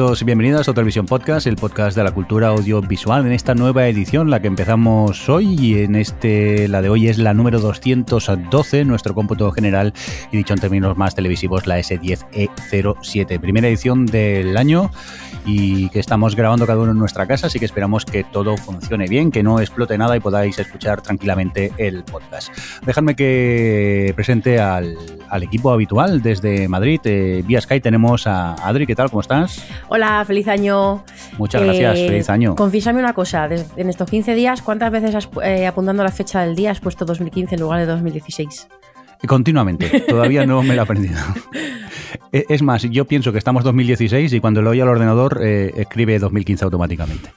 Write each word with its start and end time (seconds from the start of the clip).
Bienvenidos 0.00 0.22
y 0.22 0.24
bienvenidas 0.24 0.66
a 0.66 0.72
Televisión 0.72 1.04
Podcast, 1.04 1.46
el 1.46 1.56
podcast 1.56 1.94
de 1.94 2.02
la 2.02 2.12
cultura 2.12 2.48
audiovisual 2.48 3.26
en 3.26 3.32
esta 3.32 3.54
nueva 3.54 3.86
edición, 3.86 4.30
la 4.30 4.40
que 4.40 4.46
empezamos 4.46 5.28
hoy 5.28 5.58
y 5.60 5.82
en 5.82 5.94
este, 5.94 6.68
la 6.68 6.80
de 6.80 6.88
hoy 6.88 7.08
es 7.08 7.18
la 7.18 7.34
número 7.34 7.60
212, 7.60 8.86
nuestro 8.86 9.14
cómputo 9.14 9.52
general 9.52 9.92
y 10.32 10.38
dicho 10.38 10.54
en 10.54 10.60
términos 10.60 10.96
más 10.96 11.14
televisivos, 11.14 11.66
la 11.66 11.78
S10E07, 11.80 13.40
primera 13.40 13.68
edición 13.68 14.06
del 14.06 14.56
año 14.56 14.90
y 15.44 15.90
que 15.90 16.00
estamos 16.00 16.34
grabando 16.34 16.66
cada 16.66 16.80
uno 16.80 16.92
en 16.92 16.98
nuestra 16.98 17.26
casa, 17.26 17.48
así 17.48 17.58
que 17.58 17.66
esperamos 17.66 18.06
que 18.06 18.24
todo 18.24 18.56
funcione 18.56 19.06
bien, 19.06 19.30
que 19.30 19.42
no 19.42 19.60
explote 19.60 19.98
nada 19.98 20.16
y 20.16 20.20
podáis 20.20 20.58
escuchar 20.58 21.02
tranquilamente 21.02 21.72
el 21.76 22.04
podcast. 22.04 22.50
Dejadme 22.86 23.14
que 23.14 24.14
presente 24.16 24.60
al, 24.60 24.96
equipo 25.42 25.70
habitual 25.70 26.22
desde 26.22 26.68
Madrid. 26.68 27.00
Eh, 27.04 27.42
vía 27.46 27.60
Sky 27.60 27.80
tenemos 27.80 28.26
a 28.26 28.54
Adri, 28.54 28.86
¿qué 28.86 28.94
tal? 28.94 29.10
¿Cómo 29.10 29.20
estás? 29.20 29.64
Hola, 29.92 30.24
feliz 30.24 30.46
año. 30.46 31.02
Muchas 31.36 31.64
gracias, 31.64 31.98
eh, 31.98 32.06
feliz 32.06 32.30
año. 32.30 32.54
Confiésame 32.54 33.00
una 33.00 33.12
cosa, 33.12 33.48
en 33.76 33.88
estos 33.88 34.08
15 34.08 34.36
días, 34.36 34.62
¿cuántas 34.62 34.92
veces 34.92 35.16
has, 35.16 35.28
eh, 35.42 35.66
apuntando 35.66 36.04
la 36.04 36.12
fecha 36.12 36.42
del 36.42 36.54
día 36.54 36.70
has 36.70 36.80
puesto 36.80 37.04
2015 37.04 37.56
en 37.56 37.60
lugar 37.60 37.80
de 37.80 37.86
2016? 37.86 38.68
Continuamente, 39.26 40.00
todavía 40.08 40.46
no 40.46 40.62
me 40.62 40.76
lo 40.76 40.82
he 40.82 40.84
aprendido. 40.84 41.18
E, 42.32 42.44
es 42.48 42.62
más, 42.62 42.82
yo 42.84 43.06
pienso 43.06 43.32
que 43.32 43.38
estamos 43.38 43.64
2016 43.64 44.32
y 44.32 44.40
cuando 44.40 44.62
lo 44.62 44.70
oye 44.70 44.82
al 44.82 44.88
ordenador 44.88 45.40
eh, 45.42 45.72
escribe 45.76 46.16
2015 46.20 46.64
automáticamente. 46.64 47.30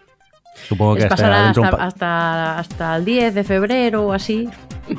Supongo 0.67 0.95
que 0.95 1.05
hasta, 1.05 1.49
hasta, 1.49 2.59
hasta, 2.59 2.95
el 2.95 3.05
10 3.05 3.33
de 3.33 3.43
febrero 3.43 4.07
o 4.07 4.13
así. 4.13 4.49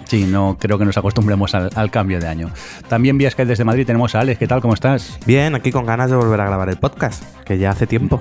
Sí, 0.07 0.25
no 0.25 0.57
creo 0.59 0.79
que 0.79 0.84
nos 0.84 0.97
acostumbremos 0.97 1.55
al, 1.55 1.91
cambio 1.91 2.19
de 2.20 2.27
año. 2.27 2.51
También 2.89 3.19
vía 3.19 3.31
Skype 3.31 3.48
desde 3.48 3.65
Madrid 3.65 3.87
tenemos 3.87 4.15
a 4.15 4.20
Alex. 4.20 4.39
¿Qué 4.39 4.47
tal? 4.47 4.61
¿Cómo 4.61 4.75
estás? 4.75 5.19
Bien, 5.27 5.55
aquí 5.55 5.73
con 5.73 5.87
ganas 5.87 6.11
de 6.11 6.17
volver 6.17 6.41
a 6.41 6.47
grabar 6.47 6.69
el 6.69 6.77
podcast, 6.77 7.23
que 7.45 7.59
ya 7.59 7.70
hace 7.70 7.87
tiempo. 7.87 8.20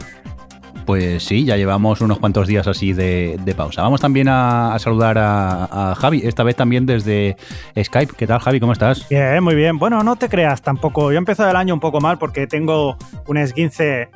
Pues 0.85 1.23
sí, 1.23 1.45
ya 1.45 1.55
llevamos 1.55 2.01
unos 2.01 2.19
cuantos 2.19 2.47
días 2.47 2.67
así 2.67 2.91
de, 2.91 3.53
pausa. 3.55 3.83
Vamos 3.83 4.01
también 4.01 4.27
a, 4.29 4.77
saludar 4.79 5.17
a, 5.17 5.95
Javi, 5.97 6.21
esta 6.25 6.43
vez 6.43 6.57
también 6.57 6.85
desde 6.85 7.37
Skype. 7.81 8.13
¿Qué 8.17 8.27
tal, 8.27 8.39
Javi? 8.39 8.59
¿Cómo 8.59 8.73
estás? 8.73 9.07
Bien, 9.07 9.41
muy 9.41 9.55
bien. 9.55 9.79
Bueno, 9.79 10.03
no 10.03 10.17
te 10.17 10.27
creas 10.27 10.61
tampoco. 10.61 11.11
Yo 11.11 11.15
he 11.15 11.17
empezado 11.17 11.49
el 11.49 11.55
año 11.55 11.73
un 11.73 11.79
poco 11.79 12.01
mal 12.01 12.17
porque 12.17 12.47
tengo 12.47 12.97
un 13.27 13.37
esguince 13.37 14.09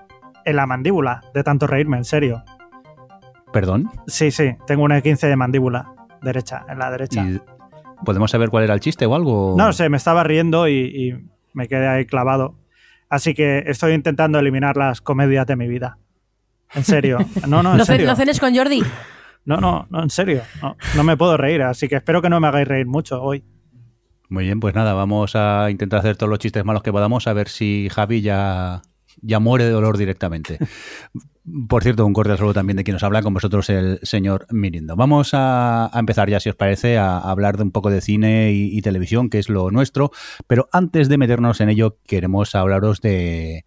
en 0.44 0.56
la 0.56 0.66
mandíbula 0.66 1.22
de 1.34 1.44
tanto 1.44 1.68
reírme, 1.68 1.98
en 1.98 2.06
serio. 2.06 2.44
¿Perdón? 3.58 3.90
Sí, 4.06 4.30
sí, 4.30 4.52
tengo 4.68 4.84
un 4.84 4.92
esguince 4.92 5.26
de 5.26 5.36
mandíbula 5.36 5.92
derecha, 6.22 6.64
en 6.70 6.78
la 6.78 6.92
derecha. 6.92 7.26
¿Podemos 8.06 8.30
saber 8.30 8.52
cuál 8.52 8.66
era 8.66 8.76
el 8.76 8.80
chiste 8.82 9.08
o 9.08 9.16
algo? 9.16 9.56
No 9.58 9.74
sé, 9.74 9.90
me 9.90 9.98
estaba 9.98 10.24
riendo 10.24 10.68
y, 10.68 10.74
y 10.74 11.26
me 11.54 11.68
quedé 11.68 11.88
ahí 11.88 12.06
clavado. 12.06 12.54
Así 13.10 13.34
que 13.34 13.64
estoy 13.66 13.94
intentando 13.94 14.38
eliminar 14.38 14.78
las 14.78 15.02
comedias 15.02 15.48
de 15.48 15.56
mi 15.56 15.68
vida. 15.68 15.98
En 16.76 16.84
serio. 16.84 17.18
No, 17.48 17.64
no, 17.64 17.74
en 17.74 17.84
serio. 17.84 18.06
¿No 18.06 18.16
cenes 18.16 18.40
con 18.40 18.56
Jordi? 18.56 18.84
No, 19.46 19.58
no, 19.58 19.88
no, 19.90 20.04
en 20.04 20.12
serio. 20.12 20.44
No, 20.96 21.04
me 21.04 21.18
puedo 21.18 21.36
reír, 21.36 21.64
así 21.64 21.88
que 21.88 21.96
espero 21.96 22.22
que 22.22 22.30
no 22.30 22.40
me 22.40 22.50
hagáis 22.50 22.68
reír 22.68 22.86
mucho 22.86 23.24
hoy. 23.24 23.44
Muy 24.30 24.44
bien, 24.44 24.60
pues 24.60 24.76
nada, 24.76 24.94
vamos 24.94 25.36
a 25.36 25.72
intentar 25.72 26.02
hacer 26.02 26.16
todos 26.16 26.30
los 26.30 26.38
chistes 26.38 26.64
malos 26.64 26.84
que 26.84 26.92
podamos, 26.92 27.26
a 27.26 27.34
ver 27.34 27.50
si 27.50 27.90
Javi 27.90 28.22
ya, 28.22 28.84
ya 29.24 29.40
muere 29.40 29.66
de 29.66 29.72
dolor 29.72 29.98
directamente. 29.98 30.60
Por 31.70 31.82
cierto, 31.82 32.06
un 32.06 32.12
cordial 32.12 32.38
saludo 32.38 32.56
también 32.56 32.76
de 32.76 32.84
quien 32.84 32.96
nos 32.96 33.04
habla 33.04 33.22
con 33.22 33.34
vosotros, 33.34 33.70
el 33.70 34.00
señor 34.04 34.48
Mirindo. 34.52 34.98
Vamos 34.98 35.30
a, 35.34 35.90
empezar 35.94 36.30
ya, 36.30 36.42
si 36.42 36.50
os 36.50 36.56
parece, 36.56 36.98
a, 36.98 37.20
hablar 37.20 37.56
de 37.56 37.64
un 37.64 37.72
poco 37.72 37.90
de 37.90 38.02
cine 38.02 38.52
y, 38.52 38.82
televisión, 38.82 39.30
que 39.30 39.40
es 39.40 39.48
lo 39.48 39.72
nuestro. 39.72 40.12
Pero 40.48 40.68
antes 40.74 41.08
de 41.08 41.18
meternos 41.18 41.62
en 41.62 41.70
ello, 41.70 42.00
queremos 42.06 42.54
hablaros 42.54 43.00
de, 43.00 43.64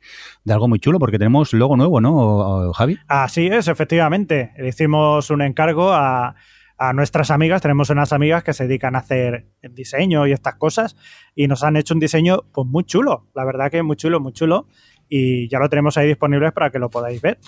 algo 0.46 0.68
muy 0.68 0.78
chulo, 0.78 0.98
porque 0.98 1.18
tenemos 1.18 1.54
logo 1.54 1.76
nuevo, 1.76 2.02
¿no, 2.02 2.70
Javi? 2.74 2.98
Así 3.08 3.46
es, 3.46 3.66
efectivamente. 3.66 4.52
Le 4.58 4.68
hicimos 4.68 5.30
un 5.30 5.40
encargo 5.40 5.92
a, 5.94 6.34
a 6.76 6.92
nuestras 6.92 7.30
amigas, 7.30 7.62
tenemos 7.62 7.88
unas 7.88 8.12
amigas 8.12 8.44
que 8.44 8.52
se 8.52 8.66
dedican 8.66 8.94
a 8.94 8.98
hacer 8.98 9.46
diseño 9.70 10.26
y 10.26 10.32
estas 10.32 10.56
cosas, 10.56 10.96
y 11.34 11.48
nos 11.48 11.64
han 11.64 11.76
hecho 11.76 11.94
un 11.94 12.00
diseño 12.00 12.40
pues 12.52 12.66
muy 12.66 12.84
chulo, 12.84 13.28
la 13.34 13.46
verdad 13.46 13.70
que 13.70 13.82
muy 13.82 13.96
chulo, 13.96 14.20
muy 14.20 14.34
chulo 14.34 14.66
y 15.10 15.48
ya 15.48 15.58
lo 15.58 15.68
tenemos 15.68 15.98
ahí 15.98 16.06
disponible 16.06 16.52
para 16.52 16.70
que 16.70 16.78
lo 16.78 16.88
podáis 16.88 17.20
ver. 17.20 17.38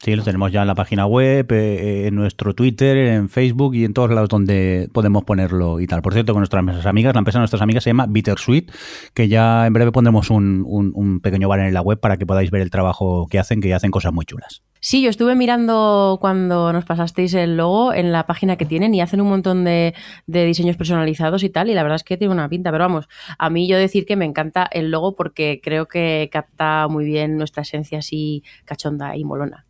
Sí, 0.00 0.14
lo 0.14 0.22
tenemos 0.22 0.52
ya 0.52 0.62
en 0.62 0.68
la 0.68 0.76
página 0.76 1.06
web, 1.06 1.50
eh, 1.50 2.06
en 2.06 2.14
nuestro 2.14 2.54
Twitter, 2.54 2.96
en 2.96 3.28
Facebook 3.28 3.74
y 3.74 3.84
en 3.84 3.94
todos 3.94 4.10
lados 4.10 4.28
donde 4.28 4.88
podemos 4.92 5.24
ponerlo 5.24 5.80
y 5.80 5.88
tal. 5.88 6.02
Por 6.02 6.12
cierto, 6.12 6.34
con 6.34 6.40
nuestras 6.40 6.86
amigas, 6.86 7.14
la 7.14 7.18
empresa 7.18 7.38
de 7.38 7.40
nuestras 7.40 7.62
amigas 7.62 7.82
se 7.82 7.90
llama 7.90 8.06
Bittersweet, 8.06 8.70
que 9.12 9.26
ya 9.26 9.66
en 9.66 9.72
breve 9.72 9.90
pondremos 9.90 10.30
un, 10.30 11.20
pequeño 11.20 11.48
bar 11.48 11.58
en 11.60 11.74
la 11.74 11.82
web 11.82 11.98
para 11.98 12.16
que 12.16 12.26
podáis 12.26 12.52
ver 12.52 12.62
el 12.62 12.70
trabajo 12.70 13.26
que 13.28 13.40
hacen, 13.40 13.60
que 13.60 13.74
hacen 13.74 13.90
cosas 13.90 14.12
muy 14.12 14.24
chulas. 14.24 14.62
Sí, 14.78 15.02
yo 15.02 15.10
estuve 15.10 15.34
mirando 15.34 16.18
cuando 16.20 16.72
nos 16.72 16.84
pasasteis 16.84 17.34
el 17.34 17.56
logo 17.56 17.92
en 17.92 18.12
la 18.12 18.24
página 18.26 18.54
que 18.54 18.66
tienen 18.66 18.94
y 18.94 19.00
hacen 19.00 19.20
un 19.20 19.28
montón 19.28 19.64
de 19.64 19.94
diseños 20.26 20.76
personalizados 20.76 21.42
y 21.42 21.50
tal, 21.50 21.70
y 21.70 21.74
la 21.74 21.82
verdad 21.82 21.96
es 21.96 22.04
que 22.04 22.16
tiene 22.16 22.32
una 22.32 22.48
pinta, 22.48 22.70
pero 22.70 22.84
vamos, 22.84 23.08
a 23.36 23.50
mí 23.50 23.66
yo 23.66 23.76
decir 23.76 24.06
que 24.06 24.14
me 24.14 24.26
encanta 24.26 24.68
el 24.70 24.92
logo 24.92 25.16
porque 25.16 25.60
creo 25.60 25.88
que 25.88 26.28
capta 26.30 26.86
muy 26.86 27.04
bien 27.04 27.36
nuestra 27.36 27.62
esencia 27.62 27.98
así 27.98 28.44
cachonda 28.64 29.16
y 29.16 29.24
molona. 29.24 29.64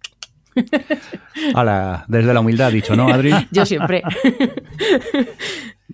Hola, 1.55 2.05
desde 2.09 2.35
la 2.35 2.41
humildad 2.41 2.73
dicho, 2.73 2.97
¿no, 2.97 3.09
Adri? 3.09 3.33
Yo 3.51 3.65
siempre. 3.67 4.03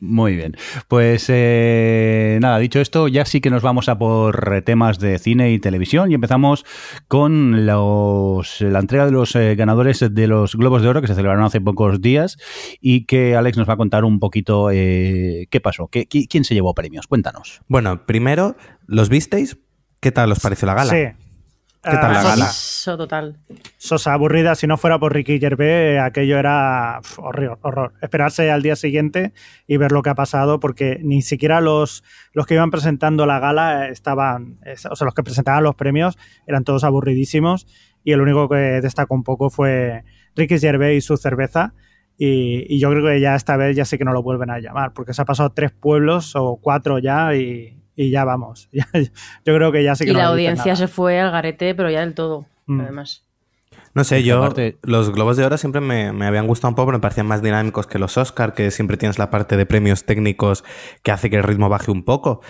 Muy 0.00 0.36
bien. 0.36 0.56
Pues 0.88 1.26
eh, 1.28 2.38
nada, 2.42 2.58
dicho 2.58 2.80
esto, 2.80 3.08
ya 3.08 3.24
sí 3.24 3.41
que 3.41 3.48
nos 3.48 3.62
vamos 3.62 3.88
a 3.88 3.97
por 3.97 4.62
temas 4.62 4.98
de 4.98 5.19
cine 5.19 5.53
y 5.53 5.58
televisión 5.58 6.10
y 6.10 6.14
empezamos 6.14 6.64
con 7.08 7.64
los, 7.64 8.60
la 8.60 8.80
entrega 8.80 9.06
de 9.06 9.12
los 9.12 9.34
eh, 9.34 9.54
ganadores 9.54 10.04
de 10.10 10.26
los 10.26 10.56
Globos 10.56 10.82
de 10.82 10.88
Oro 10.88 11.00
que 11.00 11.06
se 11.06 11.14
celebraron 11.14 11.44
hace 11.44 11.60
pocos 11.60 12.00
días 12.03 12.36
y 12.80 13.06
que 13.06 13.34
Alex 13.36 13.56
nos 13.56 13.69
va 13.69 13.74
a 13.74 13.78
contar 13.78 14.04
un 14.04 14.19
poquito 14.19 14.70
eh, 14.70 15.47
qué 15.50 15.60
pasó, 15.60 15.88
qué, 15.88 16.06
quién 16.06 16.44
se 16.44 16.54
llevó 16.54 16.74
premios. 16.74 17.06
Cuéntanos. 17.06 17.62
Bueno, 17.69 18.04
primero, 18.04 18.56
¿los 18.86 19.08
visteis? 19.08 19.56
¿Qué 20.00 20.12
tal 20.12 20.30
os 20.32 20.41
pareció 20.41 20.66
la 20.66 20.74
gala? 20.74 20.91
Sí, 20.91 21.23
¿Qué 21.84 21.97
tal 21.99 22.12
la 22.15 22.21
ah, 22.21 22.22
gala? 22.22 22.47
Sosa 22.47 22.97
total. 22.97 23.37
Sosa 23.77 24.15
aburrida, 24.15 24.55
si 24.55 24.67
no 24.67 24.78
fuera 24.78 24.99
por 24.99 25.12
Ricky 25.12 25.39
Gervais, 25.39 26.00
aquello 26.00 26.39
era 26.39 27.00
horror, 27.19 27.59
horror. 27.61 27.93
Esperarse 28.00 28.50
al 28.50 28.62
día 28.62 28.75
siguiente 28.75 29.34
y 29.67 29.77
ver 29.77 29.93
lo 29.93 30.03
que 30.03 30.09
ha 30.09 30.15
pasado, 30.15 30.61
porque 30.61 30.99
ni 31.03 31.21
siquiera 31.21 31.61
los, 31.61 32.03
los 32.33 32.47
que 32.47 32.55
iban 32.55 32.71
presentando 32.71 33.27
la 33.27 33.39
gala 33.39 33.89
estaban, 33.89 34.61
o 34.91 34.97
sea, 34.97 35.05
los 35.05 35.15
que 35.15 35.22
presentaban 35.22 35.62
los 35.62 35.75
premios 35.75 36.17
eran 36.47 36.65
todos 36.65 36.84
aburridísimos 36.84 37.67
y 38.03 38.12
el 38.12 38.22
único 38.22 38.49
que 38.49 38.81
destacó 38.81 39.15
un 39.15 39.25
poco 39.25 39.51
fue 39.51 40.05
Ricky 40.34 40.59
Gervais 40.59 40.99
y 40.99 41.06
su 41.06 41.19
cerveza. 41.19 41.75
Y, 42.16 42.65
y, 42.72 42.78
yo 42.78 42.91
creo 42.91 43.05
que 43.05 43.21
ya 43.21 43.34
esta 43.34 43.56
vez 43.56 43.75
ya 43.77 43.84
sí 43.84 43.99
que 43.99 44.05
no 44.05 44.12
lo 44.12 44.22
vuelven 44.22 44.49
a 44.49 44.61
llamar, 44.61 44.93
porque 44.93 45.12
se 45.12 45.21
ha 45.21 45.25
pasado 45.25 45.51
tres 45.51 45.72
pueblos 45.72 46.37
o 46.37 46.61
cuatro 46.62 47.01
ya 47.01 47.34
y, 47.34 47.84
y 47.97 48.10
ya 48.10 48.25
vamos. 48.25 48.69
yo 48.72 49.54
creo 49.54 49.72
que 49.72 49.83
ya 49.83 49.95
sí 49.95 50.04
que 50.04 50.13
Y 50.13 50.15
la 50.15 50.27
audiencia 50.27 50.77
se 50.77 50.89
fue 50.89 51.21
al 51.21 51.30
garete, 51.30 51.74
pero 51.74 51.91
ya 51.91 52.01
del 52.01 52.15
todo, 52.15 52.47
mm. 52.66 52.80
además. 52.80 53.24
No 53.95 54.03
sé, 54.03 54.24
yo 54.24 54.53
los 54.83 55.13
Globos 55.13 55.36
de 55.36 55.45
Oro 55.45 55.57
siempre 55.57 55.80
me, 55.80 56.13
me, 56.13 56.27
habían 56.27 56.48
gustado 56.48 56.71
un 56.71 56.74
poco, 56.74 56.86
pero 56.86 56.98
me 56.98 57.03
parecían 57.03 57.27
más 57.27 57.42
dinámicos 57.42 57.86
que 57.86 58.01
los 58.01 58.18
Oscar, 58.18 58.53
que 58.53 58.72
siempre 58.72 58.97
tienes 58.97 59.21
la 59.21 59.30
parte 59.30 59.57
de 59.57 59.66
premios 59.66 60.04
técnicos 60.04 60.65
que 61.04 61.13
hace 61.13 61.30
que 61.30 61.36
el 61.36 61.45
ritmo 61.45 61.68
baje 61.68 61.92
un 61.92 62.04
poco. 62.04 62.41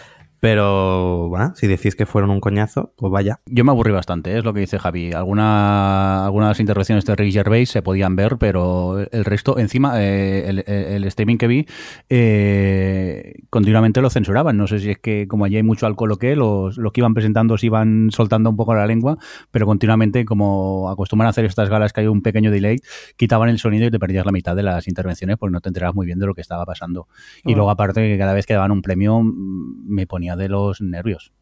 Pero 0.44 1.31
bueno, 1.31 1.55
si 1.56 1.67
decís 1.67 1.96
que 1.96 2.05
fueron 2.05 2.29
un 2.29 2.38
coñazo, 2.38 2.93
pues 2.99 3.11
vaya. 3.11 3.41
Yo 3.46 3.64
me 3.64 3.70
aburrí 3.70 3.93
bastante, 3.93 4.32
¿eh? 4.32 4.38
es 4.41 4.44
lo 4.44 4.52
que 4.52 4.61
dice 4.61 4.79
Javi. 4.79 5.14
Alguna, 5.14 6.26
algunas 6.26 6.61
intervenciones 6.61 7.06
de 7.06 7.17
Rick 7.17 7.32
Gervais 7.32 7.70
se 7.70 7.81
podían 7.81 8.14
ver, 8.14 8.37
pero 8.37 8.99
el 9.11 9.25
resto, 9.25 9.58
encima, 9.58 9.94
eh, 10.02 10.46
el, 10.67 11.05
streaming 11.05 11.38
que 11.38 11.46
vi, 11.46 11.67
eh, 12.11 13.37
continuamente 13.49 14.02
lo 14.02 14.11
censuraban. 14.11 14.58
No 14.58 14.67
sé 14.67 14.81
si 14.81 14.91
es 14.91 14.99
que 14.99 15.26
como 15.29 15.46
allí 15.46 15.56
hay 15.56 15.62
mucho 15.62 15.87
alcohol 15.87 16.12
o 16.12 16.19
qué, 16.19 16.37
los, 16.37 16.76
que 16.76 17.00
iban 17.00 17.14
presentando 17.14 17.56
se 17.56 17.64
iban 17.64 18.11
soltando 18.11 18.50
un 18.50 18.56
poco 18.56 18.75
la 18.75 18.87
lengua, 18.87 19.17
pero 19.50 19.64
continuamente, 19.64 20.26
como 20.26 20.91
acostumbran 20.91 21.29
a 21.29 21.31
hacer 21.31 21.46
estas 21.46 21.70
galas 21.70 21.94
que 21.94 22.02
hay 22.02 22.06
un 22.06 22.20
pequeño 22.20 22.50
delay, 22.50 22.81
quitaban 23.17 23.49
el 23.49 23.58
sonido 23.58 23.87
y 23.87 23.91
te 23.91 23.99
perdías 23.99 24.26
la 24.26 24.32
mitad 24.32 24.55
de 24.55 24.62
las 24.62 24.88
intervenciones 24.88 25.38
porque 25.38 25.55
no 25.55 25.62
te 25.62 25.70
enterabas 25.70 25.94
muy 25.94 26.05
bien 26.05 26.19
de 26.19 26.26
lo 26.26 26.35
que 26.35 26.43
estaba 26.43 26.67
pasando. 26.67 27.08
Y 27.46 27.55
luego, 27.55 27.70
aparte, 27.70 28.06
que 28.06 28.19
cada 28.19 28.35
vez 28.35 28.44
que 28.44 28.52
daban 28.52 28.73
un 28.73 28.82
premio, 28.82 29.23
me 29.25 30.06
ponía 30.06 30.34
añade 30.35 30.49
los 30.49 30.81
nervios. 30.81 31.33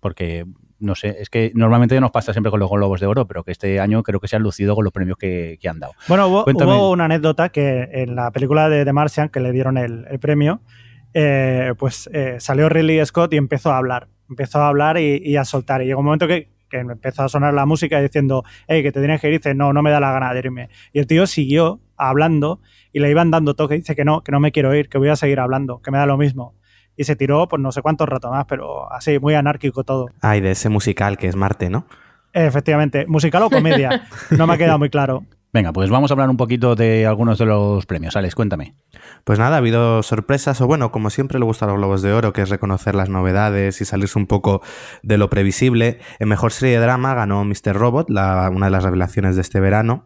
Porque, 0.00 0.44
no 0.78 0.94
sé, 0.94 1.16
es 1.20 1.30
que 1.30 1.52
normalmente 1.54 2.00
nos 2.00 2.10
pasa 2.10 2.32
siempre 2.32 2.50
con 2.50 2.60
los 2.60 2.70
globos 2.70 3.00
de 3.00 3.06
oro, 3.06 3.26
pero 3.26 3.44
que 3.44 3.52
este 3.52 3.80
año 3.80 4.02
creo 4.02 4.20
que 4.20 4.28
se 4.28 4.36
han 4.36 4.42
lucido 4.42 4.74
con 4.74 4.84
los 4.84 4.92
premios 4.92 5.18
que, 5.18 5.58
han 5.68 5.80
dado. 5.80 5.94
Bueno, 6.08 6.28
hubo, 6.28 6.90
una 6.90 7.06
anécdota 7.06 7.48
que 7.48 7.88
en 7.92 8.14
la 8.14 8.30
película 8.30 8.68
de 8.68 8.84
The 8.84 8.92
Martian, 8.92 9.28
que 9.28 9.40
le 9.40 9.52
dieron 9.52 9.78
el, 9.78 10.06
premio, 10.20 10.60
eh, 11.14 11.74
pues 11.78 12.08
eh, 12.12 12.36
salió 12.38 12.68
Ridley 12.68 13.04
Scott 13.04 13.32
y 13.32 13.36
empezó 13.36 13.72
a 13.72 13.78
hablar. 13.78 14.08
Empezó 14.28 14.60
a 14.60 14.68
hablar 14.68 14.98
y, 14.98 15.36
a 15.36 15.44
soltar. 15.44 15.82
Y 15.82 15.86
llegó 15.86 16.00
un 16.00 16.06
momento 16.06 16.26
que, 16.26 16.50
que 16.68 16.78
empezó 16.78 17.22
a 17.22 17.28
sonar 17.28 17.54
la 17.54 17.64
música 17.64 18.00
diciendo, 18.00 18.44
hey, 18.68 18.82
que 18.82 18.92
te 18.92 19.00
tienes 19.00 19.20
que 19.20 19.28
ir. 19.28 19.34
Y 19.34 19.38
dice, 19.38 19.54
no, 19.54 19.72
no 19.72 19.82
me 19.82 19.90
da 19.90 20.00
la 20.00 20.12
gana 20.12 20.32
de 20.32 20.40
irme. 20.40 20.68
Y 20.92 20.98
el 20.98 21.06
tío 21.06 21.26
siguió 21.26 21.80
hablando 21.96 22.60
y 22.92 23.00
le 23.00 23.10
iban 23.10 23.30
dando 23.30 23.54
toque. 23.54 23.74
Dice 23.74 23.96
que 23.96 24.04
no, 24.04 24.22
que 24.22 24.32
no 24.32 24.40
me 24.40 24.52
quiero 24.52 24.74
ir, 24.74 24.88
que 24.88 24.98
voy 24.98 25.08
a 25.08 25.16
seguir 25.16 25.40
hablando, 25.40 25.80
que 25.80 25.90
me 25.90 25.98
da 25.98 26.06
lo 26.06 26.16
mismo. 26.16 26.54
Y 26.96 27.04
se 27.04 27.16
tiró, 27.16 27.46
pues 27.48 27.60
no 27.60 27.72
sé 27.72 27.82
cuántos 27.82 28.08
rato 28.08 28.30
más, 28.30 28.46
pero 28.46 28.92
así, 28.92 29.18
muy 29.18 29.34
anárquico 29.34 29.84
todo. 29.84 30.08
Ay, 30.20 30.40
de 30.40 30.52
ese 30.52 30.68
musical 30.68 31.18
que 31.18 31.28
es 31.28 31.36
Marte, 31.36 31.70
¿no? 31.70 31.86
Efectivamente, 32.32 33.06
musical 33.06 33.42
o 33.44 33.50
comedia. 33.50 34.08
No 34.30 34.46
me 34.46 34.54
ha 34.54 34.58
quedado 34.58 34.78
muy 34.78 34.90
claro. 34.90 35.24
Venga, 35.52 35.72
pues 35.72 35.88
vamos 35.88 36.10
a 36.10 36.14
hablar 36.14 36.28
un 36.28 36.36
poquito 36.36 36.74
de 36.74 37.06
algunos 37.06 37.38
de 37.38 37.46
los 37.46 37.86
premios. 37.86 38.14
Alex, 38.14 38.34
cuéntame. 38.34 38.74
Pues 39.24 39.38
nada, 39.38 39.56
ha 39.56 39.58
habido 39.58 40.02
sorpresas, 40.02 40.60
o 40.60 40.66
bueno, 40.66 40.92
como 40.92 41.08
siempre 41.08 41.38
le 41.38 41.46
gusta 41.46 41.64
a 41.64 41.68
los 41.68 41.78
Globos 41.78 42.02
de 42.02 42.12
Oro, 42.12 42.34
que 42.34 42.42
es 42.42 42.50
reconocer 42.50 42.94
las 42.94 43.08
novedades 43.08 43.80
y 43.80 43.86
salirse 43.86 44.18
un 44.18 44.26
poco 44.26 44.60
de 45.02 45.16
lo 45.16 45.30
previsible. 45.30 45.98
En 46.18 46.28
Mejor 46.28 46.52
Serie 46.52 46.74
de 46.74 46.84
Drama 46.84 47.14
ganó 47.14 47.42
Mr. 47.44 47.72
Robot, 47.72 48.10
una 48.10 48.66
de 48.66 48.70
las 48.70 48.84
revelaciones 48.84 49.36
de 49.36 49.40
este 49.40 49.60
verano. 49.60 50.04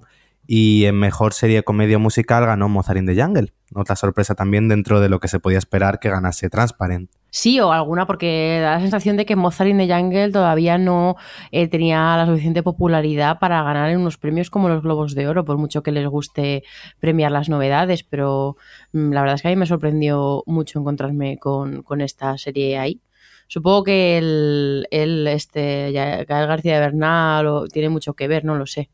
Y 0.52 0.86
en 0.86 0.96
Mejor 0.96 1.32
Serie 1.32 1.62
Comedia 1.62 2.00
Musical 2.00 2.44
ganó 2.44 2.68
Mozart 2.68 2.98
in 2.98 3.06
the 3.06 3.14
Jungle. 3.14 3.52
Otra 3.72 3.94
sorpresa 3.94 4.34
también 4.34 4.66
dentro 4.68 4.98
de 4.98 5.08
lo 5.08 5.20
que 5.20 5.28
se 5.28 5.38
podía 5.38 5.58
esperar 5.58 6.00
que 6.00 6.10
ganase 6.10 6.50
Transparent. 6.50 7.08
Sí, 7.30 7.60
o 7.60 7.70
alguna, 7.70 8.04
porque 8.04 8.58
da 8.60 8.72
la 8.72 8.80
sensación 8.80 9.16
de 9.16 9.26
que 9.26 9.36
Mozart 9.36 9.70
in 9.70 9.78
the 9.78 9.86
Jungle 9.86 10.32
todavía 10.32 10.76
no 10.76 11.14
eh, 11.52 11.68
tenía 11.68 12.16
la 12.16 12.26
suficiente 12.26 12.64
popularidad 12.64 13.38
para 13.38 13.62
ganar 13.62 13.90
en 13.90 14.00
unos 14.00 14.18
premios 14.18 14.50
como 14.50 14.68
los 14.68 14.82
Globos 14.82 15.14
de 15.14 15.28
Oro, 15.28 15.44
por 15.44 15.56
mucho 15.56 15.84
que 15.84 15.92
les 15.92 16.08
guste 16.08 16.64
premiar 16.98 17.30
las 17.30 17.48
novedades, 17.48 18.02
pero 18.02 18.56
mm, 18.90 19.12
la 19.12 19.20
verdad 19.20 19.36
es 19.36 19.42
que 19.42 19.48
a 19.48 19.52
mí 19.52 19.56
me 19.56 19.66
sorprendió 19.66 20.42
mucho 20.46 20.80
encontrarme 20.80 21.38
con, 21.38 21.84
esta 22.00 22.36
serie 22.38 22.76
ahí. 22.76 23.00
Supongo 23.46 23.84
que 23.84 24.18
el, 24.18 24.88
el 24.90 25.28
este, 25.28 25.92
Gael 25.92 26.26
García 26.26 26.80
Bernal 26.80 27.68
tiene 27.72 27.88
mucho 27.88 28.14
que 28.14 28.26
ver, 28.26 28.44
no 28.44 28.56
lo 28.56 28.66
sé. 28.66 28.90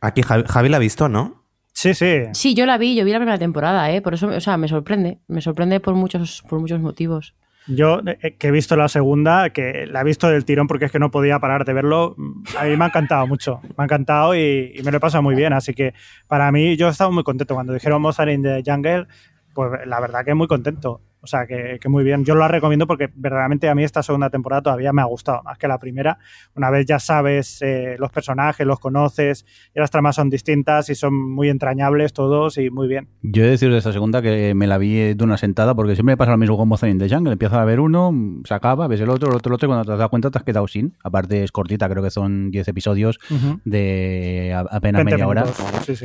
Aquí 0.00 0.22
Javi 0.22 0.68
la 0.68 0.76
ha 0.76 0.80
visto, 0.80 1.08
¿no? 1.08 1.44
Sí, 1.72 1.92
sí. 1.92 2.22
Sí, 2.32 2.54
yo 2.54 2.64
la 2.64 2.78
vi, 2.78 2.96
yo 2.96 3.04
vi 3.04 3.12
la 3.12 3.18
primera 3.18 3.38
temporada, 3.38 3.90
¿eh? 3.90 4.00
Por 4.00 4.14
eso, 4.14 4.28
o 4.28 4.40
sea, 4.40 4.56
me 4.56 4.66
sorprende. 4.66 5.18
Me 5.28 5.42
sorprende 5.42 5.78
por 5.78 5.94
muchos, 5.94 6.42
por 6.48 6.58
muchos 6.58 6.80
motivos. 6.80 7.34
Yo, 7.66 8.00
eh, 8.06 8.36
que 8.38 8.48
he 8.48 8.50
visto 8.50 8.76
la 8.76 8.88
segunda, 8.88 9.50
que 9.50 9.86
la 9.86 10.00
he 10.00 10.04
visto 10.04 10.28
del 10.28 10.44
tirón 10.44 10.68
porque 10.68 10.86
es 10.86 10.92
que 10.92 10.98
no 10.98 11.10
podía 11.10 11.38
parar 11.38 11.64
de 11.64 11.72
verlo, 11.72 12.16
a 12.56 12.64
mí 12.64 12.76
me 12.76 12.84
ha 12.84 12.88
encantado 12.88 13.26
mucho. 13.26 13.60
Me 13.76 13.82
ha 13.82 13.84
encantado 13.84 14.34
y, 14.34 14.80
me 14.84 14.90
lo 14.90 14.96
he 14.96 15.00
pasado 15.00 15.22
muy 15.22 15.34
bien. 15.34 15.52
Así 15.52 15.74
que 15.74 15.92
para 16.28 16.50
mí, 16.50 16.76
yo 16.76 16.86
he 16.88 16.90
estado 16.90 17.12
muy 17.12 17.24
contento. 17.24 17.54
Cuando 17.54 17.74
dijeron 17.74 18.00
Mozart 18.00 18.30
in 18.30 18.42
the 18.42 18.62
Jungle, 18.64 19.06
pues 19.52 19.86
la 19.86 20.00
verdad 20.00 20.24
que 20.24 20.34
muy 20.34 20.46
contento. 20.46 21.02
O 21.26 21.28
sea, 21.28 21.44
que, 21.44 21.80
muy 21.88 22.04
bien. 22.04 22.24
Yo 22.24 22.36
la 22.36 22.46
recomiendo 22.46 22.86
porque 22.86 23.10
verdaderamente 23.12 23.68
a 23.68 23.74
mí 23.74 23.82
esta 23.82 24.00
segunda 24.00 24.30
temporada 24.30 24.62
todavía 24.62 24.92
me 24.92 25.02
ha 25.02 25.06
gustado 25.06 25.42
más 25.42 25.58
que 25.58 25.66
la 25.66 25.76
primera. 25.76 26.18
Una 26.54 26.70
vez 26.70 26.86
ya 26.86 27.00
sabes 27.00 27.60
eh, 27.62 27.96
los 27.98 28.12
personajes, 28.12 28.64
los 28.64 28.78
conoces, 28.78 29.44
y 29.74 29.80
las 29.80 29.90
tramas 29.90 30.14
son 30.14 30.30
distintas 30.30 30.88
y 30.88 30.94
son 30.94 31.14
muy 31.14 31.48
entrañables 31.48 32.12
todos 32.12 32.58
y 32.58 32.70
muy 32.70 32.86
bien. 32.86 33.08
Yo 33.22 33.42
he 33.42 33.46
de 33.46 33.50
decir 33.50 33.72
de 33.72 33.78
esta 33.78 33.92
segunda 33.92 34.22
que 34.22 34.54
me 34.54 34.68
la 34.68 34.78
vi 34.78 35.14
de 35.14 35.24
una 35.24 35.36
sentada 35.36 35.74
porque 35.74 35.96
siempre 35.96 36.12
me 36.12 36.16
pasa 36.16 36.30
lo 36.30 36.38
mismo 36.38 36.56
con 36.56 36.68
Mozart 36.68 36.92
in 36.92 36.98
the 36.98 37.08
Jungle. 37.08 37.32
Empiezas 37.32 37.58
a 37.58 37.64
ver 37.64 37.80
uno, 37.80 38.14
se 38.44 38.54
acaba, 38.54 38.86
ves 38.86 39.00
el 39.00 39.10
otro, 39.10 39.30
el 39.30 39.34
otro, 39.34 39.50
el 39.50 39.54
otro 39.54 39.66
y 39.66 39.68
cuando 39.68 39.92
te 39.92 39.98
das 39.98 40.08
cuenta 40.08 40.30
te 40.30 40.38
has 40.38 40.44
quedado 40.44 40.68
sin. 40.68 40.96
Aparte 41.02 41.42
es 41.42 41.50
cortita, 41.50 41.88
creo 41.88 42.04
que 42.04 42.10
son 42.10 42.52
10 42.52 42.68
episodios 42.68 43.18
de 43.64 44.56
apenas 44.70 45.04
media 45.04 45.26
hora. 45.26 45.44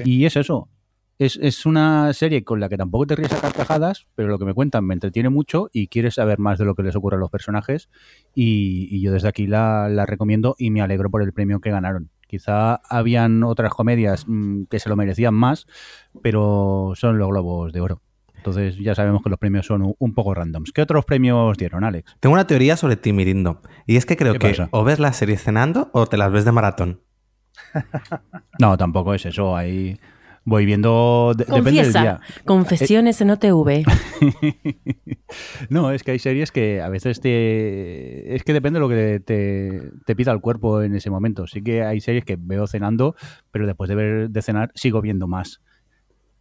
Y 0.03 0.25
es 0.25 0.35
eso 0.35 0.67
es, 1.19 1.65
una 1.65 2.13
serie 2.13 2.43
con 2.43 2.59
la 2.59 2.67
que 2.67 2.77
tampoco 2.77 3.05
te 3.05 3.15
ríes 3.15 3.31
a 3.33 3.41
carcajadas, 3.41 4.07
pero 4.15 4.29
lo 4.29 4.39
que 4.39 4.45
me 4.45 4.53
cuentan 4.53 4.85
me 4.85 4.93
entretiene 4.93 5.29
mucho 5.29 5.69
y 5.71 5.87
quieres 5.87 6.15
saber 6.15 6.39
más 6.39 6.57
de 6.57 6.65
lo 6.65 6.73
que 6.73 6.83
les 6.83 6.95
ocurre 6.95 7.17
a 7.17 7.19
los 7.19 7.29
personajes. 7.29 7.89
Y, 8.33 9.01
yo 9.01 9.11
desde 9.11 9.27
aquí 9.27 9.47
la, 9.47 10.05
recomiendo 10.07 10.55
y 10.57 10.71
me 10.71 10.81
alegro 10.81 11.09
por 11.11 11.21
el 11.21 11.33
premio 11.33 11.59
que 11.59 11.69
ganaron. 11.69 12.09
Quizá 12.27 12.75
habían 12.89 13.43
otras 13.43 13.71
comedias 13.71 14.25
mm, 14.27 14.63
que 14.69 14.79
se 14.79 14.89
lo 14.89 14.95
merecían 14.95 15.33
más, 15.33 15.67
pero 16.21 16.93
son 16.95 17.19
los 17.19 17.29
globos 17.29 17.73
de 17.73 17.81
oro. 17.81 18.01
Entonces 18.37 18.77
ya 18.77 18.95
sabemos 18.95 19.21
que 19.21 19.29
los 19.29 19.37
premios 19.37 19.67
son 19.67 19.93
un 19.95 20.13
poco 20.15 20.33
randoms. 20.33 20.71
¿Qué 20.71 20.81
otros 20.81 21.05
premios 21.05 21.55
dieron, 21.57 21.83
Alex? 21.83 22.15
Tengo 22.19 22.33
una 22.33 22.47
teoría 22.47 22.75
sobre 22.75 22.95
ti, 22.95 23.13
Mirindo. 23.13 23.61
Y 23.85 23.97
es 23.97 24.07
que 24.07 24.17
creo 24.17 24.33
que 24.33 24.67
o 24.71 24.83
ves 24.83 24.99
la 24.99 25.13
serie 25.13 25.37
cenando 25.37 25.91
o 25.93 26.07
te 26.07 26.17
las 26.17 26.31
ves 26.31 26.45
de 26.45 26.51
maratón. 26.51 27.01
no, 28.59 28.77
tampoco 28.77 29.13
es 29.13 29.27
eso. 29.27 29.55
Hay 29.55 29.99
voy 30.43 30.65
viendo. 30.65 31.33
depende 31.35 31.71
del 31.71 31.93
día. 31.93 32.19
Confesiones 32.45 33.21
en 33.21 33.31
OTV. 33.31 33.85
no, 35.69 35.91
es 35.91 36.03
que 36.03 36.11
hay 36.11 36.19
series 36.19 36.51
que 36.51 36.81
a 36.81 36.89
veces 36.89 37.21
te. 37.21 38.35
Es 38.35 38.43
que 38.43 38.53
depende 38.53 38.79
de 38.79 38.81
lo 38.81 38.89
que 38.89 39.19
te, 39.19 39.91
te, 40.05 40.15
pida 40.15 40.31
el 40.31 40.41
cuerpo 40.41 40.81
en 40.81 40.95
ese 40.95 41.09
momento. 41.09 41.47
Sí 41.47 41.61
que 41.61 41.83
hay 41.83 42.01
series 42.01 42.25
que 42.25 42.37
veo 42.39 42.67
cenando, 42.67 43.15
pero 43.51 43.65
después 43.67 43.89
de 43.89 43.95
ver 43.95 44.29
de 44.29 44.41
cenar 44.41 44.71
sigo 44.75 45.01
viendo 45.01 45.27
más. 45.27 45.61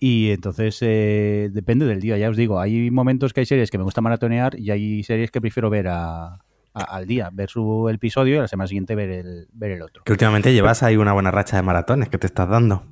Y 0.02 0.30
entonces 0.30 0.78
eh, 0.80 1.50
depende 1.52 1.84
del 1.84 2.00
día, 2.00 2.16
ya 2.16 2.30
os 2.30 2.36
digo, 2.36 2.58
hay 2.58 2.90
momentos 2.90 3.34
que 3.34 3.40
hay 3.40 3.46
series 3.46 3.70
que 3.70 3.76
me 3.76 3.84
gusta 3.84 4.00
maratonear 4.00 4.58
y 4.58 4.70
hay 4.70 5.02
series 5.02 5.30
que 5.30 5.42
prefiero 5.42 5.68
ver 5.68 5.88
al 5.88 7.06
día, 7.06 7.28
ver 7.30 7.50
su 7.50 7.86
episodio 7.90 8.36
y 8.36 8.38
la 8.38 8.48
semana 8.48 8.66
siguiente 8.66 8.94
ver 8.94 9.10
el, 9.10 9.48
ver 9.52 9.72
el 9.72 9.82
otro. 9.82 10.02
Que 10.04 10.12
últimamente 10.12 10.54
llevas 10.54 10.82
ahí 10.82 10.96
una 10.96 11.12
buena 11.12 11.30
racha 11.30 11.56
de 11.56 11.62
maratones 11.62 12.08
que 12.08 12.16
te 12.16 12.26
estás 12.26 12.48
dando. 12.48 12.82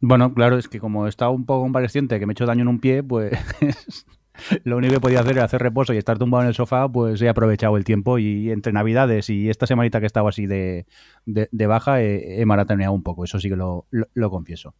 Bueno, 0.00 0.32
claro, 0.32 0.56
es 0.56 0.68
que 0.68 0.80
como 0.80 1.06
he 1.06 1.08
estado 1.10 1.30
un 1.32 1.44
poco 1.44 1.62
convaleciente, 1.62 2.18
que 2.18 2.26
me 2.26 2.32
he 2.32 2.34
hecho 2.34 2.46
daño 2.46 2.62
en 2.62 2.68
un 2.68 2.80
pie, 2.80 3.02
pues 3.02 3.32
lo 4.64 4.78
único 4.78 4.94
que 4.94 5.00
podía 5.00 5.20
hacer 5.20 5.32
era 5.32 5.44
hacer 5.44 5.62
reposo 5.62 5.92
y 5.92 5.98
estar 5.98 6.18
tumbado 6.18 6.42
en 6.42 6.48
el 6.48 6.54
sofá, 6.54 6.88
pues 6.88 7.20
he 7.20 7.28
aprovechado 7.28 7.76
el 7.76 7.84
tiempo 7.84 8.18
y 8.18 8.50
entre 8.50 8.72
Navidades 8.72 9.28
y 9.28 9.50
esta 9.50 9.66
semanita 9.66 10.00
que 10.00 10.06
he 10.06 10.08
estado 10.08 10.28
así 10.28 10.46
de, 10.46 10.86
de, 11.26 11.66
baja 11.66 12.00
he, 12.00 12.40
he, 12.40 12.46
maratoneado 12.46 12.94
un 12.94 13.02
poco, 13.02 13.24
eso 13.24 13.38
sí 13.38 13.50
que 13.50 13.56
lo, 13.56 13.86
lo 13.90 14.30
confieso. 14.30 14.74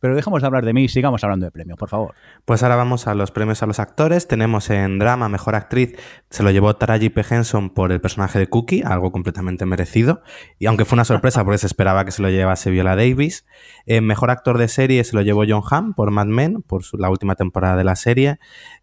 Pero 0.00 0.16
dejemos 0.16 0.40
de 0.40 0.46
hablar 0.46 0.64
de 0.64 0.72
mí 0.72 0.84
y 0.84 0.88
sigamos 0.88 1.22
hablando 1.22 1.46
de 1.46 1.52
premios, 1.52 1.78
por 1.78 1.88
favor. 1.88 2.14
Pues 2.44 2.62
ahora 2.62 2.76
vamos 2.76 3.06
a 3.06 3.14
los 3.14 3.30
premios 3.30 3.62
a 3.62 3.66
los 3.66 3.78
actores. 3.78 4.26
Tenemos 4.26 4.70
en 4.70 4.98
drama 4.98 5.28
Mejor 5.28 5.54
Actriz, 5.54 5.94
se 6.30 6.42
lo 6.42 6.50
llevó 6.50 6.74
Taraji 6.74 7.10
P. 7.10 7.22
Henson 7.28 7.70
por 7.70 7.92
el 7.92 8.00
personaje 8.00 8.38
de 8.38 8.46
Cookie, 8.46 8.82
algo 8.82 9.12
completamente 9.12 9.66
merecido. 9.66 10.22
Y 10.58 10.66
aunque 10.66 10.84
fue 10.84 10.96
una 10.96 11.04
sorpresa 11.04 11.44
porque 11.44 11.58
se 11.58 11.66
esperaba 11.66 12.04
que 12.04 12.10
se 12.10 12.22
lo 12.22 12.30
llevase 12.30 12.70
Viola 12.70 12.96
Davis. 12.96 13.46
En 13.86 14.06
Mejor 14.06 14.30
Actor 14.30 14.58
de 14.58 14.68
Serie 14.68 15.04
se 15.04 15.14
lo 15.14 15.22
llevó 15.22 15.44
John 15.46 15.62
Hamm 15.70 15.94
por 15.94 16.10
Mad 16.10 16.26
Men, 16.26 16.62
por 16.62 16.82
la 16.98 17.10
última 17.10 17.34
temporada 17.34 17.76
de 17.76 17.84
la 17.84 17.96
serie. 17.96 18.38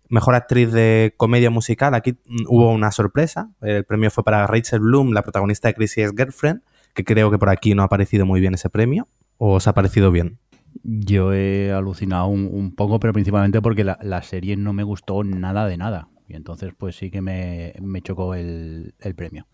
Mejor 0.10 0.36
actriz 0.36 0.72
de 0.72 1.14
comedia 1.18 1.50
musical, 1.50 1.94
aquí 1.94 2.14
mm, 2.14 2.46
hubo 2.48 2.72
una 2.72 2.92
sorpresa. 2.92 3.50
El 3.62 3.84
premio 3.84 4.12
fue 4.12 4.24
para 4.24 4.48
Rachel 4.48 4.80
Bloom, 4.80 5.12
la 5.12 5.22
protagonista 5.22 5.68
de 5.68 5.74
Crazy 5.74 6.02
Girlfriend, 6.16 6.62
que 6.94 7.04
creo 7.04 7.30
que 7.32 7.38
por 7.38 7.50
aquí 7.50 7.76
no 7.76 7.82
ha 7.82 7.86
aparecido 7.86 8.26
muy 8.26 8.40
bien 8.40 8.54
ese 8.54 8.70
premio. 8.70 9.08
¿O 9.38 9.56
os 9.56 9.68
ha 9.68 9.74
parecido 9.74 10.12
bien? 10.12 10.40
Yo 10.84 11.34
he 11.34 11.72
alucinado 11.72 12.28
un, 12.28 12.74
poco, 12.76 13.00
pero 13.00 13.14
principalmente 13.14 13.62
porque 13.62 13.84
la, 13.84 14.22
serie 14.22 14.58
no 14.58 14.74
me 14.74 14.84
gustó 14.84 15.24
nada 15.24 15.68
de 15.68 15.78
nada. 15.78 16.10
Y 16.30 16.36
entonces, 16.36 16.74
pues 16.78 16.98
sí 16.98 17.10
que 17.10 17.22
me, 17.22 17.74
chocó 18.04 18.36
el, 18.36 18.94
premio. 19.16 19.48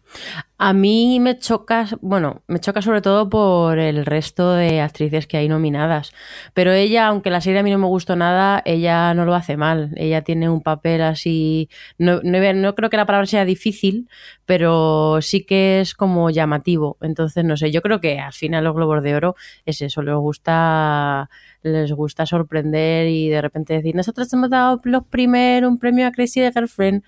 A 0.58 0.74
mí 0.74 1.20
me 1.20 1.38
choca, 1.38 1.88
bueno, 2.02 2.42
me 2.48 2.60
choca 2.60 2.82
sobre 2.82 3.02
todo 3.02 3.30
por 3.30 3.78
el 3.78 4.08
resto 4.08 4.54
de 4.54 4.82
actrices 4.82 5.28
que 5.28 5.38
hay 5.38 5.48
nominadas. 5.48 6.14
Pero 6.56 6.72
ella, 6.72 7.08
aunque 7.08 7.30
la 7.30 7.42
serie 7.42 7.60
a 7.60 7.64
mí 7.64 7.70
no 7.70 7.78
me 7.78 7.86
gustó 7.86 8.16
nada, 8.16 8.64
ella 8.66 9.14
no 9.14 9.24
lo 9.26 9.36
hace 9.36 9.56
mal. 9.56 9.92
Ella 9.98 10.24
tiene 10.24 10.50
un 10.50 10.62
papel 10.62 11.04
así. 11.04 11.70
No, 12.00 12.22
no, 12.24 12.76
creo 12.76 12.90
que 12.90 12.98
la 12.98 13.06
palabra 13.06 13.28
sea 13.28 13.46
difícil, 13.46 14.10
pero 14.46 15.20
sí 15.22 15.46
que 15.46 15.80
es 15.80 15.94
como 15.94 16.32
llamativo. 16.32 16.98
Entonces, 17.02 17.46
no 17.46 17.56
sé, 17.56 17.72
yo 17.72 17.84
creo 17.84 18.02
que 18.02 18.20
al 18.20 18.34
final 18.34 18.64
los 18.64 18.74
Globos 18.74 19.04
de 19.04 19.16
Oro 19.16 19.36
es 19.66 19.82
eso, 19.84 20.02
les 20.02 20.16
gusta 20.16 21.30
les 21.64 21.92
gusta 21.92 22.26
sorprender 22.26 23.08
y 23.08 23.30
de 23.30 23.42
repente 23.42 23.74
decir, 23.74 23.96
nosotros 23.96 24.32
hemos 24.34 24.50
dado 24.50 24.80
los 24.84 25.06
primeros 25.06 25.70
un 25.70 25.78
premio 25.78 26.08
a 26.08 26.12
Crazy 26.12 26.42
de 26.42 26.52
Girlfriend. 26.52 27.04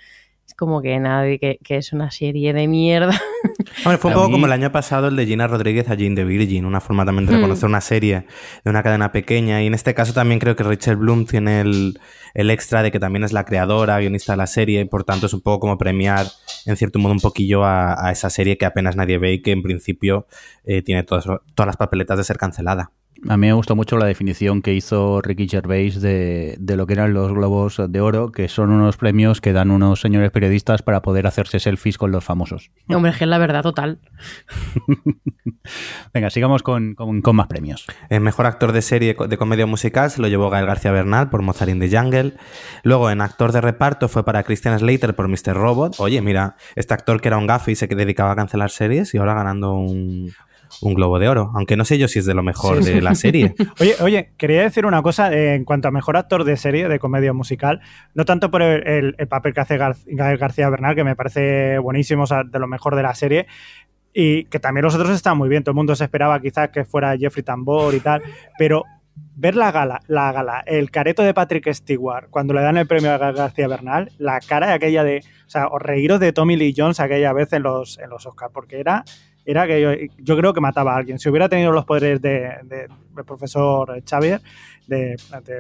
Es 0.48 0.54
como 0.54 0.80
que 0.80 1.00
nadie, 1.00 1.40
que, 1.40 1.60
es 1.70 1.92
una 1.92 2.12
serie 2.12 2.54
de 2.54 2.68
mierda. 2.68 3.20
fue 3.84 3.96
un 3.96 4.00
poco 4.00 4.30
como 4.30 4.46
el 4.46 4.52
año 4.52 4.72
pasado 4.72 5.08
el 5.08 5.16
de 5.16 5.26
Gina 5.26 5.48
Rodríguez 5.48 5.90
a 5.90 5.96
Jean 5.96 6.14
de 6.14 6.24
Virgin, 6.24 6.66
una 6.66 6.82
forma 6.82 7.04
también 7.04 7.26
de 7.26 7.34
hmm. 7.34 7.36
reconocer 7.38 7.68
una 7.68 7.82
serie 7.82 8.28
de 8.64 8.70
una 8.70 8.84
cadena 8.84 9.12
pequeña. 9.12 9.64
Y 9.64 9.68
en 9.68 9.74
este 9.74 9.96
caso 9.96 10.14
también 10.14 10.40
creo 10.40 10.56
que 10.56 10.62
Rachel 10.62 10.98
Bloom 10.98 11.26
tiene 11.26 11.62
el, 11.62 12.00
extra 12.36 12.84
de 12.84 12.92
que 12.92 13.00
también 13.00 13.24
es 13.24 13.34
la 13.34 13.44
creadora, 13.44 13.98
guionista 14.00 14.34
de 14.34 14.38
la 14.38 14.48
serie, 14.48 14.82
y 14.82 14.86
por 14.86 15.04
tanto 15.04 15.26
es 15.26 15.34
un 15.34 15.42
poco 15.42 15.62
como 15.62 15.80
premiar, 15.80 16.28
en 16.68 16.78
cierto 16.78 17.00
modo, 17.00 17.14
un 17.14 17.22
poquillo 17.22 17.66
a, 17.66 18.12
esa 18.12 18.30
serie 18.30 18.60
que 18.60 18.66
apenas 18.66 18.96
nadie 18.96 19.18
ve 19.18 19.34
y 19.34 19.42
que 19.42 19.52
en 19.52 19.64
principio 19.64 20.28
eh, 20.64 20.84
tiene 20.84 21.02
todas, 21.02 21.26
todas 21.26 21.66
las 21.66 21.78
papeletas 21.78 22.20
de 22.20 22.24
ser 22.24 22.38
cancelada. 22.38 22.92
A 23.28 23.38
mí 23.38 23.48
me 23.48 23.54
gustó 23.54 23.76
mucho 23.76 23.98
la 23.98 24.06
definición 24.06 24.62
que 24.62 24.74
hizo 24.74 25.20
Ricky 25.22 25.48
Gervais 25.48 26.00
de, 26.00 26.58
lo 26.60 26.86
que 26.86 26.94
eran 26.94 27.14
los 27.14 27.32
globos 27.32 27.82
de 27.88 28.00
oro, 28.00 28.32
que 28.32 28.48
son 28.48 28.70
unos 28.70 28.98
premios 28.98 29.42
que 29.42 29.52
dan 29.52 29.72
unos 29.72 30.00
señores 30.00 30.30
periodistas 30.30 30.84
para 30.84 31.02
poder 31.02 31.26
hacerse 31.26 31.60
selfies 31.60 31.98
con 31.98 32.12
los 32.12 32.24
famosos. 32.24 32.72
Hombre, 32.88 33.12
es 33.12 33.22
la 33.22 33.38
verdad 33.40 33.64
total. 33.64 34.00
Venga, 36.14 36.30
sigamos 36.30 36.62
con, 36.62 36.96
más 37.34 37.48
premios. 37.48 37.88
El 38.10 38.22
mejor 38.22 38.46
actor 38.46 38.72
de 38.72 38.84
serie 38.84 39.16
de 39.28 39.38
comedia 39.38 39.66
musical 39.66 40.12
se 40.12 40.22
lo 40.22 40.28
llevó 40.28 40.52
Gael 40.52 40.68
García 40.68 40.92
Bernal 40.92 41.30
por 41.30 41.42
Mozart 41.42 41.72
in 41.72 41.80
the 41.80 41.90
Jungle. 41.90 42.34
Luego, 42.84 43.10
en 43.10 43.22
actor 43.22 43.52
de 43.52 43.62
reparto 43.62 44.08
fue 44.08 44.24
para 44.24 44.44
Christian 44.44 44.78
Slater 44.78 45.16
por 45.16 45.28
Mr. 45.28 45.56
Robot. 45.56 45.96
Oye, 45.98 46.22
mira, 46.22 46.58
este 46.76 46.94
actor 46.94 47.20
que 47.22 47.30
era 47.30 47.38
un 47.38 47.48
gafe 47.48 47.72
y 47.72 47.76
se 47.76 47.88
dedicaba 47.88 48.32
a 48.32 48.36
cancelar 48.36 48.70
series 48.70 49.14
y 49.16 49.18
ahora 49.18 49.34
ganando 49.34 49.74
un, 49.74 50.32
un 50.82 50.94
Globo 50.94 51.20
de 51.20 51.28
Oro, 51.28 51.52
aunque 51.56 51.78
no 51.78 51.86
sé 51.86 51.98
yo 51.98 52.08
si 52.08 52.20
es 52.20 52.26
de 52.26 52.34
lo 52.34 52.44
mejor 52.44 52.84
de 52.84 53.02
la 53.02 53.16
serie. 53.16 53.56
oye, 53.80 53.96
oye, 54.02 54.34
quería 54.38 54.62
decir 54.62 54.86
una 54.86 55.02
cosa 55.02 55.34
eh, 55.34 55.56
en 55.56 55.66
cuanto 55.66 55.88
a 55.88 55.92
mejor 55.92 56.18
actor 56.18 56.44
de 56.44 56.58
serie, 56.58 56.88
de 56.88 57.00
comedia 57.00 57.34
musical, 57.34 57.82
no 58.14 58.26
tanto 58.26 58.52
por 58.52 58.62
el, 58.62 59.16
papel 59.30 59.54
que 59.54 59.62
hace 59.62 59.78
Gael 59.78 60.38
García 60.38 60.70
Bernal, 60.70 60.96
que 60.96 61.04
me 61.04 61.16
parece 61.16 61.80
buenísimo, 61.80 62.24
o 62.24 62.28
sea, 62.28 62.44
de 62.44 62.60
lo 62.60 62.68
mejor 62.68 62.96
de 62.96 63.04
la 63.04 63.16
serie, 63.16 63.48
y 64.14 64.46
que 64.46 64.60
también 64.60 64.84
los 64.86 64.96
otros 64.96 65.10
están 65.12 65.38
muy 65.38 65.50
bien, 65.50 65.64
todo 65.64 65.72
el 65.72 65.76
mundo 65.76 65.96
se 65.96 66.06
esperaba 66.06 66.40
quizás 66.40 66.70
que 66.70 66.86
fuera 66.86 67.18
Jeffrey 67.18 67.44
Tambor 67.44 67.94
y 67.94 68.00
tal, 68.00 68.22
pero 68.58 68.84
ver 69.36 69.56
la 69.56 69.72
gala, 69.72 70.00
la 70.08 70.32
gala, 70.32 70.64
el 70.66 70.92
careto 70.92 71.22
de 71.22 71.34
Patrick 71.34 71.72
Stewart, 71.74 72.30
cuando 72.30 72.54
le 72.54 72.62
dan 72.62 72.78
el 72.78 72.88
premio 72.88 73.12
a 73.12 73.18
García 73.18 73.68
Bernal, 73.68 74.12
la 74.18 74.40
cara 74.40 74.68
de 74.68 74.74
aquella 74.74 75.04
de, 75.04 75.22
o 75.46 75.50
sea, 75.50 75.68
os 75.68 75.82
reíros 75.82 76.20
de 76.20 76.32
Tommy 76.32 76.56
Lee 76.56 76.74
Jones 76.76 77.00
aquella 77.00 77.34
vez 77.34 77.52
en 77.54 77.64
los, 77.64 78.00
en 78.00 78.10
los 78.10 78.26
Oscars, 78.26 78.52
porque 78.54 78.80
era 78.80 79.04
era 79.46 79.68
que 79.68 80.10
yo, 80.18 80.38
creo 80.38 80.54
que 80.54 80.62
mataba 80.62 80.94
a 80.94 80.98
alguien. 80.98 81.20
Si 81.20 81.30
hubiera 81.30 81.48
tenido 81.48 81.72
los 81.72 81.86
poderes 81.86 82.22
del 82.22 82.68
de, 82.68 82.88
profesor 83.26 84.02
Xavier, 84.08 84.42
de, 84.88 85.16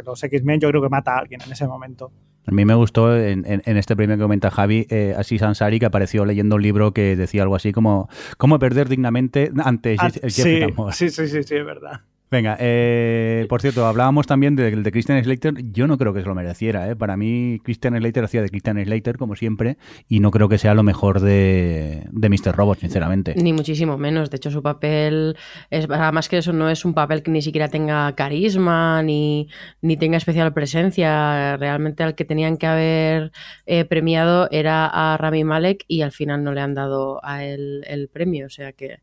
los 0.05 0.23
X-Men, 0.23 0.59
yo 0.59 0.69
creo 0.69 0.81
que 0.81 0.89
mata 0.89 1.15
a 1.15 1.19
alguien 1.19 1.41
en 1.41 1.51
ese 1.51 1.67
momento. 1.67 2.11
A 2.47 2.51
mí 2.51 2.63
me 2.63 2.75
gustó 2.75 3.15
en, 3.15 3.45
este 3.65 3.95
premio 3.95 4.17
que 4.17 4.21
comenta 4.21 4.51
Javi, 4.51 4.85
eh, 4.89 5.15
Asís 5.17 5.41
Ansari, 5.41 5.79
que 5.79 5.87
apareció 5.87 6.25
leyendo 6.25 6.57
un 6.57 6.61
libro 6.61 6.93
que 6.93 7.15
decía 7.15 7.41
algo 7.41 7.55
así 7.55 7.71
como 7.71 8.07
¿Cómo 8.37 8.59
perder 8.59 8.87
dignamente 8.87 9.51
ante 9.63 9.95
ah, 9.97 10.11
el 10.21 10.31
sí, 10.31 10.43
sí, 10.91 11.09
sí, 11.09 11.27
sí, 11.27 11.43
sí, 11.43 11.55
es 11.55 11.65
verdad. 11.65 12.01
Venga, 12.31 12.57
eh, 12.59 13.45
por 13.47 13.61
cierto, 13.61 13.85
hablábamos 13.85 14.25
también 14.25 14.55
del 14.55 14.81
de 14.81 14.91
Christian 14.91 15.23
Slater. 15.23 15.53
Yo 15.71 15.85
no 15.85 15.97
creo 15.97 16.13
que 16.13 16.21
se 16.21 16.27
lo 16.27 16.33
mereciera. 16.33 16.89
¿eh? 16.89 16.95
Para 16.95 17.17
mí, 17.17 17.59
Christian 17.63 17.95
Slater 17.95 18.23
hacía 18.23 18.41
de 18.41 18.49
Christian 18.49 18.83
Slater, 18.83 19.17
como 19.17 19.35
siempre, 19.35 19.77
y 20.07 20.19
no 20.19 20.31
creo 20.31 20.49
que 20.49 20.57
sea 20.57 20.73
lo 20.73 20.81
mejor 20.81 21.19
de, 21.19 22.07
de 22.11 22.29
Mr. 22.29 22.55
Robot, 22.55 22.79
sinceramente. 22.79 23.35
Ni 23.37 23.53
muchísimo 23.53 23.97
menos. 23.97 24.31
De 24.31 24.37
hecho, 24.37 24.49
su 24.49 24.63
papel, 24.63 25.37
es 25.69 25.87
más 25.87 26.27
que 26.27 26.39
eso, 26.39 26.51
no 26.51 26.69
es 26.69 26.83
un 26.83 26.95
papel 26.95 27.21
que 27.21 27.29
ni 27.29 27.43
siquiera 27.43 27.67
tenga 27.67 28.13
carisma, 28.15 29.03
ni, 29.03 29.47
ni 29.81 29.95
tenga 29.95 30.17
especial 30.17 30.51
presencia. 30.51 31.57
Realmente 31.57 32.01
al 32.01 32.15
que 32.15 32.25
tenían 32.25 32.57
que 32.57 32.65
haber 32.65 33.31
eh, 33.67 33.85
premiado 33.85 34.49
era 34.49 34.87
a 34.87 35.15
Rami 35.17 35.43
Malek 35.43 35.85
y 35.87 36.01
al 36.01 36.11
final 36.11 36.43
no 36.43 36.53
le 36.53 36.61
han 36.61 36.73
dado 36.73 37.23
a 37.23 37.43
él 37.43 37.83
el 37.87 38.07
premio. 38.07 38.47
O 38.47 38.49
sea 38.49 38.73
que 38.73 38.99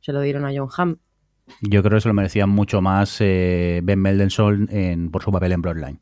se 0.00 0.12
lo 0.12 0.20
dieron 0.20 0.44
a 0.44 0.50
John 0.54 0.68
Hamm. 0.76 0.98
Yo 1.60 1.82
creo 1.82 1.96
que 1.96 2.00
se 2.00 2.08
lo 2.08 2.14
merecía 2.14 2.46
mucho 2.46 2.80
más 2.80 3.16
eh, 3.20 3.80
Ben 3.82 4.00
Mendelssohn 4.00 4.68
en, 4.70 5.10
por 5.10 5.22
su 5.22 5.30
papel 5.30 5.52
en 5.52 5.62
Bloodline. 5.62 6.00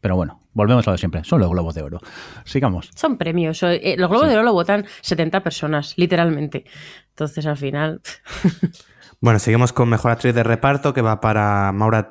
Pero 0.00 0.16
bueno, 0.16 0.40
volvemos 0.52 0.86
a 0.86 0.90
lo 0.90 0.94
de 0.94 0.98
siempre. 0.98 1.24
Son 1.24 1.40
los 1.40 1.50
globos 1.50 1.74
de 1.74 1.82
oro. 1.82 2.00
Sigamos. 2.44 2.90
Son 2.94 3.16
premios. 3.18 3.62
Eh, 3.62 3.94
los 3.96 4.10
globos 4.10 4.28
de 4.28 4.34
oro 4.34 4.42
lo 4.42 4.52
votan 4.52 4.84
70 5.00 5.42
personas, 5.42 5.94
literalmente. 5.96 6.64
Entonces, 7.10 7.46
al 7.46 7.56
final. 7.56 8.00
bueno, 9.22 9.38
seguimos 9.38 9.72
con 9.72 9.88
mejor 9.88 10.10
actriz 10.10 10.34
de 10.34 10.42
reparto 10.42 10.92
que 10.92 11.00
va 11.00 11.20
para 11.20 11.70
Maura 11.70 12.10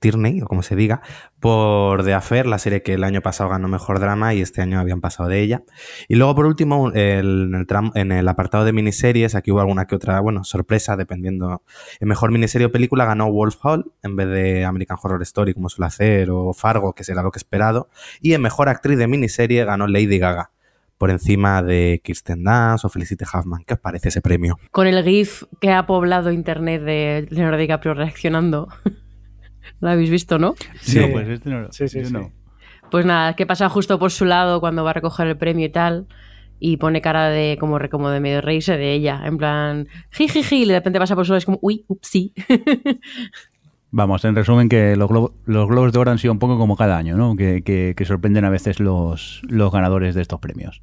Tierney, 0.00 0.40
o 0.40 0.46
como 0.46 0.62
se 0.62 0.74
diga, 0.74 1.02
por 1.38 2.02
The 2.02 2.14
Affair, 2.14 2.46
la 2.46 2.58
serie 2.58 2.82
que 2.82 2.94
el 2.94 3.04
año 3.04 3.20
pasado 3.20 3.50
ganó 3.50 3.68
mejor 3.68 4.00
drama 4.00 4.32
y 4.32 4.40
este 4.40 4.62
año 4.62 4.80
habían 4.80 5.02
pasado 5.02 5.28
de 5.28 5.38
ella. 5.38 5.64
Y 6.08 6.14
luego, 6.14 6.34
por 6.34 6.46
último, 6.46 6.88
en, 6.94 7.54
el 7.54 7.66
en 7.94 8.12
el 8.12 8.26
apartado 8.26 8.64
de 8.64 8.72
miniseries, 8.72 9.34
aquí 9.34 9.50
hubo 9.50 9.60
alguna 9.60 9.84
que 9.86 9.94
otra, 9.94 10.18
bueno, 10.20 10.42
sorpresa, 10.42 10.96
dependiendo. 10.96 11.62
En 12.00 12.08
mejor 12.08 12.30
miniserie 12.32 12.68
o 12.68 12.72
película 12.72 13.04
ganó 13.04 13.30
Wolf 13.30 13.56
Hall 13.62 13.92
en 14.02 14.16
vez 14.16 14.28
de 14.28 14.64
American 14.64 14.96
Horror 15.02 15.20
Story, 15.20 15.52
como 15.52 15.68
suele 15.68 15.88
hacer, 15.88 16.30
o 16.30 16.54
Fargo, 16.54 16.94
que 16.94 17.04
será 17.04 17.22
lo 17.22 17.32
que 17.32 17.38
esperado. 17.38 17.90
Y 18.22 18.32
en 18.32 18.40
mejor 18.40 18.70
actriz 18.70 18.96
de 18.96 19.06
miniserie 19.06 19.62
ganó 19.66 19.86
Lady 19.86 20.18
Gaga 20.18 20.52
por 21.00 21.10
encima 21.10 21.62
de 21.62 22.02
Kirsten 22.04 22.44
Dunst 22.44 22.84
o 22.84 22.90
Felicity 22.90 23.24
Huffman. 23.24 23.64
¿Qué 23.66 23.72
os 23.72 23.80
parece 23.80 24.10
ese 24.10 24.20
premio? 24.20 24.58
Con 24.70 24.86
el 24.86 25.02
GIF 25.02 25.44
que 25.58 25.72
ha 25.72 25.86
poblado 25.86 26.30
internet 26.30 26.82
de 26.82 27.26
Leonardo 27.30 27.56
DiCaprio 27.56 27.94
reaccionando. 27.94 28.68
¿Lo 29.80 29.88
habéis 29.88 30.10
visto, 30.10 30.38
no? 30.38 30.56
Sí, 30.82 31.00
pues 31.10 31.26
este 31.26 31.48
no, 31.48 31.72
sí, 31.72 31.88
sí, 31.88 32.02
Pues 32.90 33.06
nada, 33.06 33.34
que 33.34 33.46
pasa 33.46 33.70
justo 33.70 33.98
por 33.98 34.10
su 34.10 34.26
lado 34.26 34.60
cuando 34.60 34.84
va 34.84 34.90
a 34.90 34.92
recoger 34.92 35.26
el 35.26 35.38
premio 35.38 35.64
y 35.64 35.70
tal. 35.70 36.06
Y 36.58 36.76
pone 36.76 37.00
cara 37.00 37.30
de 37.30 37.56
como, 37.58 37.78
como 37.90 38.10
de 38.10 38.20
medio 38.20 38.42
reírse 38.42 38.76
de 38.76 38.92
ella. 38.92 39.22
En 39.24 39.38
plan, 39.38 39.88
jijiji, 40.10 40.64
y 40.64 40.66
de 40.66 40.74
repente 40.74 40.98
pasa 40.98 41.14
por 41.14 41.24
su 41.24 41.32
lado 41.32 41.38
es 41.38 41.46
como, 41.46 41.60
uy, 41.62 41.86
upsí. 41.88 42.34
Vamos, 43.90 44.22
en 44.26 44.36
resumen, 44.36 44.68
que 44.68 44.96
los, 44.96 45.10
los, 45.46 45.66
Globos 45.66 45.92
de 45.92 45.98
Oro 45.98 46.10
han 46.10 46.18
sido 46.18 46.34
un 46.34 46.38
poco 46.38 46.58
como 46.58 46.76
cada 46.76 46.98
año, 46.98 47.16
¿no? 47.16 47.34
Que, 47.36 47.62
que, 47.64 48.04
sorprenden 48.04 48.44
a 48.44 48.50
veces 48.50 48.78
los, 48.78 49.40
los 49.48 49.72
ganadores 49.72 50.14
de 50.14 50.20
estos 50.20 50.40
premios. 50.40 50.82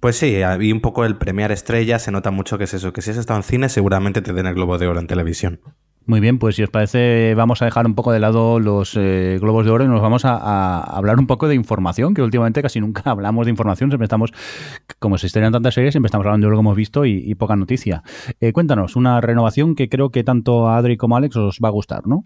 Pues 0.00 0.16
sí, 0.16 0.38
y 0.60 0.72
un 0.72 0.80
poco 0.80 1.04
el 1.04 1.16
premiar 1.16 1.52
estrellas, 1.52 2.02
se 2.02 2.10
nota 2.10 2.30
mucho 2.30 2.56
que 2.56 2.64
es 2.64 2.74
eso, 2.74 2.92
que 2.92 3.02
si 3.02 3.10
has 3.10 3.18
estado 3.18 3.38
en 3.38 3.44
cine 3.44 3.68
seguramente 3.68 4.22
te 4.22 4.32
den 4.32 4.46
el 4.46 4.54
Globo 4.54 4.78
de 4.78 4.86
Oro 4.86 4.98
en 4.98 5.06
televisión. 5.06 5.60
Muy 6.06 6.18
bien, 6.18 6.38
pues 6.38 6.56
si 6.56 6.62
os 6.62 6.70
parece, 6.70 7.34
vamos 7.36 7.60
a 7.62 7.66
dejar 7.66 7.86
un 7.86 7.94
poco 7.94 8.10
de 8.10 8.18
lado 8.18 8.58
los 8.58 8.96
eh, 8.96 9.38
globos 9.40 9.64
de 9.64 9.70
oro 9.70 9.84
y 9.84 9.86
nos 9.86 10.00
vamos 10.00 10.24
a, 10.24 10.80
hablar 10.80 11.18
un 11.20 11.26
poco 11.26 11.46
de 11.46 11.54
información, 11.54 12.14
que 12.14 12.22
últimamente 12.22 12.62
casi 12.62 12.80
nunca 12.80 13.02
hablamos 13.10 13.46
de 13.46 13.50
información, 13.50 13.90
siempre 13.90 14.06
estamos, 14.06 14.32
como 14.98 15.18
se 15.18 15.26
estrenan 15.26 15.52
tantas 15.52 15.74
series, 15.74 15.92
siempre 15.92 16.08
estamos 16.08 16.26
hablando 16.26 16.46
de 16.46 16.50
lo 16.50 16.56
que 16.56 16.60
hemos 16.60 16.76
visto 16.76 17.04
y, 17.04 17.34
poca 17.34 17.54
noticia. 17.54 18.02
Eh, 18.40 18.52
cuéntanos, 18.52 18.96
una 18.96 19.20
renovación 19.20 19.74
que 19.74 19.88
creo 19.88 20.10
que 20.10 20.24
tanto 20.24 20.68
a 20.68 20.78
Adri 20.78 20.96
como 20.96 21.14
a 21.14 21.18
Alex 21.18 21.36
os 21.36 21.58
va 21.62 21.68
a 21.68 21.72
gustar, 21.72 22.06
¿no? 22.06 22.24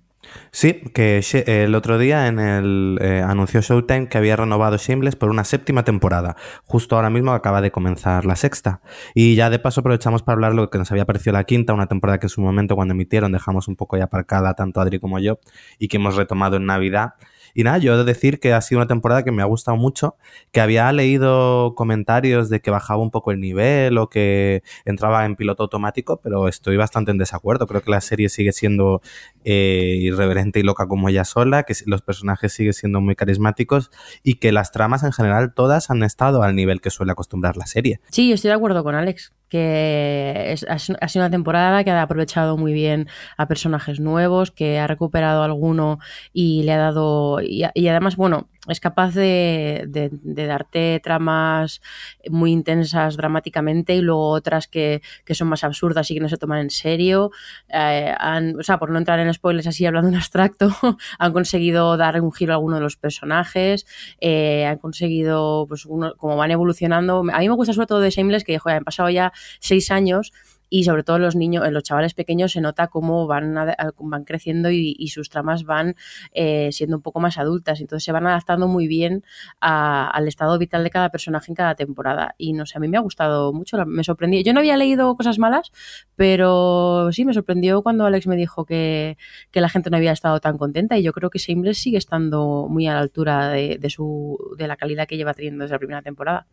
Sí, 0.51 0.83
que 0.95 1.21
el 1.47 1.75
otro 1.75 1.99
día 1.99 2.29
en 2.29 2.39
el 2.39 2.99
eh, 3.01 3.23
anunció 3.27 3.61
Showtime 3.61 4.09
que 4.09 4.19
había 4.19 4.37
renovado 4.37 4.77
Shameless 4.77 5.17
por 5.17 5.31
una 5.31 5.45
séptima 5.45 5.85
temporada. 5.85 6.37
Justo 6.65 6.97
ahora 6.97 7.11
mismo 7.11 7.33
acaba 7.33 7.61
de 7.61 7.71
comenzar 7.71 8.25
la 8.25 8.37
sexta. 8.37 8.81
Y 9.15 9.35
ya 9.35 9.51
de 9.51 9.59
paso 9.59 9.81
aprovechamos 9.81 10.23
para 10.23 10.35
hablar 10.35 10.55
lo 10.55 10.71
que 10.71 10.79
nos 10.79 10.91
había 10.93 11.05
parecido 11.05 11.33
la 11.33 11.45
quinta, 11.45 11.73
una 11.73 11.87
temporada 11.87 12.19
que 12.19 12.27
en 12.27 12.31
su 12.31 12.41
momento 12.41 12.77
cuando 12.77 12.93
emitieron 12.95 13.33
dejamos 13.33 13.69
un 13.69 13.77
poco 13.77 13.97
ya 13.97 14.05
aparcada 14.05 14.55
tanto 14.55 14.81
Adri 14.81 15.01
como 15.01 15.19
yo 15.19 15.39
y 15.79 15.89
que 15.89 15.97
hemos 15.97 16.17
retomado 16.17 16.57
en 16.57 16.67
Navidad. 16.67 17.15
Y 17.55 17.63
nada, 17.63 17.79
yo 17.79 17.95
he 17.95 17.97
de 17.97 18.05
decir 18.05 18.41
que 18.41 18.53
ha 18.53 18.61
sido 18.61 18.81
una 18.81 18.89
temporada 18.89 19.23
que 19.23 19.33
me 19.33 19.43
ha 19.43 19.47
gustado 19.47 19.77
mucho, 19.77 20.17
que 20.53 20.61
había 20.61 20.93
leído 20.93 21.75
comentarios 21.77 22.51
de 22.51 22.61
que 22.61 22.71
bajaba 22.71 23.01
un 23.01 23.11
poco 23.11 23.31
el 23.31 23.41
nivel 23.41 23.97
o 23.99 24.09
que 24.09 24.63
entraba 24.85 25.25
en 25.25 25.37
piloto 25.37 25.63
automático, 25.63 26.21
pero 26.23 26.49
estoy 26.49 26.77
bastante 26.77 27.13
en 27.13 27.19
desacuerdo. 27.19 27.67
Creo 27.67 27.81
que 27.81 27.91
la 27.91 28.01
serie 28.01 28.29
sigue 28.29 28.53
siendo 28.53 29.01
eh, 29.45 29.97
irreverente 30.01 30.61
y 30.61 30.63
loca 30.65 30.89
como 30.89 31.09
ella 31.09 31.25
sola, 31.25 31.63
que 31.63 31.75
los 31.87 32.03
personajes 32.03 32.53
siguen 32.53 32.75
siendo 32.75 33.01
muy 33.01 33.15
carismáticos 33.15 33.91
y 34.23 34.35
que 34.35 34.53
las 34.53 34.73
tramas 34.73 35.05
en 35.05 35.13
general 35.13 35.55
todas 35.55 35.91
han 35.91 36.03
estado 36.03 36.43
al 36.43 36.57
nivel 36.57 36.81
que 36.81 36.91
suele 36.91 37.13
acostumbrar 37.13 37.57
la 37.57 37.67
serie. 37.67 38.01
Sí, 38.11 38.33
estoy 38.33 38.49
de 38.49 38.55
acuerdo 38.55 38.83
con 38.83 38.95
Alex 38.95 39.33
que 39.49 40.57
ha 40.69 40.79
sido 40.79 41.25
una 41.25 41.31
temporada 41.31 41.85
que 41.85 41.91
ha 41.91 42.03
aprovechado 42.03 42.57
muy 42.57 42.73
bien 42.73 43.09
a 43.37 43.47
personajes 43.47 44.01
nuevos, 44.01 44.51
que 44.51 44.79
ha 44.79 44.87
recuperado 44.87 45.43
alguno 45.43 45.99
y 46.33 46.63
le 46.65 46.73
ha 46.73 46.79
dado, 46.79 47.41
y, 47.43 47.63
además, 47.63 48.17
bueno, 48.17 48.49
es 48.69 48.81
capaz 48.81 49.15
de, 49.15 50.11
darte 50.23 51.01
tramas 51.03 51.81
muy 52.29 52.53
intensas 52.53 53.17
dramáticamente 53.17 53.95
y 53.95 54.01
luego 54.01 54.31
otras 54.31 54.69
que, 54.69 55.03
son 55.31 55.49
más 55.49 55.65
absurdas 55.65 56.11
y 56.11 56.15
que 56.15 56.21
no 56.21 56.29
se 56.29 56.37
toman 56.37 56.61
en 56.61 56.71
serio. 56.71 57.31
Eh, 57.69 58.15
o 58.59 58.63
sea, 58.63 58.79
por 58.79 58.91
no 58.91 58.99
entrar 58.99 59.19
en 59.19 59.33
spoilers 59.33 59.67
así 59.67 59.85
hablando 59.85 60.09
en 60.09 60.17
abstracto, 60.17 60.69
han 61.19 61.33
conseguido 61.33 61.97
dar 61.97 62.21
un 62.21 62.33
giro 62.33 62.53
a 62.53 62.57
alguno 62.57 62.77
de 62.77 62.83
los 62.83 62.97
personajes, 62.97 63.87
eh, 64.21 64.67
han 64.67 64.79
conseguido, 64.79 65.67
pues, 65.69 65.87
como 66.17 66.37
van 66.37 66.51
evolucionando. 66.51 67.25
A 67.33 67.39
mí 67.39 67.49
me 67.49 67.55
gusta 67.55 67.73
sobre 67.73 67.87
todo 67.87 68.01
de 68.01 68.11
Shameless 68.11 68.45
que, 68.45 68.59
joder, 68.59 68.79
han 68.79 68.85
pasado 68.85 69.11
ya 69.11 69.33
seis 69.61 69.91
años 69.91 70.33
y 70.69 70.85
sobre 70.85 71.03
todo 71.03 71.19
los 71.19 71.37
niños, 71.37 71.71
los 71.71 71.83
chavales 71.83 72.15
pequeños 72.15 72.53
se 72.53 72.61
nota 72.61 72.89
cómo 72.89 73.27
van, 73.27 73.55
van 73.55 74.25
creciendo 74.25 74.71
y, 74.71 75.09
sus 75.09 75.29
tramas 75.29 75.65
van 75.65 75.95
eh, 76.33 76.71
siendo 76.73 76.97
un 76.97 77.03
poco 77.03 77.21
más 77.21 77.39
adultas, 77.39 77.81
entonces 77.81 78.05
se 78.05 78.11
van 78.11 78.27
adaptando 78.27 78.67
muy 78.67 78.89
bien 78.89 79.23
al 79.61 80.27
estado 80.27 80.59
vital 80.59 80.83
de 80.83 80.91
cada 80.91 81.11
personaje 81.11 81.53
en 81.53 81.55
cada 81.55 81.75
temporada. 81.75 82.35
Y 82.39 82.53
no 82.53 82.67
sé, 82.67 82.79
a 82.79 82.81
mí 82.81 82.89
me 82.89 82.97
ha 82.97 83.01
gustado 83.01 83.53
mucho, 83.53 83.77
me 83.87 84.03
sorprendió, 84.03 84.41
yo 84.41 84.53
no 84.53 84.61
había 84.61 84.77
leído 84.77 85.15
cosas 85.15 85.39
malas, 85.39 85.71
pero 86.17 87.11
sí 87.13 87.25
me 87.25 87.35
sorprendió 87.35 87.83
cuando 87.83 88.07
Alex 88.07 88.27
me 88.27 88.37
dijo 88.37 88.65
que, 88.65 89.17
la 89.53 89.69
gente 89.69 89.89
no 89.91 89.97
había 89.97 90.13
estado 90.13 90.41
tan 90.41 90.59
contenta. 90.59 90.99
Y 90.99 91.03
yo 91.03 91.13
creo 91.13 91.31
que 91.31 91.39
Shameless 91.39 91.79
sigue 91.79 91.99
estando 91.99 92.67
muy 92.69 92.87
a 92.87 92.95
la 92.95 93.01
altura 93.01 93.49
de, 93.49 93.91
su, 93.91 94.39
de 94.59 94.69
la 94.69 94.77
calidad 94.77 95.07
que 95.07 95.17
lleva 95.17 95.35
teniendo 95.35 95.65
desde 95.65 95.75
la 95.75 95.79
primera 95.79 96.03
temporada. 96.03 96.47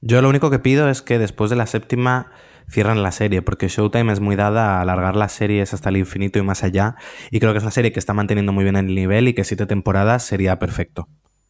Yo 0.00 0.22
lo 0.22 0.28
único 0.28 0.50
que 0.50 0.58
pido 0.58 0.88
es 0.88 1.02
que 1.02 1.18
después 1.18 1.50
de 1.50 1.56
la 1.56 1.66
séptima 1.66 2.30
cierran 2.68 3.02
la 3.02 3.12
serie, 3.12 3.42
porque 3.42 3.68
Showtime 3.68 4.12
es 4.12 4.20
muy 4.20 4.36
dada 4.36 4.78
a 4.78 4.80
alargar 4.82 5.16
las 5.16 5.32
series 5.32 5.74
hasta 5.74 5.88
el 5.88 5.96
infinito 5.96 6.38
y 6.38 6.42
más 6.42 6.64
allá, 6.64 6.96
y 7.30 7.40
creo 7.40 7.52
que 7.52 7.58
es 7.58 7.64
una 7.64 7.70
serie 7.70 7.92
que 7.92 7.98
está 7.98 8.14
manteniendo 8.14 8.52
muy 8.52 8.64
bien 8.64 8.76
el 8.76 8.94
nivel 8.94 9.28
y 9.28 9.34
que 9.34 9.44
siete 9.44 9.66
temporadas 9.66 10.24
sería 10.24 10.58
perfecto, 10.58 11.08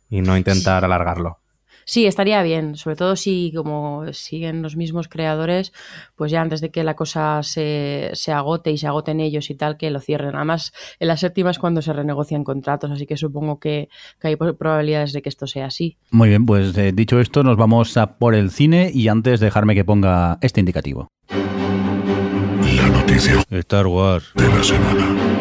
y 0.08 0.22
no 0.22 0.36
intentar 0.36 0.84
alargarlo. 0.84 1.40
Sí, 1.88 2.04
estaría 2.04 2.42
bien, 2.42 2.76
sobre 2.76 2.96
todo 2.96 3.16
si 3.16 3.50
como 3.56 4.12
siguen 4.12 4.60
los 4.60 4.76
mismos 4.76 5.08
creadores, 5.08 5.72
pues 6.16 6.30
ya 6.30 6.42
antes 6.42 6.60
de 6.60 6.70
que 6.70 6.84
la 6.84 6.92
cosa 6.92 7.42
se, 7.42 8.10
se 8.12 8.30
agote 8.30 8.70
y 8.70 8.76
se 8.76 8.86
agoten 8.86 9.20
ellos 9.20 9.48
y 9.48 9.54
tal, 9.54 9.78
que 9.78 9.88
lo 9.90 9.98
cierren. 9.98 10.36
Además, 10.36 10.74
en 11.00 11.08
la 11.08 11.16
séptima 11.16 11.50
es 11.50 11.58
cuando 11.58 11.80
se 11.80 11.94
renegocian 11.94 12.44
contratos, 12.44 12.90
así 12.90 13.06
que 13.06 13.16
supongo 13.16 13.58
que, 13.58 13.88
hay 14.22 14.36
probabilidades 14.36 15.14
de 15.14 15.22
que 15.22 15.30
esto 15.30 15.46
sea 15.46 15.64
así. 15.64 15.96
Muy 16.10 16.28
bien, 16.28 16.44
pues 16.44 16.76
eh, 16.76 16.92
dicho 16.92 17.20
esto, 17.20 17.42
nos 17.42 17.56
vamos 17.56 17.96
a 17.96 18.18
por 18.18 18.34
el 18.34 18.50
cine 18.50 18.90
y 18.92 19.08
antes 19.08 19.40
dejarme 19.40 19.74
que 19.74 19.86
ponga 19.86 20.36
este 20.42 20.60
indicativo. 20.60 21.08
La 21.30 22.88
noticia 22.90 23.42
Star 23.48 23.86
Wars 23.86 24.30
de 24.34 24.46
la 24.46 24.62
semana. 24.62 25.37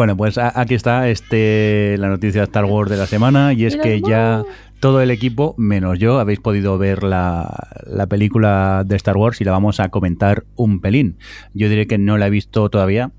Bueno, 0.00 0.16
pues 0.16 0.38
aquí 0.38 0.74
está 0.74 1.10
este 1.10 1.96
la 1.98 2.08
noticia 2.08 2.40
de 2.40 2.44
Star 2.46 2.64
Wars 2.64 2.90
de 2.90 2.96
la 2.96 3.06
semana 3.06 3.52
y 3.52 3.66
es 3.66 3.76
que 3.76 4.00
ya 4.00 4.44
todo 4.80 5.02
el 5.02 5.10
equipo, 5.10 5.54
menos 5.58 5.98
yo, 5.98 6.18
habéis 6.20 6.40
podido 6.40 6.78
ver 6.78 7.02
la, 7.02 7.68
la, 7.86 8.06
película 8.06 8.82
de 8.86 8.96
Star 8.96 9.18
Wars 9.18 9.42
y 9.42 9.44
la 9.44 9.52
vamos 9.52 9.78
a 9.78 9.90
comentar 9.90 10.44
un 10.56 10.80
pelín. 10.80 11.18
Yo 11.52 11.68
diré 11.68 11.86
que 11.86 11.98
no 11.98 12.16
la 12.16 12.28
he 12.28 12.30
visto 12.30 12.70
todavía 12.70 13.12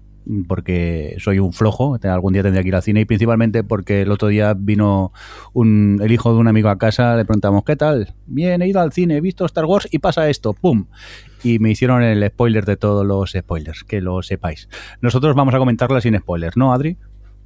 porque 0.48 1.16
soy 1.20 1.40
un 1.40 1.54
flojo, 1.54 1.98
algún 2.02 2.34
día 2.34 2.44
tendría 2.44 2.62
que 2.62 2.70
ir 2.70 2.76
al 2.76 2.84
cine 2.84 3.02
y 3.02 3.06
principalmente 3.06 3.64
porque 3.64 4.02
el 4.02 4.12
otro 4.12 4.28
día 4.28 4.54
vino 4.56 5.12
un, 5.54 6.00
el 6.02 6.12
hijo 6.12 6.34
de 6.34 6.40
un 6.40 6.48
amigo 6.48 6.70
a 6.70 6.78
casa, 6.78 7.16
le 7.16 7.26
preguntamos, 7.26 7.64
¿qué 7.64 7.76
tal? 7.76 8.14
Bien, 8.28 8.62
he 8.62 8.68
ido 8.68 8.82
al 8.82 8.92
cine, 8.92 9.18
he 9.18 9.22
visto 9.22 9.46
Star 9.46 9.66
Wars 9.66 9.88
y 9.92 10.00
pasa 10.00 10.30
esto, 10.30 10.54
¡pum! 10.54 10.86
Y 11.44 11.60
me 11.60 11.72
hicieron 11.72 12.04
el 12.04 12.26
spoiler 12.28 12.66
de 12.66 12.78
todos 12.78 13.06
los 13.06 13.32
spoilers, 13.32 13.84
que 13.84 14.02
lo 14.02 14.22
sepáis. 14.22 14.70
Nosotros 15.02 15.36
vamos 15.36 15.54
a 15.54 15.58
comentarla 15.58 16.02
sin 16.02 16.18
spoilers, 16.18 16.58
¿no, 16.58 16.74
Adri? 16.74 16.98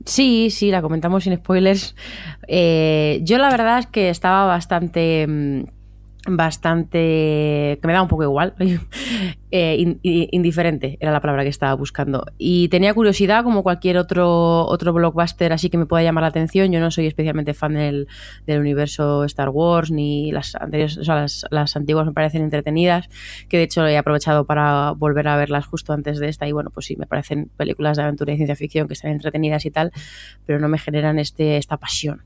Sí, 0.03 0.49
sí, 0.51 0.71
la 0.71 0.81
comentamos 0.81 1.23
sin 1.23 1.35
spoilers. 1.37 1.95
Eh, 2.47 3.21
yo 3.23 3.37
la 3.37 3.49
verdad 3.49 3.79
es 3.79 3.87
que 3.87 4.09
estaba 4.09 4.45
bastante 4.45 5.25
mm, 5.27 5.63
bastante 6.27 7.77
que 7.81 7.81
me 7.83 7.93
da 7.93 8.01
un 8.01 8.07
poco 8.07 8.23
igual 8.23 8.55
eh, 9.51 9.97
indiferente 10.01 10.97
era 10.99 11.11
la 11.11 11.21
palabra 11.21 11.43
que 11.43 11.49
estaba 11.49 11.73
buscando. 11.75 12.25
Y 12.37 12.67
tenía 12.69 12.93
curiosidad 12.93 13.43
como 13.43 13.63
cualquier 13.63 13.97
otro 13.97 14.65
otro 14.65 14.91
blockbuster 14.93 15.53
así 15.53 15.69
que 15.69 15.77
me 15.77 15.85
pueda 15.85 16.03
llamar 16.03 16.23
la 16.23 16.29
atención 16.29 16.71
yo 16.71 16.79
no 16.79 16.91
soy 16.91 17.07
especialmente 17.07 17.53
fan 17.53 17.75
del, 17.75 18.07
universo 18.47 19.23
Star 19.25 19.49
Wars 19.49 19.91
ni 19.91 20.31
las 20.31 20.55
anteriores 20.55 20.97
o 20.97 21.03
sea, 21.03 21.25
las, 21.49 21.75
antiguas 21.75 22.05
me 22.05 22.13
parecen 22.13 22.41
entretenidas 22.41 23.09
que 23.49 23.57
de 23.57 23.63
hecho 23.63 23.85
he 23.85 23.97
aprovechado 23.97 24.45
para 24.45 24.91
volver 24.91 25.27
a 25.27 25.37
verlas 25.37 25.65
justo 25.65 25.93
antes 25.93 26.19
de 26.19 26.29
esta 26.29 26.47
y 26.47 26.51
bueno 26.51 26.69
pues 26.69 26.87
sí 26.87 26.95
me 26.95 27.05
parecen 27.05 27.49
películas 27.57 27.97
de 27.97 28.03
aventura 28.03 28.33
y 28.33 28.37
ciencia 28.37 28.55
ficción 28.55 28.87
que 28.87 28.93
están 28.93 29.11
entretenidas 29.11 29.65
y 29.65 29.71
tal 29.71 29.91
pero 30.45 30.59
no 30.59 30.69
me 30.69 30.79
generan 30.79 31.19
este 31.19 31.57
esta 31.57 31.77
pasión 31.77 32.23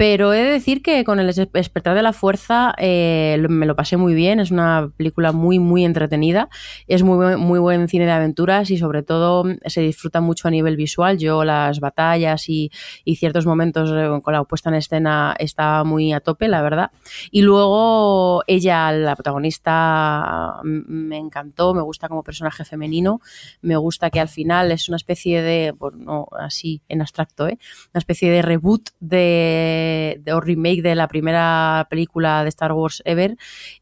pero 0.00 0.32
he 0.32 0.42
de 0.42 0.50
decir 0.50 0.80
que 0.80 1.04
con 1.04 1.20
el 1.20 1.30
despertar 1.52 1.94
de 1.94 2.00
la 2.00 2.14
fuerza 2.14 2.74
eh, 2.78 3.36
me 3.50 3.66
lo 3.66 3.76
pasé 3.76 3.98
muy 3.98 4.14
bien. 4.14 4.40
Es 4.40 4.50
una 4.50 4.90
película 4.96 5.32
muy, 5.32 5.58
muy 5.58 5.84
entretenida. 5.84 6.48
Es 6.86 7.02
muy, 7.02 7.36
muy 7.36 7.58
buen 7.58 7.86
cine 7.86 8.06
de 8.06 8.12
aventuras 8.12 8.70
y 8.70 8.78
sobre 8.78 9.02
todo 9.02 9.44
se 9.66 9.82
disfruta 9.82 10.22
mucho 10.22 10.48
a 10.48 10.50
nivel 10.50 10.76
visual. 10.76 11.18
Yo 11.18 11.44
las 11.44 11.80
batallas 11.80 12.48
y, 12.48 12.70
ciertos 13.14 13.44
momentos 13.44 13.90
eh, 13.94 14.22
con 14.22 14.32
la 14.32 14.42
puesta 14.44 14.70
en 14.70 14.76
escena 14.76 15.36
estaba 15.38 15.84
muy 15.84 16.14
a 16.14 16.20
tope, 16.20 16.48
la 16.48 16.62
verdad. 16.62 16.92
Y 17.30 17.42
luego 17.42 18.42
ella, 18.46 18.92
la 18.92 19.14
protagonista, 19.16 20.62
me 20.64 21.18
encantó. 21.18 21.74
Me 21.74 21.82
gusta 21.82 22.08
como 22.08 22.22
personaje 22.22 22.64
femenino. 22.64 23.20
Me 23.60 23.76
gusta 23.76 24.08
que 24.08 24.20
al 24.20 24.28
final 24.28 24.72
es 24.72 24.88
una 24.88 24.96
especie 24.96 25.42
de, 25.42 25.72
bueno, 25.72 26.26
así 26.38 26.80
en 26.88 27.02
abstracto, 27.02 27.48
¿eh? 27.48 27.58
una 27.92 27.98
especie 27.98 28.30
de 28.30 28.40
reboot 28.40 28.88
de 28.98 29.89
de, 30.18 30.32
o 30.32 30.40
remake 30.40 30.82
de 30.82 30.94
la 30.94 31.08
primera 31.08 31.86
película 31.90 32.42
de 32.42 32.48
Star 32.48 32.72
Wars 32.72 33.02
ever 33.04 33.36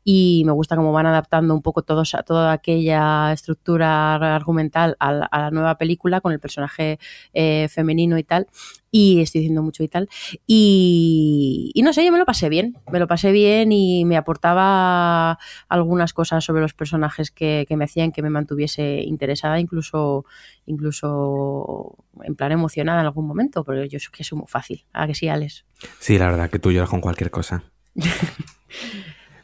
y 0.05 0.43
me 0.47 0.53
gusta 0.53 0.77
cómo 0.77 0.93
van 0.93 1.07
adaptando 1.07 1.55
un 1.55 1.63
poco 1.63 1.83
todos, 1.83 2.15
toda 2.27 2.53
aquella 2.53 3.33
estructura 3.33 4.15
argumental 4.15 4.97
a 4.99 5.13
la, 5.13 5.51
nueva 5.51 5.77
película 5.79 6.21
con 6.21 6.33
el 6.33 6.41
personaje 6.41 6.99
eh, 7.33 7.69
femenino 7.69 8.19
y 8.19 8.25
tal 8.25 8.47
y 8.91 9.21
estoy 9.21 9.41
diciendo 9.41 9.63
mucho 9.63 9.83
y 9.83 9.89
tal. 9.89 10.09
Y, 10.47 11.81
no 11.85 11.93
sé, 11.93 12.05
yo 12.05 12.13
me 12.13 12.19
lo 12.19 12.25
pasé 12.25 12.49
bien, 12.49 12.77
me 12.91 12.99
lo 12.99 13.07
pasé 13.07 13.33
bien 13.33 13.73
y 13.73 14.05
me 14.05 14.17
aportaba 14.17 15.39
algunas 15.69 16.13
cosas 16.13 16.45
sobre 16.45 16.63
los 16.63 16.75
personajes 16.75 17.31
que, 17.31 17.67
me 17.71 17.85
hacían 17.85 18.13
que 18.13 18.23
me 18.23 18.31
mantuviese 18.31 19.03
interesada, 19.03 19.61
incluso, 19.61 20.25
incluso 20.67 21.97
en 22.23 22.35
plan 22.35 22.53
emocionada 22.53 23.01
en 23.01 23.07
algún 23.07 23.27
momento, 23.27 23.65
pero 23.65 23.85
yo 23.85 23.99
sé 23.99 24.09
que 24.13 24.23
es 24.23 24.33
muy 24.33 24.47
fácil. 24.47 24.85
¿A 24.93 25.07
que 25.07 25.15
sí, 25.15 25.29
Alex? 25.29 25.65
Sí, 25.99 26.19
la 26.19 26.27
verdad, 26.27 26.51
que 26.51 26.59
tú 26.59 26.73
lloras 26.73 26.91
con 26.91 27.01
cualquier 27.01 27.31
cosa. 27.31 27.65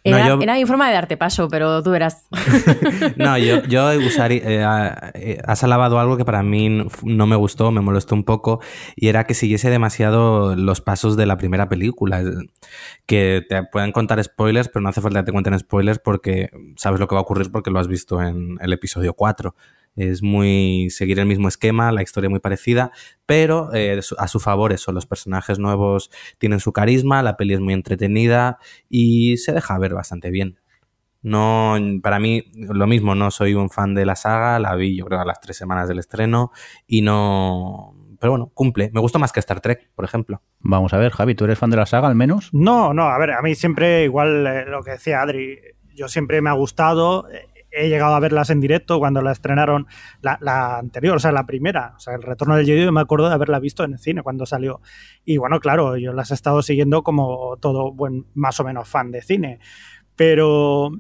Era, 0.05 0.37
mi 0.37 0.67
forma 0.67 0.87
de 0.87 0.93
darte 0.93 1.17
paso, 1.17 1.49
pero 1.49 1.83
tú 1.83 1.91
verás. 1.91 2.29
no, 3.17 3.39
yo, 3.39 3.63
yo 3.65 3.89
usaría, 3.99 4.43
eh, 4.45 5.13
eh, 5.15 5.39
has 5.47 5.65
alabado 5.65 5.99
algo 5.99 6.19
que 6.19 6.27
para 6.27 6.43
mí 6.43 6.87
no 7.03 7.27
me 7.27 7.37
gustó, 7.37 7.71
me 7.71 7.81
molestó 7.81 8.15
un 8.15 8.25
poco, 8.25 8.61
y 8.97 9.09
era 9.09 9.25
que 9.25 9.33
siguiese 9.33 9.71
demasiado 9.71 10.57
los 10.57 10.83
pasos 10.83 11.17
de 11.17 11.25
la 11.25 11.39
primera 11.39 11.71
película. 11.71 12.23
Que 13.07 13.43
te 13.49 13.63
pueden 13.65 13.93
contar 13.93 14.23
spoilers, 14.23 14.69
pero 14.69 14.83
no 14.83 14.91
hace 14.91 15.01
falta 15.01 15.21
que 15.21 15.27
te 15.27 15.33
cuenten 15.33 15.59
spoilers 15.59 15.99
porque 15.99 16.51
sabes 16.77 17.01
lo 17.01 17.09
que 17.09 17.15
va 17.15 17.21
a 17.21 17.23
ocurrir 17.23 17.51
porque 17.51 17.71
lo 17.71 17.79
has 17.79 17.89
visto 17.89 18.21
en 18.21 18.59
el 18.61 18.73
episodio 18.75 19.15
4 19.15 19.55
es 19.97 20.23
muy 20.23 20.89
seguir 20.91 21.19
el 21.19 21.27
mismo 21.27 21.49
esquema, 21.49 21.93
la 21.93 22.03
historia 22.03 22.31
muy 22.31 22.41
parecida, 22.41 22.91
pero 23.27 23.73
eh, 23.75 24.01
a 24.19 24.29
su 24.29 24.41
favor 24.41 24.73
eso, 24.73 24.93
los 24.93 25.07
personajes 25.07 25.59
nuevos 25.59 26.11
tienen 26.39 26.61
su 26.61 26.73
carisma, 26.73 27.23
la 27.23 27.37
peli 27.37 27.55
es 27.55 27.61
muy 27.61 27.75
entretenida 27.75 28.59
y 28.89 29.37
se 29.37 29.53
deja 29.53 29.79
ver 29.79 29.95
bastante 29.95 30.31
bien. 30.31 30.59
No, 31.23 31.77
para 32.03 32.19
mí, 32.19 32.45
lo 32.55 32.87
mismo, 32.87 33.15
no 33.15 33.31
soy 33.31 33.55
un 33.55 33.71
fan 33.71 33.95
de 33.95 34.05
la 34.05 34.15
saga, 34.15 34.59
la 34.59 34.75
vi 34.75 34.95
yo 34.95 35.07
creo 35.07 35.21
a 35.21 35.25
las 35.25 35.41
tres 35.41 35.57
semanas 35.57 35.89
del 35.89 35.99
estreno 35.99 36.53
y 36.87 37.01
no... 37.01 37.95
Pero 38.21 38.33
bueno, 38.33 38.51
cumple. 38.55 38.91
Me 38.93 39.01
gusta 39.01 39.19
más 39.19 39.33
que 39.33 39.41
Star 39.41 39.61
Trek, 39.61 39.91
por 39.95 40.05
ejemplo. 40.05 40.43
Vamos 40.61 40.93
a 40.93 40.99
ver, 40.99 41.13
Javi, 41.13 41.35
¿tú 41.35 41.45
eres 41.45 41.59
fan 41.59 41.71
de 41.71 41.77
la 41.77 41.87
saga 41.87 42.09
al 42.09 42.15
menos? 42.15 42.51
No, 42.53 42.93
no, 42.93 43.05
a 43.05 43.19
ver, 43.19 43.33
a 43.33 43.43
mí 43.43 43.55
siempre, 43.55 44.05
igual 44.05 44.47
eh, 44.47 44.65
lo 44.67 44.83
que 44.83 44.93
decía 44.93 45.23
Adri, 45.23 45.59
yo 45.95 46.09
siempre 46.09 46.43
me 46.43 46.51
ha 46.51 46.55
gustado 46.55 47.27
he 47.75 47.89
llegado 47.89 48.15
a 48.15 48.21
verlas 48.21 48.51
en 48.51 48.61
directo 48.61 48.99
cuando 48.99 49.23
la 49.23 49.33
estrenaron 49.33 49.87
la, 50.23 50.79
anterior, 50.79 51.17
o 51.17 51.19
sea, 51.21 51.33
la 51.33 51.47
primera, 51.47 51.95
o 51.97 52.01
sea, 52.01 52.15
el 52.15 52.23
retorno 52.23 52.57
del 52.57 52.67
Jedi, 52.67 52.91
me 52.91 53.01
acuerdo 53.01 53.29
de 53.29 53.35
haberla 53.35 53.59
visto 53.59 53.85
en 53.85 53.95
el 53.95 53.99
cine 53.99 54.23
cuando 54.23 54.47
salió. 54.47 54.81
Y 55.25 55.39
bueno, 55.39 55.61
claro, 55.61 55.97
yo 55.97 56.13
las 56.13 56.31
he 56.31 56.35
estado 56.35 56.63
siguiendo 56.63 57.03
como 57.03 57.57
todo 57.61 57.93
buen, 57.93 58.27
más 58.35 58.59
o 58.61 58.65
menos 58.65 58.89
fan 58.89 59.11
de 59.11 59.23
cine, 59.23 59.59
pero 60.17 60.91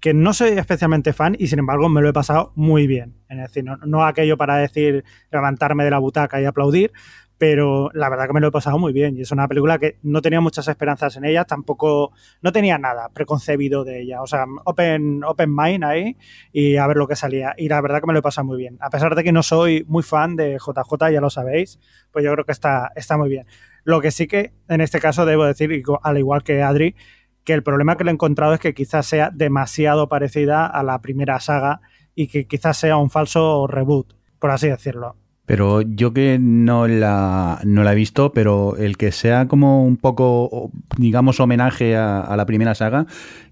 que 0.00 0.14
no 0.14 0.32
soy 0.32 0.50
especialmente 0.50 1.12
fan 1.12 1.34
y 1.38 1.46
sin 1.48 1.58
embargo 1.58 1.88
me 1.88 2.02
lo 2.02 2.08
he 2.08 2.12
pasado 2.12 2.52
muy 2.54 2.86
bien 2.86 3.16
en 3.28 3.40
el 3.40 3.48
cine. 3.48 3.72
No, 3.72 3.86
no 3.86 4.04
aquello 4.04 4.36
para 4.36 4.56
decir 4.56 5.04
levantarme 5.30 5.84
de 5.84 5.90
la 5.90 5.98
butaca 5.98 6.40
y 6.40 6.44
aplaudir, 6.44 6.92
pero 7.38 7.90
la 7.92 8.08
verdad 8.08 8.26
que 8.26 8.32
me 8.32 8.40
lo 8.40 8.48
he 8.48 8.52
pasado 8.52 8.78
muy 8.78 8.92
bien 8.92 9.16
y 9.16 9.22
es 9.22 9.30
una 9.30 9.46
película 9.46 9.78
que 9.78 9.98
no 10.02 10.22
tenía 10.22 10.40
muchas 10.40 10.68
esperanzas 10.68 11.16
en 11.16 11.24
ella, 11.24 11.44
tampoco, 11.44 12.12
no 12.42 12.52
tenía 12.52 12.78
nada 12.78 13.08
preconcebido 13.10 13.84
de 13.84 14.02
ella, 14.02 14.22
o 14.22 14.26
sea, 14.26 14.46
open, 14.64 15.22
open 15.24 15.54
mind 15.54 15.84
ahí 15.84 16.16
y 16.52 16.76
a 16.76 16.86
ver 16.86 16.96
lo 16.96 17.06
que 17.06 17.16
salía 17.16 17.54
y 17.56 17.68
la 17.68 17.80
verdad 17.80 18.00
que 18.00 18.06
me 18.06 18.12
lo 18.12 18.20
he 18.20 18.22
pasado 18.22 18.46
muy 18.46 18.56
bien, 18.56 18.78
a 18.80 18.90
pesar 18.90 19.14
de 19.14 19.22
que 19.22 19.32
no 19.32 19.42
soy 19.42 19.84
muy 19.88 20.02
fan 20.02 20.36
de 20.36 20.58
JJ, 20.58 21.10
ya 21.12 21.20
lo 21.20 21.30
sabéis, 21.30 21.78
pues 22.10 22.24
yo 22.24 22.32
creo 22.32 22.44
que 22.44 22.52
está, 22.52 22.92
está 22.96 23.16
muy 23.16 23.28
bien. 23.28 23.46
Lo 23.84 24.00
que 24.00 24.10
sí 24.10 24.26
que 24.26 24.52
en 24.68 24.80
este 24.80 24.98
caso 24.98 25.26
debo 25.26 25.44
decir, 25.44 25.82
al 26.02 26.18
igual 26.18 26.42
que 26.42 26.62
Adri, 26.62 26.96
que 27.44 27.52
el 27.52 27.62
problema 27.62 27.96
que 27.96 28.02
le 28.02 28.10
he 28.10 28.14
encontrado 28.14 28.54
es 28.54 28.60
que 28.60 28.74
quizás 28.74 29.06
sea 29.06 29.30
demasiado 29.32 30.08
parecida 30.08 30.66
a 30.66 30.82
la 30.82 31.00
primera 31.00 31.38
saga 31.38 31.80
y 32.14 32.26
que 32.26 32.48
quizás 32.48 32.76
sea 32.78 32.96
un 32.96 33.10
falso 33.10 33.68
reboot, 33.68 34.14
por 34.40 34.50
así 34.50 34.68
decirlo. 34.68 35.16
Pero 35.46 35.80
yo 35.80 36.12
que 36.12 36.38
no 36.40 36.88
la, 36.88 37.60
no 37.64 37.84
la 37.84 37.92
he 37.92 37.94
visto, 37.94 38.32
pero 38.32 38.76
el 38.76 38.96
que 38.96 39.12
sea 39.12 39.46
como 39.46 39.84
un 39.84 39.96
poco, 39.96 40.72
digamos, 40.98 41.38
homenaje 41.38 41.96
a, 41.96 42.34
la 42.36 42.46
primera 42.46 42.74
saga, 42.74 43.06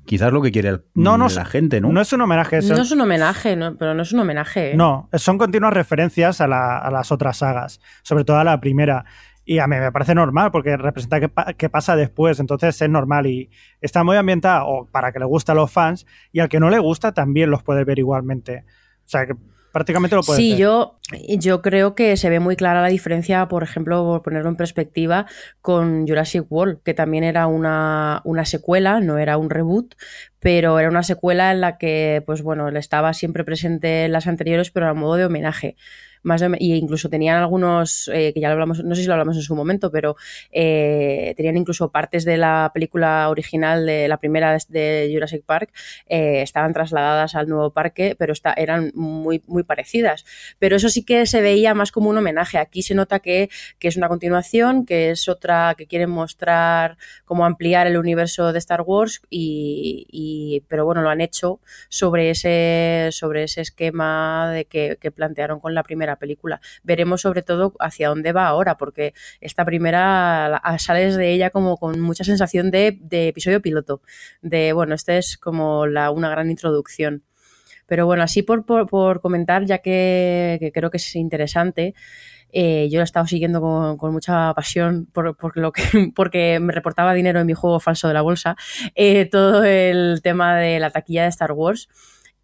quizás 0.04 0.33
lo 0.33 0.42
que 0.42 0.50
quiere 0.50 0.80
no, 0.94 1.16
no, 1.16 1.28
la 1.28 1.44
gente, 1.44 1.80
¿no? 1.80 1.92
No 1.92 2.00
es 2.00 2.12
un 2.12 2.20
homenaje. 2.20 2.61
No 2.62 2.83
es 2.83 2.90
un 2.90 3.00
homenaje, 3.00 3.57
pero 3.78 3.94
no 3.94 4.02
es 4.02 4.12
un 4.12 4.18
homenaje. 4.18 4.72
¿eh? 4.72 4.76
No, 4.76 5.09
son 5.12 5.38
continuas 5.38 5.72
referencias 5.72 6.40
a, 6.40 6.48
las 6.48 7.12
otras 7.12 7.38
sagas, 7.38 7.80
sobre 8.02 8.24
todo 8.24 8.38
a 8.38 8.44
la 8.44 8.61
primera. 8.61 9.04
Y 9.44 9.59
a 9.61 9.68
mí 9.68 9.76
me 9.76 9.92
parece 9.92 10.16
normal 10.16 10.50
porque 10.50 10.76
representa 10.76 11.20
qué, 11.54 11.68
pasa 11.68 11.94
después, 11.94 12.40
entonces 12.40 12.80
es 12.80 12.88
normal 12.88 13.26
y 13.26 13.50
está 13.80 14.02
muy 14.02 14.16
ambientada 14.16 14.64
o 14.64 14.87
para 14.87 15.12
que 15.12 15.20
le 15.20 15.26
guste 15.26 15.52
a 15.52 15.54
los 15.54 15.70
fans 15.70 16.07
y 16.33 16.40
al 16.40 16.48
que 16.48 16.59
no 16.59 16.70
le 16.70 16.78
gusta 16.78 17.12
también 17.12 17.50
los 17.50 17.62
puede 17.62 17.85
ver 17.85 17.98
igualmente. 17.98 18.64
O 19.04 19.09
sea 19.09 19.26
que 19.26 19.35
prácticamente 19.75 20.15
lo 20.15 20.23
puede 20.23 20.39
Sí, 20.39 20.57
yo, 20.57 21.01
yo 21.11 21.61
creo 21.61 21.97
que 21.97 22.17
se 22.17 22.31
ve 22.31 22.39
muy 22.39 22.55
clara 22.55 22.81
la 22.81 22.89
diferencia, 22.89 23.49
por 23.49 23.65
ejemplo, 23.65 24.05
por 24.05 24.23
ponerlo 24.23 24.49
en 24.49 24.55
perspectiva, 24.55 25.27
con 25.61 26.07
Jurassic 26.07 26.47
World, 26.49 26.79
que 26.85 26.95
también 26.95 27.25
era 27.25 27.49
una, 27.49 28.23
una 28.25 28.45
secuela, 28.45 29.01
no 29.01 29.19
era 29.19 29.37
un 29.37 29.51
reboot, 29.51 29.97
pero 30.39 30.79
era 30.79 30.89
una 30.89 31.03
secuela 31.03 31.51
en 31.51 31.61
la 31.61 31.77
que, 31.77 32.23
pues 32.25 32.41
bueno, 32.43 32.69
estaba 32.69 33.13
siempre 33.15 33.43
presente 33.43 34.05
en 34.05 34.13
las 34.13 34.29
anteriores, 34.29 34.71
pero 34.71 34.89
a 34.89 34.95
modo 34.95 35.17
de 35.17 35.25
homenaje 35.25 35.77
más 36.25 36.43
y 36.59 36.75
incluso 36.75 37.09
tenían 37.09 37.37
algunos, 37.37 38.11
eh, 38.13 38.33
que 38.33 38.41
ya 38.41 38.49
lo 38.49 38.55
hablamos, 38.55 38.83
no 38.83 38.95
sé 38.95 39.03
si 39.03 39.07
lo 39.07 39.15
hablamos 39.15 39.37
en 39.37 39.43
su 39.43 39.55
momento, 39.55 39.91
pero 39.91 40.17
eh, 40.51 41.35
tenían 41.37 41.57
incluso 41.57 41.91
partes 41.91 42.25
de 42.25 42.37
la 42.37 42.71
película 42.75 43.29
original 43.29 43.87
de 43.87 44.09
la 44.09 44.17
primera 44.17 44.57
de 44.69 45.11
Jurassic 45.13 45.45
Park, 45.45 45.73
eh, 46.07 46.43
estaban 46.43 46.73
trasladadas 46.73 47.35
al 47.35 47.49
nuevo 47.49 47.71
parque, 47.71 48.17
pero 48.19 48.33
está, 48.33 48.53
eran 48.55 48.91
muy, 48.95 49.43
muy 49.47 49.63
parecidas. 49.63 50.25
Pero 50.59 50.77
eso 50.77 50.89
sí 50.89 51.05
que 51.05 51.27
se 51.27 51.41
veía 51.41 51.75
más 51.75 51.93
como 51.93 52.11
un 52.11 52.19
homenaje. 52.19 52.59
Aquí 52.59 52.83
se 52.83 52.95
nota 52.95 53.21
que, 53.21 53.49
que 53.79 53.89
es 53.89 53.97
una 53.97 54.09
continuación, 54.09 54.87
que 54.87 55.11
es 55.11 55.29
otra, 55.29 55.75
que 55.77 55.87
quieren 55.87 56.11
mostrar 56.11 56.97
cómo 57.25 57.45
ampliar 57.45 57.87
el 57.87 57.97
universo 57.97 58.53
de 58.53 58.59
Star 58.59 58.83
Wars, 58.83 59.21
y, 59.31 60.07
y 60.11 60.63
pero 60.69 60.85
bueno, 60.85 61.03
lo 61.03 61.11
han 61.11 61.21
hecho 61.21 61.61
sobre 61.89 62.31
ese, 62.31 63.11
sobre 63.13 63.45
ese 63.45 63.61
esquema 63.61 64.51
de 64.53 64.65
que, 64.65 64.99
que 65.01 65.11
plantearon 65.11 65.61
con 65.61 65.75
la 65.75 65.83
primera 65.83 66.13
película. 66.16 66.61
Veremos 66.83 67.20
sobre 67.22 67.42
todo 67.42 67.74
hacia 67.81 68.09
dónde 68.09 68.33
va 68.33 68.46
ahora, 68.46 68.77
porque 68.77 69.14
esta 69.40 69.64
primera 69.64 70.61
sales 70.79 71.16
de 71.16 71.33
ella 71.33 71.50
como 71.50 71.77
con 71.77 72.00
mucha 72.00 72.24
sensación 72.24 72.70
de, 72.70 72.98
episodio 73.11 73.61
piloto, 73.61 74.03
de 74.42 74.72
bueno, 74.72 74.94
esta 74.94 75.16
es 75.16 75.37
como 75.38 75.87
la, 75.87 76.11
una 76.11 76.29
gran 76.31 76.50
introducción. 76.50 77.22
Pero 77.87 78.07
bueno, 78.07 78.22
así 78.22 78.42
por, 78.42 78.64
por, 78.64 79.20
comentar, 79.20 79.64
ya 79.66 79.79
que, 79.79 80.70
creo 80.72 80.90
que 80.90 80.96
es 80.96 81.16
interesante, 81.16 81.94
eh, 82.50 82.88
yo 82.90 82.98
lo 82.98 83.03
he 83.03 83.05
estado 83.05 83.27
siguiendo 83.27 83.61
con, 83.61 84.12
mucha 84.12 84.55
pasión 84.55 85.07
por, 85.12 85.57
lo 85.57 85.72
que, 85.72 85.83
porque 86.14 86.61
me 86.61 86.72
reportaba 86.72 87.14
dinero 87.14 87.40
en 87.40 87.46
mi 87.46 87.55
juego 87.55 87.81
falso 87.81 88.09
de 88.09 88.14
la 88.14 88.22
bolsa, 88.22 88.57
eh, 88.94 89.27
todo 89.27 89.64
el 89.64 90.20
tema 90.22 90.57
de 90.57 90.79
la 90.81 90.90
taquilla 90.90 91.24
de 91.24 91.29
Star 91.29 91.53
Wars. 91.53 91.88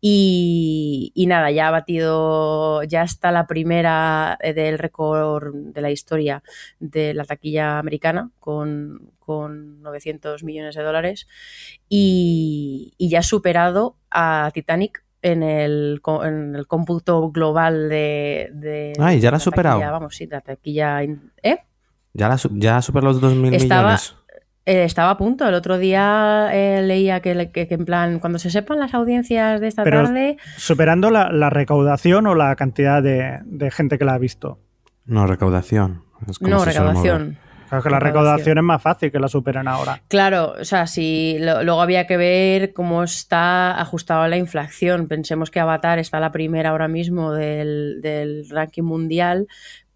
Y, 0.02 1.26
nada, 1.28 1.50
ya 1.50 1.68
ha 1.68 1.70
batido, 1.70 2.82
ya 2.84 3.02
está 3.02 3.30
la 3.30 3.46
primera 3.46 4.38
eh, 4.40 4.54
del 4.54 4.78
récord 4.78 5.54
de 5.54 5.80
la 5.80 5.90
historia 5.90 6.42
de 6.78 7.12
la 7.12 7.24
taquilla 7.24 7.78
americana 7.78 8.30
con, 8.38 9.12
con 9.18 9.82
900 9.82 10.42
millones 10.42 10.74
de 10.74 10.82
dólares 10.82 11.28
y, 11.88 12.94
ya 12.98 13.18
ha 13.18 13.22
superado 13.22 13.96
a 14.10 14.50
Titanic 14.54 15.04
en 15.22 15.42
el, 15.42 16.00
en 16.24 16.54
el 16.54 16.66
cómputo 16.66 17.30
global 17.30 17.90
de... 17.90 18.50
de 18.54 18.94
ya 19.20 19.30
la 19.30 19.36
ha 19.36 19.40
superado. 19.40 19.80
Vamos, 19.80 20.16
sí, 20.16 20.26
la 20.26 20.40
taquilla... 20.40 21.02
¿Eh? 21.02 21.58
Ya, 22.12 22.28
la, 22.28 22.40
ya 22.52 22.80
superado 22.80 23.12
los 23.12 23.22
2.000 23.22 23.34
millones. 23.36 24.16
Eh, 24.66 24.84
estaba 24.84 25.10
a 25.10 25.16
punto. 25.16 25.48
El 25.48 25.54
otro 25.54 25.78
día 25.78 26.50
eh, 26.52 26.82
leía 26.82 27.20
que, 27.20 27.50
en 27.52 27.84
plan, 27.84 28.18
cuando 28.18 28.38
se 28.38 28.50
sepan 28.50 28.78
las 28.78 28.94
audiencias 28.94 29.60
de 29.60 29.68
esta 29.68 29.84
tarde. 29.84 30.36
¿Superando 30.56 31.10
la, 31.10 31.50
recaudación 31.50 32.26
o 32.26 32.34
la 32.34 32.54
cantidad 32.56 33.02
de, 33.02 33.70
gente 33.70 33.98
que 33.98 34.04
la 34.04 34.14
ha 34.14 34.18
visto? 34.18 34.58
No, 35.06 35.26
recaudación. 35.26 36.04
no, 36.40 36.64
recaudación. 36.64 37.38
Claro 37.70 37.84
que 37.84 37.90
la 37.90 38.00
recaudación 38.00 38.58
es 38.58 38.64
más 38.64 38.82
fácil 38.82 39.12
que 39.12 39.20
la 39.20 39.28
superen 39.28 39.68
ahora. 39.68 40.02
Claro, 40.08 40.54
o 40.60 40.64
sea, 40.64 40.88
si 40.88 41.36
luego 41.38 41.80
había 41.80 42.04
que 42.08 42.16
ver 42.16 42.72
cómo 42.72 43.04
está 43.04 43.80
ajustado 43.80 44.26
la 44.26 44.36
inflación. 44.36 45.06
Pensemos 45.06 45.52
que 45.52 45.60
Avatar 45.60 46.00
está 46.00 46.18
la 46.18 46.32
primera 46.32 46.70
ahora 46.70 46.88
mismo 46.88 47.30
del, 47.30 48.00
del 48.02 48.48
ranking 48.50 48.82
mundial, 48.82 49.46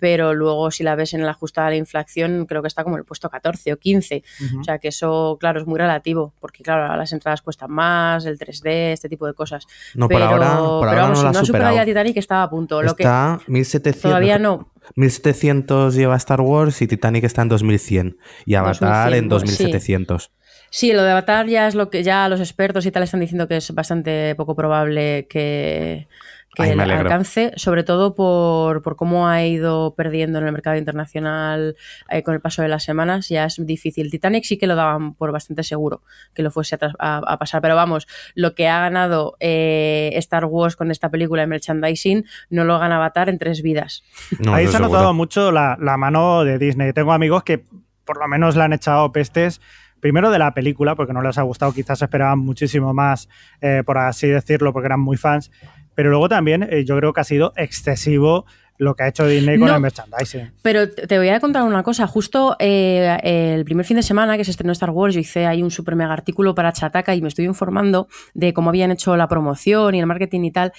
pero 0.04 0.34
luego 0.34 0.70
si 0.70 0.82
la 0.82 0.96
ves 0.96 1.14
en 1.14 1.22
el 1.22 1.28
ajustado 1.30 1.68
a 1.68 1.70
la 1.70 1.76
inflación, 1.76 2.44
creo 2.44 2.60
que 2.60 2.68
está 2.68 2.84
como 2.84 2.98
el 2.98 3.04
puesto 3.06 3.30
14 3.30 3.72
o 3.72 3.78
15. 3.78 4.22
O 4.60 4.62
sea 4.62 4.78
que 4.78 4.88
eso, 4.88 5.38
claro, 5.40 5.60
es 5.60 5.66
muy 5.66 5.78
relativo, 5.78 6.34
porque 6.40 6.62
claro, 6.62 6.94
las 6.94 7.10
entradas 7.14 7.40
cuestan 7.40 7.70
más, 7.70 8.26
el 8.26 8.38
3D, 8.38 8.92
este 8.92 9.08
tipo 9.08 9.26
de 9.26 9.32
cosas. 9.32 9.66
No, 9.94 10.06
pero, 10.06 10.28
por 10.28 10.28
ahora, 10.34 10.56
por 10.58 10.88
ahora 10.88 11.02
vamos, 11.04 11.24
no, 11.24 11.32
no 11.32 11.38
ha 11.38 11.44
superado 11.46 11.74
ya 11.74 11.86
Titanic, 11.86 12.18
estaba 12.18 12.42
a 12.42 12.50
punto. 12.50 12.82
Lo 12.82 12.90
está 12.90 13.40
1700. 13.46 14.02
Todavía 14.02 14.38
no. 14.38 14.68
1700 14.94 15.94
lleva 15.94 16.16
Star 16.16 16.42
Wars 16.42 16.82
y 16.82 16.86
Titanic 16.86 17.24
está 17.24 17.40
en 17.40 17.48
2100 17.48 18.18
y 18.44 18.56
Avatar 18.56 19.14
en 19.14 19.30
2700. 19.30 20.32
Sí. 20.68 20.92
lo 20.92 21.02
de 21.02 21.12
Avatar 21.12 21.46
ya 21.46 21.66
es 21.66 21.74
lo 21.74 21.88
que 21.88 22.02
ya 22.02 22.28
los 22.28 22.40
expertos 22.40 22.84
y 22.84 22.90
tal 22.90 23.04
están 23.04 23.20
diciendo 23.20 23.48
que 23.48 23.56
es 23.56 23.74
bastante 23.74 24.34
poco 24.34 24.54
probable 24.54 25.26
que, 25.30 26.08
que 26.54 26.70
el 26.70 26.80
alcance, 26.80 27.52
sobre 27.56 27.84
todo 27.84 28.14
por, 28.14 28.96
cómo 28.96 29.28
ha 29.28 29.44
ido 29.44 29.94
perdiendo 29.94 30.38
en 30.38 30.46
el 30.46 30.52
mercado 30.52 30.76
internacional 30.76 31.76
eh, 32.08 32.22
con 32.22 32.34
el 32.34 32.40
paso 32.40 32.62
de 32.62 32.68
las 32.68 32.84
semanas, 32.84 33.28
ya 33.28 33.44
es 33.44 33.64
difícil. 33.64 34.10
Titanic 34.10 34.44
sí 34.44 34.56
que 34.56 34.66
lo 34.66 34.76
daban 34.76 35.14
por 35.14 35.32
bastante 35.32 35.62
seguro 35.62 36.02
que 36.34 36.42
lo 36.42 36.50
fuese 36.50 36.78
a, 36.98 37.36
pasar, 37.38 37.60
pero 37.60 37.76
vamos, 37.76 38.06
lo 38.34 38.54
que 38.54 38.68
ha 38.68 38.80
ganado 38.80 39.36
eh, 39.40 40.10
Star 40.14 40.44
Wars 40.46 40.76
con 40.76 40.90
esta 40.90 41.10
película 41.10 41.42
de 41.42 41.46
merchandising 41.46 42.24
no 42.50 42.64
lo 42.64 42.78
gana 42.78 42.96
Avatar 42.96 43.28
en 43.28 43.38
tres 43.38 43.62
vidas. 43.62 44.02
Ahí 44.46 44.66
se 44.66 44.76
ha 44.76 44.80
notado 44.80 45.12
mucho 45.12 45.52
la, 45.52 45.76
mano 45.98 46.44
de 46.44 46.58
Disney. 46.58 46.92
Tengo 46.92 47.12
amigos 47.12 47.44
que 47.44 47.64
por 48.04 48.18
lo 48.18 48.28
menos 48.28 48.56
le 48.56 48.62
han 48.62 48.72
echado 48.72 49.10
pestes 49.12 49.60
primero 50.00 50.30
de 50.30 50.38
la 50.38 50.52
película, 50.52 50.96
porque 50.96 51.14
no 51.14 51.22
les 51.22 51.38
ha 51.38 51.42
gustado, 51.42 51.72
quizás 51.72 52.02
esperaban 52.02 52.38
muchísimo 52.38 52.92
más, 52.92 53.26
eh, 53.62 53.82
por 53.86 53.96
así 53.96 54.28
decirlo, 54.28 54.70
porque 54.74 54.84
eran 54.84 55.00
muy 55.00 55.16
fans, 55.16 55.50
pero 55.94 56.10
luego 56.10 56.28
también 56.28 56.66
eh, 56.70 56.84
yo 56.84 56.96
creo 56.96 57.12
que 57.12 57.20
ha 57.20 57.24
sido 57.24 57.52
excesivo 57.56 58.46
lo 58.76 58.96
que 58.96 59.04
ha 59.04 59.08
hecho 59.08 59.26
Disney 59.26 59.58
con 59.58 59.68
el 59.68 59.80
merchandising. 59.80 60.52
Pero 60.62 60.90
te 60.90 61.18
voy 61.18 61.28
a 61.28 61.38
contar 61.40 61.62
una 61.62 61.82
cosa. 61.82 62.06
Justo 62.06 62.56
eh, 62.58 63.18
el 63.22 63.64
primer 63.64 63.86
fin 63.86 63.96
de 63.96 64.02
semana 64.02 64.36
que 64.36 64.44
se 64.44 64.50
estrenó 64.50 64.72
Star 64.72 64.90
Wars, 64.90 65.14
yo 65.14 65.20
hice 65.20 65.46
ahí 65.46 65.62
un 65.62 65.70
super 65.70 65.94
mega 65.94 66.12
artículo 66.12 66.54
para 66.54 66.72
Chataca 66.72 67.14
y 67.14 67.22
me 67.22 67.28
estoy 67.28 67.44
informando 67.44 68.08
de 68.34 68.52
cómo 68.52 68.70
habían 68.70 68.90
hecho 68.90 69.16
la 69.16 69.28
promoción 69.28 69.94
y 69.94 70.00
el 70.00 70.06
marketing 70.06 70.42
y 70.42 70.50
tal. 70.50 70.72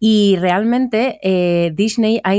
Y 0.00 0.36
realmente 0.40 1.20
eh, 1.22 1.70
Disney 1.74 2.20
ha, 2.24 2.30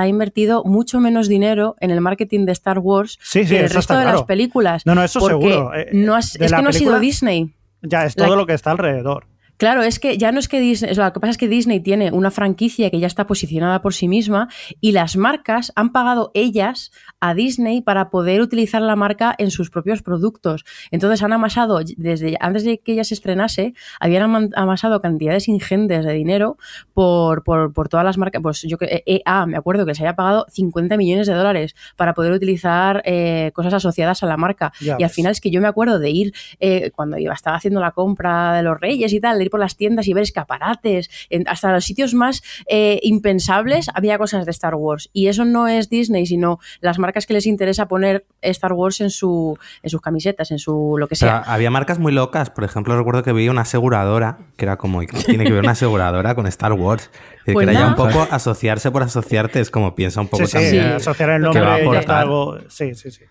ha, 0.00 0.06
invertido 0.06 0.62
mucho 0.64 1.00
menos 1.00 1.28
dinero 1.28 1.74
en 1.80 1.90
el 1.90 2.00
marketing 2.00 2.46
de 2.46 2.52
Star 2.52 2.78
Wars 2.78 3.18
que 3.32 3.40
el 3.40 3.70
resto 3.70 3.98
de 3.98 4.04
las 4.04 4.22
películas. 4.22 4.86
No, 4.86 4.94
no, 4.94 5.02
eso 5.02 5.20
seguro. 5.20 5.72
No 5.92 6.16
es 6.16 6.38
que 6.38 6.48
no 6.48 6.68
ha 6.68 6.72
sido 6.72 7.00
Disney. 7.00 7.52
Ya, 7.82 8.04
es 8.04 8.14
todo 8.14 8.36
lo 8.36 8.46
que 8.46 8.54
está 8.54 8.70
alrededor. 8.70 9.26
Claro, 9.56 9.82
es 9.82 9.98
que 9.98 10.18
ya 10.18 10.32
no 10.32 10.38
es 10.38 10.48
que 10.48 10.60
Disney, 10.60 10.94
lo 10.94 11.12
que 11.12 11.20
pasa 11.20 11.30
es 11.30 11.38
que 11.38 11.48
Disney 11.48 11.80
tiene 11.80 12.12
una 12.12 12.30
franquicia 12.30 12.90
que 12.90 13.00
ya 13.00 13.06
está 13.06 13.26
posicionada 13.26 13.80
por 13.80 13.94
sí 13.94 14.06
misma 14.08 14.48
y 14.80 14.92
las 14.92 15.16
marcas 15.16 15.72
han 15.76 15.92
pagado 15.92 16.30
ellas 16.34 16.92
a 17.20 17.34
Disney 17.34 17.80
para 17.80 18.10
poder 18.10 18.40
utilizar 18.40 18.82
la 18.82 18.96
marca 18.96 19.34
en 19.38 19.50
sus 19.50 19.70
propios 19.70 20.02
productos. 20.02 20.64
Entonces 20.90 21.22
han 21.22 21.32
amasado, 21.32 21.80
desde 21.96 22.36
antes 22.40 22.64
de 22.64 22.78
que 22.78 22.92
ella 22.92 23.04
se 23.04 23.14
estrenase, 23.14 23.74
habían 23.98 24.50
amasado 24.54 25.00
cantidades 25.00 25.48
ingentes 25.48 26.04
de 26.04 26.12
dinero 26.12 26.58
por, 26.92 27.42
por, 27.42 27.72
por 27.72 27.88
todas 27.88 28.04
las 28.04 28.18
marcas. 28.18 28.42
Pues 28.42 28.62
yo 28.62 28.76
que 28.76 29.02
EA, 29.06 29.46
me 29.46 29.56
acuerdo 29.56 29.86
que 29.86 29.94
se 29.94 30.02
había 30.02 30.16
pagado 30.16 30.46
50 30.50 30.96
millones 30.96 31.26
de 31.26 31.34
dólares 31.34 31.74
para 31.96 32.14
poder 32.14 32.32
utilizar 32.32 33.02
eh, 33.04 33.52
cosas 33.54 33.74
asociadas 33.74 34.22
a 34.22 34.26
la 34.26 34.36
marca. 34.36 34.72
y 34.80 35.02
al 35.02 35.10
final 35.10 35.32
es 35.32 35.40
que 35.40 35.50
yo 35.50 35.60
me 35.60 35.68
acuerdo 35.68 35.98
de 35.98 36.10
ir 36.10 36.34
eh, 36.60 36.90
cuando 36.94 37.18
iba, 37.18 37.32
estaba 37.32 37.56
haciendo 37.56 37.80
la 37.80 37.92
compra 37.92 38.54
de 38.54 38.62
los 38.62 38.78
Reyes 38.78 39.12
y 39.12 39.20
tal, 39.20 39.38
por 39.50 39.60
las 39.60 39.76
tiendas 39.76 40.06
y 40.08 40.14
ver 40.14 40.22
escaparates, 40.22 41.10
hasta 41.46 41.72
los 41.72 41.84
sitios 41.84 42.14
más 42.14 42.42
eh, 42.68 43.00
impensables 43.02 43.88
había 43.94 44.18
cosas 44.18 44.44
de 44.44 44.50
Star 44.50 44.74
Wars. 44.74 45.10
Y 45.12 45.28
eso 45.28 45.44
no 45.44 45.68
es 45.68 45.88
Disney, 45.88 46.26
sino 46.26 46.58
las 46.80 46.98
marcas 46.98 47.26
que 47.26 47.34
les 47.34 47.46
interesa 47.46 47.88
poner 47.88 48.26
Star 48.42 48.72
Wars 48.72 49.00
en, 49.00 49.10
su, 49.10 49.58
en 49.82 49.90
sus 49.90 50.00
camisetas, 50.00 50.50
en 50.50 50.58
su 50.58 50.96
lo 50.98 51.08
que 51.08 51.16
sea. 51.16 51.38
había 51.38 51.70
marcas 51.70 51.98
muy 51.98 52.12
locas, 52.12 52.50
por 52.50 52.64
ejemplo, 52.64 52.96
recuerdo 52.96 53.22
que 53.22 53.32
vi 53.32 53.48
una 53.48 53.62
aseguradora, 53.62 54.38
que 54.56 54.64
era 54.64 54.76
como, 54.76 55.00
tiene 55.26 55.44
que 55.44 55.52
ver 55.52 55.62
una 55.62 55.72
aseguradora 55.72 56.34
con 56.34 56.46
Star 56.46 56.72
Wars? 56.72 57.10
Que 57.44 57.52
pues 57.52 57.68
era 57.68 57.78
ya 57.78 57.86
un 57.88 57.94
poco 57.94 58.26
asociarse 58.30 58.90
por 58.90 59.02
asociarte, 59.02 59.60
es 59.60 59.70
como 59.70 59.94
piensa 59.94 60.20
un 60.20 60.28
poco 60.28 60.46
también. 60.48 60.70
Sí, 60.70 60.78
asociar 60.78 61.30
el 61.30 61.42
nombre 61.42 61.64
algo. 62.08 62.58
Sí, 62.68 62.94
sí, 62.94 63.10
sí. 63.10 63.24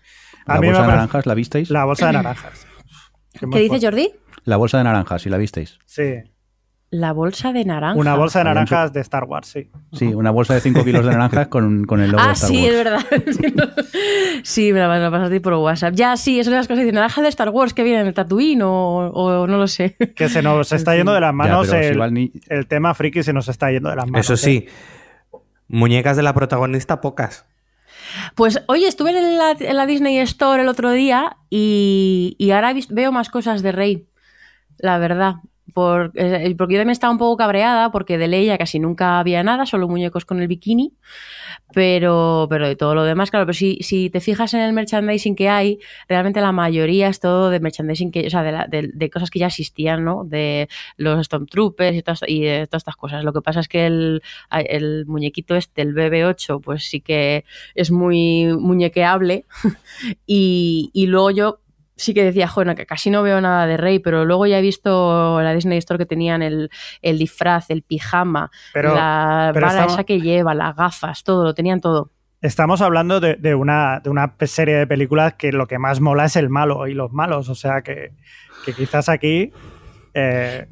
¿La 0.46 0.60
bolsa 0.60 0.82
de 0.82 0.88
naranjas 0.88 1.26
la 1.26 1.34
visteis? 1.34 1.70
La 1.70 1.84
bolsa 1.84 2.06
de 2.06 2.12
naranjas. 2.12 2.66
¿Qué 3.52 3.58
dice 3.58 3.78
Jordi? 3.80 4.12
La 4.46 4.56
bolsa 4.56 4.78
de 4.78 4.84
naranjas, 4.84 5.22
si 5.22 5.28
la 5.28 5.38
visteis. 5.38 5.78
Sí. 5.84 6.22
La 6.90 7.12
bolsa 7.12 7.52
de 7.52 7.64
naranjas. 7.64 7.98
Una 7.98 8.14
bolsa 8.14 8.38
de 8.38 8.44
naranjas 8.44 8.92
de 8.92 9.00
Star 9.00 9.24
Wars, 9.24 9.48
sí. 9.48 9.70
Sí, 9.92 10.06
una 10.06 10.30
bolsa 10.30 10.54
de 10.54 10.60
5 10.60 10.84
kilos 10.84 11.04
de 11.04 11.10
naranjas 11.10 11.48
con, 11.48 11.84
con 11.84 12.00
el 12.00 12.12
logo 12.12 12.22
ah, 12.22 12.28
de 12.28 12.32
Star 12.34 12.50
sí, 12.50 12.56
Wars. 12.56 12.68
es 12.68 12.76
verdad. 12.76 13.80
sí, 14.44 14.72
me 14.72 14.78
la, 14.78 15.10
pasaste 15.10 15.40
por 15.40 15.54
WhatsApp. 15.54 15.94
Ya, 15.94 16.16
sí, 16.16 16.38
eso 16.38 16.50
es 16.50 16.56
las 16.56 16.68
cosas. 16.68 16.84
de 16.84 16.92
naranja 16.92 17.22
de 17.22 17.28
Star 17.28 17.48
Wars 17.48 17.74
que 17.74 17.82
viene 17.82 18.02
en 18.02 18.06
el 18.06 18.14
Tatooine 18.14 18.62
o, 18.62 19.08
o, 19.08 19.46
no 19.48 19.58
lo 19.58 19.66
sé. 19.66 19.96
Que 20.14 20.28
se 20.28 20.42
nos 20.42 20.70
está 20.72 20.94
yendo 20.94 21.12
de 21.12 21.20
las 21.20 21.34
manos. 21.34 21.72
el, 21.72 22.30
el, 22.48 22.66
tema 22.68 22.94
friki 22.94 23.24
se 23.24 23.32
nos 23.32 23.48
está 23.48 23.72
yendo 23.72 23.90
de 23.90 23.96
las 23.96 24.06
manos. 24.06 24.24
Eso 24.24 24.36
sí, 24.36 24.68
¿eh? 24.68 25.38
muñecas 25.66 26.16
de 26.16 26.22
la 26.22 26.34
protagonista, 26.34 27.00
pocas. 27.00 27.46
Pues 28.36 28.62
oye, 28.68 28.86
estuve 28.86 29.10
en 29.10 29.38
la, 29.38 29.56
en 29.58 29.76
la 29.76 29.86
Disney 29.86 30.18
Store 30.18 30.62
el 30.62 30.68
otro 30.68 30.92
día 30.92 31.36
y, 31.50 32.36
y 32.38 32.52
ahora 32.52 32.72
veo 32.90 33.10
más 33.10 33.28
cosas 33.28 33.62
de 33.62 33.72
Rey. 33.72 34.06
La 34.78 34.98
verdad 34.98 35.36
por, 35.76 36.12
eh, 36.14 36.54
porque 36.56 36.74
yo 36.74 36.80
también 36.80 36.92
estaba 36.92 37.12
un 37.12 37.18
poco 37.18 37.36
cabreada 37.36 37.90
porque 37.90 38.18
de 38.18 38.28
Leia 38.28 38.56
casi 38.56 38.78
nunca 38.78 39.18
había 39.18 39.42
nada, 39.42 39.66
solo 39.66 39.88
muñecos 39.88 40.24
con 40.24 40.40
el 40.40 40.48
bikini, 40.48 40.94
pero, 41.74 42.46
pero 42.48 42.68
de 42.68 42.76
todo 42.76 42.94
lo 42.94 43.04
demás, 43.04 43.30
claro, 43.30 43.46
pero 43.46 43.52
si, 43.52 43.78
si 43.82 44.08
te 44.08 44.20
fijas 44.20 44.54
en 44.54 44.60
el 44.60 44.72
merchandising 44.72 45.34
que 45.34 45.48
hay, 45.48 45.78
realmente 46.08 46.40
la 46.40 46.52
mayoría 46.52 47.08
es 47.08 47.20
todo 47.20 47.50
de 47.50 47.60
merchandising 47.60 48.10
que, 48.10 48.26
o 48.26 48.30
sea, 48.30 48.42
de, 48.42 48.90
de, 48.94 49.10
cosas 49.10 49.28
que 49.28 49.40
ya 49.40 49.48
existían, 49.48 50.04
¿no? 50.04 50.24
De 50.24 50.68
los 50.96 51.26
Stormtroopers 51.26 51.96
y, 51.96 52.02
todas, 52.02 52.20
y 52.26 52.40
de 52.44 52.66
todas 52.66 52.80
estas 52.80 52.96
cosas. 52.96 53.24
Lo 53.24 53.32
que 53.32 53.42
pasa 53.42 53.60
es 53.60 53.68
que 53.68 53.86
el, 53.86 54.22
el 54.50 55.04
muñequito 55.06 55.56
este, 55.56 55.82
el 55.82 55.94
BB8, 55.94 56.60
pues 56.62 56.88
sí 56.88 57.00
que 57.00 57.44
es 57.74 57.90
muy 57.90 58.46
muñequeable 58.46 59.44
y, 60.26 60.90
y 60.94 61.06
luego 61.06 61.30
yo 61.32 61.58
sí 61.96 62.14
que 62.14 62.24
decía, 62.24 62.50
bueno, 62.54 62.74
que 62.74 62.86
casi 62.86 63.10
no 63.10 63.22
veo 63.22 63.40
nada 63.40 63.66
de 63.66 63.76
Rey, 63.76 63.98
pero 63.98 64.24
luego 64.24 64.46
ya 64.46 64.58
he 64.58 64.62
visto 64.62 65.40
la 65.42 65.52
Disney 65.54 65.78
Store 65.78 65.98
que 65.98 66.06
tenían 66.06 66.42
el, 66.42 66.70
el 67.02 67.18
disfraz, 67.18 67.70
el 67.70 67.82
pijama, 67.82 68.50
la 68.74 69.52
vara 69.54 69.86
esa 69.86 70.04
que 70.04 70.20
lleva, 70.20 70.54
las 70.54 70.76
gafas, 70.76 71.24
todo, 71.24 71.44
lo 71.44 71.54
tenían 71.54 71.80
todo. 71.80 72.10
Estamos 72.42 72.82
hablando 72.82 73.18
de, 73.18 73.36
de, 73.36 73.54
una, 73.54 74.00
de 74.00 74.10
una 74.10 74.34
serie 74.44 74.76
de 74.76 74.86
películas 74.86 75.34
que 75.34 75.52
lo 75.52 75.66
que 75.66 75.78
más 75.78 76.00
mola 76.00 76.26
es 76.26 76.36
el 76.36 76.50
malo 76.50 76.86
y 76.86 76.94
los 76.94 77.12
malos, 77.12 77.48
o 77.48 77.54
sea 77.54 77.80
que, 77.82 78.12
que 78.64 78.74
quizás 78.74 79.08
aquí 79.08 79.52
eh, 80.12 80.66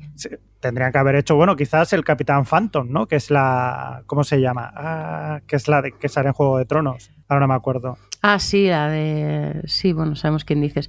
tendrían 0.61 0.93
que 0.93 0.99
haber 0.99 1.17
hecho, 1.17 1.37
bueno, 1.37 1.57
quizás 1.57 1.93
el 1.95 2.05
Capitán 2.05 2.45
Phantom, 2.45 2.89
¿no? 2.91 3.07
Que 3.07 3.17
es 3.17 3.31
la, 3.31 4.03
¿cómo 4.07 4.25
se 4.25 4.41
llama? 4.41 4.73
Ah, 4.75 5.41
que 5.47 5.57
es 5.57 5.67
la 5.69 5.81
de, 5.81 5.93
que 5.93 6.09
sale 6.09 6.29
en 6.29 6.35
Juego 6.35 6.59
de 6.59 6.67
Tronos, 6.67 7.11
ahora 7.29 7.41
no 7.41 7.49
me 7.49 7.55
acuerdo. 7.55 7.97
Ah, 8.27 8.39
sí, 8.39 8.69
la 8.69 8.89
de. 8.89 9.61
Sí, 9.67 9.93
bueno, 9.93 10.17
sabemos 10.17 10.47
quién 10.47 10.63
dices. 10.63 10.89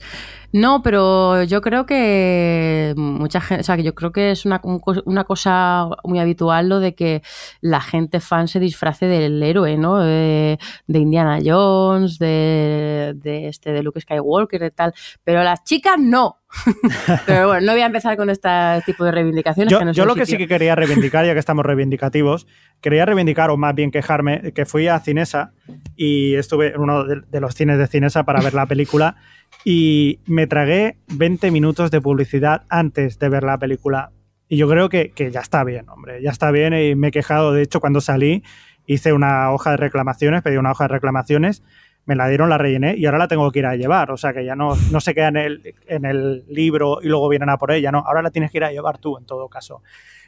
No, 0.53 0.81
pero 0.81 1.43
yo 1.43 1.59
creo 1.59 1.85
que 1.85 2.93
mucha 2.95 3.41
gente. 3.41 3.59
O 3.59 3.63
sea, 3.65 3.75
yo 3.75 3.93
creo 3.93 4.13
que 4.13 4.31
es 4.31 4.45
una, 4.45 4.61
una 5.03 5.25
cosa 5.25 5.89
muy 6.05 6.19
habitual 6.19 6.69
lo 6.69 6.79
de 6.79 6.95
que 6.95 7.23
la 7.59 7.81
gente 7.81 8.21
fan 8.21 8.47
se 8.47 8.61
disfrace 8.61 9.07
del 9.07 9.43
héroe, 9.43 9.75
¿no? 9.77 9.97
De, 9.97 10.57
Indiana 10.87 11.39
Jones, 11.43 12.19
de, 12.19 13.15
de, 13.17 13.49
este, 13.49 13.73
de 13.73 13.83
Luke 13.83 13.99
Skywalker, 13.99 14.63
y 14.63 14.71
tal. 14.71 14.93
Pero 15.25 15.43
las 15.43 15.61
chicas 15.65 15.95
no. 15.99 16.37
pero 17.25 17.47
bueno, 17.47 17.65
no 17.65 17.71
voy 17.73 17.81
a 17.81 17.85
empezar 17.85 18.17
con 18.17 18.29
este 18.29 18.49
tipo 18.85 19.03
de 19.05 19.11
reivindicaciones. 19.11 19.71
Yo, 19.71 19.91
yo 19.91 20.05
lo 20.05 20.15
que 20.15 20.25
sí 20.25 20.37
que 20.37 20.47
quería 20.47 20.75
reivindicar, 20.75 21.25
ya 21.25 21.33
que 21.33 21.39
estamos 21.39 21.65
reivindicativos, 21.65 22.47
quería 22.81 23.05
reivindicar, 23.05 23.49
o 23.49 23.57
más 23.57 23.75
bien 23.75 23.91
quejarme, 23.91 24.53
que 24.53 24.65
fui 24.65 24.87
a 24.87 24.99
Cinesa 24.99 25.53
y 25.95 26.35
estuve 26.35 26.73
en 26.73 26.79
uno 26.81 27.03
de, 27.03 27.21
de 27.29 27.39
los 27.39 27.55
cines 27.55 27.77
de 27.77 27.87
Cinesa 27.87 28.23
para 28.23 28.41
ver 28.41 28.53
la 28.53 28.65
película 28.65 29.15
y 29.63 30.19
me 30.25 30.47
tragué 30.47 30.97
20 31.07 31.49
minutos 31.51 31.91
de 31.91 32.01
publicidad 32.01 32.63
antes 32.69 33.17
de 33.19 33.29
ver 33.29 33.43
la 33.43 33.57
película. 33.57 34.11
Y 34.47 34.57
yo 34.57 34.69
creo 34.69 34.89
que, 34.89 35.11
ya 35.31 35.39
está 35.39 35.63
bien, 35.63 35.89
hombre, 35.89 36.21
ya 36.21 36.29
está 36.29 36.51
bien 36.51 36.73
y 36.73 36.95
me 36.95 37.07
he 37.07 37.11
quejado. 37.11 37.51
De 37.51 37.63
hecho, 37.63 37.79
cuando 37.79 38.01
salí 38.01 38.43
hice 38.85 39.13
una 39.13 39.51
hoja 39.51 39.71
de 39.71 39.77
reclamaciones, 39.77 40.43
pedí 40.43 40.57
una 40.57 40.71
hoja 40.71 40.83
de 40.83 40.89
reclamaciones, 40.89 41.63
me 42.05 42.15
la 42.15 42.27
dieron, 42.27 42.49
la 42.49 42.57
rellené 42.57 42.95
y 42.95 43.05
ahora 43.05 43.17
la 43.17 43.27
tengo 43.27 43.51
que 43.51 43.59
ir 43.59 43.65
a 43.65 43.75
llevar. 43.75 44.11
O 44.11 44.17
sea 44.17 44.33
que 44.33 44.45
ya 44.45 44.55
no, 44.55 44.75
no 44.91 44.99
se 45.01 45.13
queda 45.13 45.29
en 45.29 45.37
el, 45.37 45.75
en 45.87 46.05
el 46.05 46.45
libro 46.47 46.99
y 47.01 47.07
luego 47.07 47.29
vienen 47.29 47.49
a 47.49 47.57
por 47.57 47.71
ella, 47.71 47.91
no, 47.91 48.03
ahora 48.05 48.21
la 48.21 48.31
tienes 48.31 48.51
que 48.51 48.57
ir 48.57 48.63
a 48.63 48.71
llevar 48.71 48.97
tú 48.97 49.17
en 49.17 49.25
todo 49.25 49.47
caso. 49.49 49.81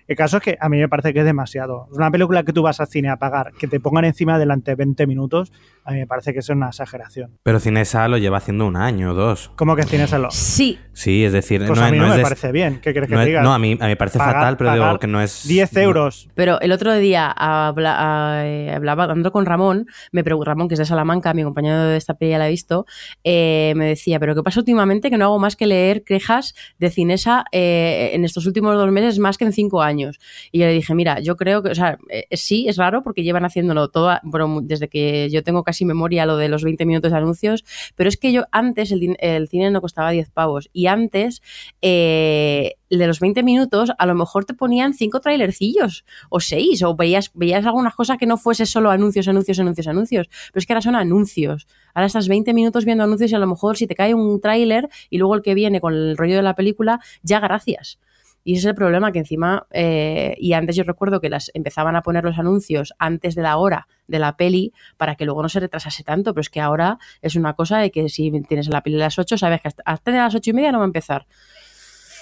El 0.07 0.15
caso 0.15 0.37
es 0.37 0.43
que 0.43 0.57
a 0.59 0.69
mí 0.69 0.77
me 0.77 0.87
parece 0.87 1.13
que 1.13 1.19
es 1.19 1.25
demasiado. 1.25 1.89
Una 1.91 2.09
película 2.09 2.43
que 2.43 2.53
tú 2.53 2.61
vas 2.61 2.79
al 2.79 2.87
cine 2.87 3.09
a 3.09 3.17
pagar, 3.17 3.51
que 3.53 3.67
te 3.67 3.81
pongan 3.81 4.05
encima 4.05 4.39
delante 4.39 4.73
20 4.73 5.05
minutos, 5.05 5.51
a 5.87 5.93
mí 5.93 5.99
me 5.99 6.07
parece 6.07 6.33
que 6.33 6.39
es 6.39 6.49
una 6.49 6.67
exageración. 6.67 7.39
Pero 7.43 7.61
Cinesa 7.61 8.09
lo 8.09 8.17
lleva 8.17 8.39
haciendo 8.39 8.67
un 8.67 8.75
año 8.75 9.11
o 9.11 9.13
dos. 9.13 9.51
¿Cómo 9.55 9.73
que 9.73 9.83
Cinesa 9.83 10.17
lo? 10.19 10.29
Sí. 10.31 10.77
Sí, 10.91 11.23
es 11.23 11.31
decir, 11.31 11.63
pues 11.65 11.79
no, 11.79 11.85
a 11.85 11.91
mí 11.91 11.97
no, 11.97 12.07
no 12.07 12.17
me 12.17 12.21
parece 12.21 12.51
bien. 12.51 12.81
¿Qué 12.81 12.91
quieres 12.91 13.09
que 13.09 13.15
no 13.15 13.23
diga? 13.23 13.41
No, 13.41 13.53
a 13.53 13.59
mí, 13.59 13.71
a 13.79 13.83
mí 13.83 13.89
me 13.91 13.95
parece 13.95 14.17
fatal, 14.17 14.57
pero 14.57 14.73
digo 14.73 14.99
que 14.99 15.07
no 15.07 15.21
es. 15.21 15.47
10 15.47 15.77
euros. 15.77 16.27
Pero 16.35 16.59
el 16.59 16.73
otro 16.73 16.93
día 16.95 17.31
habla, 17.31 18.41
eh, 18.45 18.73
hablaba, 18.75 19.03
hablando 19.03 19.31
con 19.31 19.45
Ramón, 19.45 19.87
me 20.11 20.25
preguntó, 20.25 20.49
Ramón, 20.49 20.67
que 20.67 20.73
es 20.73 20.79
de 20.79 20.85
Salamanca, 20.85 21.33
mi 21.33 21.43
compañero 21.43 21.83
de 21.83 21.95
esta 21.95 22.15
peli 22.15 22.31
ya 22.31 22.37
la 22.37 22.45
ha 22.45 22.49
visto, 22.49 22.85
eh, 23.23 23.71
me 23.77 23.85
decía, 23.85 24.19
pero 24.19 24.35
¿qué 24.35 24.43
pasa 24.43 24.59
últimamente 24.59 25.09
que 25.09 25.17
no 25.17 25.23
hago 25.23 25.39
más 25.39 25.55
que 25.55 25.67
leer 25.67 26.03
quejas 26.03 26.53
de 26.79 26.89
Cinesa 26.89 27.45
eh, 27.53 28.09
en 28.11 28.25
estos 28.25 28.45
últimos 28.45 28.75
dos 28.75 28.91
meses 28.91 29.19
más 29.19 29.37
que 29.37 29.45
en 29.45 29.53
cinco 29.53 29.81
años? 29.81 30.19
Y 30.51 30.59
yo 30.59 30.65
le 30.65 30.73
dije, 30.73 30.93
mira, 30.95 31.21
yo 31.21 31.37
creo 31.37 31.63
que, 31.63 31.69
o 31.69 31.75
sea, 31.75 31.97
eh, 32.09 32.25
sí, 32.35 32.67
es 32.67 32.75
raro 32.75 33.03
porque 33.03 33.23
llevan 33.23 33.45
haciéndolo 33.45 33.87
todo, 33.87 34.17
bueno, 34.23 34.59
desde 34.61 34.89
que 34.89 35.29
yo 35.29 35.43
tengo 35.43 35.63
casi 35.63 35.76
memoria 35.85 36.25
lo 36.25 36.37
de 36.37 36.49
los 36.49 36.63
20 36.63 36.85
minutos 36.85 37.11
de 37.11 37.17
anuncios, 37.17 37.65
pero 37.95 38.09
es 38.09 38.17
que 38.17 38.31
yo 38.31 38.45
antes 38.51 38.91
el, 38.91 39.15
el 39.19 39.47
cine 39.47 39.71
no 39.71 39.81
costaba 39.81 40.11
10 40.11 40.29
pavos 40.31 40.69
y 40.73 40.87
antes 40.87 41.41
eh, 41.81 42.75
de 42.89 43.07
los 43.07 43.19
20 43.19 43.43
minutos 43.43 43.91
a 43.97 44.05
lo 44.05 44.15
mejor 44.15 44.45
te 44.45 44.53
ponían 44.53 44.93
cinco 44.93 45.19
trailercillos 45.19 46.05
o 46.29 46.39
seis 46.39 46.83
o 46.83 46.95
veías, 46.95 47.31
veías 47.33 47.65
algunas 47.65 47.95
cosas 47.95 48.17
que 48.17 48.25
no 48.25 48.37
fuese 48.37 48.65
solo 48.65 48.91
anuncios, 48.91 49.27
anuncios, 49.27 49.59
anuncios, 49.59 49.87
anuncios, 49.87 50.27
pero 50.51 50.59
es 50.59 50.65
que 50.65 50.73
ahora 50.73 50.81
son 50.81 50.95
anuncios. 50.95 51.67
Ahora 51.93 52.07
estás 52.07 52.27
20 52.27 52.53
minutos 52.53 52.85
viendo 52.85 53.03
anuncios 53.03 53.31
y 53.31 53.35
a 53.35 53.39
lo 53.39 53.47
mejor 53.47 53.77
si 53.77 53.87
te 53.87 53.95
cae 53.95 54.13
un 54.13 54.39
tráiler 54.39 54.89
y 55.09 55.17
luego 55.17 55.35
el 55.35 55.41
que 55.41 55.53
viene 55.53 55.81
con 55.81 55.93
el 55.93 56.17
rollo 56.17 56.35
de 56.35 56.43
la 56.43 56.55
película, 56.55 56.99
ya 57.23 57.39
gracias. 57.39 57.99
Y 58.47 58.53
ese 58.53 58.59
es 58.59 58.65
el 58.67 58.75
problema, 58.75 59.11
que 59.11 59.19
encima, 59.19 59.67
eh, 59.71 60.33
y 60.37 60.53
antes 60.53 60.77
yo 60.77 60.85
recuerdo 60.85 61.19
que 61.19 61.27
las 61.27 61.51
empezaban 61.53 61.97
a 61.97 62.01
poner 62.01 62.23
los 62.23 62.39
anuncios 62.39 62.93
antes 62.97 63.35
de 63.35 63.41
la 63.41 63.57
hora 63.57 63.89
de 64.07 64.19
la 64.19 64.37
peli 64.37 64.71
para 64.95 65.15
que 65.15 65.25
luego 65.25 65.43
no 65.43 65.49
se 65.49 65.59
retrasase 65.59 66.05
tanto, 66.05 66.33
pero 66.33 66.39
es 66.39 66.49
que 66.49 66.61
ahora 66.61 66.97
es 67.21 67.35
una 67.35 67.55
cosa 67.55 67.79
de 67.79 67.91
que 67.91 68.07
si 68.07 68.31
tienes 68.47 68.69
la 68.69 68.83
peli 68.83 68.95
a 68.95 68.99
las 68.99 69.19
8, 69.19 69.37
sabes 69.37 69.59
que 69.59 69.67
hasta, 69.67 69.83
hasta 69.85 70.11
las 70.11 70.33
8 70.33 70.49
y 70.49 70.53
media 70.53 70.71
no 70.71 70.77
va 70.77 70.85
a 70.85 70.87
empezar. 70.87 71.27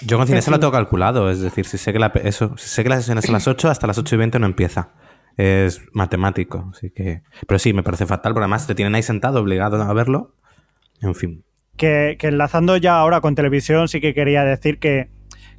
Yo 0.00 0.18
con 0.18 0.26
Cinesa 0.26 0.50
lo 0.50 0.58
tengo 0.58 0.72
calculado, 0.72 1.30
es 1.30 1.42
decir, 1.42 1.64
si 1.64 1.78
sé 1.78 1.92
que 1.92 2.00
la, 2.00 2.08
eso, 2.24 2.56
si 2.56 2.70
sé 2.70 2.82
que 2.82 2.88
la 2.88 2.96
sesión 2.96 3.18
es 3.18 3.28
a 3.28 3.32
las 3.32 3.46
8, 3.46 3.70
hasta 3.70 3.86
las 3.86 3.96
8 3.96 4.16
y 4.16 4.18
20 4.18 4.40
no 4.40 4.46
empieza. 4.46 4.94
Es 5.36 5.80
matemático, 5.92 6.72
así 6.72 6.90
que... 6.90 7.22
Pero 7.46 7.60
sí, 7.60 7.72
me 7.72 7.84
parece 7.84 8.04
fatal, 8.04 8.32
porque 8.32 8.42
además 8.42 8.66
te 8.66 8.74
tienen 8.74 8.96
ahí 8.96 9.04
sentado 9.04 9.40
obligado 9.40 9.80
a 9.80 9.92
verlo. 9.92 10.34
En 11.00 11.14
fin. 11.14 11.44
Que, 11.76 12.16
que 12.18 12.26
enlazando 12.26 12.76
ya 12.78 12.98
ahora 12.98 13.20
con 13.20 13.36
televisión, 13.36 13.86
sí 13.86 14.00
que 14.00 14.12
quería 14.12 14.42
decir 14.42 14.80
que 14.80 15.14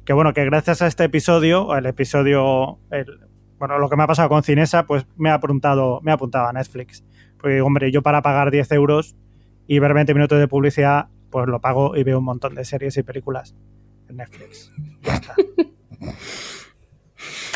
que 0.08 0.14
bueno, 0.14 0.32
que 0.32 0.42
gracias 0.46 0.80
a 0.80 0.86
este 0.86 1.04
episodio, 1.04 1.76
el 1.76 1.84
episodio, 1.84 2.78
el, 2.90 3.28
bueno, 3.58 3.78
lo 3.78 3.90
que 3.90 3.96
me 3.96 4.04
ha 4.04 4.06
pasado 4.06 4.30
con 4.30 4.42
Cinesa, 4.42 4.86
pues 4.86 5.06
me 5.18 5.28
ha 5.28 5.34
apuntado, 5.34 6.00
me 6.02 6.10
ha 6.10 6.14
apuntado 6.14 6.48
a 6.48 6.52
Netflix. 6.54 7.04
Porque, 7.38 7.60
hombre, 7.60 7.92
yo 7.92 8.00
para 8.00 8.22
pagar 8.22 8.50
10 8.50 8.72
euros 8.72 9.16
y 9.66 9.80
ver 9.80 9.92
20 9.92 10.14
minutos 10.14 10.38
de 10.38 10.48
publicidad, 10.48 11.08
pues 11.28 11.46
lo 11.46 11.60
pago 11.60 11.94
y 11.94 12.04
veo 12.04 12.20
un 12.20 12.24
montón 12.24 12.54
de 12.54 12.64
series 12.64 12.96
y 12.96 13.02
películas 13.02 13.54
en 14.08 14.16
Netflix. 14.16 14.72
Ya 15.02 15.16
está. 15.16 15.34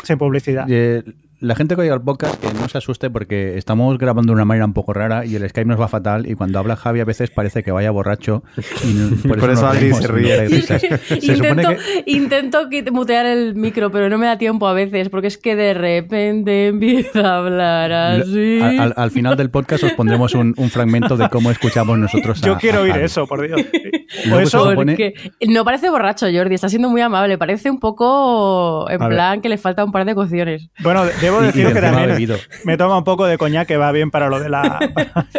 Sin 0.03 0.19
publicidad. 0.19 0.67
Eh, 0.69 1.03
la 1.43 1.55
gente 1.55 1.75
que 1.75 1.81
oiga 1.81 1.93
el 1.93 2.01
podcast 2.01 2.41
que 2.41 2.53
no 2.53 2.69
se 2.69 2.77
asuste 2.77 3.09
porque 3.09 3.57
estamos 3.57 3.97
grabando 3.97 4.31
de 4.31 4.35
una 4.35 4.45
manera 4.45 4.65
un 4.65 4.71
poco 4.71 4.93
rara 4.93 5.25
y 5.25 5.35
el 5.35 5.47
Skype 5.47 5.67
nos 5.67 5.79
va 5.79 5.89
fatal 5.89 6.25
y 6.25 6.35
cuando 6.35 6.57
habla 6.57 6.77
Javi 6.77 7.01
a 7.01 7.05
veces 7.05 7.31
parece 7.31 7.63
que 7.63 7.71
vaya 7.71 7.91
borracho 7.91 8.43
y 8.85 9.27
por, 9.27 9.49
eso, 9.49 9.67
Adri 9.67 9.93
se 9.93 10.07
ríe. 10.07 10.45
intento, 11.21 11.69
intento 12.05 12.69
mutear 12.93 13.25
el 13.25 13.55
micro 13.55 13.91
pero 13.91 14.09
no 14.09 14.17
me 14.17 14.25
da 14.25 14.37
tiempo 14.37 14.67
a 14.67 14.73
veces 14.73 15.09
porque 15.09 15.27
es 15.27 15.37
que 15.37 15.57
de 15.57 15.73
repente 15.73 16.67
empieza 16.67 17.19
a 17.19 17.37
hablar 17.39 17.91
así. 17.91 18.61
Al, 18.61 19.11
final 19.11 19.35
del 19.35 19.49
podcast 19.49 19.83
os 19.83 19.91
pondremos 19.93 20.33
un, 20.35 20.55
fragmento 20.69 21.17
de 21.17 21.27
cómo 21.27 21.51
escuchamos 21.51 21.99
nosotros 21.99 22.39
Yo 22.39 22.57
quiero 22.57 22.81
oír 22.81 22.95
eso, 22.97 23.27
por 23.27 23.45
Dios. 23.45 23.61
Eso 24.41 24.73
porque 24.75 25.13
no 25.47 25.65
parece 25.65 25.89
borracho, 25.89 26.27
Jordi, 26.33 26.55
está 26.55 26.69
siendo 26.69 26.89
muy 26.89 27.01
amable, 27.01 27.37
parece 27.37 27.69
un 27.69 27.79
poco 27.79 28.89
en 28.89 28.99
plan 28.99 29.41
que 29.41 29.49
le 29.49 29.57
falta 29.57 29.83
un 29.83 29.91
par 29.91 30.05
de 30.05 30.15
cocciones. 30.15 30.69
Bueno, 30.79 31.03
debo 31.21 31.41
decir 31.41 31.73
que 31.73 31.81
también 31.81 32.39
me 32.63 32.77
toma 32.77 32.97
un 32.97 33.03
poco 33.03 33.25
de 33.25 33.37
coñac 33.37 33.67
que 33.67 33.77
va 33.77 33.91
bien 33.91 34.11
para 34.11 34.29
lo 34.29 34.39
de 34.39 34.49
la. 34.49 34.79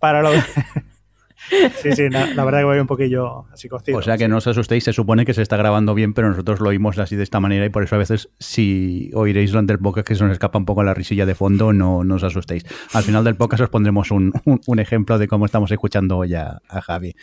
Para, 0.00 0.22
lo 0.22 0.30
Sí, 1.82 1.92
sí, 1.92 2.08
la, 2.08 2.44
verdad 2.44 2.60
que 2.60 2.64
voy 2.64 2.78
un 2.78 2.86
poquillo 2.86 3.46
así 3.52 3.68
cocido. 3.68 3.98
O 3.98 4.02
sea 4.02 4.16
que 4.16 4.28
no 4.28 4.36
os 4.36 4.46
asustéis, 4.46 4.84
se 4.84 4.92
supone 4.92 5.24
que 5.24 5.34
se 5.34 5.42
está 5.42 5.56
grabando 5.56 5.94
bien, 5.94 6.14
pero 6.14 6.28
nosotros 6.28 6.60
lo 6.60 6.68
oímos 6.68 6.98
así 6.98 7.16
de 7.16 7.22
esta 7.22 7.40
manera 7.40 7.64
y 7.64 7.68
por 7.68 7.82
eso 7.82 7.96
a 7.96 7.98
veces 7.98 8.30
si 8.38 9.10
oiréis 9.14 9.50
durante 9.50 9.72
el 9.72 9.78
podcast 9.78 10.06
que 10.06 10.14
se 10.14 10.24
nos 10.24 10.32
escapa 10.32 10.58
un 10.58 10.64
poco 10.64 10.82
la 10.82 10.94
risilla 10.94 11.26
de 11.26 11.34
fondo, 11.34 11.72
no, 11.72 12.04
no 12.04 12.14
os 12.14 12.22
asustéis. 12.22 12.64
Al 12.92 13.02
final 13.02 13.24
del 13.24 13.36
podcast 13.36 13.62
os 13.64 13.70
pondremos 13.70 14.10
un, 14.10 14.32
un, 14.66 14.78
ejemplo 14.78 15.18
de 15.18 15.28
cómo 15.28 15.46
estamos 15.46 15.70
escuchando 15.70 16.18
hoy 16.18 16.34
a, 16.34 16.60
Javi. 16.68 17.14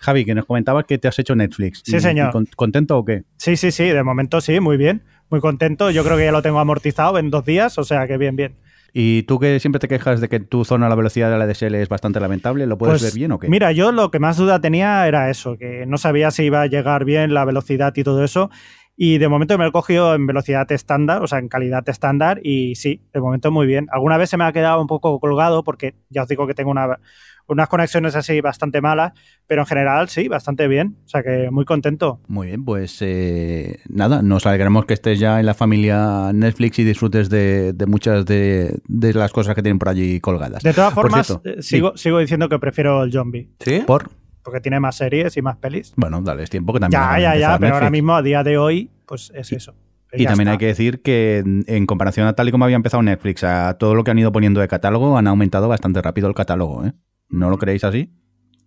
Javi, 0.00 0.24
que 0.24 0.34
nos 0.34 0.44
comentabas 0.46 0.84
que 0.84 0.98
te 0.98 1.08
has 1.08 1.18
hecho 1.18 1.34
Netflix. 1.34 1.82
Sí, 1.84 2.00
señor. 2.00 2.32
¿Contento 2.56 2.98
o 2.98 3.04
qué? 3.04 3.24
Sí, 3.36 3.56
sí, 3.56 3.70
sí, 3.70 3.84
de 3.84 4.02
momento 4.02 4.40
sí, 4.40 4.60
muy 4.60 4.76
bien 4.76 5.02
muy 5.30 5.40
contento. 5.40 5.90
Yo 5.90 6.04
creo 6.04 6.16
que 6.16 6.24
ya 6.24 6.32
lo 6.32 6.42
tengo 6.42 6.58
amortizado 6.58 7.18
en 7.18 7.30
dos 7.30 7.44
días, 7.44 7.78
o 7.78 7.84
sea 7.84 8.06
que 8.06 8.18
bien, 8.18 8.36
bien. 8.36 8.56
¿Y 8.96 9.24
tú 9.24 9.40
que 9.40 9.58
siempre 9.58 9.80
te 9.80 9.88
quejas 9.88 10.20
de 10.20 10.28
que 10.28 10.38
tu 10.38 10.64
zona 10.64 10.88
la 10.88 10.94
velocidad 10.94 11.28
de 11.28 11.36
la 11.36 11.48
DSL 11.48 11.74
es 11.74 11.88
bastante 11.88 12.20
lamentable, 12.20 12.64
lo 12.64 12.78
puedes 12.78 13.02
pues, 13.02 13.12
ver 13.12 13.18
bien 13.18 13.32
o 13.32 13.40
qué? 13.40 13.48
Mira, 13.48 13.72
yo 13.72 13.90
lo 13.90 14.12
que 14.12 14.20
más 14.20 14.36
duda 14.36 14.60
tenía 14.60 15.08
era 15.08 15.30
eso, 15.30 15.58
que 15.58 15.84
no 15.84 15.98
sabía 15.98 16.30
si 16.30 16.44
iba 16.44 16.62
a 16.62 16.66
llegar 16.68 17.04
bien 17.04 17.34
la 17.34 17.44
velocidad 17.44 17.92
y 17.96 18.04
todo 18.04 18.22
eso. 18.22 18.50
Y 18.96 19.18
de 19.18 19.28
momento 19.28 19.58
me 19.58 19.64
lo 19.64 19.70
he 19.70 19.72
cogido 19.72 20.14
en 20.14 20.28
velocidad 20.28 20.70
estándar, 20.70 21.24
o 21.24 21.26
sea, 21.26 21.40
en 21.40 21.48
calidad 21.48 21.82
estándar, 21.88 22.38
y 22.44 22.76
sí, 22.76 23.02
de 23.12 23.20
momento 23.20 23.50
muy 23.50 23.66
bien. 23.66 23.88
Alguna 23.90 24.16
vez 24.16 24.30
se 24.30 24.36
me 24.36 24.44
ha 24.44 24.52
quedado 24.52 24.80
un 24.80 24.86
poco 24.86 25.18
colgado 25.18 25.64
porque 25.64 25.96
ya 26.08 26.22
os 26.22 26.28
digo 26.28 26.46
que 26.46 26.54
tengo 26.54 26.70
una, 26.70 27.00
unas 27.46 27.68
conexiones 27.68 28.16
así 28.16 28.40
bastante 28.40 28.80
malas, 28.80 29.12
pero 29.46 29.62
en 29.62 29.66
general 29.66 30.08
sí, 30.08 30.28
bastante 30.28 30.68
bien. 30.68 30.96
O 31.04 31.08
sea 31.08 31.22
que 31.22 31.50
muy 31.50 31.64
contento. 31.64 32.20
Muy 32.26 32.48
bien, 32.48 32.64
pues 32.64 32.98
eh, 33.00 33.80
nada, 33.88 34.22
nos 34.22 34.46
alegramos 34.46 34.86
que 34.86 34.94
estés 34.94 35.18
ya 35.18 35.40
en 35.40 35.46
la 35.46 35.54
familia 35.54 36.32
Netflix 36.32 36.78
y 36.78 36.84
disfrutes 36.84 37.28
de, 37.28 37.74
muchas 37.86 38.24
de, 38.24 38.80
las 38.88 39.32
cosas 39.32 39.54
que 39.54 39.62
tienen 39.62 39.78
por 39.78 39.88
allí 39.88 40.20
colgadas. 40.20 40.62
De 40.62 40.72
todas 40.72 40.94
formas, 40.94 41.38
eh, 41.44 41.62
sigo, 41.62 41.96
sigo 41.96 42.18
diciendo 42.18 42.48
que 42.48 42.58
prefiero 42.58 43.02
el 43.02 43.12
zombie. 43.12 43.50
¿Sí? 43.60 43.82
¿Por? 43.86 44.10
Porque 44.42 44.60
tiene 44.60 44.78
más 44.78 44.96
series 44.96 45.36
y 45.36 45.42
más 45.42 45.56
pelis. 45.56 45.92
Bueno, 45.96 46.20
dale, 46.20 46.42
es 46.42 46.50
tiempo 46.50 46.72
que 46.72 46.80
también. 46.80 47.00
Ya, 47.00 47.18
ya, 47.18 47.36
ya, 47.36 47.58
pero 47.58 47.74
ahora 47.74 47.90
mismo, 47.90 48.14
a 48.14 48.22
día 48.22 48.42
de 48.42 48.58
hoy, 48.58 48.90
pues 49.06 49.32
es 49.34 49.52
eso. 49.52 49.74
Y 50.16 50.26
también 50.26 50.48
hay 50.48 50.58
que 50.58 50.66
decir 50.66 51.02
que 51.02 51.42
en 51.66 51.86
comparación 51.86 52.26
a 52.26 52.34
tal 52.34 52.48
y 52.48 52.52
como 52.52 52.64
había 52.64 52.76
empezado 52.76 53.02
Netflix, 53.02 53.44
a 53.44 53.76
todo 53.78 53.94
lo 53.94 54.04
que 54.04 54.10
han 54.10 54.18
ido 54.18 54.32
poniendo 54.32 54.60
de 54.60 54.68
catálogo, 54.68 55.18
han 55.18 55.26
aumentado 55.26 55.68
bastante 55.68 56.00
rápido 56.02 56.28
el 56.28 56.34
catálogo. 56.34 56.84
¿eh? 56.84 56.92
¿No 57.28 57.50
lo 57.50 57.58
creéis 57.58 57.84
así? 57.84 58.10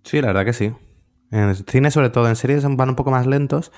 Sí, 0.03 0.21
la 0.21 0.27
verdad 0.27 0.45
que 0.45 0.53
sí. 0.53 0.71
En 1.31 1.53
cine, 1.55 1.91
sobre 1.91 2.09
todo 2.09 2.29
en 2.29 2.35
series, 2.35 2.63
van 2.63 2.89
un 2.89 2.95
poco 2.95 3.11
más 3.11 3.27
lentos, 3.27 3.71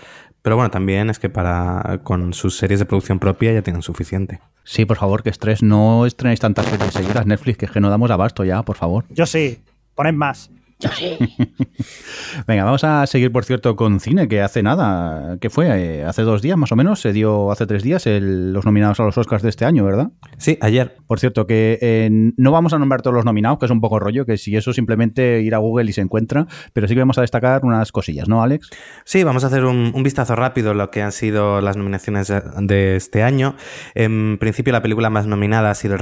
pero 0.43 0.55
bueno, 0.55 0.69
también 0.69 1.09
es 1.09 1.17
que 1.17 1.29
para 1.29 2.01
con 2.03 2.33
sus 2.33 2.57
series 2.57 2.79
de 2.79 2.85
producción 2.85 3.19
propia 3.19 3.51
ya 3.51 3.63
tienen 3.63 3.81
suficiente. 3.81 4.39
Sí, 4.63 4.85
por 4.85 4.97
favor, 4.97 5.23
que 5.23 5.31
estrés, 5.31 5.63
no 5.63 6.05
estrenéis 6.05 6.39
tantas 6.39 6.67
series 6.67 6.93
seguidas 6.93 7.25
Netflix, 7.25 7.57
que 7.57 7.65
es 7.65 7.71
que 7.71 7.79
no 7.79 7.89
damos 7.89 8.11
abasto 8.11 8.43
ya, 8.43 8.61
por 8.63 8.75
favor. 8.75 9.05
Yo 9.09 9.25
sí, 9.25 9.59
ponen 9.95 10.15
más. 10.15 10.51
Yo 10.79 10.89
sí. 10.91 11.17
Venga, 12.47 12.63
vamos 12.63 12.85
a 12.85 13.05
seguir, 13.05 13.33
por 13.33 13.43
cierto, 13.43 13.75
con 13.75 13.99
cine, 13.99 14.29
que 14.29 14.41
hace 14.41 14.63
nada, 14.63 15.37
¿qué 15.41 15.49
fue? 15.49 15.67
Eh, 15.67 16.05
hace 16.05 16.21
dos 16.21 16.41
días 16.41 16.57
más 16.57 16.71
o 16.71 16.77
menos, 16.77 17.01
se 17.01 17.11
dio 17.11 17.51
hace 17.51 17.65
tres 17.67 17.83
días 17.83 18.05
los 18.05 18.63
nominados 18.63 18.99
a 19.01 19.03
los 19.03 19.17
Oscars 19.17 19.43
de 19.43 19.49
este 19.49 19.65
año, 19.65 19.83
¿verdad? 19.83 20.11
Sí, 20.37 20.57
ayer. 20.61 20.95
Por 21.05 21.19
cierto, 21.19 21.47
que 21.47 21.79
eh, 21.81 22.09
no 22.11 22.51
vamos 22.51 22.71
a 22.71 22.79
nombrar 22.79 23.01
todos 23.01 23.13
los 23.13 23.25
nominados, 23.25 23.59
que 23.59 23.65
es 23.65 23.71
un 23.71 23.81
poco 23.81 23.99
rollo, 23.99 24.25
que 24.25 24.37
si 24.37 24.55
eso 24.55 24.71
simplemente 24.71 25.41
ir 25.41 25.53
a 25.53 25.57
Google 25.57 25.89
y 25.89 25.93
se 25.93 26.01
encuentra, 26.01 26.47
pero 26.71 26.87
sí 26.87 26.93
que 26.93 27.01
vamos 27.01 27.17
a 27.17 27.21
destacar 27.21 27.65
unas 27.65 27.91
cosillas, 27.91 28.29
¿no, 28.29 28.41
Alex? 28.41 28.69
Sí, 29.03 29.23
vamos 29.23 29.43
a 29.43 29.47
hacer 29.47 29.65
un, 29.65 29.91
vistazo 30.03 30.35
rápido 30.35 30.71
a 30.71 30.73
lo 30.73 30.91
que 30.91 31.01
han 31.01 31.11
sido 31.11 31.59
las 31.59 31.75
nominaciones 31.75 32.31
de 32.57 32.95
este 32.95 33.21
año. 33.23 33.55
En 33.95 34.37
principio, 34.39 34.71
la 34.71 34.81
película 34.81 35.09
más 35.09 35.27
nominada 35.27 35.71
ha 35.71 35.75
sido 35.75 35.95
El, 35.95 36.01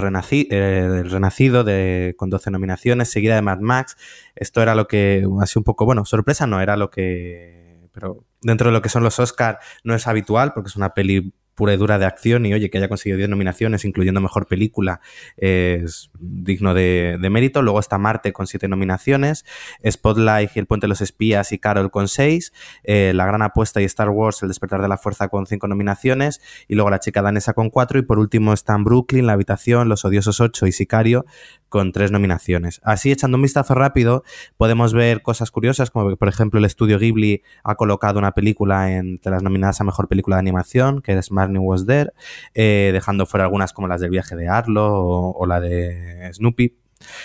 eh, 0.52 1.04
Renacido, 1.04 1.63
de, 1.63 2.13
con 2.16 2.30
12 2.30 2.52
nominaciones, 2.52 3.10
seguida 3.10 3.36
de 3.36 3.42
Mad 3.42 3.60
Max. 3.60 3.98
Esto 4.38 4.62
era 4.62 4.76
lo 4.76 4.88
que, 4.88 5.28
así 5.41 5.60
un 5.60 5.63
poco, 5.63 5.86
bueno, 5.86 6.06
sorpresa 6.06 6.47
no, 6.47 6.62
era 6.62 6.78
lo 6.78 6.89
que, 6.89 7.89
pero 7.91 8.26
dentro 8.41 8.69
de 8.69 8.73
lo 8.73 8.82
que 8.82 8.89
son 8.89 9.04
los 9.04 9.19
Oscar 9.19 9.60
no 9.84 9.95
es 9.95 10.08
habitual 10.08 10.54
porque 10.54 10.69
es 10.69 10.76
una 10.76 10.93
peli 10.93 11.34
pura 11.58 11.73
y 11.73 11.78
dura 11.78 11.97
de 11.97 12.06
acción 12.06 12.45
y 12.45 12.54
oye, 12.54 12.69
que 12.69 12.78
haya 12.78 12.88
conseguido 12.88 13.17
10 13.17 13.30
nominaciones, 13.30 13.84
incluyendo 13.84 14.21
Mejor 14.21 14.45
Película, 14.45 15.02
es 15.38 16.12
digno 16.19 16.76
de, 16.76 17.17
mérito. 17.32 17.63
Luego 17.63 17.80
está 17.80 17.97
Marte 17.97 18.32
con 18.32 18.45
7 18.45 18.67
nominaciones, 18.67 19.43
Spotlight 19.84 20.52
y 20.56 20.60
El 20.60 20.67
Puente 20.67 20.86
de 20.86 20.89
los 20.89 21.02
Espías 21.02 21.52
y 21.52 21.58
Carol 21.58 21.89
con 21.89 22.08
6, 22.08 22.54
eh, 22.84 23.12
La 23.15 23.26
Gran 23.26 23.41
Apuesta 23.41 23.82
y 23.82 23.86
Star 23.86 24.10
Wars, 24.10 24.43
El 24.43 24.50
Despertar 24.50 24.84
de 24.84 24.88
la 24.88 25.00
Fuerza 25.00 25.30
con 25.30 25.47
5 25.47 25.67
nominaciones, 25.67 26.41
y 26.67 26.76
luego 26.76 26.91
La 26.91 27.00
Chica 27.00 27.23
Danesa 27.23 27.54
con 27.54 27.71
4, 27.71 27.97
y 27.97 28.02
por 28.04 28.19
último 28.19 28.54
están 28.54 28.84
Brooklyn, 28.84 29.26
La 29.26 29.34
Habitación, 29.34 29.89
Los 29.89 30.06
Odiosos 30.06 30.39
8 30.39 30.67
y 30.67 30.71
Sicario 30.71 31.26
con 31.69 31.91
3 31.91 32.12
nominaciones. 32.12 32.82
Así, 32.84 33.12
echando 33.12 33.38
un 33.38 33.43
vistazo 33.43 33.75
rápido, 33.75 34.23
podemos 34.58 34.93
ver 34.93 35.21
cosas 35.21 35.51
curiosas, 35.51 35.91
como 35.91 36.15
por 36.15 36.27
ejemplo 36.27 36.60
el 36.60 36.65
estudio 36.65 36.99
Ghibli 36.99 37.43
ha 37.63 37.75
colocado 37.75 38.19
una 38.19 38.32
película 38.32 38.95
entre 38.95 39.32
las 39.32 39.43
nominadas 39.43 39.82
a 39.82 39.84
Mejor 39.84 40.08
Película 40.08 40.38
de 40.38 40.41
Animación, 40.41 41.01
que 41.01 41.13
es 41.13 41.32
Marnie 41.32 41.60
Was 41.60 41.86
There, 41.86 42.12
eh, 42.53 42.91
dejando 42.93 43.25
fuera 43.25 43.45
algunas 43.45 43.73
como 43.73 43.88
las 43.88 44.01
del 44.01 44.10
viaje 44.10 44.36
de 44.36 44.47
Arlo 44.47 44.88
o, 45.32 45.45
la 45.45 45.60
de 45.60 46.32
Snoopy. 46.34 46.75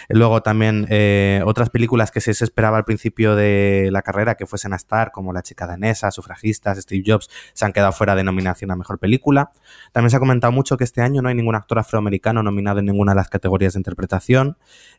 Luego 0.08 0.42
también 0.42 0.86
eh, 0.90 1.42
otras 1.44 1.70
películas 1.70 2.10
que 2.10 2.20
se 2.20 2.30
esperaba 2.32 2.76
al 2.76 2.84
principio 2.84 3.34
de 3.36 3.88
la 3.92 4.02
carrera 4.02 4.34
que 4.34 4.46
fuesen 4.46 4.72
a 4.72 4.76
estar, 4.76 5.12
como 5.12 5.32
La 5.32 5.42
chica 5.42 5.66
danesa, 5.66 6.10
Sufragistas, 6.10 6.78
Steve 6.78 7.02
Jobs, 7.06 7.28
se 7.52 7.64
han 7.64 7.72
quedado 7.72 7.92
fuera 7.92 8.14
de 8.14 8.24
nominación 8.24 8.70
a 8.70 8.76
Mejor 8.76 8.98
Película. 8.98 9.52
También 9.92 10.10
se 10.10 10.16
ha 10.16 10.20
comentado 10.20 10.52
mucho 10.52 10.76
que 10.76 10.84
este 10.84 11.00
año 11.00 11.22
no 11.22 11.28
hay 11.28 11.34
ningún 11.34 11.54
actor 11.54 11.78
afroamericano 11.78 12.42
nominado 12.42 12.80
en 12.80 12.86
ninguna 12.86 13.12
de 13.12 13.16
las 13.16 13.28
categorías 13.28 13.74
de 13.74 13.80
interpretación. 13.80 14.56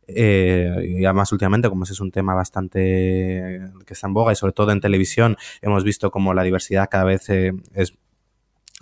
Eh, 0.08 0.98
y 1.00 1.06
además 1.06 1.32
últimamente, 1.32 1.70
como 1.70 1.84
ese 1.84 1.94
es 1.94 2.00
un 2.00 2.12
tema 2.12 2.34
bastante 2.34 3.62
que 3.86 3.94
está 3.94 4.08
en 4.08 4.14
boga 4.14 4.32
y 4.32 4.36
sobre 4.36 4.54
todo 4.54 4.72
en 4.72 4.82
televisión, 4.82 5.38
hemos 5.62 5.84
visto 5.84 6.12
como 6.12 6.34
la 6.34 6.44
diversidad 6.44 6.90
cada 6.90 7.06
vez 7.06 7.30
es 7.30 7.94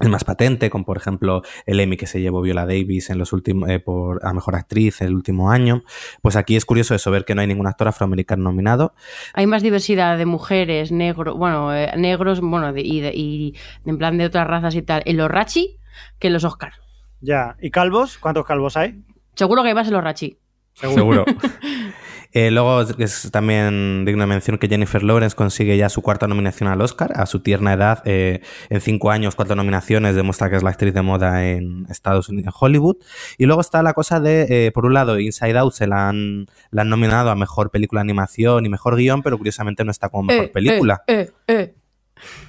es 0.01 0.09
más 0.09 0.23
patente, 0.23 0.69
con 0.69 0.83
por 0.83 0.97
ejemplo 0.97 1.41
el 1.65 1.79
Emmy 1.79 1.97
que 1.97 2.07
se 2.07 2.21
llevó 2.21 2.41
Viola 2.41 2.65
Davis 2.65 3.09
en 3.09 3.17
los 3.17 3.33
últimos 3.33 3.69
eh, 3.69 3.79
por 3.79 4.25
a 4.25 4.33
mejor 4.33 4.55
actriz 4.55 5.01
el 5.01 5.13
último 5.13 5.51
año. 5.51 5.83
Pues 6.21 6.35
aquí 6.35 6.55
es 6.55 6.65
curioso 6.65 6.95
eso 6.95 7.11
ver 7.11 7.25
que 7.25 7.35
no 7.35 7.41
hay 7.41 7.47
ningún 7.47 7.67
actor 7.67 7.87
afroamericano 7.87 8.43
nominado. 8.43 8.93
Hay 9.33 9.47
más 9.47 9.61
diversidad 9.61 10.17
de 10.17 10.25
mujeres, 10.25 10.91
negros, 10.91 11.37
bueno, 11.37 11.75
eh, 11.75 11.91
negros, 11.97 12.41
bueno, 12.41 12.75
y, 12.77 13.55
en 13.85 13.97
plan 13.97 14.17
de 14.17 14.25
otras 14.25 14.47
razas 14.47 14.75
y 14.75 14.81
tal, 14.81 15.03
en 15.05 15.17
los 15.17 15.29
Rachi 15.29 15.77
que 16.19 16.27
en 16.27 16.33
los 16.33 16.43
Oscar. 16.43 16.73
Ya, 17.19 17.55
¿y 17.61 17.69
calvos? 17.69 18.17
¿Cuántos 18.17 18.45
calvos 18.45 18.77
hay? 18.77 19.03
Seguro 19.35 19.61
que 19.61 19.69
hay 19.69 19.75
más 19.75 19.87
en 19.87 19.93
los 19.93 20.03
Rachi. 20.03 20.37
Seguro. 20.73 21.25
Eh, 22.33 22.51
luego 22.51 22.81
es 22.81 23.29
también 23.31 24.05
digno 24.05 24.23
de 24.23 24.27
mención 24.27 24.57
que 24.57 24.67
Jennifer 24.67 25.03
Lawrence 25.03 25.35
consigue 25.35 25.75
ya 25.77 25.89
su 25.89 26.01
cuarta 26.01 26.27
nominación 26.27 26.69
al 26.69 26.81
Oscar 26.81 27.11
a 27.15 27.25
su 27.25 27.41
tierna 27.41 27.73
edad. 27.73 28.01
Eh, 28.05 28.41
en 28.69 28.81
cinco 28.81 29.11
años, 29.11 29.35
cuatro 29.35 29.55
nominaciones, 29.55 30.15
demuestra 30.15 30.49
que 30.49 30.55
es 30.55 30.63
la 30.63 30.69
actriz 30.69 30.93
de 30.93 31.01
moda 31.01 31.45
en 31.47 31.85
Estados 31.89 32.29
Unidos, 32.29 32.53
en 32.53 32.53
Hollywood. 32.57 32.97
Y 33.37 33.45
luego 33.45 33.61
está 33.61 33.83
la 33.83 33.93
cosa 33.93 34.19
de, 34.19 34.67
eh, 34.67 34.71
por 34.71 34.85
un 34.85 34.93
lado, 34.93 35.19
Inside 35.19 35.57
Out 35.57 35.73
se 35.73 35.87
la 35.87 36.09
han, 36.09 36.47
la 36.71 36.83
han 36.83 36.89
nominado 36.89 37.29
a 37.29 37.35
mejor 37.35 37.71
película 37.71 37.99
de 37.99 38.03
animación 38.03 38.65
y 38.65 38.69
mejor 38.69 38.95
guion, 38.95 39.21
pero 39.21 39.37
curiosamente 39.37 39.83
no 39.83 39.91
está 39.91 40.09
como 40.09 40.23
mejor 40.23 40.51
película. 40.51 41.03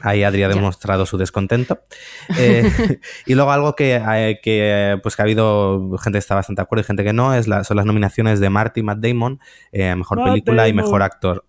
Ahí 0.01 0.25
Adri 0.25 0.43
ha 0.43 0.49
demostrado 0.49 1.07
su 1.07 1.17
descontento. 1.17 1.81
Eh, 2.39 2.99
y 3.27 3.35
luego 3.35 3.53
algo 3.53 3.75
que, 3.75 3.97
eh, 3.97 4.41
que, 4.43 4.99
pues 5.03 5.17
que 5.17 5.23
ha 5.23 5.25
habido 5.25 5.97
gente 5.99 6.17
que 6.17 6.19
está 6.19 6.35
bastante 6.35 6.61
de 6.61 6.65
acuerdo 6.65 6.83
y 6.83 6.85
gente 6.87 7.05
que 7.05 7.13
no, 7.13 7.35
es 7.35 7.47
son 7.47 7.77
las 7.77 7.87
nominaciones 7.87 8.41
de 8.41 8.51
Marty 8.51 8.81
y 8.81 8.83
Matt 8.83 8.99
Damon, 8.99 9.41
eh, 9.71 9.95
Mejor 9.95 10.25
Película 10.25 10.69
y 10.69 10.73
Mejor 10.73 11.03
Actor. 11.03 11.45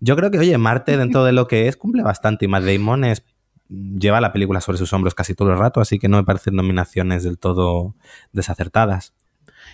Yo 0.00 0.14
creo 0.16 0.30
que, 0.30 0.38
oye, 0.38 0.56
Marte 0.58 0.96
dentro 0.96 1.24
de 1.24 1.32
lo 1.32 1.46
que 1.46 1.68
es 1.68 1.76
cumple 1.76 2.02
bastante 2.02 2.44
y 2.44 2.48
Matt 2.48 2.64
Damon 2.64 3.04
es, 3.04 3.24
lleva 3.68 4.20
la 4.20 4.32
película 4.32 4.60
sobre 4.60 4.78
sus 4.78 4.92
hombros 4.92 5.14
casi 5.14 5.34
todo 5.34 5.52
el 5.52 5.58
rato, 5.58 5.80
así 5.80 5.98
que 5.98 6.08
no 6.08 6.18
me 6.18 6.24
parecen 6.24 6.54
nominaciones 6.54 7.24
del 7.24 7.38
todo 7.38 7.94
desacertadas. 8.32 9.14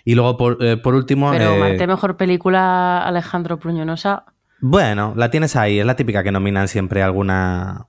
Y 0.04 0.14
luego, 0.14 0.36
por, 0.36 0.82
por 0.82 0.94
último... 0.94 1.30
Pero 1.32 1.56
Marte, 1.56 1.86
Mejor 1.86 2.16
Película, 2.16 3.02
Alejandro 3.04 3.58
Pruñonosa... 3.58 4.31
Bueno, 4.64 5.12
la 5.16 5.28
tienes 5.28 5.56
ahí, 5.56 5.80
es 5.80 5.84
la 5.84 5.96
típica 5.96 6.22
que 6.22 6.30
nominan 6.30 6.68
siempre 6.68 7.02
alguna... 7.02 7.88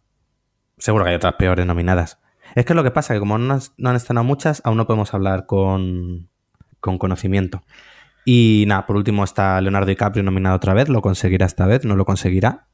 Seguro 0.80 1.04
que 1.04 1.12
hay 1.12 1.16
otras 1.16 1.36
peores 1.36 1.68
nominadas. 1.68 2.20
Es 2.56 2.66
que 2.66 2.74
es 2.74 2.76
lo 2.76 2.84
que 2.84 2.90
pasa, 2.90 3.14
que 3.14 3.20
como 3.20 3.38
no, 3.38 3.60
han 3.86 3.96
estado 3.96 4.24
muchas, 4.24 4.60
aún 4.66 4.78
no 4.78 4.88
podemos 4.88 5.14
hablar 5.14 5.46
con, 5.46 6.32
con 6.80 6.98
conocimiento. 6.98 7.62
Y 8.26 8.66
nada, 8.68 8.88
por 8.88 8.96
último 8.96 9.24
está 9.24 9.62
Leonardo 9.62 9.86
DiCaprio 9.86 10.24
nominado 10.24 10.56
otra 10.56 10.74
vez, 10.74 10.90
lo 10.90 11.04
conseguirá 11.04 11.46
esta 11.46 11.68
vez, 11.68 11.86
no 11.86 11.96
lo 11.96 12.06
conseguirá. 12.06 12.68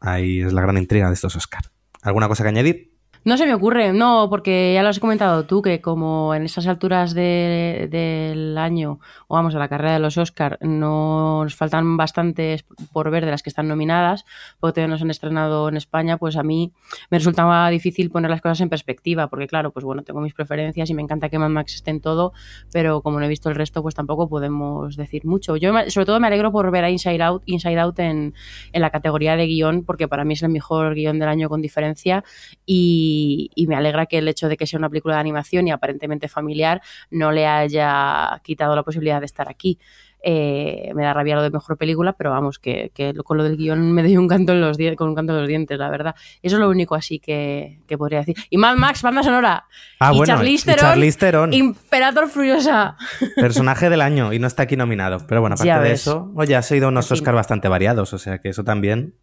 Ahí 0.00 0.40
es 0.40 0.54
la 0.54 0.62
gran 0.62 0.78
intriga 0.78 1.08
de 1.08 1.14
estos 1.14 1.36
Oscar. 1.36 1.64
¿Alguna 2.00 2.28
cosa 2.28 2.44
que 2.44 2.48
añadir? 2.48 2.93
No 3.24 3.38
se 3.38 3.46
me 3.46 3.54
ocurre, 3.54 3.94
no, 3.94 4.26
porque 4.28 4.72
ya 4.74 4.82
lo 4.82 4.90
has 4.90 5.00
comentado 5.00 5.46
tú, 5.46 5.62
que 5.62 5.80
como 5.80 6.34
en 6.34 6.42
esas 6.42 6.66
alturas 6.66 7.14
del 7.14 8.58
año, 8.58 9.00
o 9.28 9.34
vamos, 9.34 9.54
a 9.54 9.58
la 9.58 9.68
carrera 9.68 9.94
de 9.94 9.98
los 9.98 10.18
Oscar, 10.18 10.58
nos 10.60 11.54
faltan 11.54 11.96
bastantes 11.96 12.66
por 12.92 13.10
ver 13.10 13.24
de 13.24 13.30
las 13.30 13.42
que 13.42 13.48
están 13.48 13.66
nominadas, 13.66 14.26
porque 14.60 14.74
todavía 14.74 14.92
no 14.92 14.98
se 14.98 15.04
han 15.04 15.10
estrenado 15.10 15.70
en 15.70 15.78
España, 15.78 16.18
pues 16.18 16.36
a 16.36 16.42
mí 16.42 16.72
me 17.08 17.16
resultaba 17.16 17.70
difícil 17.70 18.10
poner 18.10 18.30
las 18.30 18.42
cosas 18.42 18.60
en 18.60 18.68
perspectiva, 18.68 19.28
porque 19.28 19.46
claro, 19.46 19.70
pues 19.72 19.86
bueno, 19.86 20.02
tengo 20.02 20.20
mis 20.20 20.34
preferencias 20.34 20.90
y 20.90 20.94
me 20.94 21.00
encanta 21.00 21.30
que 21.30 21.38
Mad 21.38 21.48
Max 21.48 21.76
esté 21.76 21.92
en 21.92 22.02
todo, 22.02 22.34
pero 22.74 23.00
como 23.00 23.20
no 23.20 23.24
he 23.24 23.28
visto 23.28 23.48
el 23.48 23.54
resto, 23.54 23.80
pues 23.80 23.94
tampoco 23.94 24.28
podemos 24.28 24.96
decir 24.96 25.24
mucho. 25.24 25.56
Yo 25.56 25.72
sobre 25.88 26.04
todo 26.04 26.20
me 26.20 26.26
alegro 26.26 26.52
por 26.52 26.70
ver 26.70 26.84
a 26.84 26.90
Inside 26.90 27.22
Out, 27.22 27.42
Inside 27.46 27.80
Out 27.80 27.98
en, 28.00 28.34
en 28.72 28.80
la 28.82 28.90
categoría 28.90 29.34
de 29.34 29.46
guion, 29.46 29.82
porque 29.82 30.08
para 30.08 30.26
mí 30.26 30.34
es 30.34 30.42
el 30.42 30.50
mejor 30.50 30.94
guion 30.94 31.18
del 31.18 31.30
año 31.30 31.48
con 31.48 31.62
diferencia, 31.62 32.22
y 32.66 33.13
y, 33.54 33.66
me 33.66 33.76
alegra 33.76 34.06
que 34.06 34.18
el 34.18 34.28
hecho 34.28 34.48
de 34.48 34.56
que 34.56 34.66
sea 34.66 34.78
una 34.78 34.88
película 34.88 35.14
de 35.14 35.20
animación 35.20 35.66
y 35.66 35.70
aparentemente 35.70 36.28
familiar 36.28 36.82
no 37.10 37.32
le 37.32 37.46
haya 37.46 38.40
quitado 38.42 38.76
la 38.76 38.82
posibilidad 38.82 39.20
de 39.20 39.26
estar 39.26 39.48
aquí. 39.48 39.78
Eh, 40.26 40.90
me 40.94 41.02
da 41.02 41.12
rabia 41.12 41.36
lo 41.36 41.42
de 41.42 41.50
mejor 41.50 41.76
película, 41.76 42.14
pero 42.14 42.30
vamos, 42.30 42.58
que, 42.58 42.90
con 43.24 43.36
lo 43.36 43.44
del 43.44 43.58
guion 43.58 43.92
me 43.92 44.02
doy 44.02 44.16
un 44.16 44.26
canto 44.26 44.52
en 44.52 44.62
los 44.62 44.78
con 44.96 45.10
un 45.10 45.14
canto 45.14 45.34
en 45.34 45.40
los 45.40 45.48
dientes, 45.48 45.78
la 45.78 45.90
verdad. 45.90 46.14
Eso 46.42 46.56
es 46.56 46.60
lo 46.60 46.70
único 46.70 46.94
así 46.94 47.18
que, 47.18 47.78
podría 47.98 48.20
decir. 48.20 48.36
Y 48.48 48.56
Mad 48.56 48.76
Max, 48.76 49.02
banda 49.02 49.22
sonora. 49.22 49.66
Ah, 50.00 50.12
y 50.14 50.16
bueno, 50.16 50.34
Charlize 50.34 51.18
Theron, 51.18 51.52
Imperator 51.52 52.28
Furiosa. 52.28 52.96
Personaje 53.36 53.90
del 53.90 54.00
año 54.00 54.32
y 54.32 54.38
no 54.38 54.46
está 54.46 54.62
aquí 54.62 54.76
nominado. 54.76 55.18
Pero 55.28 55.42
bueno, 55.42 55.56
aparte 55.58 55.88
de 55.88 55.92
eso, 55.92 56.32
oye, 56.34 56.56
ha 56.56 56.62
sido 56.62 56.88
unos 56.88 57.12
Oscar 57.12 57.34
bastante 57.34 57.68
variados, 57.68 58.14
o 58.14 58.18
sea 58.18 58.38
que 58.38 58.48
eso 58.48 58.64
también 58.64 59.14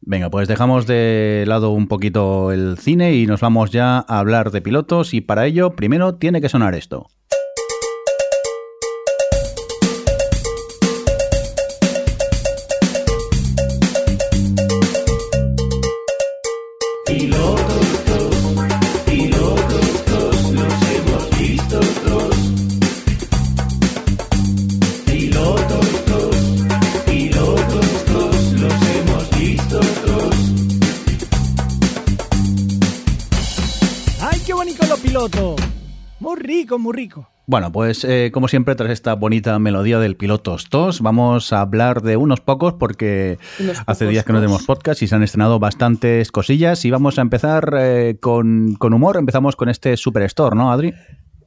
Venga, 0.00 0.30
pues 0.30 0.46
dejamos 0.46 0.86
de 0.86 1.44
lado 1.46 1.70
un 1.70 1.88
poquito 1.88 2.52
el 2.52 2.78
cine 2.78 3.14
y 3.14 3.26
nos 3.26 3.40
vamos 3.40 3.70
ya 3.70 3.98
a 3.98 4.18
hablar 4.18 4.50
de 4.50 4.62
pilotos 4.62 5.14
y 5.14 5.20
para 5.20 5.46
ello 5.46 5.74
primero 5.74 6.14
tiene 6.14 6.40
que 6.40 6.48
sonar 6.48 6.74
esto. 6.74 7.08
Rico, 36.66 36.78
muy 36.80 36.94
rico. 36.94 37.28
Bueno, 37.46 37.70
pues 37.70 38.04
eh, 38.04 38.30
como 38.32 38.48
siempre, 38.48 38.74
tras 38.74 38.90
esta 38.90 39.14
bonita 39.14 39.56
melodía 39.60 40.00
del 40.00 40.16
Pilotos 40.16 40.66
2, 40.68 41.00
vamos 41.00 41.52
a 41.52 41.60
hablar 41.60 42.02
de 42.02 42.16
unos 42.16 42.40
pocos 42.40 42.74
porque 42.74 43.38
hace 43.86 44.08
días 44.08 44.24
que 44.24 44.32
no 44.32 44.40
tenemos 44.40 44.64
podcast 44.64 45.00
y 45.02 45.06
se 45.06 45.14
han 45.14 45.22
estrenado 45.22 45.60
bastantes 45.60 46.32
cosillas 46.32 46.84
y 46.84 46.90
vamos 46.90 47.18
a 47.18 47.22
empezar 47.22 47.72
eh, 47.78 48.18
con, 48.20 48.74
con 48.74 48.94
humor. 48.94 49.16
Empezamos 49.16 49.54
con 49.54 49.68
este 49.68 49.96
Superstore, 49.96 50.56
¿no, 50.56 50.72
Adri? 50.72 50.92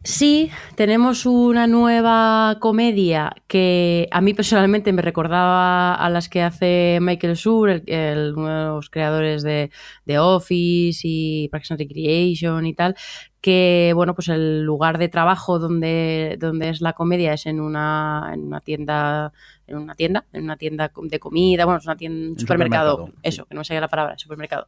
Sí, 0.04 0.50
tenemos 0.76 1.26
una 1.26 1.68
nueva 1.68 2.58
comedia 2.62 3.34
que 3.47 4.08
a 4.12 4.22
mí 4.22 4.34
personalmente 4.34 4.93
me 4.93 5.02
recordaba 5.02 5.93
a 5.93 6.10
las 6.10 6.30
que 6.30 6.41
hace 6.41 7.00
Michael 7.02 7.36
Sur, 7.36 7.70
el, 7.86 8.34
uno 8.36 8.47
de 8.47 8.66
los 8.76 8.89
creadores 8.89 9.43
de, 9.43 9.72
de 10.06 10.20
Office 10.20 11.02
y 11.04 11.50
Parks 11.50 11.72
and 11.72 11.82
Recreation 11.82 12.66
y 12.66 12.74
tal, 12.74 12.95
que 13.41 13.91
bueno, 13.93 14.16
pues 14.16 14.30
el 14.30 14.64
lugar 14.64 15.00
de 15.00 15.10
trabajo 15.10 15.60
donde, 15.60 16.38
donde 16.39 16.70
es 16.70 16.80
la 16.80 16.93
comedia 16.93 17.34
es 17.34 17.45
en 17.45 17.60
una, 17.60 18.32
en 18.34 18.43
una 18.45 18.62
tienda 18.62 19.34
en 19.70 19.78
una 19.78 19.96
tienda, 19.96 20.26
en 20.34 20.44
una 20.44 20.58
tienda 20.58 20.92
de 21.04 21.20
comida, 21.20 21.66
bueno, 21.66 21.80
es 21.80 21.86
una 21.86 21.96
tienda, 21.96 22.32
un 22.32 22.40
supermercado, 22.40 23.12
eso, 23.22 23.46
que 23.46 23.54
no 23.54 23.62
me 23.62 23.66
salía 23.66 23.82
la 23.82 23.88
palabra, 23.88 24.18
supermercado. 24.18 24.68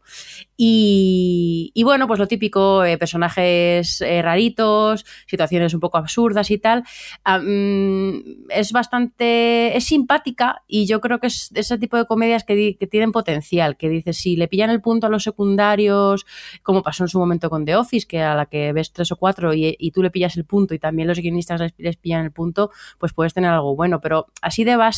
Y, 0.55 1.71
y 1.73 1.83
bueno, 1.83 2.07
pues 2.07 2.19
lo 2.19 2.27
típico, 2.27 2.83
eh, 2.83 2.97
personajes 2.97 4.01
eh, 4.01 4.21
raritos, 4.21 5.05
situaciones 5.25 5.73
un 5.73 5.79
poco 5.79 5.97
absurdas 5.97 6.51
y 6.51 6.59
tal. 6.59 6.83
Mm, 7.25 8.49
es 8.49 8.71
bastante, 8.71 9.75
es 9.75 9.85
simpática 9.85 10.63
y 10.67 10.85
yo 10.85 11.01
creo 11.01 11.19
que 11.19 11.27
es 11.27 11.51
ese 11.55 11.77
tipo 11.77 11.97
de 11.97 12.05
comedias 12.05 12.43
que, 12.43 12.77
que 12.77 12.87
tienen 12.87 13.11
potencial, 13.11 13.77
que 13.77 13.89
dices, 13.89 14.17
si 14.17 14.35
le 14.35 14.47
pillan 14.47 14.69
el 14.69 14.81
punto 14.81 15.07
a 15.07 15.09
los 15.09 15.23
secundarios, 15.23 16.25
como 16.61 16.83
pasó 16.83 17.03
en 17.03 17.09
su 17.09 17.19
momento 17.19 17.49
con 17.49 17.65
The 17.65 17.75
Office, 17.75 18.07
que 18.07 18.21
a 18.21 18.35
la 18.35 18.45
que 18.45 18.71
ves 18.73 18.91
tres 18.91 19.11
o 19.11 19.15
cuatro 19.15 19.53
y, 19.53 19.75
y 19.79 19.91
tú 19.91 20.03
le 20.03 20.11
pillas 20.11 20.37
el 20.37 20.45
punto 20.45 20.73
y 20.75 20.79
también 20.79 21.07
los 21.07 21.19
guionistas 21.19 21.59
les, 21.59 21.73
les 21.77 21.97
pillan 21.97 22.23
el 22.23 22.31
punto, 22.31 22.69
pues 22.99 23.13
puedes 23.13 23.33
tener 23.33 23.51
algo 23.51 23.75
bueno, 23.75 23.99
pero 23.99 24.27
así 24.41 24.63
de 24.63 24.75
base 24.75 24.90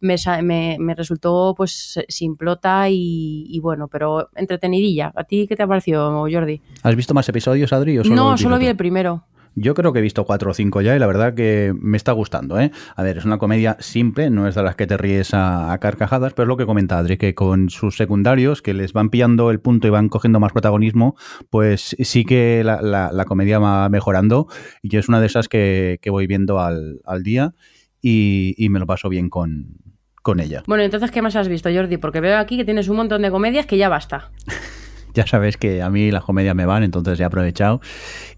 me, 0.00 0.76
me, 0.78 0.94
resultó 0.94 1.54
pues 1.56 1.98
simplota 2.08 2.88
y, 2.88 3.46
y, 3.48 3.60
bueno, 3.60 3.88
pero 3.88 4.30
entretenidilla. 4.34 5.12
¿A 5.14 5.24
ti 5.24 5.46
qué 5.48 5.56
te 5.56 5.62
ha 5.62 5.66
parecido, 5.66 6.26
Jordi? 6.30 6.60
¿Has 6.82 6.96
visto 6.96 7.14
más 7.14 7.28
episodios, 7.28 7.72
Adri? 7.72 7.98
no, 8.10 8.36
solo 8.38 8.58
vi 8.58 8.66
el 8.66 8.76
primero. 8.76 9.24
Yo 9.60 9.74
creo 9.74 9.92
que 9.92 9.98
he 9.98 10.02
visto 10.02 10.24
cuatro 10.24 10.52
o 10.52 10.54
cinco 10.54 10.80
ya 10.82 10.94
y 10.94 10.98
la 10.98 11.06
verdad 11.06 11.34
que 11.34 11.74
me 11.76 11.96
está 11.96 12.12
gustando. 12.12 12.60
¿eh? 12.60 12.70
A 12.94 13.02
ver, 13.02 13.18
es 13.18 13.24
una 13.24 13.38
comedia 13.38 13.76
simple, 13.80 14.30
no 14.30 14.46
es 14.46 14.54
de 14.54 14.62
las 14.62 14.76
que 14.76 14.86
te 14.86 14.96
ríes 14.96 15.30
a, 15.32 15.76
carcajadas, 15.80 16.32
pero 16.32 16.44
es 16.44 16.48
lo 16.48 16.56
que 16.56 16.66
comenta 16.66 16.98
Adri, 16.98 17.16
que 17.16 17.34
con 17.34 17.68
sus 17.68 17.96
secundarios, 17.96 18.62
que 18.62 18.74
les 18.74 18.92
van 18.92 19.10
pillando 19.10 19.50
el 19.50 19.60
punto 19.60 19.88
y 19.88 19.90
van 19.90 20.08
cogiendo 20.08 20.38
más 20.38 20.52
protagonismo, 20.52 21.16
pues 21.50 21.96
sí 21.98 22.24
que 22.24 22.62
la, 22.64 22.80
la, 22.80 23.24
comedia 23.24 23.58
va 23.58 23.88
mejorando 23.88 24.46
y 24.82 24.96
es 24.96 25.08
una 25.08 25.20
de 25.20 25.26
esas 25.26 25.48
que, 25.48 25.98
que 26.00 26.10
voy 26.10 26.26
viendo 26.26 26.60
al, 26.60 27.00
al 27.04 27.22
día 27.22 27.54
y, 28.00 28.66
me 28.70 28.78
lo 28.78 28.86
paso 28.86 29.08
bien 29.08 29.28
con, 29.28 29.76
con 30.22 30.40
ella. 30.40 30.62
Bueno, 30.66 30.82
entonces, 30.82 31.10
¿qué 31.10 31.22
más 31.22 31.36
has 31.36 31.48
visto, 31.48 31.70
Jordi? 31.72 31.96
Porque 31.96 32.20
veo 32.20 32.38
aquí 32.38 32.56
que 32.56 32.64
tienes 32.64 32.88
un 32.88 32.96
montón 32.96 33.22
de 33.22 33.30
comedias 33.30 33.66
que 33.66 33.76
ya 33.76 33.88
basta. 33.88 34.30
ya 35.14 35.26
sabes 35.26 35.56
que 35.56 35.82
a 35.82 35.90
mí 35.90 36.10
las 36.10 36.22
comedias 36.22 36.54
me 36.54 36.64
van, 36.64 36.82
entonces 36.84 37.18
he 37.18 37.24
aprovechado. 37.24 37.80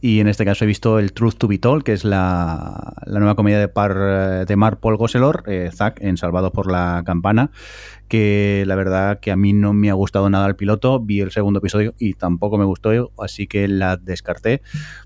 Y 0.01 0.21
en 0.21 0.29
este 0.29 0.45
caso 0.45 0.65
he 0.65 0.67
visto 0.67 0.99
el 0.99 1.13
Truth 1.13 1.35
to 1.35 1.49
Be 1.49 1.59
Told, 1.59 1.83
que 1.83 1.93
es 1.93 2.05
la, 2.05 2.95
nueva 3.07 3.35
comedia 3.35 3.59
de, 3.59 3.69
par, 3.69 4.47
de 4.47 4.57
Mark 4.57 4.81
Paul 4.81 4.97
Gosselor, 4.97 5.45
eh, 5.47 5.71
Zack, 5.73 6.01
en 6.01 6.17
Salvado 6.17 6.53
por 6.53 6.71
la 6.71 7.03
Campana, 7.05 7.51
que 8.09 8.65
la 8.67 8.77
verdad 8.77 9.21
que 9.21 9.31
a 9.31 9.37
mí 9.37 9.53
no 9.53 9.73
me 9.73 9.91
ha 9.91 9.95
gustado 9.95 10.31
nada 10.31 10.47
el 10.47 10.57
piloto. 10.57 11.01
Vi 11.01 11.21
el 11.21 11.31
segundo 11.33 11.59
episodio 11.59 11.95
y 11.99 12.15
tampoco 12.15 12.57
me 12.57 12.65
gustó, 12.65 13.13
así 13.19 13.47
que 13.47 13.69
la 13.69 13.97
descarté. 13.97 14.63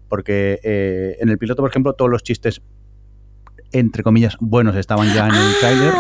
Porque 0.08 0.60
eh, 0.62 1.16
en 1.20 1.28
el 1.28 1.38
piloto, 1.38 1.62
por 1.62 1.70
ejemplo, 1.70 1.94
todos 1.94 2.10
los 2.10 2.22
chistes 2.22 2.62
entre 3.74 4.02
comillas, 4.02 4.36
buenos 4.40 4.76
estaban 4.76 5.12
ya 5.12 5.26
en 5.26 5.34
el 5.34 5.40
ah, 5.40 5.54
trailer. 5.60 5.92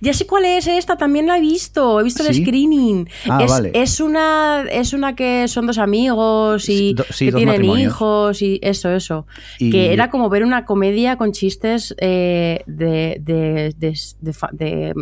Ya 0.00 0.12
sé 0.12 0.26
cuál 0.26 0.44
es 0.44 0.66
esta, 0.66 0.96
también 0.96 1.26
la 1.26 1.38
he 1.38 1.40
visto, 1.40 2.00
he 2.00 2.02
visto 2.02 2.26
el 2.26 2.34
screening. 2.34 3.08
Ah, 3.28 3.44
es, 3.44 3.62
es, 3.72 4.00
una, 4.00 4.64
es 4.70 4.92
una 4.92 5.14
que 5.14 5.46
son 5.46 5.66
dos 5.66 5.78
amigos 5.78 6.68
y 6.68 6.94
que 7.18 7.32
tienen 7.32 7.64
hijos 7.64 8.42
y 8.42 8.58
eso, 8.62 8.90
eso. 8.90 9.26
Que 9.58 9.92
era 9.92 10.10
como 10.10 10.28
ver 10.28 10.42
una 10.42 10.64
comedia 10.64 11.16
con 11.16 11.32
chistes 11.32 11.94
eh, 11.98 12.62
de, 12.66 13.20
de, 13.20 13.74
de, 13.78 14.94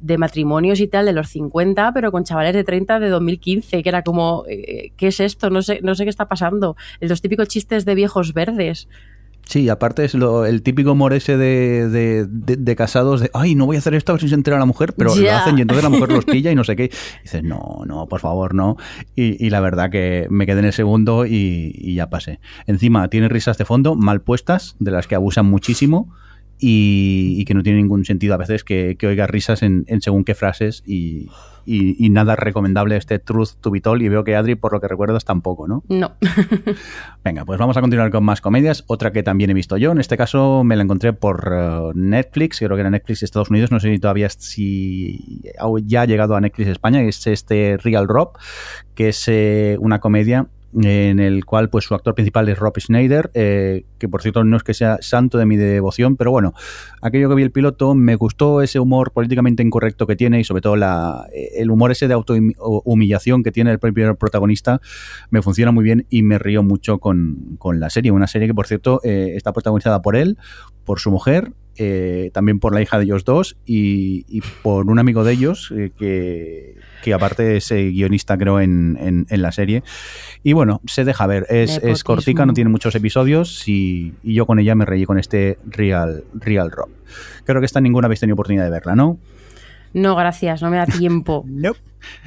de, 0.00 0.18
matrimonios 0.18 0.80
y 0.80 0.88
tal 0.88 1.04
de 1.04 1.12
los 1.12 1.28
50, 1.28 1.92
pero 1.92 2.10
con 2.10 2.24
chavales 2.24 2.54
de 2.54 2.64
30 2.64 2.98
de 2.98 3.08
2015, 3.10 3.82
que 3.82 3.88
era 3.88 4.02
como, 4.02 4.44
eh, 4.48 4.92
¿qué 4.96 5.08
es 5.08 5.20
esto? 5.20 5.50
No 5.50 5.60
sé, 5.60 5.80
no 5.82 5.94
sé 5.94 6.04
qué 6.04 6.10
está 6.10 6.28
pasando. 6.28 6.76
Los 7.00 7.20
típicos 7.20 7.48
chistes 7.48 7.84
de 7.84 7.94
viejos 7.94 8.32
verdes. 8.32 8.88
Sí, 9.48 9.70
aparte 9.70 10.04
es 10.04 10.12
lo, 10.12 10.44
el 10.44 10.62
típico 10.62 10.92
humor 10.92 11.14
ese 11.14 11.38
de, 11.38 11.88
de, 12.28 12.76
casados 12.76 13.22
de, 13.22 13.30
ay, 13.32 13.54
no 13.54 13.64
voy 13.64 13.76
a 13.76 13.78
hacer 13.78 13.94
esto 13.94 14.18
sin 14.18 14.28
se 14.28 14.34
entera 14.34 14.58
la 14.58 14.66
mujer, 14.66 14.92
pero 14.92 15.16
lo 15.16 15.32
hacen 15.32 15.56
y 15.56 15.62
entonces 15.62 15.82
la 15.82 15.88
mujer 15.88 16.12
los 16.12 16.26
pilla 16.26 16.52
y 16.52 16.54
no 16.54 16.64
sé 16.64 16.76
qué. 16.76 16.84
Y 16.84 16.88
dices, 17.22 17.42
no, 17.42 17.80
no, 17.86 18.06
por 18.08 18.20
favor, 18.20 18.54
no. 18.54 18.76
Y, 19.16 19.48
la 19.48 19.60
verdad 19.60 19.88
que 19.88 20.26
me 20.28 20.44
quedé 20.44 20.58
en 20.58 20.66
el 20.66 20.74
segundo 20.74 21.24
y, 21.24 21.94
ya 21.94 22.10
pasé. 22.10 22.40
Encima 22.66 23.08
tiene 23.08 23.30
risas 23.30 23.56
de 23.56 23.64
fondo 23.64 23.94
mal 23.94 24.20
puestas, 24.20 24.76
de 24.80 24.90
las 24.90 25.06
que 25.06 25.14
abusan 25.14 25.46
muchísimo. 25.46 26.14
Y, 26.60 27.44
que 27.44 27.54
no 27.54 27.62
tiene 27.62 27.78
ningún 27.78 28.04
sentido 28.04 28.34
a 28.34 28.36
veces 28.36 28.64
que, 28.64 28.96
que 28.98 29.06
oiga 29.06 29.26
risas 29.26 29.62
en, 29.62 29.84
en 29.86 30.00
según 30.00 30.24
qué 30.24 30.34
frases 30.34 30.82
y, 30.86 31.28
y, 31.70 32.08
nada 32.08 32.34
recomendable 32.34 32.96
este 32.96 33.18
Truth 33.18 33.60
to 33.60 33.70
be 33.70 33.80
Told 33.80 34.00
y 34.00 34.08
veo 34.08 34.24
que 34.24 34.34
Adri, 34.34 34.54
por 34.54 34.72
lo 34.72 34.80
que 34.80 34.88
recuerdas, 34.88 35.26
tampoco, 35.26 35.68
¿no? 35.68 35.84
No. 35.88 36.12
Venga, 37.24 37.44
pues 37.44 37.58
vamos 37.58 37.76
a 37.76 37.80
continuar 37.82 38.10
con 38.10 38.24
más 38.24 38.40
comedias. 38.40 38.84
Otra 38.86 39.12
que 39.12 39.22
también 39.22 39.50
he 39.50 39.54
visto 39.54 39.76
yo, 39.76 39.92
en 39.92 39.98
este 39.98 40.16
caso 40.16 40.64
me 40.64 40.76
la 40.76 40.82
encontré 40.82 41.12
por 41.12 41.52
uh, 41.52 41.92
Netflix, 41.94 42.58
creo 42.58 42.74
que 42.74 42.80
era 42.80 42.90
Netflix 42.90 43.22
Estados 43.22 43.50
Unidos, 43.50 43.70
no 43.70 43.80
sé 43.80 43.92
si 43.92 43.98
todavía 43.98 44.30
si 44.30 45.42
ya 45.84 46.02
ha 46.02 46.06
llegado 46.06 46.36
a 46.36 46.40
Netflix 46.40 46.68
España, 46.68 47.02
es 47.02 47.26
este 47.26 47.76
Real 47.76 48.08
Rob, 48.08 48.38
que 48.94 49.10
es 49.10 49.28
eh, 49.28 49.76
una 49.78 50.00
comedia 50.00 50.46
en 50.74 51.18
el 51.18 51.44
cual 51.44 51.70
pues 51.70 51.84
su 51.84 51.94
actor 51.94 52.14
principal 52.14 52.48
es 52.48 52.58
Rob 52.58 52.78
Schneider, 52.78 53.30
eh, 53.34 53.84
que 53.98 54.08
por 54.08 54.22
cierto 54.22 54.44
no 54.44 54.56
es 54.56 54.62
que 54.62 54.74
sea 54.74 54.98
santo 55.00 55.38
de 55.38 55.46
mi 55.46 55.56
devoción, 55.56 56.16
pero 56.16 56.30
bueno, 56.30 56.52
aquello 57.00 57.28
que 57.28 57.34
vi 57.34 57.42
el 57.42 57.50
piloto 57.50 57.94
me 57.94 58.16
gustó 58.16 58.60
ese 58.60 58.78
humor 58.78 59.12
políticamente 59.12 59.62
incorrecto 59.62 60.06
que 60.06 60.16
tiene 60.16 60.40
y 60.40 60.44
sobre 60.44 60.60
todo 60.60 60.76
la, 60.76 61.26
el 61.32 61.70
humor 61.70 61.90
ese 61.90 62.08
de 62.08 62.14
autohumillación 62.14 63.42
que 63.42 63.52
tiene 63.52 63.70
el 63.70 63.78
propio 63.78 64.14
protagonista 64.16 64.80
me 65.30 65.42
funciona 65.42 65.72
muy 65.72 65.84
bien 65.84 66.06
y 66.10 66.22
me 66.22 66.38
río 66.38 66.62
mucho 66.62 66.98
con, 66.98 67.56
con 67.58 67.80
la 67.80 67.90
serie, 67.90 68.10
una 68.10 68.26
serie 68.26 68.48
que 68.48 68.54
por 68.54 68.66
cierto 68.66 69.00
eh, 69.04 69.32
está 69.36 69.52
protagonizada 69.52 70.02
por 70.02 70.16
él, 70.16 70.36
por 70.84 71.00
su 71.00 71.10
mujer, 71.10 71.52
eh, 71.78 72.30
también 72.32 72.58
por 72.60 72.74
la 72.74 72.82
hija 72.82 72.98
de 72.98 73.04
ellos 73.04 73.24
dos 73.24 73.56
y, 73.64 74.24
y 74.28 74.42
por 74.62 74.86
un 74.90 74.98
amigo 74.98 75.24
de 75.24 75.32
ellos 75.32 75.72
que 75.98 76.76
que 77.02 77.14
aparte 77.14 77.56
es 77.56 77.70
guionista 77.70 78.36
creo 78.36 78.60
en, 78.60 79.26
en, 79.28 79.42
la 79.42 79.52
serie. 79.52 79.82
Y 80.42 80.52
bueno, 80.52 80.80
se 80.86 81.04
deja 81.04 81.26
ver, 81.26 81.46
es, 81.48 81.80
es 81.82 82.04
cortica, 82.04 82.46
no 82.46 82.52
tiene 82.52 82.70
muchos 82.70 82.94
episodios 82.94 83.66
y, 83.68 84.14
yo 84.22 84.46
con 84.46 84.58
ella 84.58 84.74
me 84.74 84.84
reí 84.84 85.04
con 85.04 85.18
este 85.18 85.58
Real, 85.66 86.24
Real 86.34 86.70
Rock. 86.70 86.90
Creo 87.44 87.60
que 87.60 87.66
esta 87.66 87.80
ninguna 87.80 88.06
habéis 88.06 88.20
tenido 88.20 88.34
oportunidad 88.34 88.64
de 88.64 88.70
verla, 88.70 88.94
¿no? 88.94 89.18
No, 89.92 90.16
gracias, 90.16 90.62
no 90.62 90.70
me 90.70 90.76
da 90.76 90.86
tiempo. 90.86 91.44
no. 91.48 91.72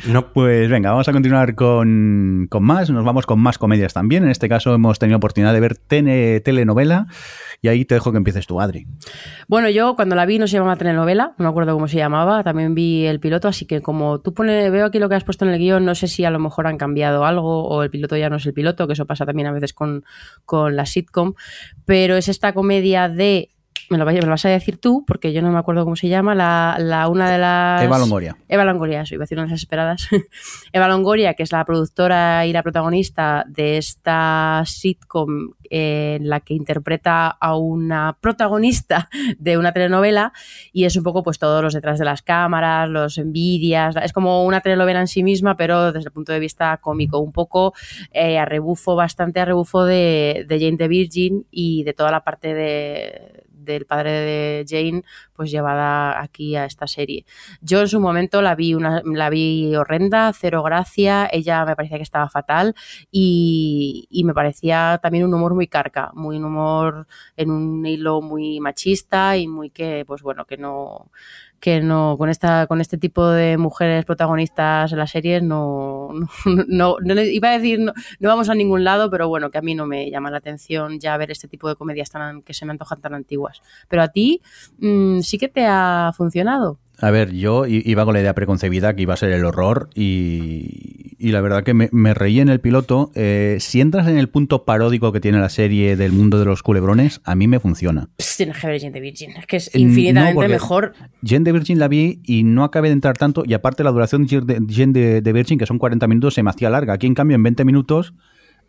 No, 0.05 0.34
pues 0.34 0.70
venga, 0.70 0.91
vamos 0.91 1.07
a 1.07 1.14
continuar 1.14 1.55
con, 1.55 2.47
con, 2.49 2.64
más. 2.64 2.89
Nos 2.89 3.05
vamos 3.05 3.26
con 3.26 3.39
más 3.39 3.57
comedias 3.57 3.93
también. 3.93 4.24
En 4.24 4.30
este 4.30 4.49
caso 4.49 4.74
hemos 4.74 4.99
tenido 4.99 5.18
oportunidad 5.18 5.53
de 5.53 5.59
ver 5.59 5.78
telenovela 5.78 7.07
y 7.62 7.68
ahí 7.68 7.86
te 7.86 7.95
dejo 7.95 8.12
que 8.12 8.18
empieces 8.18 8.47
tú, 8.47 8.59
Adri. 8.59 8.88
Bueno, 9.47 9.70
yo 9.70 9.95
cuando 9.95 10.16
la 10.16 10.26
vi 10.26 10.39
no 10.39 10.47
se 10.47 10.57
llamaba 10.57 10.76
telenovela, 10.76 11.36
no 11.38 11.43
me 11.45 11.49
acuerdo 11.49 11.74
cómo 11.74 11.88
se 11.88 11.97
llamaba, 11.97 12.43
también 12.43 12.74
vi 12.74 13.05
el 13.05 13.20
piloto, 13.20 13.47
así 13.47 13.66
que 13.66 13.82
como 13.82 14.20
tú 14.20 14.34
pones, 14.34 14.72
veo 14.72 14.86
aquí 14.88 14.97
lo 14.97 15.07
que 15.07 15.16
has 15.16 15.24
puesto 15.24 15.45
en 15.45 15.51
el 15.51 15.59
guion, 15.59 15.86
no 15.86 15.93
sé 15.93 16.07
si 16.07 16.26
a 16.26 16.32
lo 16.32 16.39
mejor 16.39 16.66
han 16.66 16.78
cambiado 16.78 17.24
algo 17.24 17.68
o 17.68 17.84
el 17.84 17.91
piloto 17.91 18.18
ya 18.18 18.30
no 18.30 18.38
es 18.38 18.45
el 18.47 18.53
piloto, 18.53 18.88
que 18.88 18.93
eso 18.93 19.05
pasa 19.05 19.26
también 19.26 19.47
a 19.47 19.51
veces 19.51 19.74
con, 19.74 20.03
con 20.43 20.76
la 20.76 20.88
sitcom, 20.88 21.34
pero 21.86 22.16
es 22.16 22.30
esta 22.30 22.53
comedia 22.53 23.09
de 23.09 23.51
me 23.89 23.97
lo, 23.97 24.05
vas 24.05 24.45
a 24.45 24.49
decir 24.49 24.77
tú, 24.77 25.03
porque 25.05 25.34
yo 25.34 25.41
no 25.41 25.51
me 25.51 25.59
acuerdo 25.59 25.84
cómo 25.84 25.95
se 25.95 26.07
llama, 26.07 26.36
la, 26.36 26.77
la 26.79 27.07
una 27.07 27.32
de 27.32 27.38
las... 27.38 27.84
Eva 27.84 27.97
Longoria. 27.97 28.38
Eva 28.47 28.65
Longoria, 28.65 29.01
eso 29.01 29.15
iba 29.15 29.23
a 29.23 29.25
decir 29.25 29.38
unas 29.38 29.51
esperadas. 29.51 30.07
Eva 30.73 30.88
Longoria, 30.88 31.34
que 31.34 31.43
es 31.43 31.51
la 31.51 31.65
productora 31.65 32.45
y 32.45 32.53
la 32.53 32.63
protagonista 32.63 33.43
de 33.47 33.77
esta 33.77 34.63
sitcom 34.65 35.51
en 35.69 36.29
la 36.29 36.41
que 36.41 36.53
interpreta 36.53 37.27
a 37.27 37.55
una 37.55 38.17
protagonista 38.19 39.09
de 39.39 39.57
una 39.57 39.71
telenovela 39.71 40.34
y 40.73 40.84
es 40.84 40.95
un 40.97 41.03
poco 41.03 41.23
pues 41.23 41.39
todos 41.39 41.63
los 41.63 41.73
detrás 41.73 41.97
de 41.97 42.05
las 42.05 42.21
cámaras, 42.21 42.89
los 42.89 43.17
envidias, 43.17 43.95
es 44.03 44.13
como 44.13 44.45
una 44.45 44.61
telenovela 44.61 44.99
en 44.99 45.07
sí 45.07 45.23
misma, 45.23 45.55
pero 45.55 45.91
desde 45.91 46.07
el 46.07 46.13
punto 46.13 46.34
de 46.34 46.39
vista 46.39 46.77
cómico, 46.77 47.19
un 47.19 47.32
poco 47.32 47.73
eh, 48.11 48.38
a 48.38 48.45
rebufo, 48.45 48.95
bastante 48.95 49.39
a 49.39 49.45
rebufo 49.45 49.86
de, 49.86 50.45
de 50.47 50.59
Jane 50.59 50.77
the 50.77 50.88
Virgin 50.88 51.45
y 51.51 51.84
de 51.84 51.93
toda 51.93 52.11
la 52.11 52.23
parte 52.23 52.53
de 52.53 53.43
del 53.64 53.86
padre 53.86 54.12
de 54.12 54.66
Jane, 54.68 55.03
pues 55.34 55.51
llevada 55.51 56.22
aquí 56.22 56.55
a 56.55 56.66
esta 56.66 56.88
serie. 56.88 57.26
Yo 57.62 57.82
en 57.82 57.88
su 57.88 57.99
momento 57.99 58.41
la 58.41 58.55
vi, 58.55 58.74
una, 58.74 59.01
la 59.05 59.30
vi 59.30 59.76
horrenda, 59.76 60.32
cero 60.34 60.64
gracia, 60.64 61.30
ella 61.32 61.66
me 61.66 61.76
parecía 61.76 61.97
que 61.97 62.03
estaba 62.03 62.30
fatal 62.30 62.76
y, 63.12 64.07
y 64.09 64.24
me 64.24 64.34
parecía 64.34 64.99
también 65.01 65.26
un 65.26 65.34
humor 65.34 65.53
muy 65.53 65.68
carca, 65.68 66.12
muy 66.14 66.38
un 66.38 66.45
humor 66.45 67.07
en 67.36 67.51
un 67.51 67.86
hilo 67.86 68.22
muy 68.22 68.59
machista 68.59 69.38
y 69.38 69.47
muy 69.47 69.70
que, 69.70 70.03
pues 70.05 70.22
bueno, 70.22 70.45
que 70.45 70.57
no 70.57 71.12
que 71.62 71.80
no 71.80 72.18
con 72.18 72.30
esta 72.30 72.68
con 72.68 72.82
este 72.82 72.97
tipo 72.97 73.30
de 73.30 73.55
mujeres 73.57 74.03
protagonistas 74.03 74.91
en 74.91 74.97
las 74.97 75.12
series 75.12 75.41
no 75.41 76.09
no, 76.68 76.97
no, 77.01 77.22
iba 77.22 77.49
a 77.49 77.57
decir 77.57 77.80
no, 77.80 77.93
vamos 78.20 78.49
a 78.49 78.55
ningún 78.55 78.84
lado 78.84 79.09
pero 79.09 79.30
bueno 79.30 79.51
que 79.51 79.59
a 79.59 79.62
mí 79.62 79.76
no 79.76 79.86
me 79.86 80.09
llama 80.09 80.32
la 80.32 80.39
atención 80.39 80.99
ya 80.99 81.16
ver 81.18 81.32
este 81.32 81.47
tipo 81.47 81.70
de 81.70 81.76
comedias 81.76 82.09
tan 82.09 82.41
que 82.41 82.53
se 82.53 82.66
me 82.66 82.72
antojan 82.72 82.99
tan 82.99 83.14
antiguas. 83.14 83.62
Pero 83.88 84.01
a 84.01 84.07
ti 84.09 84.41
mmm, 84.80 85.20
sí 85.20 85.38
que 85.38 85.47
te 85.47 85.66
ha 85.66 86.12
funcionado. 86.18 86.80
A 86.99 87.09
ver, 87.09 87.32
yo 87.32 87.66
iba 87.66 88.05
con 88.05 88.14
la 88.14 88.22
idea 88.22 88.36
preconcebida 88.36 88.95
que 88.95 89.01
iba 89.01 89.16
a 89.16 89.18
ser 89.18 89.32
el 89.32 89.43
horror 89.43 89.89
y, 89.95 91.11
y 91.22 91.32
la 91.32 91.41
verdad 91.41 91.63
que 91.63 91.74
me, 91.74 91.89
me, 91.91 92.13
reí 92.13 92.39
en 92.39 92.49
el 92.49 92.59
piloto. 92.59 93.11
Eh, 93.15 93.57
si 93.59 93.80
entras 93.80 94.07
en 94.07 94.17
el 94.17 94.30
punto 94.30 94.65
paródico 94.65 95.11
que 95.11 95.19
tiene 95.19 95.39
la 95.39 95.49
serie 95.49 95.95
del 95.95 96.11
mundo 96.11 96.39
de 96.39 96.45
los 96.45 96.63
culebrones, 96.63 97.22
a 97.24 97.36
mí 97.36 97.47
me 97.47 97.59
funciona. 97.59 98.09
Tienes 98.38 98.57
que 98.57 98.67
ver 98.67 98.80
Jane 98.80 98.91
de 98.91 98.99
Virgin, 98.99 99.32
es 99.32 99.45
que 99.45 99.57
es 99.57 99.76
infinitamente 99.76 100.41
no, 100.41 100.49
mejor. 100.49 100.93
Jane 101.24 101.43
de 101.43 101.51
Virgin 101.51 101.78
la 101.78 101.88
vi 101.88 102.22
y 102.26 102.43
no 102.43 102.63
acabé 102.63 102.89
de 102.89 102.93
entrar 102.93 103.17
tanto 103.17 103.43
y 103.45 103.53
aparte 103.53 103.84
la 103.84 103.91
duración 103.91 104.26
de 104.26 104.61
Jane 104.67 104.93
de, 104.93 105.22
de 105.22 105.34
Virgin, 105.34 105.59
que 105.59 105.65
son 105.65 105.78
40 105.78 106.07
minutos, 106.07 106.34
se 106.34 106.43
me 106.43 106.49
hacía 106.49 106.69
larga. 106.69 106.93
Aquí 106.93 107.05
en 107.05 107.13
cambio 107.13 107.36
en 107.36 107.43
20 107.43 107.65
minutos 107.65 108.13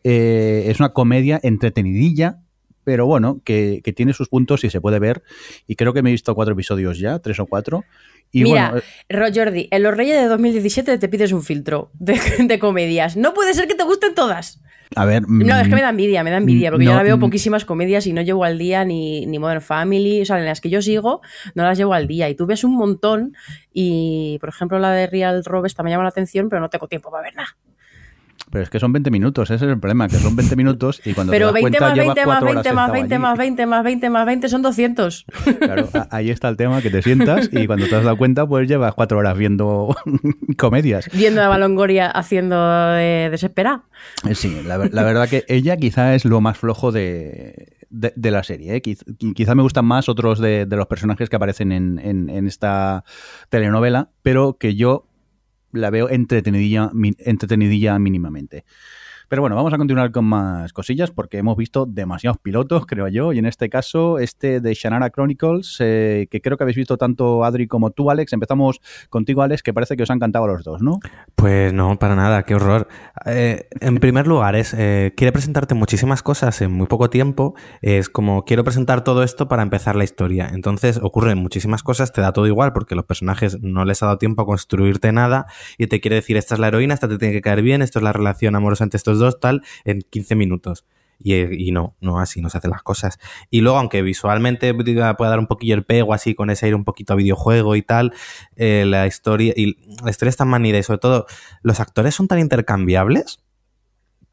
eh, 0.05 0.65
es 0.67 0.81
una 0.81 0.91
comedia 0.91 1.41
entretenidilla 1.43 2.42
pero 2.85 3.07
bueno, 3.07 3.41
que, 3.45 3.81
que, 3.85 3.93
tiene 3.93 4.13
sus 4.13 4.29
puntos 4.29 4.65
y 4.65 4.71
se 4.71 4.81
puede 4.81 4.99
ver. 4.99 5.23
Y 5.67 5.77
creo 5.77 5.93
que 5.93 6.03
me 6.03 6.11
he 6.11 6.13
visto 6.13 6.35
cuatro 6.35 6.55
episodios 6.55 6.99
ya, 6.99 7.19
tres 7.19 7.39
o 7.41 7.47
cuatro. 7.47 7.85
Y 8.33 8.45
Mira, 8.45 8.71
bueno, 9.09 9.29
eh, 9.29 9.33
Jordi, 9.35 9.69
en 9.71 9.83
Los 9.83 9.95
Reyes 9.95 10.17
de 10.17 10.27
2017 10.27 10.99
te 10.99 11.09
pides 11.09 11.33
un 11.33 11.43
filtro 11.43 11.91
de, 11.95 12.19
de, 12.47 12.59
comedias. 12.59 13.17
No 13.17 13.35
puede 13.35 13.53
ser 13.53 13.69
que 13.69 13.75
te 13.75 13.85
gusten 13.85 14.15
todas. 14.15 14.63
A 14.97 15.05
ver. 15.05 15.23
No, 15.29 15.59
es 15.59 15.69
que 15.69 15.75
me 15.75 15.83
da 15.83 15.91
envidia, 15.91 16.23
me 16.23 16.31
da 16.31 16.39
envidia, 16.39 16.71
porque 16.71 16.85
no, 16.85 16.91
yo 16.93 16.97
la 16.97 17.03
veo 17.03 17.19
poquísimas 17.19 17.65
comedias 17.65 18.07
y 18.07 18.13
no 18.13 18.23
llevo 18.23 18.45
al 18.45 18.59
día 18.59 18.85
ni, 18.85 19.27
ni 19.27 19.39
Modern 19.39 19.61
Family, 19.63 20.23
o 20.23 20.25
sea, 20.25 20.39
en 20.39 20.45
las 20.45 20.61
que 20.61 20.71
yo 20.71 20.83
sigo, 20.83 21.21
no 21.55 21.63
las 21.63 21.79
llevo 21.79 21.95
al 21.95 22.07
día. 22.07 22.29
Y 22.29 22.35
tú 22.35 22.47
ves 22.47 22.65
un 22.65 22.75
montón, 22.77 23.35
y 23.73 24.39
por 24.41 24.51
ejemplo 24.51 24.79
la 24.79 24.93
de 24.93 25.07
Real 25.07 25.45
Rob 25.45 25.65
esta 25.67 25.83
me 25.83 25.91
llama 25.91 26.03
la 26.03 26.11
atención, 26.11 26.49
pero 26.49 26.61
no 26.61 26.69
tengo 26.69 26.89
tiempo 26.89 27.11
para 27.11 27.23
ver 27.23 27.35
nada. 27.35 27.57
Pero 28.53 28.65
es 28.65 28.69
que 28.69 28.79
son 28.79 28.93
20 28.93 29.11
minutos, 29.11 29.51
ese 29.51 29.65
es 29.65 29.71
el 29.71 29.81
problema, 29.81 30.09
que 30.09 30.17
son 30.17 30.37
20 30.37 30.57
minutos 30.57 31.01
y 31.07 31.15
cuando 31.15 31.31
Pero 31.31 31.55
te 31.55 31.71
das 31.71 31.95
20 31.95 32.23
cuenta, 32.25 32.27
más 32.27 32.43
20 32.43 32.73
más 32.75 32.93
20 32.93 32.93
más 32.93 32.93
20 32.93 33.15
allí. 33.15 33.23
más 33.23 33.39
20 33.39 33.67
más 33.67 33.85
20 33.85 34.11
más 34.11 34.27
20 34.27 34.49
son 34.51 34.61
200. 34.61 35.27
Claro, 35.59 35.89
ahí 36.11 36.29
está 36.29 36.51
el 36.51 36.59
tema, 36.59 36.83
que 36.83 36.91
te 36.91 37.01
sientas 37.01 37.49
y 37.51 37.67
cuando 37.67 37.87
te 37.87 37.97
has 37.97 38.05
dado 38.05 38.19
cuenta, 38.19 38.47
pues 38.47 38.69
llevas 38.69 38.95
cuatro 38.95 39.17
horas 39.17 39.39
viendo 39.39 39.97
comedias. 40.59 41.09
Viendo 41.15 41.41
a 41.41 41.49
Balongoria 41.49 42.11
haciendo 42.11 42.63
de 42.93 43.29
desesperada. 43.31 43.85
Sí, 44.35 44.61
la, 44.67 44.77
la, 44.77 45.03
verdad 45.03 45.31
que 45.31 45.47
ella 45.49 45.79
quizá 45.79 46.15
es 46.15 46.27
lo 46.27 46.43
más 46.43 46.59
flojo 46.59 46.93
de, 46.93 47.79
de, 47.89 48.13
de 48.15 48.31
la 48.31 48.43
serie. 48.43 48.77
¿eh? 48.77 48.83
Quizá, 48.83 49.07
quizá, 49.35 49.55
me 49.55 49.63
gustan 49.63 49.87
más 49.87 50.11
otros 50.11 50.41
de, 50.41 50.67
de, 50.67 50.77
los 50.77 50.89
personajes 50.89 51.31
que 51.31 51.37
aparecen 51.37 51.73
en, 51.73 51.99
en, 51.99 52.29
en 52.29 52.47
esta 52.47 53.05
telenovela, 53.49 54.11
pero 54.23 54.59
que 54.59 54.75
yo 54.75 55.07
la 55.73 55.91
veo 55.91 56.09
entretenidilla, 56.09 56.91
entretenidilla 57.19 57.99
mínimamente. 57.99 58.65
Pero 59.33 59.41
bueno, 59.41 59.57
vamos 59.57 59.73
a 59.73 59.79
continuar 59.79 60.13
con 60.13 60.27
más 60.27 60.75
cosillas 60.75 61.11
porque 61.11 61.39
hemos 61.39 61.57
visto 61.57 61.87
demasiados 61.87 62.37
pilotos, 62.37 62.85
creo 62.85 63.09
yo, 63.09 63.33
y 63.33 63.39
en 63.39 63.47
este 63.47 63.71
caso 63.71 64.19
este 64.19 64.61
de 64.61 64.75
Shannara 64.75 65.09
Chronicles, 65.09 65.79
eh, 65.81 66.29
que 66.31 66.43
creo 66.43 66.59
que 66.59 66.65
habéis 66.65 66.77
visto 66.77 66.99
tanto 66.99 67.43
Adri 67.43 67.67
como 67.67 67.93
tú, 67.93 68.11
Alex. 68.11 68.35
Empezamos 68.35 68.83
contigo, 69.09 69.41
Alex, 69.41 69.63
que 69.63 69.73
parece 69.73 69.97
que 69.97 70.03
os 70.03 70.11
han 70.11 70.19
cantado 70.19 70.45
a 70.45 70.49
los 70.49 70.65
dos, 70.65 70.83
¿no? 70.83 71.01
Pues 71.35 71.73
no, 71.73 71.99
para 71.99 72.15
nada, 72.15 72.43
qué 72.43 72.57
horror. 72.57 72.89
Eh, 73.25 73.71
en 73.81 74.01
primer 74.01 74.27
lugar, 74.27 74.55
es, 74.55 74.75
eh, 74.75 75.15
quiere 75.17 75.33
presentarte 75.33 75.75
muchísimas 75.75 76.23
cosas 76.23 76.61
en 76.61 76.71
muy 76.71 76.87
poco 76.87 77.09
tiempo. 77.09 77.55
Es 77.81 78.11
como, 78.11 78.45
quiero 78.45 78.65
presentar 78.65 79.03
todo 79.03 79.23
esto 79.23 79.49
para 79.49 79.63
empezar 79.63 79.97
la 79.97 80.05
historia. 80.05 80.51
Entonces 80.53 81.01
ocurren 81.03 81.39
muchísimas 81.39 81.83
cosas, 81.83 82.13
te 82.13 82.21
da 82.21 82.35
todo 82.35 82.49
igual 82.49 82.75
porque 82.75 82.95
los 82.95 83.07
personajes 83.07 83.63
no 83.63 83.87
les 83.87 84.03
ha 84.03 84.07
dado 84.09 84.19
tiempo 84.19 84.43
a 84.43 84.45
construirte 84.45 85.11
nada 85.11 85.47
y 85.79 85.87
te 85.87 86.03
quiere 86.03 86.17
decir, 86.17 86.37
esta 86.37 86.55
es 86.55 86.61
la 86.61 86.69
heroína, 86.69 86.93
esta 86.93 87.09
te 87.09 87.17
tiene 87.17 87.33
que 87.33 87.41
caer 87.41 87.63
bien, 87.63 87.81
esto 87.81 87.99
es 87.99 88.03
la 88.03 88.13
relación 88.13 88.55
amorosa 88.57 88.85
entre 88.85 88.99
estos 88.99 89.22
tal, 89.31 89.63
en 89.85 90.03
15 90.03 90.35
minutos. 90.35 90.85
Y, 91.25 91.71
no, 91.71 91.95
no 92.01 92.19
así 92.19 92.41
no 92.41 92.51
se 92.51 92.59
hacen 92.59 92.73
las 92.73 92.83
cosas. 92.83 93.21
Y 93.49 93.61
luego, 93.61 93.79
aunque 93.79 94.03
visualmente 94.03 94.75
pueda 94.75 95.31
dar 95.31 95.39
un 95.39 95.47
poquillo 95.47 95.75
el 95.75 95.85
pego 95.85 96.15
así, 96.15 96.35
con 96.35 96.51
ese 96.51 96.67
aire 96.67 96.75
un 96.75 96.85
poquito 96.85 97.13
a 97.13 97.17
videojuego 97.17 97.77
y 97.77 97.83
tal, 97.83 98.13
eh, 98.57 98.85
la 98.87 99.07
historia 99.07 99.53
y 99.57 99.77
la 100.03 100.11
historia 100.11 100.31
es 100.31 100.37
tan 100.37 100.49
manida 100.49 100.79
y 100.79 100.83
sobre 100.83 100.99
todo 100.99 101.27
los 101.63 101.79
actores 101.79 102.17
son 102.17 102.27
tan 102.27 102.41
intercambiables 102.41 103.45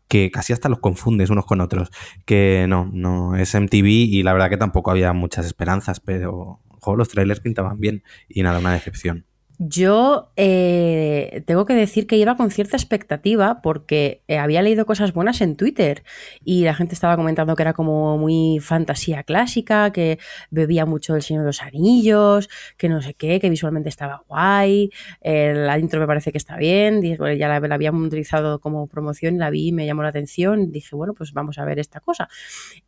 que 0.08 0.32
casi 0.32 0.54
hasta 0.54 0.68
los 0.70 0.80
confundes 0.80 1.30
unos 1.30 1.46
con 1.46 1.62
otros. 1.62 1.92
Que 2.26 2.66
no, 2.68 2.90
no 2.92 3.36
es 3.36 3.54
MTV 3.54 3.86
y 3.86 4.24
la 4.24 4.34
verdad 4.34 4.50
que 4.50 4.58
tampoco 4.58 4.90
había 4.90 5.14
muchas 5.14 5.46
esperanzas, 5.46 6.00
pero 6.00 6.60
los 6.98 7.10
trailers 7.10 7.40
pintaban 7.40 7.80
bien 7.80 8.04
y 8.28 8.44
nada, 8.44 8.60
una 8.60 8.74
decepción. 8.74 9.26
Yo 9.62 10.32
eh, 10.38 11.44
tengo 11.46 11.66
que 11.66 11.74
decir 11.74 12.08
que 12.08 12.16
iba 12.16 12.38
con 12.38 12.50
cierta 12.50 12.78
expectativa 12.78 13.62
porque 13.62 14.22
eh, 14.30 14.38
había 14.38 14.62
leído 14.62 14.86
cosas 14.86 15.12
buenas 15.12 15.42
en 15.42 15.58
Twitter 15.58 16.04
y 16.46 16.64
la 16.64 16.74
gente 16.74 16.94
estaba 16.94 17.18
comentando 17.18 17.58
que 17.58 17.64
era 17.64 17.74
como 17.74 18.18
muy 18.18 18.60
fantasía 18.62 19.24
clásica, 19.24 19.92
que 19.92 20.18
bebía 20.50 20.86
mucho 20.86 21.14
El 21.14 21.24
Señor 21.24 21.42
de 21.42 21.48
los 21.48 21.62
Anillos, 21.62 22.48
que 22.78 22.88
no 22.88 23.02
sé 23.02 23.16
qué, 23.16 23.42
que 23.42 23.50
visualmente 23.50 23.90
estaba 23.90 24.24
guay, 24.30 24.92
eh, 25.20 25.54
la 25.54 25.78
intro 25.78 26.00
me 26.00 26.08
parece 26.08 26.32
que 26.32 26.38
está 26.38 26.56
bien, 26.56 27.02
bueno, 27.18 27.36
ya 27.36 27.50
la, 27.50 27.60
la 27.60 27.76
habían 27.76 27.96
utilizado 27.96 28.62
como 28.62 28.88
promoción, 28.88 29.40
la 29.40 29.50
vi 29.50 29.68
y 29.68 29.72
me 29.74 29.86
llamó 29.86 30.04
la 30.04 30.10
atención, 30.10 30.72
dije, 30.72 30.96
bueno, 30.96 31.14
pues 31.14 31.34
vamos 31.34 31.58
a 31.58 31.66
ver 31.66 31.80
esta 31.80 32.00
cosa. 32.00 32.30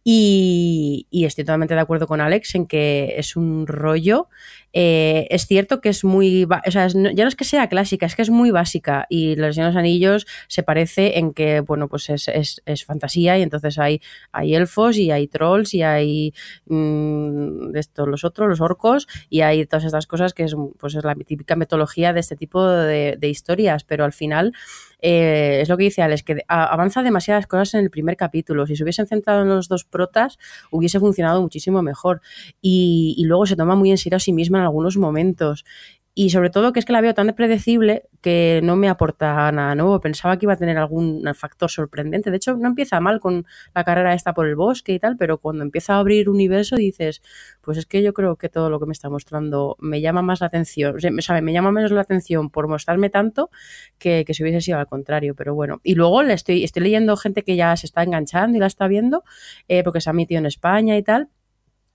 Y, 0.05 1.05
y 1.11 1.25
estoy 1.25 1.43
totalmente 1.43 1.73
de 1.75 1.81
acuerdo 1.81 2.07
con 2.07 2.21
Alex 2.21 2.55
en 2.55 2.65
que 2.65 3.15
es 3.17 3.35
un 3.35 3.67
rollo 3.67 4.29
eh, 4.73 5.27
es 5.29 5.45
cierto 5.45 5.81
que 5.81 5.89
es 5.89 6.03
muy. 6.03 6.45
O 6.45 6.71
sea, 6.71 6.87
ya 6.87 7.23
no 7.23 7.27
es 7.27 7.35
que 7.35 7.43
sea 7.43 7.67
clásica, 7.67 8.05
es 8.05 8.15
que 8.15 8.21
es 8.21 8.29
muy 8.29 8.51
básica. 8.51 9.05
Y 9.09 9.35
Los 9.35 9.55
Señor 9.55 9.69
de 9.69 9.73
los 9.73 9.79
Anillos 9.79 10.27
se 10.47 10.63
parece 10.63 11.17
en 11.17 11.33
que, 11.33 11.59
bueno, 11.61 11.87
pues 11.87 12.09
es, 12.09 12.27
es, 12.27 12.85
fantasía 12.85 13.37
y 13.37 13.41
entonces 13.41 13.77
hay, 13.77 14.01
hay 14.31 14.55
elfos 14.55 14.97
y 14.97 15.11
hay 15.11 15.27
trolls 15.27 15.73
y 15.73 15.83
hay 15.83 16.33
mmm, 16.65 17.75
estos, 17.75 18.07
los 18.07 18.23
otros, 18.23 18.49
los 18.49 18.61
orcos, 18.61 19.07
y 19.29 19.41
hay 19.41 19.65
todas 19.65 19.85
estas 19.85 20.07
cosas 20.07 20.33
que 20.33 20.43
es, 20.43 20.55
pues 20.79 20.95
es 20.95 21.03
la 21.03 21.15
típica 21.15 21.55
metodología 21.55 22.13
de 22.13 22.19
este 22.21 22.35
tipo 22.35 22.65
de 22.65 23.27
historias, 23.27 23.83
pero 23.83 24.05
al 24.05 24.13
final. 24.13 24.53
Eh, 25.01 25.59
es 25.61 25.69
lo 25.69 25.77
que 25.77 25.85
dice 25.85 26.01
Alex, 26.01 26.23
que 26.23 26.37
avanza 26.47 27.03
demasiadas 27.03 27.47
cosas 27.47 27.73
en 27.73 27.81
el 27.81 27.89
primer 27.89 28.15
capítulo. 28.15 28.67
Si 28.67 28.75
se 28.75 28.83
hubiesen 28.83 29.07
centrado 29.07 29.41
en 29.41 29.49
los 29.49 29.67
dos 29.67 29.83
protas, 29.85 30.37
hubiese 30.69 30.99
funcionado 30.99 31.41
muchísimo 31.41 31.81
mejor. 31.81 32.21
Y, 32.61 33.15
y 33.17 33.25
luego 33.25 33.45
se 33.45 33.55
toma 33.55 33.75
muy 33.75 33.91
en 33.91 33.97
serio 33.97 34.17
a 34.17 34.19
sí 34.19 34.33
misma 34.33 34.59
en 34.59 34.65
algunos 34.65 34.97
momentos. 34.97 35.65
Y 36.13 36.31
sobre 36.31 36.49
todo 36.49 36.73
que 36.73 36.79
es 36.79 36.85
que 36.85 36.91
la 36.91 36.99
veo 36.99 37.13
tan 37.13 37.33
predecible 37.33 38.03
que 38.19 38.59
no 38.63 38.75
me 38.75 38.89
aporta 38.89 39.49
nada 39.53 39.75
nuevo. 39.75 40.01
Pensaba 40.01 40.37
que 40.37 40.45
iba 40.45 40.53
a 40.53 40.57
tener 40.57 40.77
algún 40.77 41.23
factor 41.33 41.71
sorprendente. 41.71 42.31
De 42.31 42.37
hecho, 42.37 42.57
no 42.57 42.67
empieza 42.67 42.99
mal 42.99 43.21
con 43.21 43.45
la 43.73 43.85
carrera 43.85 44.13
esta 44.13 44.33
por 44.33 44.45
el 44.45 44.55
bosque 44.55 44.93
y 44.93 44.99
tal, 44.99 45.15
pero 45.15 45.37
cuando 45.37 45.63
empieza 45.63 45.95
a 45.95 45.99
abrir 45.99 46.27
universo 46.29 46.75
dices, 46.75 47.21
pues 47.61 47.77
es 47.77 47.85
que 47.85 48.03
yo 48.03 48.13
creo 48.13 48.35
que 48.35 48.49
todo 48.49 48.69
lo 48.69 48.79
que 48.79 48.87
me 48.87 48.91
está 48.91 49.09
mostrando 49.09 49.77
me 49.79 50.01
llama 50.01 50.21
más 50.21 50.41
la 50.41 50.47
atención. 50.47 50.95
O 50.95 50.99
sea. 50.99 51.11
Me 51.41 51.53
llama 51.53 51.71
menos 51.71 51.91
la 51.91 52.01
atención 52.01 52.49
por 52.49 52.67
mostrarme 52.67 53.09
tanto 53.09 53.49
que, 53.97 54.25
que 54.25 54.33
si 54.33 54.43
hubiese 54.43 54.59
sido 54.59 54.79
al 54.79 54.87
contrario. 54.87 55.33
Pero 55.35 55.55
bueno. 55.55 55.79
Y 55.81 55.95
luego 55.95 56.23
le 56.23 56.33
estoy, 56.33 56.65
estoy 56.65 56.83
leyendo 56.83 57.15
gente 57.15 57.43
que 57.43 57.55
ya 57.55 57.75
se 57.77 57.85
está 57.85 58.03
enganchando 58.03 58.57
y 58.57 58.59
la 58.59 58.67
está 58.67 58.87
viendo, 58.87 59.23
eh, 59.69 59.83
porque 59.83 60.01
se 60.01 60.09
ha 60.09 60.13
metido 60.13 60.39
en 60.39 60.45
España 60.45 60.97
y 60.97 61.03
tal. 61.03 61.29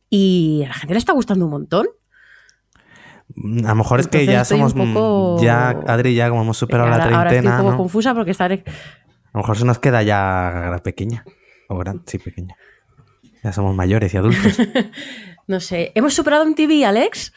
Y 0.08 0.62
a 0.64 0.68
la 0.68 0.74
gente 0.74 0.94
le 0.94 0.98
está 0.98 1.12
gustando 1.12 1.44
un 1.44 1.50
montón. 1.50 1.86
A 3.34 3.68
lo 3.68 3.74
mejor 3.74 4.00
es 4.00 4.06
Entonces 4.06 4.28
que 4.28 4.32
ya 4.32 4.44
somos. 4.44 4.72
Poco... 4.72 5.42
Ya, 5.42 5.70
Adri, 5.86 6.14
ya 6.14 6.28
como 6.28 6.42
hemos 6.42 6.56
superado 6.56 6.88
ahora, 6.88 6.98
la 6.98 7.04
treintena. 7.04 7.18
Ahora 7.20 7.36
estoy 7.36 7.50
un 7.50 7.58
poco 7.58 7.70
¿no? 7.70 7.76
confusa 7.76 8.14
porque 8.14 8.30
estaré. 8.30 8.64
A 8.66 9.30
lo 9.34 9.40
mejor 9.40 9.58
se 9.58 9.64
nos 9.64 9.78
queda 9.78 10.02
ya 10.02 10.80
pequeña. 10.82 11.24
O 11.68 11.76
gran, 11.76 12.02
sí, 12.06 12.18
pequeña. 12.18 12.56
Ya 13.42 13.52
somos 13.52 13.74
mayores 13.74 14.14
y 14.14 14.16
adultos. 14.16 14.58
no 15.46 15.60
sé. 15.60 15.92
¿Hemos 15.94 16.14
superado 16.14 16.44
un 16.44 16.54
TV, 16.54 16.84
Alex? 16.84 17.32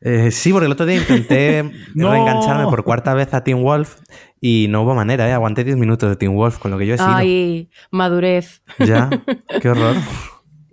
Eh, 0.00 0.30
sí, 0.30 0.52
porque 0.52 0.66
el 0.66 0.72
otro 0.72 0.86
día 0.86 0.96
intenté 0.96 1.70
no. 1.94 2.10
reengancharme 2.10 2.64
por 2.64 2.84
cuarta 2.84 3.12
vez 3.14 3.34
a 3.34 3.44
Teen 3.44 3.62
Wolf 3.62 3.96
y 4.40 4.66
no 4.70 4.82
hubo 4.82 4.94
manera, 4.94 5.28
¿eh? 5.28 5.32
Aguanté 5.32 5.62
10 5.62 5.76
minutos 5.76 6.08
de 6.08 6.16
Teen 6.16 6.34
Wolf, 6.34 6.58
con 6.58 6.70
lo 6.70 6.78
que 6.78 6.86
yo 6.86 6.94
he 6.94 6.98
sido. 6.98 7.14
Ay, 7.14 7.70
madurez. 7.90 8.62
Ya, 8.78 9.10
qué 9.60 9.68
horror. 9.68 9.96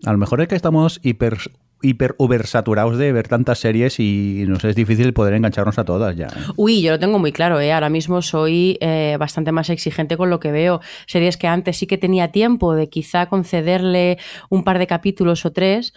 A 0.05 0.11
lo 0.11 0.17
mejor 0.17 0.41
es 0.41 0.47
que 0.47 0.55
estamos 0.55 0.99
hiper 1.03 1.37
hiper 1.81 2.15
oversaturados 2.17 2.97
de 2.97 3.11
ver 3.11 3.27
tantas 3.27 3.59
series 3.59 3.99
y 3.99 4.43
nos 4.47 4.63
es 4.63 4.75
difícil 4.75 5.13
poder 5.13 5.33
engancharnos 5.33 5.79
a 5.79 5.85
todas 5.85 6.15
ya. 6.15 6.27
¿eh? 6.27 6.51
Uy, 6.55 6.81
yo 6.81 6.91
lo 6.91 6.99
tengo 6.99 7.19
muy 7.19 7.31
claro, 7.31 7.59
¿eh? 7.59 7.71
ahora 7.71 7.89
mismo 7.89 8.21
soy 8.21 8.77
eh, 8.81 9.17
bastante 9.19 9.51
más 9.51 9.69
exigente 9.69 10.17
con 10.17 10.29
lo 10.29 10.39
que 10.39 10.51
veo. 10.51 10.81
Series 11.05 11.37
que 11.37 11.47
antes 11.47 11.77
sí 11.77 11.87
que 11.87 11.97
tenía 11.97 12.31
tiempo 12.31 12.75
de 12.75 12.89
quizá 12.89 13.27
concederle 13.27 14.17
un 14.49 14.63
par 14.63 14.79
de 14.79 14.87
capítulos 14.87 15.45
o 15.45 15.51
tres. 15.51 15.93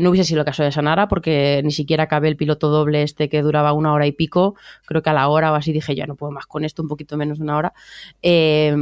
No 0.00 0.10
hubiese 0.10 0.28
sido 0.28 0.40
el 0.40 0.46
caso 0.46 0.62
de 0.62 0.70
Sanara 0.70 1.08
porque 1.08 1.60
ni 1.64 1.72
siquiera 1.72 2.04
acabé 2.04 2.28
el 2.28 2.36
piloto 2.36 2.68
doble 2.68 3.02
este 3.02 3.28
que 3.28 3.42
duraba 3.42 3.72
una 3.72 3.92
hora 3.92 4.06
y 4.06 4.12
pico. 4.12 4.54
Creo 4.86 5.02
que 5.02 5.10
a 5.10 5.12
la 5.12 5.28
hora 5.28 5.50
o 5.50 5.56
así 5.56 5.72
dije, 5.72 5.94
ya 5.96 6.06
no 6.06 6.14
puedo 6.14 6.30
más 6.30 6.46
con 6.46 6.64
esto, 6.64 6.82
un 6.82 6.88
poquito 6.88 7.16
menos 7.16 7.38
de 7.38 7.44
una 7.44 7.56
hora. 7.56 7.72
Eh, 8.22 8.74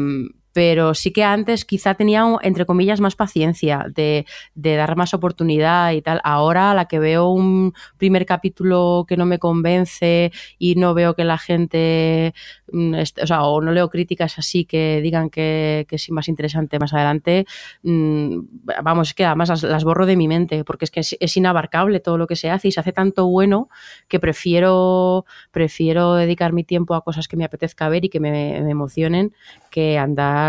pero 0.53 0.94
sí 0.94 1.12
que 1.12 1.24
antes 1.24 1.64
quizá 1.64 1.94
tenía, 1.94 2.24
entre 2.42 2.66
comillas, 2.66 3.01
más 3.01 3.14
paciencia 3.14 3.86
de, 3.94 4.26
dar 4.55 4.96
más 4.96 5.14
oportunidad 5.14 5.92
y 5.92 6.03
tal. 6.03 6.20
Ahora, 6.24 6.72
a 6.72 6.74
la 6.74 6.86
que 6.86 6.98
veo 6.98 7.28
un 7.30 7.72
primer 7.98 8.26
capítulo 8.26 9.05
que 9.09 9.16
no 9.16 9.26
me 9.26 9.38
convence 9.38 10.32
y 10.59 10.74
no 10.74 10.94
veo 10.94 11.14
que 11.14 11.24
la 11.24 11.38
gente, 11.38 12.34
mm, 12.72 12.94
o 13.22 13.26
sea, 13.26 13.44
o 13.44 13.61
no 13.61 13.72
leo 13.72 13.90
críticas 13.90 14.38
así 14.38 14.64
que 14.64 15.01
digan 15.03 15.30
que, 15.30 15.86
es 15.90 16.11
más 16.11 16.28
interesante 16.28 16.78
más 16.78 16.92
adelante, 16.92 17.46
mmm, 17.82 18.40
vamos, 18.82 19.09
es 19.09 19.14
que 19.14 19.24
además 19.24 19.62
las, 19.62 19.84
borro 19.84 20.07
de 20.07 20.16
mi 20.16 20.28
mente, 20.28 20.64
porque 20.64 20.84
es 20.84 20.90
que 20.90 21.01
es, 21.01 21.36
inabarcable 21.36 22.01
todo 22.01 22.18
lo 22.18 22.26
que 22.26 22.36
se 22.36 22.51
hace 22.51 22.68
y 22.68 22.72
se 22.72 22.80
hace 22.80 22.92
tanto 22.92 23.26
bueno 23.26 23.68
que 24.09 24.20
prefiero, 24.20 25.24
prefiero 25.53 26.14
dedicar 26.14 26.53
mi 26.53 26.64
tiempo 26.64 26.94
a 26.94 27.03
cosas 27.03 27.28
que 27.28 27.36
me 27.36 27.44
apetezca 27.44 27.88
ver 27.88 28.05
y 28.05 28.09
que 28.09 28.20
me 28.20 28.59
emocionen 28.59 29.32
que 29.70 29.98
andar 29.98 30.39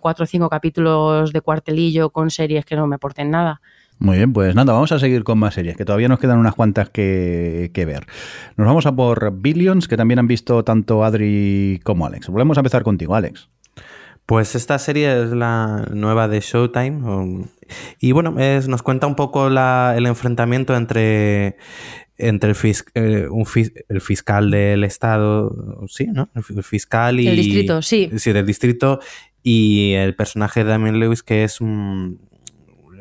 cuatro 0.00 0.24
o 0.24 0.26
cinco 0.26 0.48
capítulos 0.48 1.32
de 1.32 1.40
cuartelillo 1.40 2.10
con 2.10 2.30
series 2.30 2.64
que 2.64 2.76
no 2.76 2.86
me 2.86 2.96
aporten 2.96 3.30
nada. 3.30 3.60
Muy 3.98 4.18
bien, 4.18 4.32
pues 4.32 4.54
nada, 4.54 4.74
vamos 4.74 4.92
a 4.92 4.98
seguir 4.98 5.24
con 5.24 5.38
más 5.38 5.54
series, 5.54 5.76
que 5.76 5.86
todavía 5.86 6.08
nos 6.08 6.18
quedan 6.18 6.38
unas 6.38 6.54
cuantas 6.54 6.90
que, 6.90 7.70
que, 7.72 7.86
ver. 7.86 8.06
Nos 8.56 8.66
vamos 8.66 8.84
a 8.84 8.94
por 8.94 9.32
Billions, 9.40 9.88
que 9.88 9.96
también 9.96 10.18
han 10.18 10.26
visto 10.26 10.64
tanto 10.64 11.02
Adri 11.02 11.80
como 11.82 12.04
Alex. 12.04 12.28
Volvemos 12.28 12.58
a 12.58 12.60
empezar 12.60 12.82
contigo, 12.82 13.14
Alex. 13.14 13.48
Pues 14.26 14.56
esta 14.56 14.78
serie 14.80 15.22
es 15.22 15.30
la 15.30 15.86
nueva 15.92 16.26
de 16.26 16.40
Showtime. 16.40 17.46
Y 18.00 18.12
bueno, 18.12 18.38
es, 18.38 18.68
nos 18.68 18.82
cuenta 18.82 19.06
un 19.06 19.14
poco 19.14 19.48
la, 19.48 19.94
el 19.96 20.04
enfrentamiento 20.06 20.76
entre 20.76 21.56
entre 22.18 22.50
el, 22.50 22.56
fis, 22.56 22.84
eh, 22.94 23.26
un 23.30 23.46
fis, 23.46 23.72
el, 23.88 24.00
fiscal 24.00 24.50
del 24.50 24.84
estado, 24.84 25.84
sí, 25.88 26.06
¿no? 26.06 26.30
El 26.34 26.62
fiscal 26.62 27.20
y... 27.20 27.28
El 27.28 27.36
distrito, 27.36 27.82
sí. 27.82 28.10
Sí, 28.16 28.32
del 28.32 28.46
distrito 28.46 29.00
y 29.42 29.92
el 29.92 30.14
personaje 30.16 30.64
de 30.64 30.70
Damien 30.70 30.98
Lewis 30.98 31.22
que 31.22 31.44
es 31.44 31.60
un, 31.60 32.20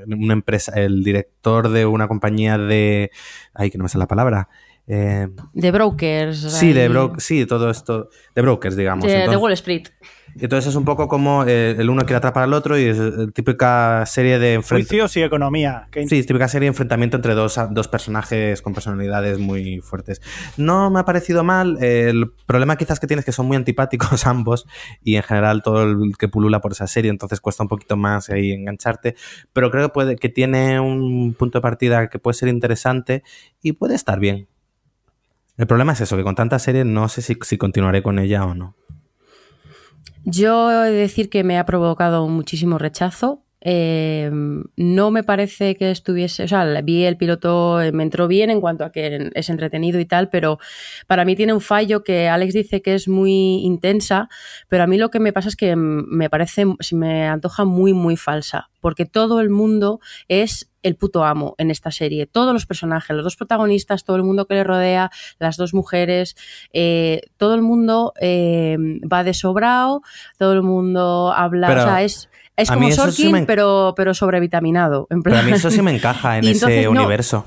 una 0.07 0.33
empresa, 0.33 0.73
el 0.75 1.03
director 1.03 1.69
de 1.69 1.85
una 1.85 2.07
compañía 2.07 2.57
de... 2.57 3.11
Ay, 3.53 3.71
que 3.71 3.77
no 3.77 3.83
me 3.83 3.89
sale 3.89 4.03
la 4.03 4.07
palabra. 4.07 4.49
Eh, 4.87 5.27
de 5.53 5.71
brokers. 5.71 6.37
Sí, 6.37 6.73
de 6.73 6.87
bro 6.89 7.13
sí, 7.17 7.45
todo 7.45 7.69
esto. 7.69 8.09
De 8.35 8.41
brokers, 8.41 8.75
digamos. 8.75 9.05
De, 9.05 9.11
Entonces, 9.11 9.31
de 9.31 9.37
Wall 9.37 9.53
Street. 9.53 9.87
Entonces 10.37 10.71
es 10.71 10.75
un 10.75 10.83
poco 10.83 11.07
como 11.07 11.45
eh, 11.45 11.75
el 11.77 11.89
uno 11.89 12.01
quiere 12.01 12.17
atrapar 12.17 12.43
al 12.43 12.51
otro 12.51 12.77
y 12.77 12.83
es 12.83 12.97
la 12.97 13.27
típica 13.27 14.05
serie 14.05 14.37
de 14.37 14.57
Juicios 14.57 15.15
y 15.15 15.23
economía. 15.23 15.87
Sí, 15.93 16.19
es 16.19 16.27
típica 16.27 16.49
serie 16.49 16.65
de 16.65 16.71
enfrentamiento 16.71 17.15
entre 17.15 17.35
dos, 17.35 17.57
dos 17.71 17.87
personajes 17.87 18.61
con 18.61 18.73
personalidades 18.73 19.39
muy 19.39 19.79
fuertes. 19.79 20.21
No 20.57 20.91
me 20.91 20.99
ha 20.99 21.05
parecido 21.05 21.45
mal. 21.45 21.81
El 21.81 22.33
problema 22.45 22.75
quizás 22.75 22.99
que 22.99 23.07
tienes 23.07 23.21
es 23.21 23.27
que 23.27 23.31
son 23.31 23.45
muy 23.45 23.55
antipáticos 23.55 24.25
ambos 24.27 24.67
y 25.01 25.15
en 25.15 25.23
general 25.23 25.63
todo 25.63 25.83
el 25.83 26.17
que 26.19 26.27
pulula 26.27 26.59
por 26.59 26.73
esa 26.73 26.87
serie, 26.87 27.11
entonces 27.11 27.39
cuesta 27.39 27.63
un 27.63 27.69
poquito 27.69 27.95
más 27.95 28.29
ahí 28.29 28.51
engancharte. 28.51 29.15
Pero 29.53 29.71
creo 29.71 29.87
que, 29.87 29.93
puede, 29.93 30.15
que 30.17 30.27
tiene 30.27 30.81
un 30.81 31.33
punto 31.33 31.59
de 31.59 31.61
partida 31.61 32.09
que 32.09 32.19
puede 32.19 32.33
ser 32.33 32.49
interesante 32.49 33.23
y 33.61 33.71
puede 33.71 33.95
estar 33.95 34.19
bien. 34.19 34.49
El 35.57 35.67
problema 35.67 35.93
es 35.93 36.01
eso, 36.01 36.17
que 36.17 36.23
con 36.23 36.35
tanta 36.35 36.59
serie 36.59 36.83
no 36.83 37.07
sé 37.07 37.21
si, 37.21 37.37
si 37.41 37.57
continuaré 37.57 38.03
con 38.03 38.19
ella 38.19 38.45
o 38.45 38.53
no. 38.53 38.75
Yo 40.25 40.71
he 40.71 40.89
de 40.89 40.97
decir 40.97 41.29
que 41.29 41.43
me 41.43 41.57
ha 41.57 41.65
provocado 41.65 42.27
muchísimo 42.27 42.77
rechazo. 42.77 43.44
Eh, 43.67 44.29
no 44.75 45.09
me 45.09 45.23
parece 45.23 45.75
que 45.75 45.89
estuviese, 45.89 46.43
o 46.43 46.47
sea, 46.47 46.81
vi 46.81 47.03
el 47.03 47.17
piloto, 47.17 47.79
me 47.93 48.03
entró 48.03 48.27
bien 48.27 48.51
en 48.51 48.61
cuanto 48.61 48.85
a 48.85 48.91
que 48.91 49.31
es 49.33 49.49
entretenido 49.49 49.99
y 49.99 50.05
tal, 50.05 50.29
pero 50.29 50.59
para 51.07 51.25
mí 51.25 51.35
tiene 51.35 51.51
un 51.51 51.61
fallo 51.61 52.03
que 52.03 52.29
Alex 52.29 52.53
dice 52.53 52.83
que 52.83 52.93
es 52.93 53.07
muy 53.07 53.63
intensa, 53.63 54.29
pero 54.69 54.83
a 54.83 54.87
mí 54.87 54.99
lo 54.99 55.09
que 55.09 55.19
me 55.19 55.33
pasa 55.33 55.49
es 55.49 55.55
que 55.55 55.75
me 55.75 56.29
parece, 56.29 56.65
se 56.79 56.95
me 56.95 57.27
antoja 57.27 57.65
muy, 57.65 57.93
muy 57.93 58.17
falsa, 58.17 58.69
porque 58.81 59.07
todo 59.07 59.41
el 59.41 59.49
mundo 59.49 59.99
es 60.27 60.69
el 60.83 60.95
puto 60.95 61.23
amo 61.23 61.55
en 61.57 61.71
esta 61.71 61.89
serie. 61.89 62.27
Todos 62.27 62.53
los 62.53 62.67
personajes, 62.67 63.15
los 63.15 63.23
dos 63.23 63.35
protagonistas, 63.35 64.03
todo 64.03 64.17
el 64.17 64.21
mundo 64.21 64.45
que 64.45 64.53
le 64.53 64.63
rodea, 64.63 65.09
las 65.39 65.57
dos 65.57 65.73
mujeres, 65.73 66.35
eh, 66.71 67.21
todo 67.37 67.55
el 67.55 67.63
mundo 67.63 68.13
eh, 68.21 68.77
va 69.11 69.23
de 69.23 69.33
sobrado, 69.33 70.03
todo 70.37 70.53
el 70.53 70.61
mundo 70.61 71.33
habla, 71.35 71.67
Pero... 71.69 71.81
o 71.81 71.83
sea, 71.85 72.03
es... 72.03 72.29
Es 72.57 72.71
como 72.71 72.89
Sorkin, 72.91 73.13
sí 73.13 73.31
me... 73.33 73.43
pero, 73.43 73.93
pero 73.95 74.13
sobrevitaminado. 74.13 75.07
En 75.09 75.21
plan. 75.21 75.35
Pero 75.35 75.47
a 75.47 75.51
mí 75.51 75.57
eso 75.57 75.71
sí 75.71 75.81
me 75.81 75.93
encaja 75.93 76.37
en 76.37 76.43
ese 76.47 76.87
universo. 76.87 77.45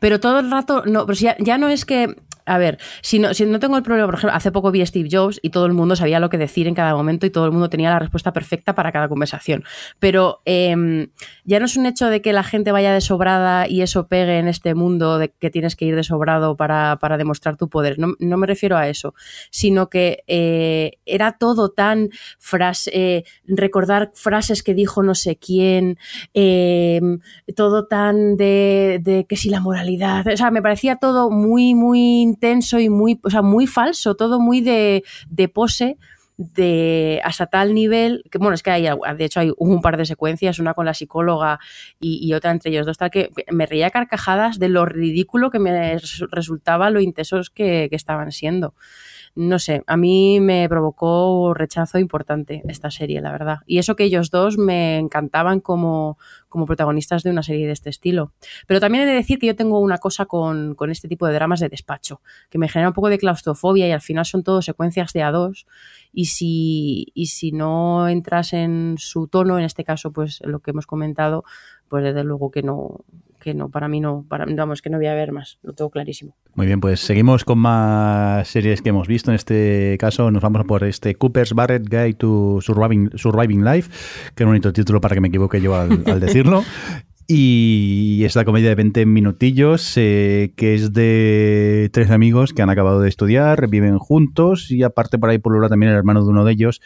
Pero 0.00 0.20
todo 0.20 0.40
el 0.40 0.50
rato, 0.50 0.82
no, 0.84 1.06
pero 1.06 1.16
si 1.16 1.24
ya, 1.24 1.36
ya 1.38 1.58
no 1.58 1.68
es 1.68 1.84
que 1.84 2.14
a 2.52 2.58
ver, 2.58 2.78
si 3.00 3.18
no, 3.18 3.32
si 3.32 3.46
no 3.46 3.58
tengo 3.58 3.76
el 3.76 3.82
problema, 3.82 4.06
por 4.06 4.16
ejemplo, 4.16 4.36
hace 4.36 4.52
poco 4.52 4.70
vi 4.70 4.82
a 4.82 4.86
Steve 4.86 5.08
Jobs 5.10 5.40
y 5.42 5.50
todo 5.50 5.64
el 5.66 5.72
mundo 5.72 5.96
sabía 5.96 6.20
lo 6.20 6.28
que 6.28 6.36
decir 6.36 6.66
en 6.66 6.74
cada 6.74 6.94
momento 6.94 7.24
y 7.24 7.30
todo 7.30 7.46
el 7.46 7.52
mundo 7.52 7.70
tenía 7.70 7.90
la 7.90 7.98
respuesta 7.98 8.32
perfecta 8.32 8.74
para 8.74 8.92
cada 8.92 9.08
conversación. 9.08 9.64
Pero 9.98 10.42
eh, 10.44 11.08
ya 11.44 11.58
no 11.58 11.64
es 11.64 11.76
un 11.76 11.86
hecho 11.86 12.08
de 12.08 12.20
que 12.20 12.32
la 12.32 12.42
gente 12.42 12.72
vaya 12.72 12.92
de 12.92 13.00
sobrada 13.00 13.66
y 13.68 13.80
eso 13.80 14.06
pegue 14.06 14.38
en 14.38 14.48
este 14.48 14.74
mundo 14.74 15.18
de 15.18 15.30
que 15.30 15.50
tienes 15.50 15.76
que 15.76 15.86
ir 15.86 15.96
de 15.96 16.04
sobrado 16.04 16.56
para, 16.56 16.98
para 17.00 17.16
demostrar 17.16 17.56
tu 17.56 17.68
poder. 17.68 17.98
No, 17.98 18.14
no, 18.18 18.36
me 18.36 18.46
refiero 18.46 18.76
a 18.76 18.88
eso, 18.88 19.14
sino 19.50 19.88
que 19.88 20.22
eh, 20.26 20.98
era 21.06 21.38
todo 21.38 21.70
tan 21.70 22.10
frase, 22.38 22.90
eh, 22.94 23.24
recordar 23.46 24.10
frases 24.14 24.62
que 24.62 24.74
dijo 24.74 25.02
no 25.02 25.14
sé 25.14 25.36
quién, 25.36 25.98
eh, 26.34 27.00
todo 27.56 27.86
tan 27.86 28.36
de, 28.36 29.00
de 29.02 29.24
que 29.26 29.36
si 29.36 29.48
la 29.48 29.60
moralidad, 29.60 30.26
o 30.26 30.36
sea, 30.36 30.50
me 30.50 30.62
parecía 30.62 30.96
todo 30.96 31.30
muy, 31.30 31.74
muy 31.74 32.22
intenso 32.42 32.80
y 32.80 32.88
muy, 32.88 33.20
o 33.22 33.30
sea, 33.30 33.42
muy 33.42 33.66
falso, 33.66 34.16
todo 34.16 34.40
muy 34.40 34.60
de, 34.60 35.04
de 35.30 35.48
pose 35.48 35.96
de 36.36 37.20
hasta 37.24 37.46
tal 37.46 37.74
nivel 37.74 38.24
que 38.30 38.38
bueno 38.38 38.54
es 38.54 38.62
que 38.62 38.70
hay 38.70 38.88
de 39.16 39.24
hecho 39.24 39.40
hay 39.40 39.52
un 39.58 39.82
par 39.82 39.96
de 39.96 40.06
secuencias 40.06 40.58
una 40.58 40.74
con 40.74 40.86
la 40.86 40.94
psicóloga 40.94 41.60
y, 42.00 42.32
otra 42.32 42.50
entre 42.50 42.70
ellos 42.70 42.86
dos 42.86 42.96
tal 42.96 43.10
que 43.10 43.30
me 43.50 43.66
reía 43.66 43.90
carcajadas 43.90 44.58
de 44.58 44.68
lo 44.68 44.86
ridículo 44.86 45.50
que 45.50 45.58
me 45.58 45.98
resultaba 46.30 46.90
lo 46.90 47.00
intensos 47.00 47.50
que, 47.50 47.88
que 47.90 47.96
estaban 47.96 48.32
siendo 48.32 48.74
no 49.34 49.58
sé, 49.58 49.82
a 49.86 49.96
mí 49.96 50.40
me 50.40 50.68
provocó 50.68 51.54
rechazo 51.54 51.98
importante 51.98 52.62
esta 52.68 52.90
serie, 52.90 53.22
la 53.22 53.32
verdad. 53.32 53.60
Y 53.66 53.78
eso 53.78 53.96
que 53.96 54.04
ellos 54.04 54.30
dos 54.30 54.58
me 54.58 54.98
encantaban 54.98 55.60
como, 55.60 56.18
como 56.50 56.66
protagonistas 56.66 57.22
de 57.22 57.30
una 57.30 57.42
serie 57.42 57.66
de 57.66 57.72
este 57.72 57.88
estilo. 57.88 58.32
Pero 58.66 58.78
también 58.78 59.04
he 59.04 59.06
de 59.06 59.14
decir 59.14 59.38
que 59.38 59.46
yo 59.46 59.56
tengo 59.56 59.80
una 59.80 59.98
cosa 59.98 60.26
con, 60.26 60.74
con, 60.74 60.90
este 60.90 61.08
tipo 61.08 61.26
de 61.26 61.32
dramas 61.32 61.60
de 61.60 61.70
despacho, 61.70 62.20
que 62.50 62.58
me 62.58 62.68
genera 62.68 62.88
un 62.88 62.94
poco 62.94 63.08
de 63.08 63.18
claustrofobia 63.18 63.88
y 63.88 63.92
al 63.92 64.02
final 64.02 64.26
son 64.26 64.42
todo 64.42 64.60
secuencias 64.60 65.14
de 65.14 65.22
a 65.22 65.30
dos. 65.30 65.66
Y 66.12 66.26
si, 66.26 67.06
y 67.14 67.26
si 67.26 67.52
no 67.52 68.08
entras 68.08 68.52
en 68.52 68.96
su 68.98 69.28
tono, 69.28 69.58
en 69.58 69.64
este 69.64 69.84
caso, 69.84 70.12
pues 70.12 70.40
lo 70.44 70.60
que 70.60 70.72
hemos 70.72 70.86
comentado, 70.86 71.44
pues 71.88 72.04
desde 72.04 72.24
luego 72.24 72.50
que 72.50 72.62
no, 72.62 73.04
que 73.42 73.54
no, 73.54 73.68
para 73.68 73.88
mí 73.88 74.00
no, 74.00 74.24
para, 74.28 74.46
vamos, 74.46 74.80
que 74.82 74.88
no 74.88 74.98
voy 74.98 75.06
a 75.06 75.14
ver 75.14 75.32
más, 75.32 75.58
lo 75.62 75.72
tengo 75.72 75.90
clarísimo. 75.90 76.36
Muy 76.54 76.66
bien, 76.66 76.80
pues 76.80 77.00
seguimos 77.00 77.44
con 77.44 77.58
más 77.58 78.46
series 78.48 78.82
que 78.82 78.90
hemos 78.90 79.08
visto. 79.08 79.30
En 79.30 79.34
este 79.34 79.96
caso 79.98 80.30
nos 80.30 80.42
vamos 80.42 80.64
por 80.64 80.84
este 80.84 81.14
Cooper's 81.16 81.52
Barrett 81.52 81.88
Guide 81.88 82.14
to 82.14 82.60
Surviving, 82.60 83.10
Surviving 83.16 83.64
Life, 83.64 83.90
que 84.34 84.44
es 84.44 84.46
un 84.46 84.50
bonito 84.50 84.72
título 84.72 85.00
para 85.00 85.14
que 85.14 85.20
me 85.20 85.28
equivoque 85.28 85.60
yo 85.60 85.74
al, 85.74 86.04
al 86.06 86.20
decirlo. 86.20 86.62
Y 87.26 88.22
es 88.24 88.36
la 88.36 88.44
comedia 88.44 88.68
de 88.68 88.74
20 88.74 89.06
minutillos, 89.06 89.92
eh, 89.96 90.52
que 90.56 90.74
es 90.74 90.92
de 90.92 91.88
tres 91.92 92.10
amigos 92.10 92.52
que 92.52 92.62
han 92.62 92.70
acabado 92.70 93.00
de 93.00 93.08
estudiar, 93.08 93.68
viven 93.68 93.98
juntos 93.98 94.70
y 94.70 94.82
aparte 94.82 95.18
por 95.18 95.30
ahí 95.30 95.38
por 95.38 95.54
lado 95.54 95.70
también 95.70 95.92
el 95.92 95.98
hermano 95.98 96.24
de 96.24 96.30
uno 96.30 96.44
de 96.44 96.52
ellos. 96.52 96.80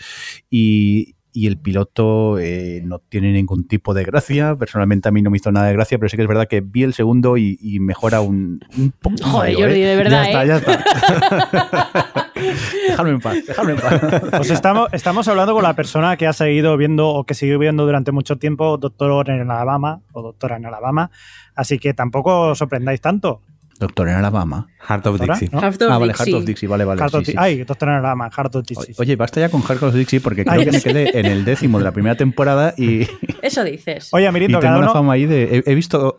Y, 0.50 1.15
y 1.36 1.46
el 1.46 1.58
piloto 1.58 2.38
eh, 2.38 2.80
no 2.82 2.98
tiene 2.98 3.30
ningún 3.30 3.68
tipo 3.68 3.92
de 3.92 4.04
gracia. 4.04 4.56
Personalmente 4.56 5.10
a 5.10 5.12
mí 5.12 5.20
no 5.20 5.30
me 5.30 5.36
hizo 5.36 5.52
nada 5.52 5.66
de 5.66 5.74
gracia, 5.74 5.98
pero 5.98 6.08
sí 6.08 6.16
que 6.16 6.22
es 6.22 6.28
verdad 6.28 6.48
que 6.48 6.62
vi 6.62 6.82
el 6.82 6.94
segundo 6.94 7.36
y, 7.36 7.58
y 7.60 7.78
mejora 7.78 8.22
un, 8.22 8.60
un 8.78 8.90
poco. 8.90 9.16
Joder, 9.22 9.54
Jordi, 9.54 9.80
de 9.82 9.96
verdad. 9.96 10.24
Ya 10.24 10.24
¿eh? 10.24 10.28
está, 10.28 10.44
ya 10.46 10.56
está. 10.56 12.24
dejadme 12.88 13.10
en 13.10 13.20
paz, 13.20 13.46
dejadme 13.46 13.72
en 13.72 13.78
paz. 13.78 14.22
Pues 14.30 14.50
estamos, 14.50 14.88
estamos 14.94 15.28
hablando 15.28 15.52
con 15.52 15.62
la 15.62 15.74
persona 15.74 16.16
que 16.16 16.26
ha 16.26 16.32
seguido 16.32 16.74
viendo 16.78 17.10
o 17.10 17.24
que 17.24 17.34
siguió 17.34 17.58
viendo 17.58 17.84
durante 17.84 18.12
mucho 18.12 18.36
tiempo 18.36 18.78
Doctor 18.78 19.28
en 19.28 19.50
Alabama 19.50 20.00
o 20.12 20.22
Doctora 20.22 20.56
en 20.56 20.64
Alabama. 20.64 21.10
Así 21.54 21.78
que 21.78 21.92
tampoco 21.92 22.52
os 22.52 22.58
sorprendáis 22.58 23.02
tanto. 23.02 23.42
Doctor 23.78 24.08
en 24.08 24.14
Alabama. 24.16 24.68
Heart 24.88 25.06
of 25.06 25.20
Dixie. 25.20 25.48
¿no? 25.52 25.60
Heart 25.60 25.82
of 25.82 25.90
ah, 25.90 25.98
vale, 25.98 26.12
Dixie. 26.12 26.32
Heart 26.32 26.40
of 26.40 26.46
Dixie, 26.46 26.68
vale, 26.68 26.84
vale. 26.84 27.00
Heart 27.00 27.12
sí, 27.12 27.18
of 27.18 27.26
sí. 27.26 27.34
Ay, 27.36 27.64
Doctor 27.64 27.88
en 27.88 27.94
Alabama, 27.96 28.30
Heart 28.30 28.56
of 28.56 28.66
Dixie. 28.66 28.94
Oye, 28.98 29.16
basta 29.16 29.40
ya 29.40 29.48
con 29.48 29.62
Heart 29.62 29.82
of 29.82 29.94
Dixie 29.94 30.20
porque 30.20 30.44
creo 30.44 30.60
Ay. 30.60 30.64
que 30.66 30.72
me 30.72 30.80
quedé 30.80 31.18
en 31.18 31.26
el 31.26 31.44
décimo 31.44 31.78
de 31.78 31.84
la 31.84 31.92
primera 31.92 32.14
temporada 32.14 32.74
y, 32.76 33.06
Eso 33.42 33.64
dices. 33.64 34.08
Oye, 34.12 34.24
y 34.24 34.26
Amirito, 34.26 34.58
tengo 34.58 34.62
cada 34.62 34.78
una 34.78 34.86
uno, 34.86 34.92
fama 34.92 35.12
ahí 35.14 35.26
de... 35.26 35.62
He, 35.66 35.70
he 35.70 35.74
visto... 35.74 36.16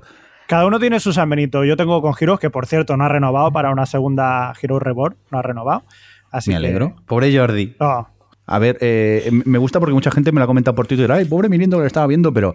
Cada 0.47 0.65
uno 0.65 0.79
tiene 0.79 0.99
su 1.01 1.11
San 1.11 1.29
Benito. 1.29 1.65
Yo 1.65 1.75
tengo 1.75 2.01
con 2.01 2.13
Heroes, 2.17 2.39
que 2.39 2.49
por 2.49 2.67
cierto 2.67 2.95
no 2.95 3.03
ha 3.03 3.09
renovado 3.09 3.51
para 3.51 3.69
una 3.69 3.85
segunda 3.85 4.53
Heroes 4.61 4.81
Reborn, 4.81 5.17
no 5.29 5.39
ha 5.39 5.41
renovado. 5.41 5.83
Así 6.31 6.51
Me 6.51 6.55
alegro. 6.55 6.95
Pobre 7.05 7.35
Jordi. 7.37 7.75
Oh, 7.79 8.07
A 8.45 8.59
ver, 8.59 8.77
eh, 8.79 9.29
me 9.31 9.57
gusta 9.57 9.79
porque 9.79 9.93
mucha 9.93 10.09
gente 10.09 10.31
me 10.31 10.39
lo 10.39 10.45
ha 10.45 10.47
comentado 10.47 10.73
por 10.73 10.87
Twitter. 10.87 11.11
Ay, 11.11 11.25
pobre 11.25 11.49
Mirindo 11.49 11.77
que 11.77 11.81
lo 11.81 11.87
estaba 11.87 12.07
viendo, 12.07 12.33
pero 12.33 12.53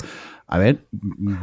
a 0.55 0.59
ver, 0.59 0.87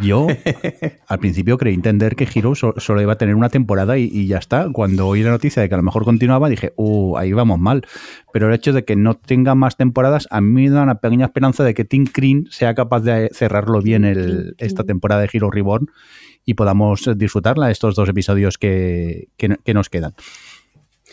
yo 0.01 0.27
al 1.07 1.19
principio 1.19 1.57
creí 1.57 1.73
entender 1.73 2.15
que 2.15 2.27
Hero 2.31 2.53
so- 2.53 2.75
solo 2.77 3.01
iba 3.01 3.13
a 3.13 3.17
tener 3.17 3.33
una 3.33 3.49
temporada 3.49 3.97
y, 3.97 4.03
y 4.03 4.27
ya 4.27 4.37
está. 4.37 4.69
Cuando 4.71 5.07
oí 5.07 5.23
la 5.23 5.31
noticia 5.31 5.61
de 5.63 5.67
que 5.67 5.73
a 5.73 5.77
lo 5.77 5.83
mejor 5.83 6.05
continuaba, 6.05 6.47
dije, 6.47 6.73
uh, 6.75 7.17
ahí 7.17 7.33
vamos 7.33 7.57
mal. 7.59 7.85
Pero 8.31 8.47
el 8.49 8.53
hecho 8.53 8.71
de 8.71 8.85
que 8.85 8.95
no 8.95 9.15
tenga 9.15 9.55
más 9.55 9.77
temporadas, 9.77 10.27
a 10.29 10.41
mí 10.41 10.63
me 10.65 10.69
da 10.69 10.83
una 10.83 10.99
pequeña 10.99 11.25
esperanza 11.25 11.63
de 11.63 11.73
que 11.73 11.85
Tim 11.85 12.05
Green 12.13 12.45
sea 12.51 12.75
capaz 12.75 12.99
de 13.01 13.29
cerrarlo 13.33 13.81
bien 13.81 14.05
el- 14.05 14.53
esta 14.59 14.83
temporada 14.83 15.21
de 15.21 15.29
Hero 15.33 15.49
Reborn 15.49 15.87
y 16.45 16.53
podamos 16.53 17.09
disfrutarla 17.15 17.71
estos 17.71 17.95
dos 17.95 18.07
episodios 18.09 18.57
que, 18.59 19.29
que- 19.37 19.57
que 19.63 19.73
nos 19.73 19.89
quedan. 19.89 20.13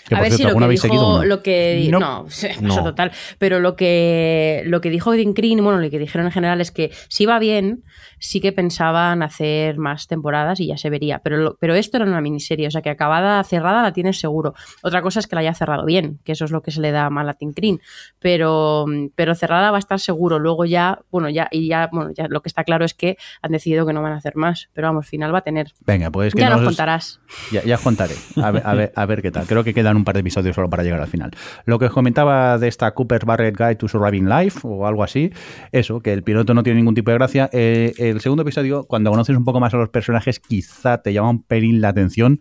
Que, 0.09 0.15
a 0.15 0.19
por 0.19 0.29
ver 0.29 0.33
si 0.37 0.43
lo 0.43 0.49
¿alguna 0.49 0.65
que 0.65 0.67
habéis 0.67 0.83
dijo, 0.83 0.95
seguido 0.95 1.19
no? 1.19 1.25
lo 1.25 1.43
que 1.43 1.89
No. 1.91 1.99
no, 2.01 2.27
eso 2.29 2.83
total, 2.85 3.13
pero 3.39 3.59
lo 3.61 3.75
que 3.77 4.63
lo 4.67 4.81
que 4.81 4.91
dijo 4.91 5.13
Dean 5.13 5.35
Green, 5.35 5.63
bueno, 5.65 5.79
lo 5.81 5.91
que 5.91 5.99
dijeron 5.99 6.27
en 6.27 6.33
general 6.33 6.61
es 6.61 6.71
que 6.71 6.91
si 7.09 7.25
iba 7.25 7.39
bien, 7.39 7.83
sí 8.19 8.41
que 8.41 8.53
pensaban 8.53 9.23
hacer 9.23 9.79
más 9.79 10.07
temporadas 10.07 10.61
y 10.61 10.67
ya 10.69 10.77
se 10.77 10.91
vería, 10.91 11.19
pero 11.21 11.37
lo- 11.37 11.57
pero 11.61 11.75
esto 11.75 11.97
era 11.99 12.07
una 12.07 12.21
miniserie, 12.21 12.67
o 12.67 12.71
sea 12.71 12.83
que 12.83 12.91
acabada 12.91 13.43
cerrada 13.45 13.83
la 13.83 13.93
tienes 13.93 14.19
seguro. 14.19 14.55
Otra 14.83 15.03
cosa 15.03 15.21
es 15.21 15.27
que 15.27 15.35
la 15.37 15.41
haya 15.43 15.55
cerrado 15.55 15.85
bien, 15.85 16.19
que 16.25 16.33
eso 16.33 16.45
es 16.45 16.51
lo 16.51 16.62
que 16.62 16.71
se 16.71 16.81
le 16.81 16.93
da 16.93 17.11
mal 17.11 17.29
a 17.29 17.37
Dean 17.39 17.53
Green, 17.55 17.81
pero 18.21 18.87
pero 19.14 19.35
cerrada 19.35 19.71
va 19.71 19.77
a 19.77 19.81
estar 19.81 20.01
seguro. 20.01 20.39
Luego 20.39 20.64
ya, 20.64 20.99
bueno, 21.11 21.29
ya 21.29 21.49
y 21.51 21.69
ya, 21.69 21.89
bueno, 21.93 22.11
ya 22.14 22.27
lo 22.29 22.41
que 22.43 22.49
está 22.49 22.64
claro 22.64 22.85
es 22.85 22.95
que 22.95 23.17
han 23.43 23.53
decidido 23.53 23.87
que 23.87 23.93
no 23.93 24.03
van 24.03 24.12
a 24.12 24.17
hacer 24.17 24.37
más, 24.37 24.69
pero 24.73 24.89
vamos, 24.89 25.07
final 25.07 25.35
va 25.35 25.39
a 25.39 25.43
tener. 25.43 25.73
Venga, 25.87 26.11
pues 26.11 26.35
que 26.35 26.41
ya 26.41 26.51
nos 26.51 26.61
nos- 26.61 26.69
contarás. 26.71 27.21
Ya, 27.53 27.62
ya 27.62 27.75
os 27.77 27.81
contaré. 27.83 28.14
A 28.43 28.51
ver, 28.51 28.62
a, 28.64 28.75
ver, 28.75 28.93
a 28.97 29.07
ver 29.07 29.23
qué 29.23 29.31
tal. 29.31 29.47
Creo 29.47 29.62
que 29.64 29.75
quedan 29.75 29.97
un 29.97 30.05
par 30.05 30.14
de 30.14 30.21
episodios 30.21 30.55
solo 30.55 30.69
para 30.71 30.83
llegar 30.83 31.01
al 31.01 31.09
final. 31.09 31.31
Lo 31.64 31.79
que 31.79 31.87
os 31.87 31.93
comentaba 31.93 32.59
de 32.59 32.69
esta 32.69 32.93
Cooper 32.93 33.25
Barrett 33.25 33.57
Guide 33.57 33.77
to 33.77 33.89
Surviving 33.89 34.29
Life 34.29 34.61
o 34.64 34.87
algo 34.87 35.05
así, 35.05 35.31
eso, 35.73 36.01
que 36.01 36.12
el 36.12 36.23
piloto 36.23 36.55
no 36.55 36.62
tiene 36.62 36.79
ningún 36.79 36.95
tipo 36.95 37.11
de 37.11 37.17
gracia. 37.19 37.49
Eh, 37.53 37.93
el 38.11 38.21
segundo 38.21 38.43
episodio, 38.43 38.85
cuando 38.85 39.11
conoces 39.11 39.37
un 39.37 39.45
poco 39.45 39.61
más 39.61 39.73
a 39.75 39.77
los 39.79 39.89
personajes, 39.91 40.41
quizá 40.41 41.03
te 41.03 41.13
llama 41.13 41.31
un 41.31 41.43
pelín 41.43 41.81
la 41.81 41.89
atención, 41.89 42.41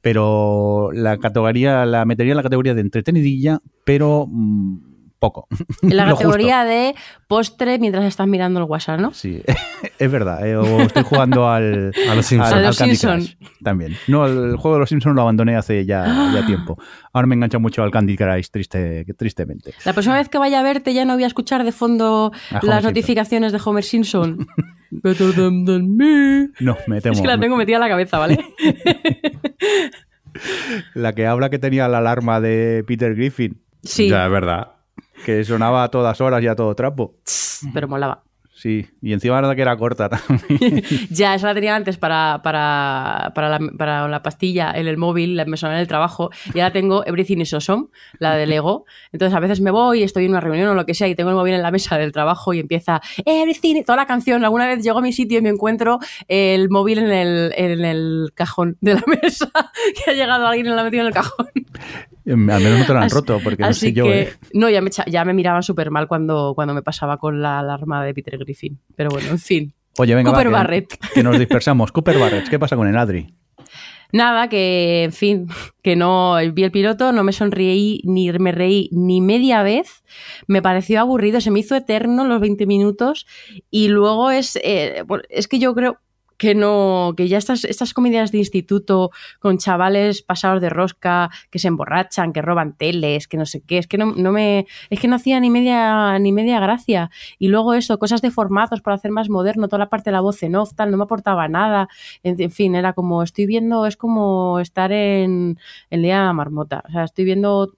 pero 0.00 0.90
la 0.92 1.18
categoría, 1.18 1.86
la 1.86 2.04
metería 2.04 2.32
en 2.32 2.36
la 2.36 2.42
categoría 2.42 2.74
de 2.74 2.80
entretenidilla, 2.80 3.60
pero 3.84 4.26
mm, 4.28 4.90
poco. 5.20 5.46
En 5.82 5.96
la 5.96 6.02
justo. 6.10 6.16
categoría 6.18 6.64
de 6.64 6.96
postre 7.28 7.78
mientras 7.78 8.04
estás 8.04 8.26
mirando 8.26 8.58
el 8.58 8.66
WhatsApp, 8.66 8.98
¿no? 8.98 9.14
Sí, 9.14 9.40
es 10.00 10.10
verdad. 10.10 10.44
eh, 10.44 10.56
o 10.56 10.80
estoy 10.80 11.04
jugando 11.04 11.48
al, 11.48 11.92
A 12.10 12.14
los 12.16 12.26
Simpson. 12.26 12.58
A 12.58 12.60
los 12.62 12.76
Candy 12.76 12.96
Simpson. 12.96 13.20
Crush 13.20 13.36
también. 13.62 13.96
No, 14.08 14.26
el 14.26 14.56
juego 14.56 14.74
de 14.74 14.80
los 14.80 14.88
Simpsons 14.88 15.14
lo 15.14 15.22
abandoné 15.22 15.54
hace 15.54 15.86
ya, 15.86 16.04
ya 16.34 16.44
tiempo. 16.46 16.76
Ahora 17.12 17.28
me 17.28 17.36
engancha 17.36 17.60
mucho 17.60 17.84
al 17.84 17.92
Candy 17.92 18.16
Crush, 18.16 18.48
triste, 18.50 19.04
tristemente. 19.16 19.72
La 19.84 19.92
próxima 19.92 20.16
vez 20.16 20.28
que 20.28 20.38
vaya 20.38 20.58
a 20.58 20.62
verte 20.64 20.92
ya 20.92 21.04
no 21.04 21.14
voy 21.14 21.22
a 21.22 21.28
escuchar 21.28 21.62
de 21.62 21.70
fondo 21.70 22.32
las 22.50 22.60
Simpson. 22.62 22.82
notificaciones 22.82 23.52
de 23.52 23.60
Homer 23.64 23.84
Simpson. 23.84 24.48
Better 24.94 25.32
them 25.34 25.64
than 25.64 25.96
me. 25.96 26.48
No, 26.60 26.76
me 26.86 27.00
temo. 27.00 27.14
Es 27.14 27.20
que 27.22 27.26
la 27.26 27.38
tengo 27.40 27.56
metida 27.56 27.76
en 27.76 27.80
la 27.80 27.88
cabeza, 27.88 28.18
¿vale? 28.18 28.38
La 30.94 31.14
que 31.14 31.26
habla 31.26 31.50
que 31.50 31.58
tenía 31.58 31.88
la 31.88 31.98
alarma 31.98 32.40
de 32.40 32.84
Peter 32.86 33.14
Griffin, 33.14 33.60
Sí, 33.82 34.08
Ya, 34.08 34.24
es 34.26 34.30
verdad. 34.30 34.72
que 35.24 35.44
sonaba 35.44 35.84
a 35.84 35.88
todas 35.90 36.20
horas 36.20 36.42
y 36.42 36.46
a 36.46 36.54
todo 36.54 36.74
trapo. 36.74 37.16
pero 37.74 37.86
molaba. 37.88 38.22
Sí, 38.62 38.86
y 39.02 39.12
encima 39.12 39.42
la 39.42 39.56
que 39.56 39.62
era 39.62 39.76
corta 39.76 40.08
también. 40.08 40.84
Ya, 41.10 41.34
esa 41.34 41.48
la 41.48 41.54
tenía 41.54 41.74
antes 41.74 41.96
para, 41.96 42.42
para, 42.44 43.32
para, 43.34 43.48
la, 43.48 43.58
para 43.76 44.06
la 44.06 44.22
pastilla 44.22 44.70
en 44.72 44.86
el 44.86 44.98
móvil, 44.98 45.36
la 45.36 45.44
me 45.46 45.56
en 45.60 45.72
el 45.72 45.88
trabajo, 45.88 46.30
y 46.54 46.60
ahora 46.60 46.72
tengo 46.72 47.04
Everything 47.04 47.38
is 47.38 47.52
Awesome, 47.54 47.88
la 48.20 48.36
de 48.36 48.46
Lego. 48.46 48.84
Entonces 49.10 49.34
a 49.34 49.40
veces 49.40 49.60
me 49.60 49.72
voy, 49.72 50.04
estoy 50.04 50.26
en 50.26 50.30
una 50.30 50.38
reunión 50.38 50.68
o 50.68 50.74
lo 50.74 50.86
que 50.86 50.94
sea, 50.94 51.08
y 51.08 51.16
tengo 51.16 51.30
el 51.30 51.36
móvil 51.36 51.54
en 51.54 51.62
la 51.62 51.72
mesa 51.72 51.98
del 51.98 52.12
trabajo 52.12 52.54
y 52.54 52.60
empieza 52.60 53.00
Everything, 53.24 53.82
toda 53.82 53.96
la 53.96 54.06
canción. 54.06 54.44
Alguna 54.44 54.68
vez 54.68 54.84
llego 54.84 55.00
a 55.00 55.02
mi 55.02 55.12
sitio 55.12 55.40
y 55.40 55.42
me 55.42 55.48
encuentro 55.48 55.98
el 56.28 56.70
móvil 56.70 56.98
en 56.98 57.10
el, 57.10 57.52
en 57.56 57.84
el 57.84 58.30
cajón 58.32 58.76
de 58.80 58.94
la 58.94 59.02
mesa, 59.22 59.50
que 59.96 60.12
ha 60.12 60.14
llegado 60.14 60.46
alguien 60.46 60.66
y 60.66 60.68
lo 60.68 60.78
ha 60.78 60.84
metido 60.84 61.00
en 61.00 61.08
el 61.08 61.14
cajón. 61.14 61.48
Al 62.26 62.36
menos 62.36 62.78
no 62.78 62.86
te 62.86 62.92
lo 62.92 62.98
han 62.98 63.04
Así- 63.04 63.14
roto, 63.14 63.40
porque 63.42 63.62
no 63.62 63.68
Así 63.68 63.80
sé 63.88 63.92
yo. 63.92 64.04
que, 64.04 64.20
eh. 64.22 64.32
no, 64.54 64.70
ya 64.70 64.80
me, 64.80 64.90
ya 65.06 65.24
me 65.24 65.34
miraba 65.34 65.62
súper 65.62 65.90
mal 65.90 66.06
cuando, 66.08 66.52
cuando 66.54 66.74
me 66.74 66.82
pasaba 66.82 67.16
con 67.18 67.42
la 67.42 67.58
alarma 67.60 68.04
de 68.04 68.14
Peter 68.14 68.38
Griffin. 68.38 68.78
Pero 68.96 69.10
bueno, 69.10 69.28
en 69.30 69.38
fin. 69.38 69.74
Oye, 69.98 70.14
venga, 70.14 70.30
Cooper 70.30 70.50
Barrett. 70.50 70.96
Que 71.14 71.22
nos 71.22 71.38
dispersamos. 71.38 71.92
Cooper 71.92 72.18
Barrett, 72.18 72.48
¿qué 72.48 72.58
pasa 72.58 72.76
con 72.76 72.86
el 72.88 72.96
Adri? 72.96 73.34
Nada, 74.14 74.48
que, 74.48 75.04
en 75.04 75.12
fin, 75.12 75.48
que 75.82 75.96
no 75.96 76.36
vi 76.52 76.64
el 76.64 76.70
piloto, 76.70 77.12
no 77.12 77.24
me 77.24 77.32
sonreí 77.32 78.02
ni 78.04 78.30
me 78.32 78.52
reí 78.52 78.90
ni 78.92 79.22
media 79.22 79.62
vez. 79.62 80.02
Me 80.46 80.60
pareció 80.60 81.00
aburrido, 81.00 81.40
se 81.40 81.50
me 81.50 81.60
hizo 81.60 81.74
eterno 81.76 82.24
los 82.26 82.38
20 82.40 82.66
minutos. 82.66 83.26
Y 83.70 83.88
luego 83.88 84.30
es, 84.30 84.56
eh, 84.62 85.02
es 85.30 85.48
que 85.48 85.58
yo 85.58 85.74
creo 85.74 85.96
que 86.42 86.56
no, 86.56 87.14
que 87.16 87.28
ya 87.28 87.38
estas, 87.38 87.62
estas 87.64 87.94
comedias 87.94 88.32
de 88.32 88.38
instituto 88.38 89.12
con 89.38 89.58
chavales 89.58 90.22
pasados 90.22 90.60
de 90.60 90.70
rosca, 90.70 91.30
que 91.52 91.60
se 91.60 91.68
emborrachan, 91.68 92.32
que 92.32 92.42
roban 92.42 92.76
teles, 92.76 93.28
que 93.28 93.36
no 93.36 93.46
sé 93.46 93.60
qué, 93.62 93.78
es 93.78 93.86
que 93.86 93.96
no, 93.96 94.06
no 94.16 94.32
me, 94.32 94.66
es 94.90 94.98
que 94.98 95.06
no 95.06 95.14
hacía 95.14 95.38
ni 95.38 95.50
media, 95.50 96.18
ni 96.18 96.32
media 96.32 96.58
gracia. 96.58 97.10
Y 97.38 97.46
luego 97.46 97.74
eso, 97.74 97.96
cosas 98.00 98.22
de 98.22 98.32
formatos 98.32 98.80
para 98.80 98.96
hacer 98.96 99.12
más 99.12 99.28
moderno, 99.28 99.68
toda 99.68 99.78
la 99.78 99.88
parte 99.88 100.10
de 100.10 100.14
la 100.14 100.20
voz 100.20 100.42
en 100.42 100.56
off, 100.56 100.74
tal, 100.74 100.90
no 100.90 100.96
me 100.96 101.04
aportaba 101.04 101.46
nada. 101.46 101.88
En, 102.24 102.40
en 102.42 102.50
fin, 102.50 102.74
era 102.74 102.92
como, 102.92 103.22
estoy 103.22 103.46
viendo, 103.46 103.86
es 103.86 103.96
como 103.96 104.58
estar 104.58 104.90
en 104.90 105.58
de 105.90 105.96
la 105.98 106.32
marmota. 106.32 106.82
O 106.88 106.90
sea, 106.92 107.04
estoy 107.04 107.24
viendo, 107.24 107.74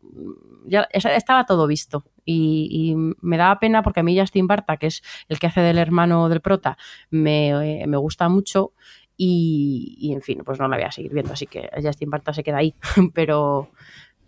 ya 0.67 0.89
es- 0.91 1.05
estaba 1.05 1.45
todo 1.45 1.67
visto. 1.67 2.03
Y, 2.25 2.69
y 2.71 3.15
me 3.21 3.37
daba 3.37 3.59
pena 3.59 3.83
porque 3.83 4.01
a 4.01 4.03
mí 4.03 4.19
Justin 4.19 4.47
Barta, 4.47 4.77
que 4.77 4.87
es 4.87 5.03
el 5.29 5.39
que 5.39 5.47
hace 5.47 5.61
del 5.61 5.79
hermano 5.79 6.29
del 6.29 6.41
prota, 6.41 6.77
me, 7.11 7.83
eh, 7.83 7.87
me 7.87 7.97
gusta 7.97 8.29
mucho. 8.29 8.73
Y, 9.17 9.97
y, 9.99 10.13
en 10.13 10.23
fin, 10.23 10.43
pues 10.45 10.59
no 10.59 10.67
la 10.67 10.77
voy 10.77 10.87
a 10.87 10.91
seguir 10.91 11.13
viendo, 11.13 11.33
así 11.33 11.47
que 11.47 11.71
Justin 11.81 12.11
Barta 12.11 12.33
se 12.33 12.43
queda 12.43 12.59
ahí. 12.59 12.75
Pero, 13.15 13.71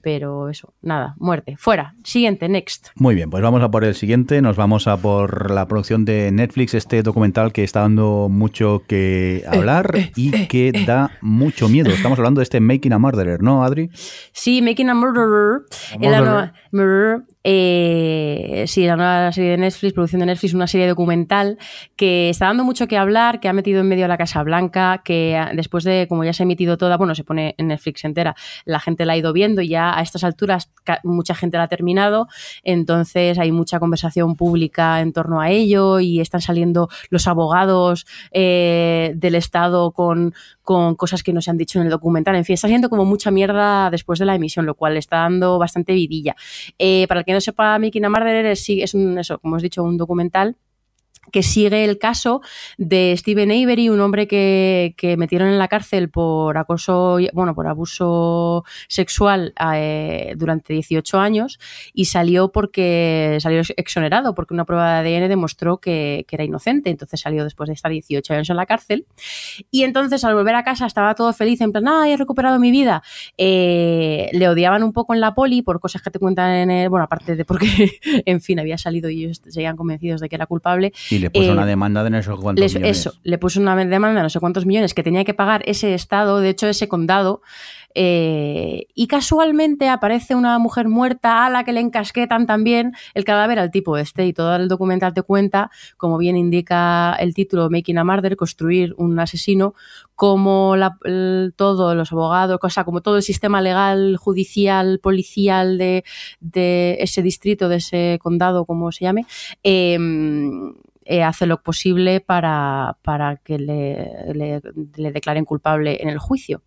pero 0.07 0.49
eso, 0.49 0.73
nada, 0.83 1.17
muerte. 1.19 1.57
Fuera. 1.59 1.97
Siguiente, 2.05 2.49
next. 2.49 2.91
Muy 2.95 3.17
bien, 3.17 3.29
pues 3.29 3.43
vamos 3.43 3.61
a 3.65 3.73
por 3.73 3.83
el 3.83 3.97
siguiente. 3.97 4.41
Nos 4.41 4.55
vamos 4.55 4.87
a 4.87 4.97
por 4.97 5.51
la 5.51 5.67
producción 5.67 6.05
de 6.05 6.31
Netflix, 6.31 6.75
este 6.75 7.03
documental 7.03 7.53
que 7.53 7.65
está 7.65 7.81
dando 7.81 8.29
mucho 8.31 8.85
que 8.87 9.43
hablar 9.49 9.91
y 10.15 10.47
que 10.47 10.71
da 10.87 11.11
mucho 11.23 11.69
miedo. 11.69 11.91
Estamos 11.91 12.21
hablando 12.21 12.39
de 12.39 12.45
este 12.45 12.61
Making 12.61 12.93
a 12.93 12.99
Murderer, 13.01 13.43
¿no, 13.43 13.65
Adri? 13.65 13.91
Sí, 14.31 14.63
Making 14.63 14.91
a 14.91 14.95
Murderer. 14.95 15.63
A 15.91 15.95
es 16.01 16.11
la 16.13 16.55
Murderer. 16.71 17.23
Eh, 17.49 18.65
sí, 18.67 18.85
la 18.87 18.97
nueva 18.97 19.31
serie 19.31 19.53
de 19.53 19.59
Netflix, 19.59 19.93
producción 19.93 20.19
de 20.19 20.27
Netflix, 20.27 20.53
una 20.53 20.67
serie 20.67 20.89
documental 20.89 21.59
que 21.95 22.29
está 22.29 22.47
dando 22.47 22.65
mucho 22.65 22.89
que 22.89 22.97
hablar, 22.97 23.39
que 23.39 23.47
ha 23.47 23.53
metido 23.53 23.83
en 23.83 23.87
medio 23.87 24.07
a 24.07 24.09
la 24.09 24.19
Casa 24.19 24.43
Blanca, 24.43 25.03
que 25.05 25.41
después 25.55 25.85
de, 25.85 26.07
como 26.09 26.25
ya 26.25 26.33
se 26.33 26.43
ha 26.43 26.45
emitido 26.45 26.77
toda, 26.77 26.97
bueno, 26.97 27.15
se 27.15 27.23
pone 27.23 27.55
en 27.57 27.69
Netflix 27.69 28.05
entera, 28.05 28.35
la 28.65 28.81
gente 28.81 29.07
la 29.07 29.13
ha 29.13 29.17
ido 29.17 29.33
viendo 29.33 29.63
y 29.63 29.69
ya 29.69 29.97
a 29.97 30.03
estas 30.03 30.25
alturas 30.25 30.73
mucha 31.05 31.37
gente 31.37 31.57
la 31.57 31.63
ha 31.63 31.69
terminado, 31.69 32.27
entonces 32.65 33.39
hay 33.39 33.53
mucha 33.53 33.79
conversación 33.79 34.35
pública 34.35 35.01
en 35.01 35.13
torno 35.13 35.41
a 35.41 35.49
ello 35.49 36.01
y 36.01 36.21
están 36.21 36.41
saliendo 36.41 36.89
los 37.11 37.29
abogados 37.29 38.09
eh, 38.33 39.13
del 39.15 39.37
Estado 39.37 39.93
con, 39.93 40.35
con 40.63 40.97
cosas 40.97 41.23
que 41.23 41.33
no 41.33 41.41
se 41.41 41.53
han 41.53 41.59
dicho 41.59 41.79
en 41.79 41.85
el 41.85 41.91
documental. 41.91 42.35
En 42.35 42.45
fin, 42.45 42.55
está 42.55 42.67
siendo 42.67 42.91
como 42.91 43.05
mucha 43.05 43.31
mierda 43.31 43.89
después 43.89 44.19
de 44.19 44.25
la 44.25 44.35
emisión, 44.35 44.67
lo 44.67 44.75
cual 44.75 44.97
está 44.97 45.19
dando 45.19 45.61
bastante 45.61 45.93
vidilla. 45.93 46.35
Eh, 46.77 47.07
para 47.07 47.21
el 47.21 47.25
que 47.25 47.36
no 47.37 47.41
sepa, 47.41 47.79
Mickey 47.79 48.01
Murderer 48.01 48.47
es, 48.47 48.65
sí, 48.65 48.83
es 48.83 48.95
un, 48.95 49.19
eso, 49.19 49.39
como 49.39 49.57
os 49.57 49.63
he 49.63 49.67
dicho, 49.67 49.83
un 49.85 49.97
documental 49.97 50.57
que 51.33 51.43
sigue 51.43 51.85
el 51.85 51.99
caso 51.99 52.41
de 52.79 53.15
Steven 53.17 53.51
Avery, 53.51 53.89
un 53.89 54.01
hombre 54.01 54.27
que, 54.27 54.95
que 54.97 55.17
metieron 55.17 55.49
en 55.49 55.59
la 55.59 55.69
cárcel 55.69 56.11
por 56.11 56.59
acoso, 56.59 57.19
bueno, 57.33 57.55
por 57.55 57.67
abuso 57.67 58.65
sexual 58.89 59.55
eh, 59.75 60.35
durante 60.37 60.73
18 60.73 61.19
años 61.19 61.59
y 61.93 62.07
salió 62.07 62.53
porque 62.53 63.39
salió 63.41 63.63
exonerado 63.77 64.35
porque 64.35 64.55
una 64.55 64.65
prueba 64.65 65.03
de 65.03 65.17
ADN 65.17 65.29
demostró 65.29 65.79
que, 65.79 66.25
que 66.29 66.37
era 66.37 66.45
inocente. 66.45 66.91
Entonces 66.91 67.21
salió 67.21 67.45
después 67.45 67.69
de 67.69 67.75
estar 67.75 67.91
18 67.91 68.35
años 68.35 68.51
en 68.51 68.57
la 68.57 68.67
cárcel. 68.67 69.07
Y 69.71 69.83
entonces 69.83 70.25
al 70.25 70.35
volver 70.35 70.55
a 70.55 70.63
casa 70.63 70.87
estaba 70.87 71.15
todo 71.15 71.33
feliz, 71.33 71.61
en 71.61 71.73
plan, 71.73 71.89
¡ay, 71.89 72.13
he 72.13 72.17
recuperado 72.17 72.59
mi 72.59 72.71
vida! 72.71 73.03
Eh, 73.37 74.29
le 74.33 74.49
odiaban 74.49 74.83
un 74.83 74.93
poco 74.93 75.15
en 75.15 75.21
la 75.21 75.35
poli 75.35 75.63
por 75.63 75.81
cosas 75.81 76.03
que 76.03 76.11
te 76.11 76.19
cuentan 76.19 76.51
en 76.51 76.71
el, 76.71 76.89
bueno, 76.89 77.05
aparte 77.05 77.37
de 77.37 77.45
porque, 77.45 77.99
en 78.27 78.41
fin, 78.41 78.59
había 78.61 78.79
salido 78.79 79.11
y 79.11 79.25
ellos 79.25 79.43
seguían 79.49 79.77
convencidos 79.77 80.21
de 80.21 80.29
que 80.29 80.37
era 80.37 80.47
culpable. 80.47 80.93
Sí, 81.17 81.23
le 81.23 81.31
puso 81.31 81.53
una 81.53 81.65
eh, 81.65 81.67
demanda 81.67 82.05
de 82.05 82.11
no 82.11 82.23
sé 82.23 82.31
cuántos 82.31 82.75
millones. 82.75 82.99
Eso, 82.99 83.13
le 83.23 83.39
puso 83.39 83.61
una 83.61 83.77
demanda 83.77 84.21
de 84.21 84.23
no 84.23 84.31
sé 84.31 84.41
cuántos 84.41 84.67
millones 84.67 84.95
que 84.95 85.03
tenía 85.03 85.25
que 85.25 85.35
pagar 85.35 85.63
ese 85.67 85.95
estado, 85.95 86.41
de 86.41 86.51
hecho 86.51 86.67
ese 86.67 86.89
condado, 86.89 87.43
eh, 87.99 88.89
y 88.95 89.07
casualmente 89.07 89.89
aparece 89.89 90.35
una 90.35 90.59
mujer 90.59 90.87
muerta 90.87 91.47
a 91.47 91.51
la 91.51 91.65
que 91.65 91.73
le 91.73 91.81
encasquetan 91.81 92.47
también 92.47 92.93
el 93.15 93.25
cadáver 93.25 93.59
al 93.59 93.71
tipo 93.71 93.97
este. 93.97 94.27
Y 94.27 94.35
todo 94.35 94.55
el 94.55 94.69
documental 94.69 95.15
te 95.15 95.23
cuenta, 95.23 95.71
como 95.97 96.19
bien 96.19 96.37
indica 96.37 97.15
el 97.15 97.33
título 97.33 97.71
Making 97.71 97.97
a 97.97 98.05
Murder, 98.05 98.37
construir 98.37 98.95
un 98.99 99.19
asesino, 99.19 99.75
como 100.15 100.75
todos 101.57 101.97
los 101.97 102.13
abogados, 102.13 102.59
cosa, 102.59 102.85
como 102.85 103.01
todo 103.01 103.17
el 103.17 103.23
sistema 103.23 103.63
legal, 103.63 104.19
judicial, 104.19 104.99
policial 105.03 105.79
de, 105.79 106.05
ese 106.99 107.23
distrito, 107.23 107.71
de 107.71 107.77
ese 107.77 108.19
condado, 108.23 108.67
como 108.67 108.93
se 108.93 109.07
llame, 109.07 109.25
em, 109.63 110.75
eh, 111.07 111.23
hace 111.23 111.47
lo 111.47 111.63
posible 111.63 112.21
para, 112.21 112.97
que 113.45 113.59
le, 113.59 114.61
le 114.97 115.13
declaren 115.13 115.45
culpable 115.45 116.03
en 116.03 116.09
el 116.09 116.19
juicio. 116.19 116.63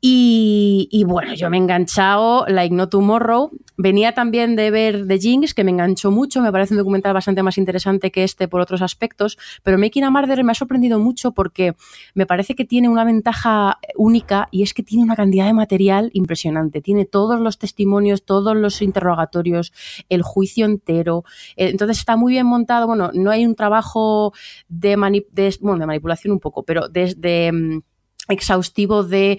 Y, 0.00 1.04
bueno, 1.06 1.34
yo 1.34 1.50
me 1.50 1.56
he 1.56 1.60
enganchado, 1.60 2.46
Like 2.46 2.74
No 2.74 2.88
Tomorrow. 2.88 3.50
Venía 3.76 4.12
también 4.12 4.54
de 4.54 4.70
ver 4.70 5.06
The 5.08 5.18
Jinx, 5.18 5.54
que 5.54 5.64
me 5.64 5.72
enganchó 5.72 6.12
mucho. 6.12 6.40
Me 6.40 6.52
parece 6.52 6.74
un 6.74 6.78
documental 6.78 7.14
bastante 7.14 7.42
más 7.42 7.58
interesante 7.58 8.12
que 8.12 8.22
este 8.22 8.46
por 8.46 8.60
otros 8.60 8.80
aspectos. 8.80 9.38
Pero 9.64 9.76
Making 9.76 10.04
a 10.04 10.10
Murder 10.10 10.44
me 10.44 10.52
ha 10.52 10.54
sorprendido 10.54 11.00
mucho 11.00 11.32
porque 11.32 11.74
me 12.14 12.26
parece 12.26 12.54
que 12.54 12.64
tiene 12.64 12.88
una 12.88 13.04
ventaja 13.04 13.78
única 13.96 14.48
y 14.52 14.62
es 14.62 14.72
que 14.72 14.84
tiene 14.84 15.02
una 15.02 15.16
cantidad 15.16 15.46
de 15.46 15.52
material 15.52 16.10
impresionante. 16.12 16.80
Tiene 16.80 17.04
todos 17.04 17.40
los 17.40 17.58
testimonios, 17.58 18.24
todos 18.24 18.56
los 18.56 18.82
interrogatorios, 18.82 19.72
el 20.08 20.22
juicio 20.22 20.64
entero. 20.64 21.24
Eh, 21.56 21.70
entonces 21.70 21.98
está 21.98 22.16
muy 22.16 22.34
bien 22.34 22.46
montado. 22.46 22.86
Bueno, 22.86 23.10
no 23.14 23.32
hay 23.32 23.44
un 23.44 23.56
trabajo 23.56 24.32
de, 24.68 24.96
bueno, 24.96 25.78
de 25.78 25.86
manipulación 25.86 26.32
un 26.32 26.40
poco, 26.40 26.62
pero 26.62 26.88
desde 26.88 27.50
mm, 27.52 27.82
exhaustivo 28.28 29.04
de, 29.04 29.38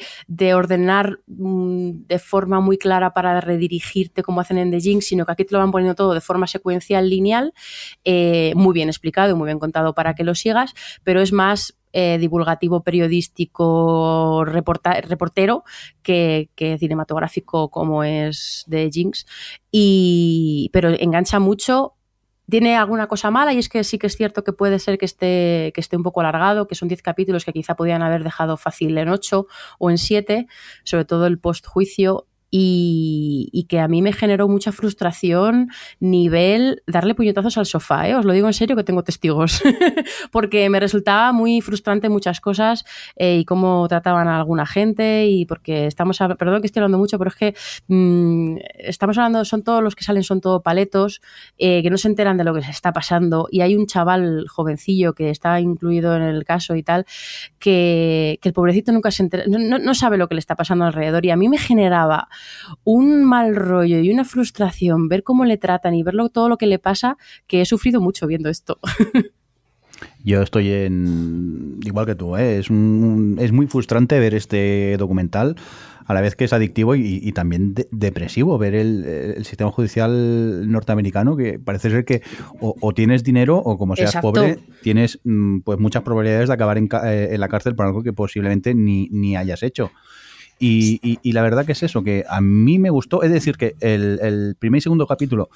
ordenar 0.53 1.19
mm, 1.27 2.07
de 2.07 2.19
forma 2.19 2.59
muy 2.59 2.77
clara 2.77 3.13
para 3.13 3.41
redirigirte 3.41 4.23
como 4.23 4.41
hacen 4.41 4.57
en 4.57 4.71
The 4.71 4.79
Jinx, 4.79 5.05
sino 5.05 5.25
que 5.25 5.31
aquí 5.31 5.45
te 5.45 5.53
lo 5.53 5.59
van 5.59 5.71
poniendo 5.71 5.95
todo 5.95 6.13
de 6.13 6.21
forma 6.21 6.47
secuencial, 6.47 7.09
lineal, 7.09 7.53
eh, 8.03 8.53
muy 8.55 8.73
bien 8.73 8.89
explicado 8.89 9.31
y 9.31 9.35
muy 9.35 9.45
bien 9.45 9.59
contado 9.59 9.93
para 9.93 10.15
que 10.15 10.23
lo 10.23 10.35
sigas, 10.35 10.73
pero 11.03 11.21
es 11.21 11.31
más 11.31 11.75
eh, 11.91 12.17
divulgativo, 12.19 12.83
periodístico, 12.83 14.45
reportero 14.45 15.63
que, 16.03 16.49
que, 16.55 16.77
cinematográfico 16.77 17.69
como 17.69 18.03
es 18.03 18.65
The 18.69 18.91
Jinx. 18.91 19.25
Y, 19.71 20.69
pero 20.71 20.89
engancha 20.89 21.39
mucho 21.39 21.95
tiene 22.49 22.77
alguna 22.77 23.07
cosa 23.07 23.31
mala 23.31 23.53
y 23.53 23.59
es 23.59 23.69
que 23.69 23.83
sí 23.83 23.97
que 23.99 24.07
es 24.07 24.15
cierto 24.15 24.43
que 24.43 24.53
puede 24.53 24.79
ser 24.79 24.97
que 24.97 25.05
esté, 25.05 25.71
que 25.73 25.81
esté 25.81 25.97
un 25.97 26.03
poco 26.03 26.21
alargado, 26.21 26.67
que 26.67 26.75
son 26.75 26.87
10 26.87 27.01
capítulos 27.01 27.45
que 27.45 27.53
quizá 27.53 27.75
podían 27.75 28.01
haber 28.01 28.23
dejado 28.23 28.57
fácil 28.57 28.97
en 28.97 29.09
8 29.09 29.47
o 29.79 29.89
en 29.91 29.97
7, 29.97 30.47
sobre 30.83 31.05
todo 31.05 31.27
el 31.27 31.39
postjuicio 31.39 32.28
y, 32.51 33.65
que 33.69 33.79
a 33.79 33.87
mí 33.87 34.01
me 34.01 34.13
generó 34.13 34.47
mucha 34.47 34.71
frustración 34.71 35.69
nivel 35.99 36.81
darle 36.87 37.13
puñetazos 37.13 37.57
al 37.57 37.65
sofá, 37.65 38.07
¿eh? 38.07 38.15
os 38.15 38.25
lo 38.25 38.33
digo 38.33 38.47
en 38.47 38.53
serio 38.53 38.75
que 38.75 38.83
tengo 38.83 39.03
testigos, 39.03 39.61
porque 40.31 40.69
me 40.69 40.79
resultaba 40.79 41.31
muy 41.31 41.61
frustrante 41.61 42.09
muchas 42.09 42.41
cosas 42.41 42.85
eh, 43.15 43.37
y 43.37 43.45
cómo 43.45 43.87
trataban 43.87 44.27
a 44.27 44.37
alguna 44.37 44.65
gente 44.65 45.27
y 45.27 45.45
porque 45.45 45.85
estamos, 45.85 46.17
perdón 46.37 46.61
que 46.61 46.67
estoy 46.67 46.81
hablando 46.81 46.97
mucho, 46.97 47.19
pero 47.19 47.29
es 47.29 47.35
que 47.35 47.55
mm, 47.87 48.57
estamos 48.79 49.17
hablando, 49.17 49.45
son 49.45 49.63
todos 49.63 49.83
los 49.83 49.95
que 49.95 50.03
salen, 50.03 50.23
son 50.23 50.41
todos 50.41 50.63
paletos, 50.63 51.21
eh, 51.57 51.83
que 51.83 51.89
no 51.89 51.97
se 51.97 52.07
enteran 52.07 52.37
de 52.37 52.43
lo 52.43 52.55
que 52.55 52.63
se 52.63 52.71
está 52.71 52.91
pasando 52.91 53.47
y 53.51 53.61
hay 53.61 53.75
un 53.75 53.85
chaval 53.85 54.47
jovencillo 54.47 55.13
que 55.13 55.29
está 55.29 55.59
incluido 55.59 56.15
en 56.15 56.23
el 56.23 56.43
caso 56.43 56.75
y 56.75 56.81
tal, 56.81 57.05
que, 57.59 58.39
el 58.41 58.53
pobrecito 58.53 58.91
nunca 58.91 59.11
se 59.11 59.21
entera, 59.21 59.43
no 59.47 59.93
sabe 59.93 60.17
lo 60.17 60.27
que 60.27 60.33
le 60.33 60.39
está 60.39 60.55
pasando 60.55 60.85
alrededor 60.85 61.23
y 61.23 61.29
a 61.29 61.35
mí 61.35 61.49
me 61.49 61.59
generaba 61.59 62.29
un 62.83 63.23
mal 63.23 63.55
rollo 63.55 63.99
y 63.99 64.11
una 64.11 64.25
frustración 64.25 65.07
ver 65.07 65.23
cómo 65.23 65.45
le 65.45 65.57
tratan 65.57 65.93
y 65.93 66.03
ver 66.03 66.15
todo 66.31 66.49
lo 66.49 66.57
que 66.57 66.67
le 66.67 66.79
pasa, 66.79 67.17
que 67.47 67.61
he 67.61 67.65
sufrido 67.65 68.01
mucho 68.01 68.27
viendo 68.27 68.49
esto. 68.49 68.79
Yo 70.23 70.41
estoy 70.41 70.71
en. 70.71 71.79
igual 71.83 72.05
que 72.05 72.15
tú, 72.15 72.35
¿eh? 72.37 72.59
es, 72.59 72.67
es 72.67 73.51
muy 73.51 73.67
frustrante 73.67 74.19
ver 74.19 74.33
este 74.33 74.95
documental, 74.97 75.55
a 76.09 76.13
la 76.13 76.21
vez 76.21 76.35
que 76.35 76.45
es 76.45 76.53
adictivo 76.53 76.95
y, 76.95 77.31
también 77.33 77.75
depresivo 77.91 78.57
ver 78.57 78.73
el, 78.73 79.45
sistema 79.45 79.71
judicial 79.71 80.69
norteamericano, 80.69 81.37
que 81.37 81.59
parece 81.59 81.91
ser 81.91 82.03
que 82.03 82.23
o, 82.59 82.93
tienes 82.93 83.23
dinero 83.23 83.57
o 83.57 83.77
como 83.77 83.95
seas 83.95 84.17
pobre, 84.17 84.57
tienes 84.81 85.19
mm, 85.23 85.59
pues 85.59 85.77
muchas 85.79 86.01
probabilidades 86.01 86.47
de 86.47 86.53
acabar 86.55 86.79
en, 86.79 86.89
eh, 87.05 87.29
en, 87.31 87.39
la 87.39 87.47
cárcel 87.47 87.75
por 87.75 87.85
algo 87.85 88.01
que 88.01 88.11
posiblemente 88.11 88.73
ni, 88.73 89.07
ni 89.11 89.37
hayas 89.37 89.61
hecho. 89.61 89.91
Y, 90.59 91.31
la 91.31 91.41
verdad 91.41 91.65
que 91.65 91.71
es 91.71 91.83
eso, 91.83 92.03
que 92.03 92.25
a 92.27 92.41
mí 92.41 92.79
me 92.79 92.89
gustó. 92.89 93.23
Es 93.23 93.31
decir, 93.31 93.55
que 93.55 93.75
el, 93.79 94.55
primer 94.59 94.79
y 94.79 94.81
segundo 94.81 95.07
capítulo 95.07 95.49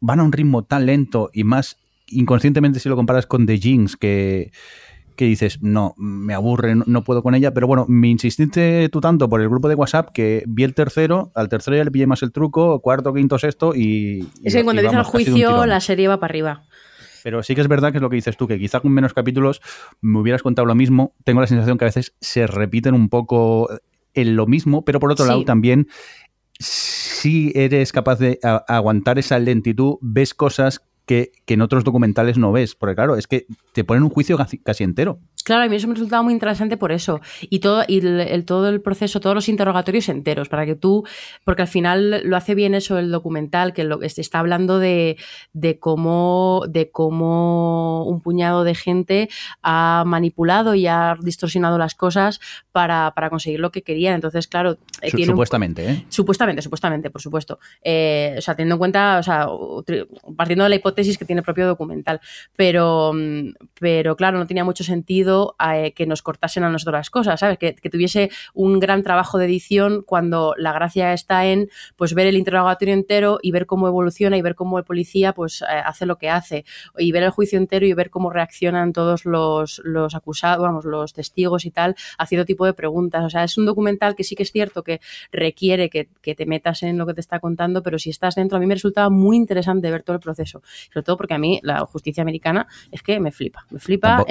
van 0.00 0.20
a 0.20 0.22
un 0.22 0.32
ritmo 0.32 0.64
tan 0.64 0.86
lento 0.86 1.30
y 1.32 1.44
más 1.44 1.78
inconscientemente 2.08 2.80
si 2.80 2.88
lo 2.88 2.96
comparas 2.96 3.26
con 3.26 3.46
The 3.46 3.58
Jinx, 3.58 3.96
que, 3.96 4.52
dices, 5.16 5.60
no, 5.60 5.94
me 5.98 6.32
aburre, 6.32 6.74
no, 6.74 7.04
puedo 7.04 7.22
con 7.22 7.34
ella, 7.34 7.52
pero 7.52 7.66
bueno, 7.66 7.84
me 7.88 8.08
insististe 8.08 8.88
tú 8.88 9.00
tanto 9.00 9.28
por 9.28 9.42
el 9.42 9.48
grupo 9.48 9.68
de 9.68 9.74
WhatsApp 9.74 10.10
que 10.14 10.44
vi 10.46 10.64
el 10.64 10.74
tercero, 10.74 11.30
al 11.34 11.48
tercero 11.48 11.76
ya 11.76 11.84
le 11.84 11.90
pillé 11.90 12.06
más 12.06 12.22
el 12.22 12.32
truco, 12.32 12.80
cuarto, 12.80 13.12
quinto, 13.12 13.38
sexto 13.38 13.74
y... 13.74 14.26
Es 14.42 14.54
que 14.54 14.64
cuando 14.64 14.80
empieza 14.80 15.00
el 15.00 15.04
juicio 15.04 15.66
la 15.66 15.80
serie 15.80 16.08
va 16.08 16.18
para 16.18 16.30
arriba. 16.30 16.62
Pero 17.22 17.42
sí 17.42 17.54
que 17.54 17.60
es 17.60 17.68
verdad 17.68 17.90
que 17.90 17.98
es 17.98 18.02
lo 18.02 18.08
que 18.08 18.16
dices 18.16 18.36
tú, 18.36 18.46
que 18.46 18.58
quizá 18.58 18.80
con 18.80 18.92
menos 18.92 19.12
capítulos 19.12 19.60
me 20.00 20.20
hubieras 20.20 20.42
contado 20.42 20.66
lo 20.66 20.74
mismo. 20.74 21.14
Tengo 21.24 21.40
la 21.40 21.46
sensación 21.46 21.76
que 21.76 21.84
a 21.84 21.88
veces 21.88 22.14
se 22.20 22.46
repiten 22.46 22.94
un 22.94 23.08
poco 23.08 23.68
en 24.14 24.36
lo 24.36 24.46
mismo, 24.46 24.84
pero 24.84 25.00
por 25.00 25.12
otro 25.12 25.26
lado 25.26 25.44
también 25.44 25.88
si 26.58 27.52
eres 27.54 27.92
capaz 27.92 28.18
de 28.18 28.38
aguantar 28.42 29.18
esa 29.18 29.38
lentitud, 29.38 29.96
ves 30.00 30.34
cosas 30.34 30.82
que, 31.06 31.32
que, 31.44 31.54
en 31.54 31.62
otros 31.62 31.84
documentales 31.84 32.38
no 32.38 32.52
ves. 32.52 32.74
Porque 32.74 32.94
claro, 32.94 33.16
es 33.16 33.26
que 33.26 33.46
te 33.72 33.82
ponen 33.82 34.02
un 34.02 34.10
juicio 34.10 34.38
casi 34.62 34.84
entero. 34.84 35.20
Claro, 35.50 35.64
a 35.64 35.68
mí 35.68 35.74
eso 35.74 35.88
me 35.88 35.94
ha 35.94 35.94
resultado 35.94 36.22
muy 36.22 36.32
interesante 36.32 36.76
por 36.76 36.92
eso. 36.92 37.20
Y 37.40 37.58
todo, 37.58 37.82
y 37.88 38.06
el, 38.06 38.44
todo 38.44 38.68
el 38.68 38.80
proceso, 38.80 39.18
todos 39.18 39.34
los 39.34 39.48
interrogatorios 39.48 40.08
enteros, 40.08 40.48
para 40.48 40.64
que 40.64 40.76
tú, 40.76 41.04
porque 41.42 41.62
al 41.62 41.66
final 41.66 42.22
lo 42.22 42.36
hace 42.36 42.54
bien 42.54 42.72
eso 42.72 42.98
el 42.98 43.10
documental, 43.10 43.72
que 43.72 43.82
lo, 43.82 44.00
está 44.00 44.38
hablando 44.38 44.78
de, 44.78 45.16
de, 45.52 45.80
cómo, 45.80 46.62
de 46.68 46.92
cómo 46.92 48.04
un 48.04 48.20
puñado 48.20 48.62
de 48.62 48.76
gente 48.76 49.28
ha 49.60 50.04
manipulado 50.06 50.76
y 50.76 50.86
ha 50.86 51.16
distorsionado 51.20 51.78
las 51.78 51.96
cosas 51.96 52.38
para, 52.70 53.12
para 53.16 53.28
conseguir 53.28 53.58
lo 53.58 53.72
que 53.72 53.82
querían. 53.82 54.14
Entonces, 54.14 54.46
claro, 54.46 54.78
eh, 55.02 55.10
supuestamente, 55.26 55.90
¿eh? 55.90 56.04
Supuestamente, 56.10 56.62
supuestamente, 56.62 57.10
por 57.10 57.22
supuesto. 57.22 57.58
Eh, 57.82 58.36
o 58.38 58.40
sea, 58.40 58.54
teniendo 58.54 58.76
en 58.76 58.78
cuenta, 58.78 59.18
o 59.18 59.22
sea, 59.24 59.48
partiendo 60.36 60.62
de 60.62 60.70
la 60.70 60.76
hipótesis 60.76 61.18
que 61.18 61.24
tiene 61.24 61.40
el 61.40 61.44
propio 61.44 61.66
documental. 61.66 62.20
Pero, 62.54 63.10
mm, 63.12 63.54
pero 63.80 64.14
claro, 64.14 64.38
no 64.38 64.46
tenía 64.46 64.62
mucho 64.62 64.84
sentido 64.84 65.39
eh, 65.74 65.92
que 65.92 66.06
nos 66.06 66.22
cortasen 66.22 66.64
a 66.64 66.70
nosotros 66.70 66.94
las 66.94 67.10
cosas, 67.10 67.40
¿sabes? 67.40 67.58
Que, 67.58 67.74
tuviese 67.90 68.30
un 68.54 68.78
gran 68.78 69.02
trabajo 69.02 69.36
de 69.38 69.46
edición 69.46 70.02
cuando 70.06 70.54
la 70.56 70.72
gracia 70.72 71.12
está 71.12 71.46
en 71.46 71.68
pues 71.96 72.14
ver 72.14 72.28
el 72.28 72.36
interrogatorio 72.36 72.94
entero 72.94 73.38
y 73.42 73.50
ver 73.50 73.66
cómo 73.66 73.88
evoluciona 73.88 74.36
y 74.36 74.42
ver 74.42 74.54
cómo 74.54 74.78
el 74.78 74.84
policía 74.84 75.32
pues 75.32 75.62
eh, 75.62 75.66
hace 75.84 76.06
lo 76.06 76.18
que 76.18 76.30
hace 76.30 76.64
y 76.98 77.10
ver 77.10 77.24
el 77.24 77.30
juicio 77.30 77.58
entero 77.58 77.84
y 77.84 77.92
ver 77.94 78.10
cómo 78.10 78.30
reaccionan 78.30 78.92
todos 78.92 79.24
los, 79.24 79.80
los 79.84 80.14
acusados, 80.14 80.62
vamos, 80.62 80.84
los 80.84 81.12
testigos 81.12 81.64
y 81.64 81.70
tal, 81.70 81.96
haciendo 82.18 82.44
tipo 82.44 82.64
de 82.64 82.74
preguntas. 82.74 83.24
O 83.24 83.30
sea, 83.30 83.44
es 83.44 83.58
un 83.58 83.66
documental 83.66 84.14
que 84.14 84.24
sí 84.24 84.36
que 84.36 84.44
es 84.44 84.52
cierto 84.52 84.82
que 84.82 85.00
requiere 85.32 85.90
que, 85.90 86.08
te 86.34 86.46
metas 86.46 86.82
en 86.82 86.96
lo 86.96 87.06
que 87.06 87.14
te 87.14 87.20
está 87.20 87.40
contando, 87.40 87.82
pero 87.82 87.98
si 87.98 88.10
estás 88.10 88.34
dentro, 88.36 88.56
a 88.56 88.60
mí 88.60 88.66
me 88.66 88.74
resultaba 88.74 89.10
muy 89.10 89.36
interesante 89.36 89.90
ver 89.90 90.02
todo 90.02 90.14
el 90.14 90.20
proceso. 90.20 90.62
Sobre 90.92 91.04
todo 91.04 91.16
porque 91.16 91.34
a 91.34 91.38
mí 91.38 91.60
la 91.62 91.80
justicia 91.80 92.22
americana 92.22 92.66
es 92.90 93.02
que 93.02 93.18
me 93.20 93.32
flipa. 93.32 93.66
Me 93.70 93.80
flipa. 93.80 94.24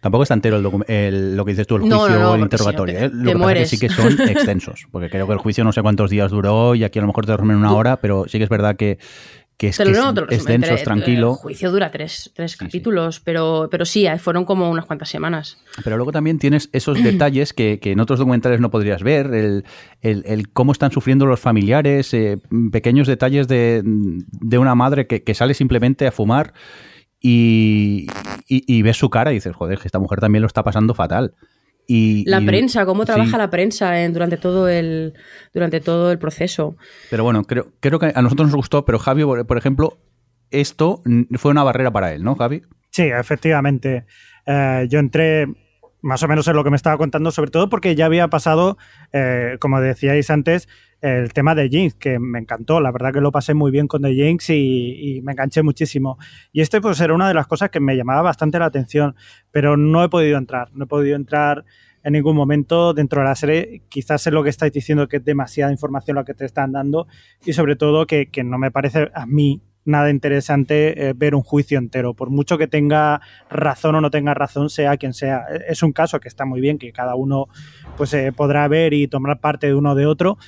Tampoco 0.00 0.22
está 0.22 0.34
entero 0.34 0.56
el, 0.88 1.36
lo 1.36 1.44
que 1.44 1.50
dices 1.52 1.66
tú, 1.66 1.76
el 1.76 1.82
juicio 1.82 2.30
o 2.30 2.34
el 2.34 2.40
interrogatorio. 2.40 2.98
¿eh? 2.98 3.10
Lo 3.12 3.32
que 3.32 3.38
pasa 3.38 3.52
es 3.52 3.70
que 3.70 3.76
sí 3.76 3.78
que 3.78 3.88
son 3.90 4.20
extensos, 4.28 4.86
porque 4.90 5.10
creo 5.10 5.26
que 5.26 5.34
el 5.34 5.38
juicio 5.38 5.62
no 5.62 5.72
sé 5.72 5.82
cuántos 5.82 6.10
días 6.10 6.30
duró 6.30 6.74
y 6.74 6.84
aquí 6.84 6.98
a 6.98 7.02
lo 7.02 7.08
mejor 7.08 7.26
te 7.26 7.32
en 7.32 7.50
una 7.50 7.72
hora, 7.72 8.00
pero 8.00 8.24
sí 8.26 8.38
que 8.38 8.44
es 8.44 8.50
verdad 8.50 8.76
que, 8.76 8.98
que 9.58 9.68
es, 9.68 9.76
que 9.76 9.82
extenso, 10.30 10.74
es 10.74 10.84
tranquilo. 10.84 11.32
El 11.32 11.36
juicio 11.36 11.70
dura 11.70 11.90
tres, 11.90 12.32
tres 12.34 12.56
capítulos, 12.56 13.20
Pero, 13.20 13.68
pero 13.70 13.84
sí, 13.84 14.06
fueron 14.18 14.46
como 14.46 14.70
unas 14.70 14.86
cuantas 14.86 15.10
semanas. 15.10 15.58
Pero 15.84 15.96
luego 15.96 16.12
también 16.12 16.38
tienes 16.38 16.70
esos 16.72 17.02
detalles 17.04 17.52
que, 17.52 17.78
que 17.78 17.92
en 17.92 18.00
otros 18.00 18.18
documentales 18.18 18.58
no 18.60 18.70
podrías 18.70 19.02
ver, 19.02 19.26
el, 19.34 19.64
el, 20.00 20.48
cómo 20.50 20.72
están 20.72 20.92
sufriendo 20.92 21.26
los 21.26 21.40
familiares, 21.40 22.14
eh, 22.14 22.38
pequeños 22.72 23.06
detalles 23.06 23.48
de, 23.48 23.82
de 23.84 24.58
una 24.58 24.74
madre 24.74 25.06
que, 25.06 25.22
que 25.22 25.34
sale 25.34 25.52
simplemente 25.52 26.06
a 26.06 26.12
fumar 26.12 26.54
y, 27.20 28.06
y, 28.46 28.82
ves 28.82 28.96
su 28.96 29.10
cara 29.10 29.30
y 29.30 29.34
dices, 29.34 29.54
joder, 29.54 29.78
que 29.78 29.88
esta 29.88 29.98
mujer 29.98 30.20
también 30.20 30.42
lo 30.42 30.46
está 30.46 30.62
pasando 30.62 30.94
fatal. 30.94 31.34
Y, 31.86 32.24
la 32.28 32.40
prensa, 32.40 32.86
cómo 32.86 33.04
trabaja 33.04 33.36
la 33.36 33.50
prensa 33.50 33.92
durante, 34.08 34.36
todo 34.36 34.68
el, 34.68 35.14
durante 35.52 35.80
todo 35.80 36.12
el 36.12 36.18
proceso. 36.18 36.76
Pero 37.10 37.24
bueno, 37.24 37.42
creo, 37.44 37.72
creo 37.80 37.98
que 37.98 38.12
a 38.14 38.22
nosotros 38.22 38.48
nos 38.48 38.56
gustó, 38.56 38.84
pero 38.84 38.98
Javi, 38.98 39.24
por 39.24 39.58
ejemplo, 39.58 39.98
esto 40.50 41.02
fue 41.34 41.50
una 41.50 41.64
barrera 41.64 41.90
para 41.90 42.12
él, 42.12 42.22
¿no, 42.22 42.36
Javi? 42.36 42.62
Sí, 42.90 43.02
efectivamente. 43.02 44.06
Eh, 44.46 44.86
yo 44.88 44.98
entré 44.98 45.46
más 46.02 46.22
o 46.22 46.28
menos 46.28 46.48
en 46.48 46.56
lo 46.56 46.64
que 46.64 46.70
me 46.70 46.76
estaba 46.76 46.96
contando, 46.96 47.30
sobre 47.30 47.50
todo 47.50 47.68
porque 47.68 47.94
ya 47.94 48.06
había 48.06 48.28
pasado, 48.28 48.78
eh, 49.12 49.56
como 49.60 49.80
decíais 49.80 50.30
antes, 50.30 50.68
el 51.00 51.32
tema 51.32 51.54
de 51.54 51.68
Jinx, 51.68 51.94
que 51.94 52.18
me 52.18 52.38
encantó. 52.38 52.80
La 52.80 52.92
verdad 52.92 53.12
que 53.12 53.20
lo 53.20 53.32
pasé 53.32 53.54
muy 53.54 53.70
bien 53.70 53.86
con 53.86 54.02
The 54.02 54.14
Jinx 54.14 54.50
y, 54.50 55.20
me 55.22 55.32
enganché 55.32 55.62
muchísimo. 55.62 56.18
Y 56.52 56.60
este 56.60 56.80
pues 56.80 57.00
era 57.00 57.14
una 57.14 57.28
de 57.28 57.34
las 57.34 57.46
cosas 57.46 57.70
que 57.70 57.80
me 57.80 57.96
llamaba 57.96 58.22
bastante 58.22 58.58
la 58.58 58.66
atención, 58.66 59.14
pero 59.50 59.76
no 59.76 60.04
he 60.04 60.08
podido 60.08 60.38
entrar. 60.38 60.68
No 60.74 60.84
he 60.84 60.88
podido 60.88 61.16
entrar 61.16 61.64
en 62.02 62.12
ningún 62.14 62.36
momento 62.36 62.94
dentro 62.94 63.20
de 63.22 63.28
la 63.28 63.34
serie. 63.34 63.82
Quizás 63.88 64.26
es 64.26 64.32
lo 64.32 64.42
que 64.42 64.50
estáis 64.50 64.72
diciendo 64.72 65.08
que 65.08 65.18
es 65.18 65.24
demasiada 65.24 65.72
información 65.72 66.16
lo 66.16 66.24
que 66.24 66.34
te 66.34 66.44
están 66.44 66.72
dando 66.72 67.06
y 67.44 67.52
sobre 67.52 67.76
todo 67.76 68.06
que, 68.06 68.26
que 68.26 68.44
no 68.44 68.58
me 68.58 68.70
parece 68.70 69.10
a 69.14 69.26
mí 69.26 69.62
nada 69.84 70.10
interesante 70.10 71.08
eh, 71.08 71.12
ver 71.14 71.34
un 71.34 71.42
juicio 71.42 71.78
entero, 71.78 72.14
por 72.14 72.30
mucho 72.30 72.58
que 72.58 72.66
tenga 72.66 73.20
razón 73.48 73.94
o 73.94 74.00
no 74.00 74.10
tenga 74.10 74.34
razón, 74.34 74.70
sea 74.70 74.96
quien 74.96 75.14
sea. 75.14 75.46
Es 75.68 75.82
un 75.82 75.92
caso 75.92 76.20
que 76.20 76.28
está 76.28 76.44
muy 76.44 76.60
bien, 76.60 76.78
que 76.78 76.92
cada 76.92 77.14
uno 77.14 77.48
pues 77.96 78.12
eh, 78.14 78.32
podrá 78.32 78.66
ver 78.68 78.92
y 78.92 79.08
tomar 79.08 79.40
parte 79.40 79.66
de 79.68 79.74
uno 79.74 79.94
de 79.94 80.06
otro, 80.06 80.38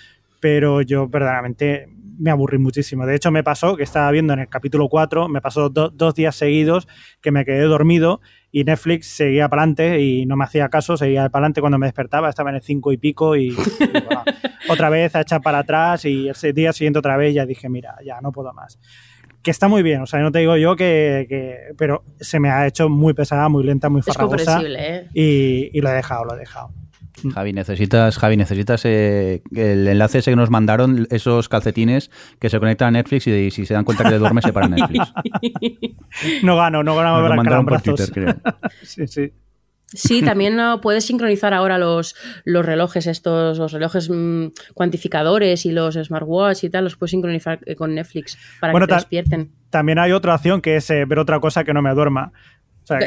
pero 0.43 0.83
yo 0.83 1.07
verdaderamente 1.07 1.87
me 2.19 2.33
aburrí 2.33 2.59
muchísimo. 2.59 3.07
De 3.07 3.15
hecho, 3.15 3.31
me 3.31 3.45
pasó 3.45 3.77
que 3.77 3.85
estaba 3.85 4.11
viendo 4.11 4.33
en 4.33 4.41
el 4.41 4.49
capítulo 4.49 4.89
4, 4.89 5.29
me 5.29 5.41
pasó 5.41 5.71
dos 5.71 6.15
días 6.17 6.35
seguidos 6.35 6.89
que 7.21 7.31
me 7.31 7.45
quedé 7.45 7.63
dormido 7.63 8.21
y 8.51 8.65
Netflix 8.65 9.07
seguía 9.07 9.49
para 9.49 9.63
adelante 9.63 10.01
y 10.01 10.27
no 10.27 10.37
me 10.37 10.45
hacía 10.45 10.69
caso, 10.69 10.97
seguía 10.97 11.29
para 11.29 11.45
adelante 11.45 11.61
cuando 11.61 11.79
me 11.79 11.87
despertaba, 11.87 12.29
estaba 12.29 12.51
en 12.51 12.57
el 12.57 12.63
5 12.63 12.93
y 12.93 12.97
pico 12.97 13.37
y, 13.37 13.57
otra 14.69 14.91
vez 14.91 15.15
a 15.15 15.21
echar 15.21 15.43
para 15.43 15.61
atrás 15.61 16.05
y 16.07 16.29
ese 16.29 16.53
día 16.53 16.73
siguiente 16.73 16.99
otra 16.99 17.17
vez 17.17 17.35
ya 17.35 17.47
dije, 17.47 17.69
mira, 17.69 17.95
ya 18.05 18.21
no 18.21 18.33
puedo 18.33 18.53
más 18.53 18.81
que 19.43 19.51
está 19.51 19.69
muy 19.69 19.83
bien, 19.83 20.03
o 20.03 20.07
sea, 20.07 20.21
no 20.21 20.31
te 20.31 20.39
digo 20.39 20.57
yo 20.57 20.77
que, 20.77 21.75
pero 21.77 22.05
se 22.21 22.39
me 22.39 22.49
ha 22.49 22.67
hecho 22.67 22.89
muy 22.89 23.13
pesada, 23.13 23.49
muy 23.49 23.65
lenta, 23.65 23.89
muy 23.89 24.01
farragosa. 24.01 24.63
Es 24.63 24.77
¿eh? 24.79 25.09
y, 25.73 25.81
lo 25.81 25.91
he 25.91 25.95
dejado, 25.95 26.25
lo 26.25 26.37
he 26.37 26.39
dejado. 26.39 26.71
Javi, 27.35 27.53
necesitas, 27.53 28.19
Javi, 28.19 28.37
necesitas 28.37 28.85
eh, 28.85 29.43
el 29.55 29.87
enlace 29.87 30.19
ese 30.19 30.33
que 30.33 30.37
nos 30.37 30.51
mandaron, 30.51 31.07
esos 31.11 31.49
calcetines 31.49 32.11
que 32.39 32.49
se 32.49 32.59
conectan 32.59 32.89
a 32.89 32.91
Netflix 32.93 33.27
y, 33.27 33.51
si 33.51 33.67
se 33.67 33.75
dan 33.75 33.85
cuenta 33.85 34.05
que 34.05 34.11
te 34.11 34.19
duermes 34.19 34.45
se 34.45 34.53
para 34.53 34.69
Netflix. 34.69 35.13
no 36.43 36.57
gano, 36.57 36.83
no 36.83 36.97
gano 36.97 37.21
Nos 37.21 37.29
lo 37.29 37.37
mandaron 37.37 37.67
por 37.67 37.81
Twitter, 37.83 38.11
creo. 38.11 38.35
sí, 38.83 39.07
sí. 39.07 39.33
Sí, 39.95 40.23
también 40.23 40.59
puedes 40.81 41.05
sincronizar 41.05 41.53
ahora 41.53 41.79
los, 41.79 42.15
los 42.45 42.65
relojes, 42.65 43.07
estos, 43.07 43.59
los 43.59 43.73
relojes 43.73 44.09
mm, 44.11 44.47
cuantificadores 44.75 45.67
y 45.67 45.73
los 45.73 45.95
smartwatch 45.95 46.65
y 46.65 46.71
tal, 46.71 46.85
los 46.85 46.97
puedes 46.97 47.11
sincronizar 47.11 47.61
eh, 47.67 47.77
con 47.77 47.95
Netflix 47.95 48.39
para 48.61 48.73
que 48.73 48.87
te 48.87 48.95
despierten. 48.95 49.53
También 49.71 49.99
hay 49.99 50.13
otra 50.13 50.35
opción 50.35 50.61
que 50.61 50.77
es 50.77 50.89
eh, 50.91 51.05
ver 51.05 51.19
otra 51.19 51.41
cosa 51.41 51.65
que 51.65 51.75
no 51.75 51.83
me 51.83 51.93
duerma. 51.93 52.33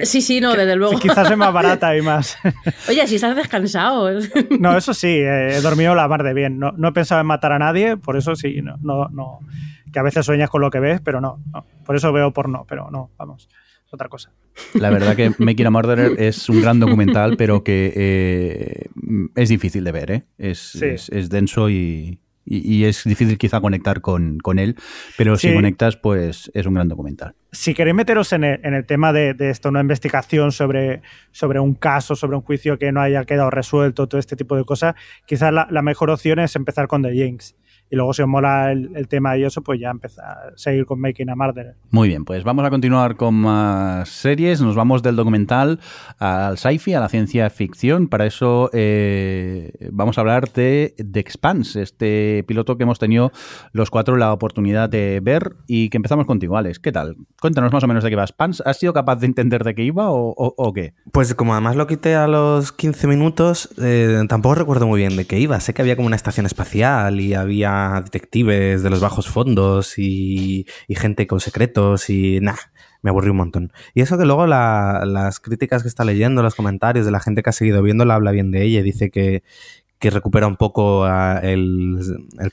Sí, 0.04 0.22
sí, 0.22 0.42
no, 0.42 0.56
desde 0.56 0.76
luego. 0.76 1.00
Quizás 1.00 1.30
es 1.30 1.38
más 1.38 1.54
barata 1.54 1.96
y 1.98 2.02
más. 2.02 2.38
Oye, 2.90 3.08
si 3.08 3.16
estás 3.16 3.36
descansado. 3.36 4.10
no, 4.60 4.78
eso 4.78 4.94
sí, 4.94 5.08
eh, 5.08 5.58
he 5.58 5.62
dormido 5.62 5.96
la 5.96 6.08
mar 6.08 6.24
de 6.24 6.34
bien. 6.34 6.60
No, 6.60 6.72
no, 6.72 6.90
he 6.90 6.92
pensado 6.92 7.22
en 7.22 7.28
matar 7.28 7.52
a 7.52 7.60
nadie, 7.60 7.98
por 7.98 8.18
eso 8.18 8.36
sí, 8.36 8.62
no, 8.62 8.78
no, 8.82 9.08
no. 9.10 9.40
Que 9.92 10.00
a 10.00 10.04
veces 10.04 10.26
sueñas 10.26 10.50
con 10.50 10.62
lo 10.62 10.70
que 10.70 10.80
ves, 10.80 11.02
pero 11.02 11.22
no. 11.22 11.40
no. 11.54 11.66
Por 11.86 11.96
eso 11.96 12.12
veo 12.12 12.32
porno, 12.32 12.66
pero 12.68 12.90
no, 12.92 13.12
vamos 13.18 13.48
otra 13.96 14.10
cosa. 14.10 14.32
La 14.74 14.90
verdad 14.90 15.16
que 15.16 15.32
Making 15.40 15.68
a 15.68 15.72
Murderer 15.72 16.22
es 16.22 16.48
un 16.50 16.62
gran 16.62 16.80
documental, 16.80 17.36
pero 17.38 17.64
que 17.64 17.92
eh, 17.96 18.90
es 19.36 19.50
difícil 19.50 19.84
de 19.84 19.92
ver, 19.92 20.12
¿eh? 20.12 20.24
es, 20.38 20.76
es, 20.82 21.30
denso 21.30 21.70
y, 21.70 22.20
es 22.46 23.04
difícil 23.04 23.38
quizá 23.38 23.62
conectar 23.62 24.02
con, 24.02 24.40
él, 24.58 24.76
pero 25.18 25.38
si 25.38 25.54
conectas, 25.54 25.98
pues 25.98 26.52
es 26.54 26.66
un 26.66 26.76
gran 26.76 26.88
documental. 26.88 27.36
Si 27.52 27.74
queréis 27.74 27.96
meteros 27.96 28.34
en 28.34 28.44
el, 28.44 28.86
tema 28.86 29.14
de, 29.14 29.36
esto, 29.40 29.70
una 29.70 29.82
investigación 29.82 30.52
sobre, 30.52 31.02
sobre 31.32 31.60
un 31.60 31.74
caso, 31.74 32.16
sobre 32.16 32.36
un 32.36 32.42
juicio 32.42 32.78
que 32.78 32.92
no 32.92 33.02
haya 33.02 33.24
quedado 33.26 33.50
resuelto, 33.50 34.08
todo 34.08 34.20
este 34.20 34.36
tipo 34.36 34.56
de 34.56 34.66
cosas, 34.66 34.96
quizás 35.26 35.54
la, 35.54 35.68
la 35.72 35.82
mejor 35.82 36.10
opción 36.10 36.40
es 36.40 36.56
empezar 36.56 36.88
con 36.88 37.02
The 37.02 37.14
Jinx 37.14 37.56
y 37.90 37.96
luego 37.96 38.14
si 38.14 38.24
os 38.24 38.28
mola 38.28 38.72
el, 38.72 39.08
tema 39.08 39.38
y 39.38 39.44
eso, 39.44 39.62
pues 39.62 39.80
ya 39.80 39.92
empezar 39.92 40.26
a 40.26 40.58
seguir 40.58 40.86
con 40.86 41.00
Making 41.00 41.30
a 41.30 41.36
Murderer. 41.36 41.76
Muy 41.92 42.08
bien, 42.08 42.26
pues 42.26 42.44
vamos 42.44 42.66
a 42.66 42.72
continuar 42.72 43.16
con 43.16 43.36
más 43.36 44.10
series. 44.10 44.60
Nos 44.62 44.76
vamos 44.76 45.04
del 45.04 45.16
documental 45.16 45.80
al 46.18 46.58
sci-fi, 46.58 46.96
a 46.96 47.00
la 47.00 47.10
ciencia 47.10 47.50
ficción. 47.52 48.08
Para 48.08 48.26
eso 48.26 48.72
eh, 48.74 49.72
vamos 49.92 50.18
a 50.18 50.22
hablar 50.22 50.52
de 50.52 50.96
The 50.98 51.20
Expanse, 51.20 51.82
este 51.82 52.44
piloto 52.48 52.76
que 52.76 52.84
hemos 52.84 52.98
tenido 52.98 53.32
los 53.72 53.92
cuatro 53.92 54.18
la 54.18 54.34
oportunidad 54.34 54.90
de 54.90 55.20
ver 55.22 55.56
y 55.68 55.90
que 55.90 55.98
empezamos 55.98 56.26
contigo, 56.26 56.58
Alex. 56.58 56.80
¿Qué 56.80 56.92
tal? 56.92 57.16
Cuéntanos 57.40 57.72
más 57.72 57.84
o 57.84 57.88
menos 57.88 58.04
de 58.04 58.10
qué 58.10 58.16
va 58.16 58.24
Expanse. 58.24 58.64
¿Has 58.66 58.80
sido 58.80 58.94
capaz 58.94 59.18
de 59.18 59.28
entender 59.28 59.64
de 59.64 59.76
qué 59.76 59.84
iba 59.84 60.08
o, 60.10 60.74
qué? 60.74 60.96
Pues 61.12 61.36
como 61.36 61.54
además 61.54 61.76
lo 61.76 61.86
quité 61.86 62.16
a 62.16 62.28
los 62.28 62.72
15 62.72 63.08
minutos, 63.08 63.70
eh, 63.80 64.24
tampoco 64.28 64.56
recuerdo 64.56 64.88
muy 64.88 65.02
bien 65.02 65.16
de 65.16 65.26
qué 65.26 65.40
iba. 65.40 65.60
Sé 65.60 65.76
que 65.76 65.84
había 65.84 65.96
como 65.96 66.08
una 66.08 66.16
estación 66.16 66.48
espacial 66.48 67.20
y 67.20 67.36
había 67.36 67.75
detectives 68.04 68.84
de 68.84 68.90
los 68.90 69.00
bajos 69.00 69.28
fondos 69.28 69.98
y, 69.98 70.66
gente 70.90 71.28
con 71.28 71.40
secretos 71.40 72.10
y 72.10 72.40
nada, 72.42 72.72
me 73.02 73.10
aburrí 73.10 73.30
un 73.30 73.38
montón. 73.38 73.74
Y 73.94 74.02
eso 74.02 74.18
que 74.18 74.26
luego 74.26 74.48
las 74.48 75.40
críticas 75.40 75.84
que 75.84 75.90
está 75.90 76.04
leyendo, 76.04 76.44
los 76.44 76.56
comentarios 76.56 77.06
de 77.06 77.12
la 77.12 77.20
gente 77.20 77.44
que 77.44 77.50
ha 77.50 77.54
seguido 77.54 77.82
viéndola 77.82 78.16
habla 78.16 78.32
bien 78.32 78.52
de 78.52 78.64
ella 78.64 78.80
y 78.80 78.84
dice 78.84 79.10
que, 79.10 79.44
recupera 80.02 80.48
un 80.48 80.56
poco 80.56 81.08
el, 81.08 82.00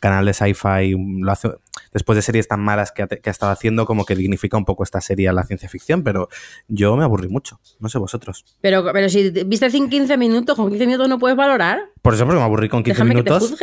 canal 0.00 0.24
de 0.24 0.32
sci-fi, 0.32 0.94
lo 1.20 1.30
hace 1.30 1.48
después 1.92 2.16
de 2.16 2.22
series 2.22 2.48
tan 2.48 2.60
malas 2.60 2.92
que 2.92 3.02
ha, 3.02 3.06
que 3.06 3.28
ha, 3.28 3.30
estado 3.30 3.52
haciendo, 3.52 3.84
como 3.84 4.04
que 4.04 4.14
dignifica 4.14 4.56
un 4.56 4.64
poco 4.64 4.82
esta 4.82 5.00
serie 5.00 5.28
a 5.28 5.32
la 5.32 5.44
ciencia 5.44 5.68
ficción, 5.68 6.02
pero 6.02 6.28
yo 6.68 6.96
me 6.96 7.04
aburrí 7.04 7.28
mucho, 7.28 7.60
no 7.80 7.88
sé 7.88 7.98
vosotros. 7.98 8.44
Pero, 8.60 8.84
pero 8.92 9.08
si 9.08 9.30
viste 9.30 9.68
15 9.70 10.16
minutos, 10.16 10.56
con 10.56 10.68
15 10.70 10.86
minutos 10.86 11.08
no 11.08 11.18
puedes 11.18 11.36
valorar. 11.36 11.90
Por 12.00 12.14
eso, 12.14 12.24
porque 12.24 12.38
me 12.38 12.44
aburrí 12.44 12.68
con 12.68 12.82
15 12.82 13.04
minutos. 13.04 13.54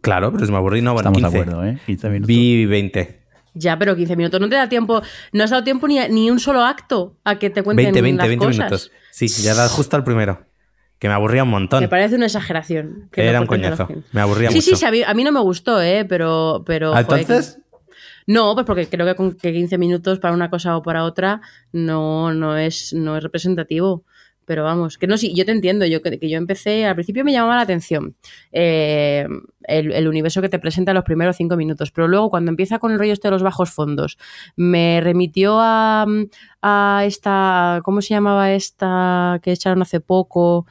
Claro, 0.00 0.32
pero 0.32 0.44
es 0.44 0.50
me 0.50 0.56
aburrí, 0.56 0.80
no, 0.80 0.94
bueno, 0.94 1.10
Estamos 1.10 1.32
de 1.32 1.38
acuerdo, 1.40 1.64
¿eh? 1.64 1.78
15 1.86 2.08
minutos. 2.08 2.28
Vi 2.28 2.66
20. 2.66 3.22
Ya, 3.54 3.78
pero 3.78 3.94
15 3.94 4.16
minutos 4.16 4.40
no 4.40 4.48
te 4.48 4.54
da 4.54 4.68
tiempo, 4.68 5.02
no 5.32 5.44
has 5.44 5.50
dado 5.50 5.62
tiempo 5.62 5.86
ni, 5.86 5.98
ni 6.08 6.30
un 6.30 6.40
solo 6.40 6.62
acto 6.62 7.18
a 7.24 7.38
que 7.38 7.50
te 7.50 7.62
cuenten 7.62 7.86
20, 7.86 8.02
20, 8.02 8.18
las 8.18 8.28
20 8.28 8.46
cosas. 8.46 8.58
minutos. 8.58 8.90
Sí, 9.10 9.28
ya 9.28 9.54
das 9.54 9.72
justo 9.72 9.96
al 9.96 10.04
primero. 10.04 10.46
Que 11.02 11.08
me 11.08 11.14
aburría 11.14 11.42
un 11.42 11.48
montón. 11.48 11.80
Me 11.80 11.88
parece 11.88 12.14
una 12.14 12.26
exageración. 12.26 13.08
Era 13.12 13.40
un 13.40 13.48
coñazo. 13.48 13.88
Me 14.12 14.20
aburría 14.20 14.50
sí, 14.50 14.58
mucho. 14.58 14.70
Sí, 14.70 14.76
sí, 14.76 14.86
a 14.86 14.92
mí, 14.92 15.02
a 15.04 15.12
mí, 15.14 15.24
no 15.24 15.32
me 15.32 15.40
gustó, 15.40 15.82
¿eh? 15.82 16.04
Pero. 16.08 16.62
pero 16.64 16.94
¿Ah, 16.94 17.00
¿Entonces? 17.00 17.58
no, 18.28 18.54
pues 18.54 18.64
porque 18.64 18.86
creo 18.86 19.04
que, 19.04 19.16
con, 19.16 19.32
que 19.32 19.52
15 19.52 19.78
minutos 19.78 20.20
para 20.20 20.32
una 20.32 20.48
cosa 20.48 20.76
o 20.76 20.82
para 20.84 21.02
otra 21.02 21.40
no, 21.72 22.32
no, 22.32 22.56
es, 22.56 22.92
no 22.92 23.16
es 23.16 23.22
representativo. 23.24 24.04
Pero 24.44 24.62
vamos, 24.62 24.96
que 24.96 25.08
no, 25.08 25.16
sí, 25.16 25.34
yo 25.34 25.44
te 25.44 25.50
entiendo, 25.50 25.86
yo 25.86 26.02
que, 26.02 26.18
yo 26.28 26.38
empecé, 26.38 26.84
al 26.84 26.94
principio 26.94 27.24
me 27.24 27.32
llamaba 27.32 27.56
la 27.56 27.62
atención 27.62 28.16
eh, 28.50 29.26
el, 29.62 30.08
universo 30.08 30.42
que 30.42 30.48
te 30.48 30.58
presenta 30.58 30.92
los 30.92 31.04
primeros 31.04 31.36
cinco 31.36 31.56
minutos, 31.56 31.92
pero 31.92 32.08
luego 32.08 32.28
cuando 32.28 32.50
empieza 32.50 32.80
con 32.80 32.90
el 32.90 32.98
rollo 32.98 33.12
este 33.12 33.28
de 33.28 33.32
los 33.32 33.42
bajos 33.44 33.70
fondos, 33.70 34.18
me 34.56 35.00
remitió 35.00 35.58
a, 35.60 36.06
a 36.60 37.02
esta, 37.06 37.80
¿cómo 37.84 38.02
se 38.02 38.14
llamaba 38.14 38.52
esta 38.52 39.38
que 39.42 39.52
echaron 39.52 39.82
hace 39.82 40.00
poco? 40.00 40.66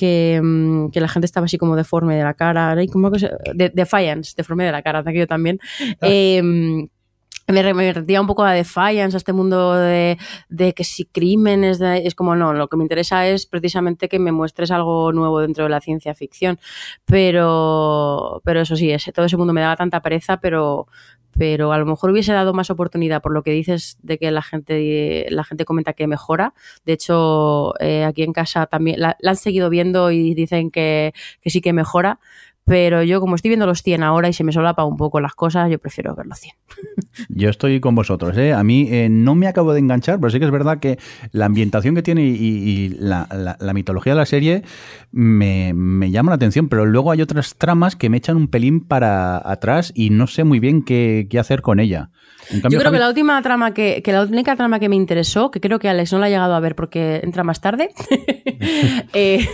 Que, 0.00 0.40
mm, 0.42 0.92
que, 0.92 1.00
la 1.00 1.08
gente 1.08 1.26
estaba 1.26 1.44
así 1.44 1.58
como 1.58 1.76
deforme 1.76 2.16
de 2.16 2.24
la 2.24 2.32
cara, 2.32 2.74
¿cómo 2.90 3.10
que 3.10 3.18
se, 3.18 3.30
de, 3.54 3.68
Defiance, 3.68 4.32
deforme 4.34 4.64
de 4.64 4.72
la 4.72 4.80
cara, 4.80 5.04
que 5.04 5.18
yo 5.18 5.26
también. 5.26 5.58
Ah. 6.00 6.06
Eh, 6.08 6.42
me 7.52 7.62
remetía 7.62 8.20
un 8.20 8.26
poco 8.26 8.44
a 8.44 8.52
Defiance, 8.52 9.16
a 9.16 9.18
este 9.18 9.32
mundo 9.32 9.74
de, 9.74 10.16
que 10.74 10.84
si 10.84 11.04
crímenes, 11.04 11.80
es 11.80 12.14
como 12.14 12.34
no, 12.36 12.52
lo 12.52 12.68
que 12.68 12.76
me 12.76 12.84
interesa 12.84 13.26
es 13.26 13.46
precisamente 13.46 14.08
que 14.08 14.18
me 14.18 14.32
muestres 14.32 14.70
algo 14.70 15.12
nuevo 15.12 15.40
dentro 15.40 15.64
de 15.64 15.70
la 15.70 15.80
ciencia 15.80 16.14
ficción. 16.14 16.58
Pero, 17.04 18.40
pero 18.44 18.60
eso 18.60 18.76
sí, 18.76 18.90
ese, 18.90 19.12
todo 19.12 19.26
ese 19.26 19.36
mundo 19.36 19.52
me 19.52 19.60
daba 19.60 19.76
tanta 19.76 20.00
pereza, 20.00 20.38
pero, 20.38 20.86
pero 21.36 21.72
a 21.72 21.78
lo 21.78 21.86
mejor 21.86 22.10
hubiese 22.10 22.32
dado 22.32 22.52
más 22.52 22.70
oportunidad 22.70 23.22
por 23.22 23.32
lo 23.32 23.42
que 23.42 23.52
dices 23.52 23.98
de 24.02 24.18
que 24.18 24.30
la 24.30 24.42
gente, 24.42 25.26
la 25.30 25.44
gente 25.44 25.64
comenta 25.64 25.92
que 25.92 26.06
mejora. 26.06 26.54
De 26.84 26.92
hecho, 26.92 27.74
eh, 27.80 28.04
aquí 28.04 28.22
en 28.22 28.32
casa 28.32 28.66
también 28.66 29.00
la, 29.00 29.16
han 29.24 29.36
seguido 29.36 29.70
viendo 29.70 30.10
y 30.10 30.34
dicen 30.34 30.70
que, 30.70 31.12
que 31.40 31.50
sí 31.50 31.60
que 31.60 31.72
mejora 31.72 32.20
pero 32.70 33.02
yo 33.02 33.18
como 33.18 33.34
estoy 33.34 33.48
viendo 33.48 33.66
los 33.66 33.82
100 33.82 34.04
ahora 34.04 34.28
y 34.28 34.32
se 34.32 34.44
me 34.44 34.52
solapa 34.52 34.84
un 34.84 34.96
poco 34.96 35.20
las 35.20 35.34
cosas, 35.34 35.68
yo 35.68 35.80
prefiero 35.80 36.14
ver 36.14 36.26
los 36.26 36.38
100. 36.38 36.54
Yo 37.28 37.50
estoy 37.50 37.80
con 37.80 37.96
vosotros, 37.96 38.38
¿eh? 38.38 38.52
A 38.52 38.62
mí 38.62 38.86
eh, 38.88 39.08
no 39.10 39.34
me 39.34 39.48
acabo 39.48 39.72
de 39.72 39.80
enganchar, 39.80 40.20
pero 40.20 40.30
sí 40.30 40.38
que 40.38 40.44
es 40.44 40.52
verdad 40.52 40.78
que 40.78 40.96
la 41.32 41.46
ambientación 41.46 41.96
que 41.96 42.02
tiene 42.02 42.22
y, 42.22 42.90
la, 42.90 43.26
mitología 43.74 44.12
de 44.12 44.18
la 44.18 44.26
serie 44.26 44.62
me, 45.10 45.74
llama 46.12 46.30
la 46.30 46.36
atención, 46.36 46.68
pero 46.68 46.86
luego 46.86 47.10
hay 47.10 47.22
otras 47.22 47.56
tramas 47.56 47.96
que 47.96 48.08
me 48.08 48.18
echan 48.18 48.36
un 48.36 48.46
pelín 48.46 48.86
para 48.86 49.36
atrás 49.50 49.92
y 49.96 50.10
no 50.10 50.28
sé 50.28 50.44
muy 50.44 50.60
bien 50.60 50.84
qué, 50.84 51.26
hacer 51.40 51.62
con 51.62 51.80
ella. 51.80 52.10
yo 52.52 52.78
creo 52.78 52.92
que 52.92 52.98
la 53.00 53.08
última 53.08 53.42
trama 53.42 53.74
que, 53.74 54.00
que, 54.04 54.12
la 54.12 54.22
única 54.22 54.54
trama 54.54 54.78
que 54.78 54.88
me 54.88 54.94
interesó, 54.94 55.50
que 55.50 55.60
creo 55.60 55.80
que 55.80 55.88
Alex 55.88 56.12
no 56.12 56.20
la 56.20 56.26
ha 56.26 56.28
llegado 56.28 56.54
a 56.54 56.60
ver 56.60 56.76
porque 56.76 57.20
entra 57.24 57.42
más 57.42 57.60
tarde, 57.60 57.90
eh, 59.12 59.44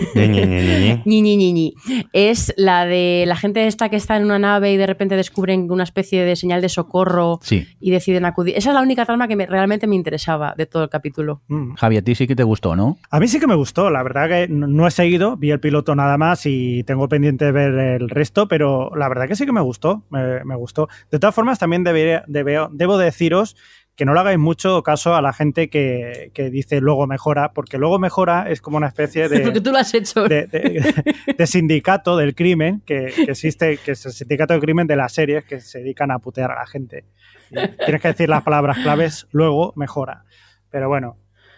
es 2.12 2.52
la 2.56 2.84
de 2.84 3.05
de 3.06 3.26
la 3.26 3.36
gente 3.36 3.66
esta 3.66 3.88
que 3.88 3.96
está 3.96 4.16
en 4.16 4.24
una 4.24 4.38
nave 4.38 4.72
y 4.72 4.76
de 4.76 4.86
repente 4.86 5.16
descubren 5.16 5.70
una 5.70 5.84
especie 5.84 6.24
de 6.24 6.36
señal 6.36 6.60
de 6.60 6.68
socorro 6.68 7.40
y 7.80 7.90
deciden 7.90 8.24
acudir. 8.24 8.56
Esa 8.56 8.70
es 8.70 8.74
la 8.74 8.82
única 8.82 9.04
trama 9.04 9.28
que 9.28 9.36
realmente 9.46 9.86
me 9.86 9.96
interesaba 9.96 10.54
de 10.56 10.66
todo 10.66 10.84
el 10.84 10.88
capítulo. 10.88 11.42
Mm. 11.48 11.74
Javi, 11.74 11.96
a 11.96 12.02
ti 12.02 12.14
sí 12.14 12.26
que 12.26 12.36
te 12.36 12.42
gustó, 12.42 12.76
¿no? 12.76 12.98
A 13.10 13.20
mí 13.20 13.28
sí 13.28 13.40
que 13.40 13.46
me 13.46 13.54
gustó, 13.54 13.90
la 13.90 14.02
verdad 14.02 14.28
que 14.28 14.48
no 14.48 14.86
he 14.86 14.90
seguido, 14.90 15.36
vi 15.36 15.50
el 15.50 15.60
piloto 15.60 15.94
nada 15.94 16.18
más 16.18 16.46
y 16.46 16.82
tengo 16.84 17.08
pendiente 17.08 17.46
de 17.46 17.52
ver 17.52 17.74
el 17.74 18.08
resto, 18.08 18.48
pero 18.48 18.90
la 18.96 19.08
verdad 19.08 19.28
que 19.28 19.36
sí 19.36 19.46
que 19.46 19.52
me 19.52 19.60
gustó, 19.60 20.04
me, 20.10 20.56
gustó. 20.56 20.88
De 21.10 21.18
todas 21.18 21.34
formas, 21.34 21.58
también 21.58 21.84
debería, 21.84 22.24
debo 22.26 22.98
deciros 22.98 23.56
que 23.96 24.04
no 24.04 24.12
le 24.12 24.20
hagáis 24.20 24.38
mucho 24.38 24.82
caso 24.82 25.14
a 25.14 25.22
la 25.22 25.32
gente 25.32 25.70
que, 25.70 26.30
dice 26.52 26.80
luego 26.80 27.06
mejora, 27.06 27.52
porque 27.52 27.78
luego 27.78 27.98
mejora 27.98 28.50
es 28.50 28.60
como 28.60 28.76
una 28.76 28.88
especie 28.88 29.28
de. 29.30 29.40
porque 29.40 29.60
tú 29.60 29.72
lo 29.72 29.78
has 29.78 29.92
hecho. 29.94 30.28
De, 30.28 31.46
sindicato 31.46 32.16
del 32.16 32.34
crimen 32.34 32.82
que, 32.84 33.06
existe, 33.26 33.78
que 33.78 33.92
es 33.92 34.06
el 34.06 34.12
sindicato 34.12 34.52
del 34.52 34.60
crimen 34.60 34.86
de 34.86 34.96
las 34.96 35.12
series 35.12 35.44
que 35.44 35.60
se 35.60 35.78
dedican 35.78 36.10
a 36.10 36.18
putear 36.18 36.50
a 36.50 36.56
la 36.56 36.66
gente. 36.66 37.04
tienes 37.50 38.02
que 38.02 38.08
decir 38.08 38.28
las 38.28 38.42
palabras 38.42 38.78
claves, 38.78 39.26
luego 39.32 39.72
mejora. 39.76 40.24
Pero 40.70 40.88
bueno, 40.88 41.16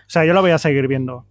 o 0.08 0.10
sea, 0.10 0.24
yo 0.24 0.32
lo 0.32 0.40
voy 0.40 0.52
a 0.52 0.58
seguir 0.58 0.86
viendo. 0.86 1.26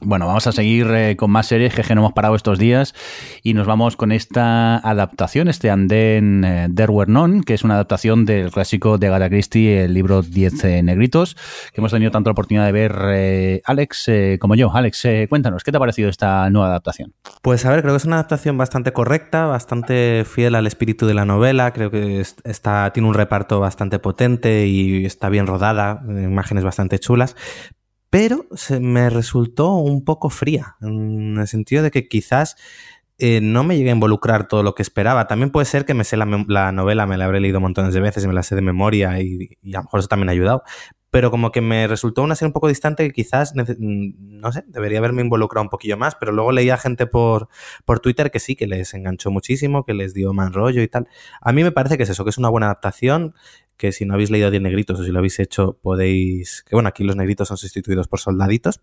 Bueno, 0.00 0.28
vamos 0.28 0.46
a 0.46 0.52
seguir 0.52 0.86
eh, 0.92 1.16
con 1.16 1.32
más 1.32 1.46
series 1.46 1.74
que 1.74 1.94
no 1.94 2.02
hemos 2.02 2.12
parado 2.12 2.36
estos 2.36 2.56
días 2.58 2.94
y 3.42 3.54
nos 3.54 3.66
vamos 3.66 3.96
con 3.96 4.12
esta 4.12 4.76
adaptación, 4.76 5.48
este 5.48 5.70
Andén 5.70 6.44
eh, 6.44 6.68
There 6.72 6.92
Were 6.92 7.10
None, 7.10 7.42
que 7.42 7.54
es 7.54 7.64
una 7.64 7.74
adaptación 7.74 8.24
del 8.24 8.52
clásico 8.52 8.96
de 8.96 9.08
Agatha 9.08 9.28
Christie, 9.28 9.84
el 9.84 9.94
libro 9.94 10.22
Diez 10.22 10.62
eh, 10.62 10.84
Negritos, 10.84 11.34
que 11.72 11.80
hemos 11.80 11.90
tenido 11.90 12.12
tanto 12.12 12.30
la 12.30 12.32
oportunidad 12.32 12.66
de 12.66 12.72
ver 12.72 13.62
Alex 13.64 14.10
como 14.38 14.54
yo. 14.54 14.70
Alex, 14.72 15.04
cuéntanos, 15.28 15.64
¿qué 15.64 15.72
te 15.72 15.78
ha 15.78 15.80
parecido 15.80 16.08
esta 16.08 16.48
nueva 16.48 16.68
adaptación? 16.68 17.12
Pues 17.42 17.66
a 17.66 17.70
ver, 17.70 17.82
creo 17.82 17.94
que 17.94 17.98
es 17.98 18.04
una 18.04 18.16
adaptación 18.16 18.56
bastante 18.56 18.92
correcta, 18.92 19.46
bastante 19.46 20.24
fiel 20.24 20.54
al 20.54 20.68
espíritu 20.68 21.06
de 21.06 21.14
la 21.14 21.24
novela, 21.24 21.72
creo 21.72 21.90
que 21.90 22.20
está, 22.20 22.92
tiene 22.92 23.08
un 23.08 23.14
reparto 23.14 23.58
bastante 23.58 23.98
potente 23.98 24.66
y 24.68 25.04
está 25.06 25.28
bien 25.28 25.48
rodada, 25.48 26.02
imágenes 26.06 26.62
bastante 26.62 27.00
chulas, 27.00 27.34
pero 28.10 28.46
se 28.54 28.80
me 28.80 29.10
resultó 29.10 29.74
un 29.74 30.04
poco 30.04 30.30
fría, 30.30 30.76
en 30.80 31.36
el 31.38 31.48
sentido 31.48 31.82
de 31.82 31.90
que 31.90 32.08
quizás 32.08 32.56
eh, 33.18 33.40
no 33.42 33.64
me 33.64 33.76
llegué 33.76 33.90
a 33.90 33.94
involucrar 33.94 34.46
todo 34.46 34.62
lo 34.62 34.74
que 34.74 34.82
esperaba. 34.82 35.26
También 35.26 35.50
puede 35.50 35.66
ser 35.66 35.84
que 35.84 35.94
me 35.94 36.04
sé 36.04 36.16
la, 36.16 36.24
novela, 36.72 37.06
me 37.06 37.16
la 37.16 37.24
habré 37.24 37.40
leído 37.40 37.60
montones 37.60 37.92
de 37.92 38.00
veces 38.00 38.26
me 38.26 38.32
la 38.32 38.44
sé 38.44 38.54
de 38.54 38.62
memoria 38.62 39.20
y, 39.20 39.58
y, 39.60 39.74
a 39.74 39.78
lo 39.78 39.84
mejor 39.84 40.00
eso 40.00 40.08
también 40.08 40.28
ha 40.28 40.32
ayudado 40.32 40.62
pero 41.10 41.30
como 41.30 41.50
que 41.50 41.60
me 41.60 41.86
resultó 41.86 42.22
una 42.22 42.34
serie 42.34 42.48
un 42.48 42.52
poco 42.52 42.68
distante 42.68 43.06
que 43.06 43.12
quizás, 43.12 43.54
mm, 43.54 44.40
no 44.40 44.52
sé, 44.52 44.64
debería 44.68 44.98
haberme 44.98 45.22
involucrado 45.22 45.62
un 45.62 45.70
poquillo 45.70 45.96
más, 45.96 46.14
pero 46.16 46.32
luego 46.32 46.52
leía 46.52 46.76
gente 46.76 47.06
por, 47.06 47.48
por 47.84 48.00
Twitter 48.00 48.30
que 48.30 48.40
sí, 48.40 48.56
que 48.56 48.66
les 48.66 48.92
enganchó 48.94 49.30
muchísimo, 49.30 49.84
que 49.84 49.94
les 49.94 50.12
dio 50.12 50.32
más 50.32 50.52
rollo 50.52 50.82
y 50.82 50.88
tal. 50.88 51.08
A 51.40 51.52
mí 51.52 51.62
me 51.64 51.72
parece 51.72 51.96
que 51.96 52.02
es 52.02 52.10
eso, 52.10 52.24
que 52.24 52.30
es 52.30 52.38
una 52.38 52.50
buena 52.50 52.66
adaptación, 52.66 53.34
que 53.78 53.92
si 53.92 54.04
no 54.04 54.14
habéis 54.14 54.30
leído 54.30 54.50
10 54.50 54.62
negritos 54.62 55.00
o 55.00 55.04
si 55.04 55.10
lo 55.10 55.18
habéis 55.18 55.38
hecho 55.38 55.78
podéis, 55.80 56.64
que 56.68 56.76
bueno, 56.76 56.88
aquí 56.88 57.04
los 57.04 57.16
negritos 57.16 57.48
son 57.48 57.56
sustituidos 57.56 58.08
por 58.08 58.20
soldaditos, 58.20 58.82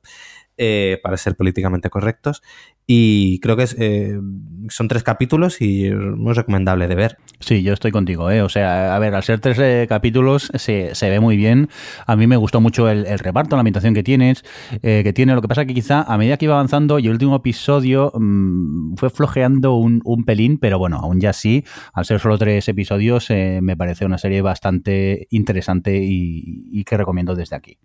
eh, 0.58 1.02
para 1.04 1.18
ser 1.18 1.36
políticamente 1.36 1.90
correctos. 1.90 2.42
Y 2.88 3.40
creo 3.40 3.58
que 3.58 3.66
eh, 3.78 4.20
son 4.70 4.88
tres 4.88 5.04
capítulos 5.04 5.60
y 5.60 5.90
muy 5.92 6.34
recomendable 6.34 6.88
de 6.88 6.96
ver. 6.96 7.18
Sí, 7.40 7.64
yo 7.64 7.74
estoy 7.74 7.92
contigo. 7.92 8.30
¿eh? 8.30 8.42
O 8.42 8.48
sea, 8.48 8.96
a 8.96 9.00
ver, 9.00 9.16
al 9.16 9.24
ser 9.24 9.40
tres 9.40 9.58
eh, 9.60 9.86
capítulos 9.90 10.52
se, 10.56 10.94
ve 11.02 11.20
muy 11.20 11.36
bien. 11.36 11.68
A 12.06 12.16
mí 12.16 12.28
me 12.28 12.38
gustó 12.38 12.62
mucho 12.62 12.88
el, 12.88 13.06
reparto, 13.20 13.56
la 13.56 13.62
ambientación 13.62 13.96
que 13.96 14.04
tienes, 14.04 14.46
que 14.82 15.12
tiene. 15.14 15.34
Lo 15.34 15.42
que 15.42 15.48
pasa 15.48 15.66
que 15.66 15.74
quizá 15.74 16.04
a 16.04 16.18
medida 16.18 16.38
que 16.38 16.46
iba 16.46 16.54
avanzando 16.54 17.00
y 17.00 17.08
el 17.08 17.14
último 17.14 17.36
episodio 17.36 18.14
mm, 18.14 18.96
fue 18.96 19.10
flojeando 19.10 19.74
un, 19.74 20.02
pelín, 20.26 20.58
pero 20.60 20.80
bueno, 20.80 21.00
aún 21.02 21.20
ya 21.20 21.34
sí, 21.34 21.66
al 21.94 22.06
ser 22.06 22.20
solo 22.20 22.38
tres 22.38 22.68
episodios, 22.70 23.30
me 23.30 23.76
parece 23.76 24.06
una 24.06 24.18
serie 24.18 24.42
bastante 24.42 24.85
interesante 25.30 26.00
y 26.02 26.84
que 26.84 26.98
recomiendo 26.98 27.36
desde 27.36 27.56
aquí. 27.56 27.78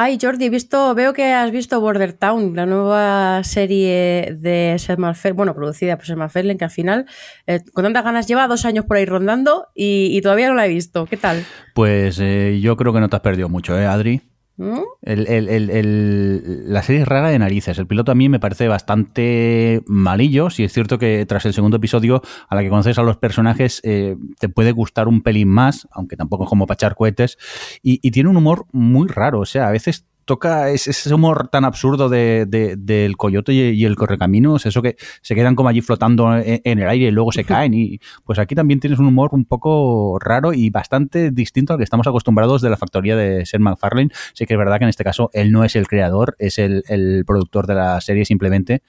Ay, 0.00 0.16
Jordi, 0.20 0.44
he 0.44 0.48
visto, 0.48 0.94
veo 0.94 1.12
que 1.12 1.32
has 1.32 1.50
visto 1.50 1.80
Border 1.80 2.12
Town, 2.12 2.54
la 2.54 2.66
nueva 2.66 3.42
serie 3.42 4.36
de 4.38 4.76
MacFarlane, 4.96 5.36
bueno, 5.36 5.54
producida 5.56 5.96
por 5.96 6.06
Seth 6.06 6.16
MacFarlane, 6.16 6.56
que 6.56 6.64
al 6.64 6.70
final, 6.70 7.06
eh, 7.48 7.64
con 7.72 7.82
tantas 7.82 8.04
ganas, 8.04 8.28
lleva 8.28 8.46
dos 8.46 8.64
años 8.64 8.84
por 8.84 8.96
ahí 8.96 9.06
rondando 9.06 9.66
y, 9.74 10.20
todavía 10.22 10.48
no 10.48 10.54
la 10.54 10.66
he 10.66 10.68
visto. 10.68 11.06
¿Qué 11.06 11.16
tal? 11.16 11.44
Pues 11.74 12.20
eh, 12.20 12.60
yo 12.62 12.76
creo 12.76 12.92
que 12.92 13.00
no 13.00 13.08
te 13.08 13.16
has 13.16 13.22
perdido 13.22 13.48
mucho, 13.48 13.76
¿eh, 13.76 13.86
Adri? 13.86 14.22
¿Mm? 14.58 14.80
la 15.02 16.82
serie 16.82 17.02
es 17.02 17.08
rara 17.08 17.30
de 17.30 17.38
narices. 17.38 17.78
El 17.78 17.86
piloto 17.86 18.10
a 18.10 18.16
mí 18.16 18.28
me 18.28 18.40
parece 18.40 18.66
bastante 18.66 19.82
malillo. 19.86 20.50
Si 20.50 20.64
es 20.64 20.72
cierto 20.72 20.98
que 20.98 21.24
tras 21.26 21.46
el 21.46 21.54
segundo 21.54 21.76
episodio, 21.76 22.22
a 22.48 22.56
la 22.56 22.62
que 22.62 22.68
conoces 22.68 22.98
a 22.98 23.02
los 23.02 23.16
personajes, 23.16 23.80
eh, 23.84 24.16
te 24.40 24.48
puede 24.48 24.72
gustar 24.72 25.06
un 25.06 25.22
pelín 25.22 25.48
más, 25.48 25.86
aunque 25.92 26.16
tampoco 26.16 26.44
es 26.44 26.50
como 26.50 26.66
para 26.66 26.74
echar 26.74 26.96
cohetes. 26.96 27.38
y, 27.82 28.10
tiene 28.10 28.30
un 28.30 28.36
humor 28.36 28.66
muy 28.72 29.06
raro. 29.06 29.40
O 29.40 29.46
sea, 29.46 29.68
a 29.68 29.70
veces 29.70 30.06
toca 30.28 30.68
ese 30.68 31.14
humor 31.14 31.48
tan 31.48 31.64
absurdo 31.64 32.10
de, 32.10 32.44
del 32.78 33.16
coyote 33.16 33.54
y, 33.54 33.84
el 33.86 33.96
correcaminos, 33.96 34.66
eso 34.66 34.82
que 34.82 34.96
se 35.22 35.34
quedan 35.34 35.56
como 35.56 35.70
allí 35.70 35.80
flotando 35.80 36.36
en, 36.36 36.78
el 36.78 36.86
aire 36.86 37.06
y 37.06 37.10
luego 37.10 37.32
se 37.32 37.44
caen. 37.52 37.72
Y 37.72 37.98
pues 38.24 38.38
aquí 38.38 38.54
también 38.54 38.78
tienes 38.78 38.98
un 38.98 39.06
humor 39.06 39.30
un 39.32 39.46
poco 39.46 40.18
raro 40.20 40.52
y 40.52 40.68
bastante 40.68 41.30
distinto 41.30 41.72
al 41.72 41.78
que 41.78 41.84
estamos 41.84 42.06
acostumbrados 42.06 42.60
de 42.60 42.68
la 42.68 42.76
factoría 42.76 43.16
de 43.16 43.46
Seth 43.46 43.60
MacFarlane. 43.60 44.10
Sí 44.34 44.44
que 44.44 44.52
es 44.52 44.58
verdad 44.58 44.76
que 44.76 44.84
en 44.84 44.90
este 44.90 45.02
caso 45.02 45.30
él 45.32 45.50
no 45.50 45.64
es 45.64 45.74
el 45.76 45.88
creador, 45.88 46.36
es 46.38 46.58
el, 46.58 46.84
el 46.88 47.24
productor 47.26 47.66
de 47.66 47.74
la 47.74 48.00
serie 48.02 48.24
simplemente 48.24 48.82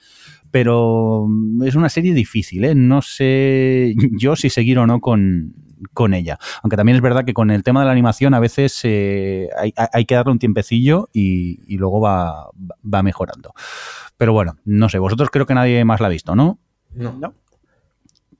pero 0.52 1.28
es 1.64 1.76
una 1.76 1.88
serie 1.88 2.12
difícil, 2.12 2.64
¿eh? 2.64 2.74
No 2.74 3.02
sé 3.02 3.94
yo 4.18 4.34
si 4.34 4.50
seguir 4.50 4.80
o 4.80 4.86
no 4.88 4.98
con, 4.98 5.54
con 5.92 6.14
ella. 6.14 6.38
Aunque 6.62 6.76
también 6.76 6.96
es 6.96 7.02
verdad 7.02 7.24
que 7.24 7.34
con 7.34 7.50
el 7.50 7.62
tema 7.62 7.80
de 7.80 7.86
la 7.86 7.92
animación 7.92 8.34
a 8.34 8.40
veces 8.40 8.80
eh, 8.84 9.48
hay, 9.92 10.04
que 10.04 10.14
darle 10.14 10.32
un 10.32 10.38
tiempecillo 10.38 11.08
y, 11.12 11.76
luego 11.76 12.00
va, 12.00 12.50
va, 12.82 13.02
mejorando. 13.02 13.54
Pero 14.16 14.32
bueno, 14.32 14.56
no 14.64 14.88
sé, 14.88 14.98
vosotros 14.98 15.30
creo 15.30 15.46
que 15.46 15.54
nadie 15.54 15.84
más 15.84 16.00
la 16.00 16.06
ha 16.06 16.10
visto, 16.10 16.34
¿no? 16.34 16.58
No. 16.92 17.12
no. 17.12 17.34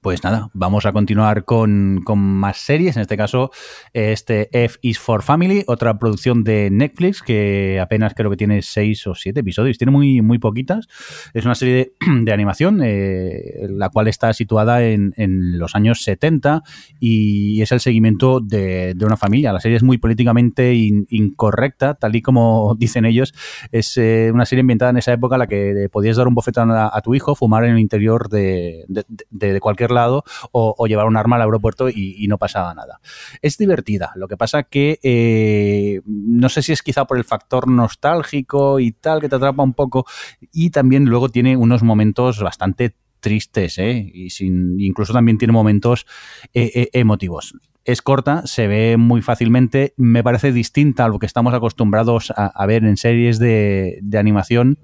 Pues 0.01 0.23
nada, 0.23 0.49
vamos 0.53 0.87
a 0.87 0.93
continuar 0.93 1.45
con, 1.45 2.01
más 2.17 2.57
series. 2.57 2.95
En 2.95 3.03
este 3.03 3.17
caso, 3.17 3.51
este 3.93 4.49
F 4.51 4.79
is 4.81 4.97
for 4.97 5.21
Family, 5.21 5.63
otra 5.67 5.99
producción 5.99 6.43
de 6.43 6.71
Netflix 6.71 7.21
que 7.21 7.79
apenas 7.79 8.15
creo 8.15 8.31
que 8.31 8.35
tiene 8.35 8.63
seis 8.63 9.05
o 9.05 9.13
siete 9.13 9.41
episodios, 9.41 9.77
tiene 9.77 9.91
muy, 9.91 10.23
muy 10.23 10.39
poquitas. 10.39 10.87
Es 11.35 11.45
una 11.45 11.53
serie 11.53 11.93
de, 12.23 12.33
animación, 12.33 12.81
eh, 12.83 13.67
la 13.69 13.89
cual 13.89 14.07
está 14.07 14.33
situada 14.33 14.83
en, 14.83 15.13
los 15.59 15.75
años 15.75 16.01
70 16.01 16.63
y 16.99 17.61
es 17.61 17.71
el 17.71 17.79
seguimiento 17.79 18.39
de, 18.39 18.95
una 19.05 19.17
familia. 19.17 19.53
La 19.53 19.59
serie 19.59 19.77
es 19.77 19.83
muy 19.83 19.99
políticamente 19.99 20.73
incorrecta, 20.73 21.93
tal 21.93 22.15
y 22.15 22.23
como 22.23 22.73
dicen 22.79 23.05
ellos. 23.05 23.35
Es 23.71 23.97
eh, 23.97 24.31
una 24.33 24.47
serie 24.47 24.61
ambientada 24.61 24.89
en 24.89 24.97
esa 24.97 25.13
época 25.13 25.35
en 25.35 25.39
la 25.39 25.47
que 25.47 25.89
podías 25.91 26.17
dar 26.17 26.27
un 26.27 26.33
bofetón 26.33 26.71
a, 26.71 26.99
tu 27.03 27.13
hijo, 27.13 27.35
fumar 27.35 27.65
en 27.65 27.73
el 27.73 27.79
interior 27.79 28.29
de, 28.29 28.83
de 28.87 29.59
cualquier 29.59 29.90
lado 29.91 30.23
o, 30.51 30.85
llevar 30.87 31.07
un 31.07 31.17
arma 31.17 31.35
al 31.35 31.43
aeropuerto 31.43 31.89
y, 31.89 32.25
no 32.27 32.37
pasaba 32.37 32.73
nada. 32.73 32.99
Es 33.41 33.57
divertida, 33.57 34.11
lo 34.15 34.27
que 34.27 34.37
pasa 34.37 34.63
que 34.63 34.99
eh, 35.03 36.01
no 36.05 36.49
sé 36.49 36.61
si 36.61 36.71
es 36.71 36.81
quizá 36.81 37.05
por 37.05 37.17
el 37.17 37.23
factor 37.23 37.67
nostálgico 37.67 38.79
y 38.79 38.91
tal 38.91 39.19
que 39.19 39.27
te 39.29 39.35
atrapa 39.35 39.63
un 39.63 39.73
poco 39.73 40.05
y 40.51 40.69
también 40.69 41.05
luego 41.05 41.29
tiene 41.29 41.57
unos 41.57 41.83
momentos 41.83 42.39
bastante 42.41 42.95
tristes, 43.19 43.77
¿eh? 43.77 44.09
y 44.13 44.29
sin, 44.29 44.79
incluso 44.79 45.13
también 45.13 45.37
tiene 45.37 45.51
momentos 45.51 46.05
eh, 46.53 46.89
emotivos 46.93 47.53
es 47.83 48.01
corta, 48.01 48.45
se 48.45 48.67
ve 48.67 48.97
muy 48.97 49.21
fácilmente, 49.21 49.93
me 49.97 50.23
parece 50.23 50.51
distinta 50.51 51.05
a 51.05 51.07
lo 51.07 51.19
que 51.19 51.25
estamos 51.25 51.53
acostumbrados 51.53 52.31
a, 52.35 52.65
ver 52.65 52.83
en 52.83 52.97
series 52.97 53.39
de, 53.39 54.01
animación 54.17 54.79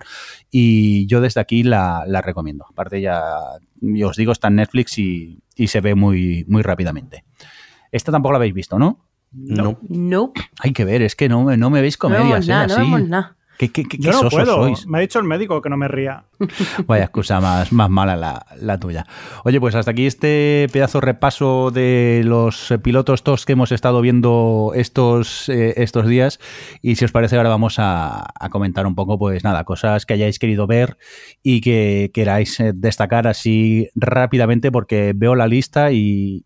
y 0.49 1.05
yo 1.07 1.21
desde 1.21 1.41
aquí 1.41 1.63
la, 1.63 2.05
recomiendo. 2.23 2.65
Aparte 2.69 3.01
ya, 3.01 3.21
yo 3.81 4.09
os 4.09 4.17
digo, 4.17 4.31
está 4.31 4.47
en 4.47 4.55
Netflix 4.55 4.97
y, 4.97 5.39
se 5.67 5.81
ve 5.81 5.95
muy, 5.95 6.45
muy 6.47 6.61
rápidamente. 6.61 7.23
Esta 7.91 8.11
tampoco 8.11 8.33
la 8.33 8.37
habéis 8.37 8.53
visto, 8.53 8.77
¿no? 8.79 9.05
No. 9.31 9.79
No. 9.89 10.33
Hay 10.59 10.71
que 10.71 10.85
ver, 10.85 11.01
es 11.01 11.15
que 11.15 11.29
no, 11.29 11.55
no 11.55 11.69
me 11.69 11.81
veis 11.81 11.97
comedias. 11.97 12.47
No, 12.47 12.67
no, 12.67 12.99
no 12.99 13.36
¿Qué, 13.57 13.71
qué, 13.71 13.85
Yo 13.97 14.11
no 14.11 14.29
puedo. 14.29 14.71
Me 14.87 14.99
ha 14.99 15.01
dicho 15.01 15.17
el 15.17 15.25
médico 15.25 15.61
que 15.61 15.69
no 15.69 15.77
me 15.77 15.87
ría. 15.87 16.25
Vaya 16.85 17.05
excusa 17.05 17.39
más, 17.41 17.71
más 17.71 17.89
mala 17.89 18.45
la, 18.59 18.79
tuya. 18.79 19.05
Oye, 19.43 19.59
pues 19.59 19.73
hasta 19.73 19.91
aquí 19.91 20.05
este 20.05 20.67
pedazo 20.71 21.01
repaso 21.01 21.71
de 21.71 22.21
los 22.23 22.73
pilotos 22.83 23.23
TOS 23.23 23.45
que 23.45 23.53
hemos 23.53 23.71
estado 23.71 24.01
viendo 24.01 24.73
estos, 24.75 25.49
eh, 25.49 25.73
estos 25.77 26.07
días. 26.07 26.39
Y 26.83 26.95
si 26.95 27.05
os 27.05 27.11
parece, 27.11 27.37
ahora 27.37 27.49
vamos 27.49 27.75
a, 27.79 28.27
comentar 28.51 28.85
un 28.85 28.95
poco, 28.95 29.17
pues 29.17 29.43
nada, 29.43 29.63
cosas 29.63 30.05
que 30.05 30.13
hayáis 30.13 30.37
querido 30.37 30.67
ver 30.67 30.97
y 31.41 31.61
que 31.61 32.11
queráis 32.13 32.59
eh, 32.59 32.73
destacar 32.75 33.27
así 33.27 33.89
rápidamente 33.95 34.71
porque 34.71 35.13
veo 35.15 35.35
la 35.35 35.47
lista 35.47 35.91
y 35.91 36.43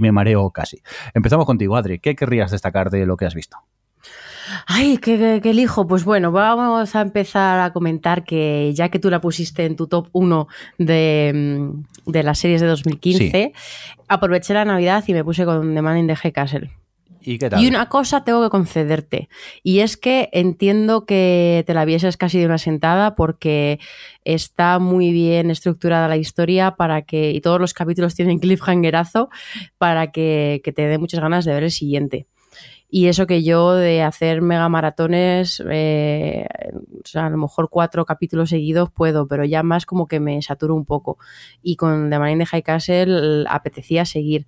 me 0.00 0.12
mareo 0.12 0.50
casi. 0.50 0.80
Empezamos 1.14 1.46
contigo, 1.46 1.76
Adri. 1.76 1.98
¿Qué 1.98 2.14
querrías 2.14 2.52
destacar 2.52 2.90
de 2.90 3.06
lo 3.06 3.16
que 3.16 3.26
has 3.26 3.34
visto? 3.34 3.58
Ay, 4.66 4.98
¿qué, 4.98 5.40
elijo? 5.44 5.86
Pues 5.86 6.04
bueno, 6.04 6.32
vamos 6.32 6.94
a 6.94 7.00
empezar 7.00 7.60
a 7.60 7.72
comentar 7.72 8.24
que 8.24 8.72
ya 8.74 8.88
que 8.88 8.98
tú 8.98 9.10
la 9.10 9.20
pusiste 9.20 9.64
en 9.64 9.76
tu 9.76 9.86
top 9.86 10.08
1 10.12 10.48
de, 10.78 11.70
de 12.06 12.22
las 12.22 12.38
series 12.38 12.60
de 12.60 12.66
2015, 12.66 13.52
aproveché 14.08 14.54
la 14.54 14.64
Navidad 14.64 15.04
y 15.06 15.14
me 15.14 15.24
puse 15.24 15.44
con 15.44 15.74
The 15.74 15.82
Man 15.82 15.98
in 15.98 16.06
the 16.06 16.16
High 16.16 16.32
Castle. 16.32 16.70
¿Y 17.24 17.38
qué 17.38 17.48
tal? 17.48 17.62
Y 17.62 17.68
una 17.68 17.88
cosa 17.88 18.24
tengo 18.24 18.42
que 18.42 18.50
concederte, 18.50 19.28
y 19.62 19.78
es 19.78 19.96
que 19.96 20.28
entiendo 20.32 21.06
que 21.06 21.62
te 21.66 21.74
la 21.74 21.84
vieses 21.84 22.16
casi 22.16 22.40
de 22.40 22.46
una 22.46 22.58
sentada 22.58 23.14
porque 23.14 23.78
está 24.24 24.80
muy 24.80 25.12
bien 25.12 25.50
estructurada 25.50 26.08
la 26.08 26.16
historia 26.16 26.72
para 26.72 27.02
que, 27.02 27.30
y 27.30 27.40
todos 27.40 27.60
los 27.60 27.74
capítulos 27.74 28.16
tienen 28.16 28.40
cliffhangerazo 28.40 29.30
para 29.78 30.10
que, 30.10 30.60
que 30.64 30.72
te 30.72 30.86
dé 30.88 30.98
muchas 30.98 31.20
ganas 31.20 31.44
de 31.44 31.54
ver 31.54 31.62
el 31.62 31.70
siguiente. 31.70 32.26
Y 32.94 33.06
eso 33.06 33.26
que 33.26 33.42
yo 33.42 33.74
de 33.74 34.02
hacer 34.02 34.42
mega 34.42 34.68
maratones, 34.68 35.62
eh, 35.66 36.46
a 37.14 37.30
lo 37.30 37.38
mejor 37.38 37.70
cuatro 37.70 38.04
capítulos 38.04 38.50
seguidos 38.50 38.90
puedo, 38.90 39.26
pero 39.26 39.46
ya 39.46 39.62
más 39.62 39.86
como 39.86 40.06
que 40.06 40.20
me 40.20 40.42
saturo 40.42 40.74
un 40.74 40.84
poco. 40.84 41.16
Y 41.62 41.76
con 41.76 42.10
The 42.10 42.18
Man 42.18 42.32
in 42.32 42.38
the 42.40 42.44
High 42.44 42.62
Castle 42.62 43.46
apetecía 43.48 44.04
seguir. 44.04 44.46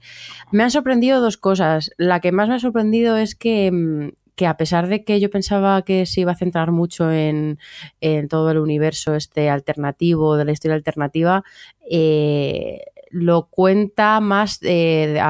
Me 0.52 0.62
han 0.62 0.70
sorprendido 0.70 1.22
dos 1.22 1.38
cosas. 1.38 1.90
La 1.96 2.20
que 2.20 2.32
más 2.32 2.50
me 2.50 2.56
ha 2.56 2.58
sorprendido 2.58 3.16
es 3.16 3.34
que 3.34 3.72
mm, 3.72 4.10
que 4.36 4.46
a 4.46 4.58
pesar 4.58 4.88
de 4.88 5.04
que 5.04 5.20
yo 5.20 5.30
pensaba 5.30 5.80
que 5.82 6.04
se 6.04 6.20
iba 6.20 6.32
a 6.32 6.36
centrar 6.36 6.70
mucho 6.70 7.10
en, 7.10 7.58
en 8.02 8.28
todo 8.28 8.50
el 8.50 8.58
universo 8.58 9.14
este 9.14 9.48
alternativo, 9.48 10.36
de 10.36 10.44
la 10.44 10.52
historia 10.52 10.74
alternativa, 10.74 11.44
eh, 11.88 12.80
lo 13.14 13.46
cuenta 13.46 14.18
más 14.20 14.58
eh, 14.62 15.20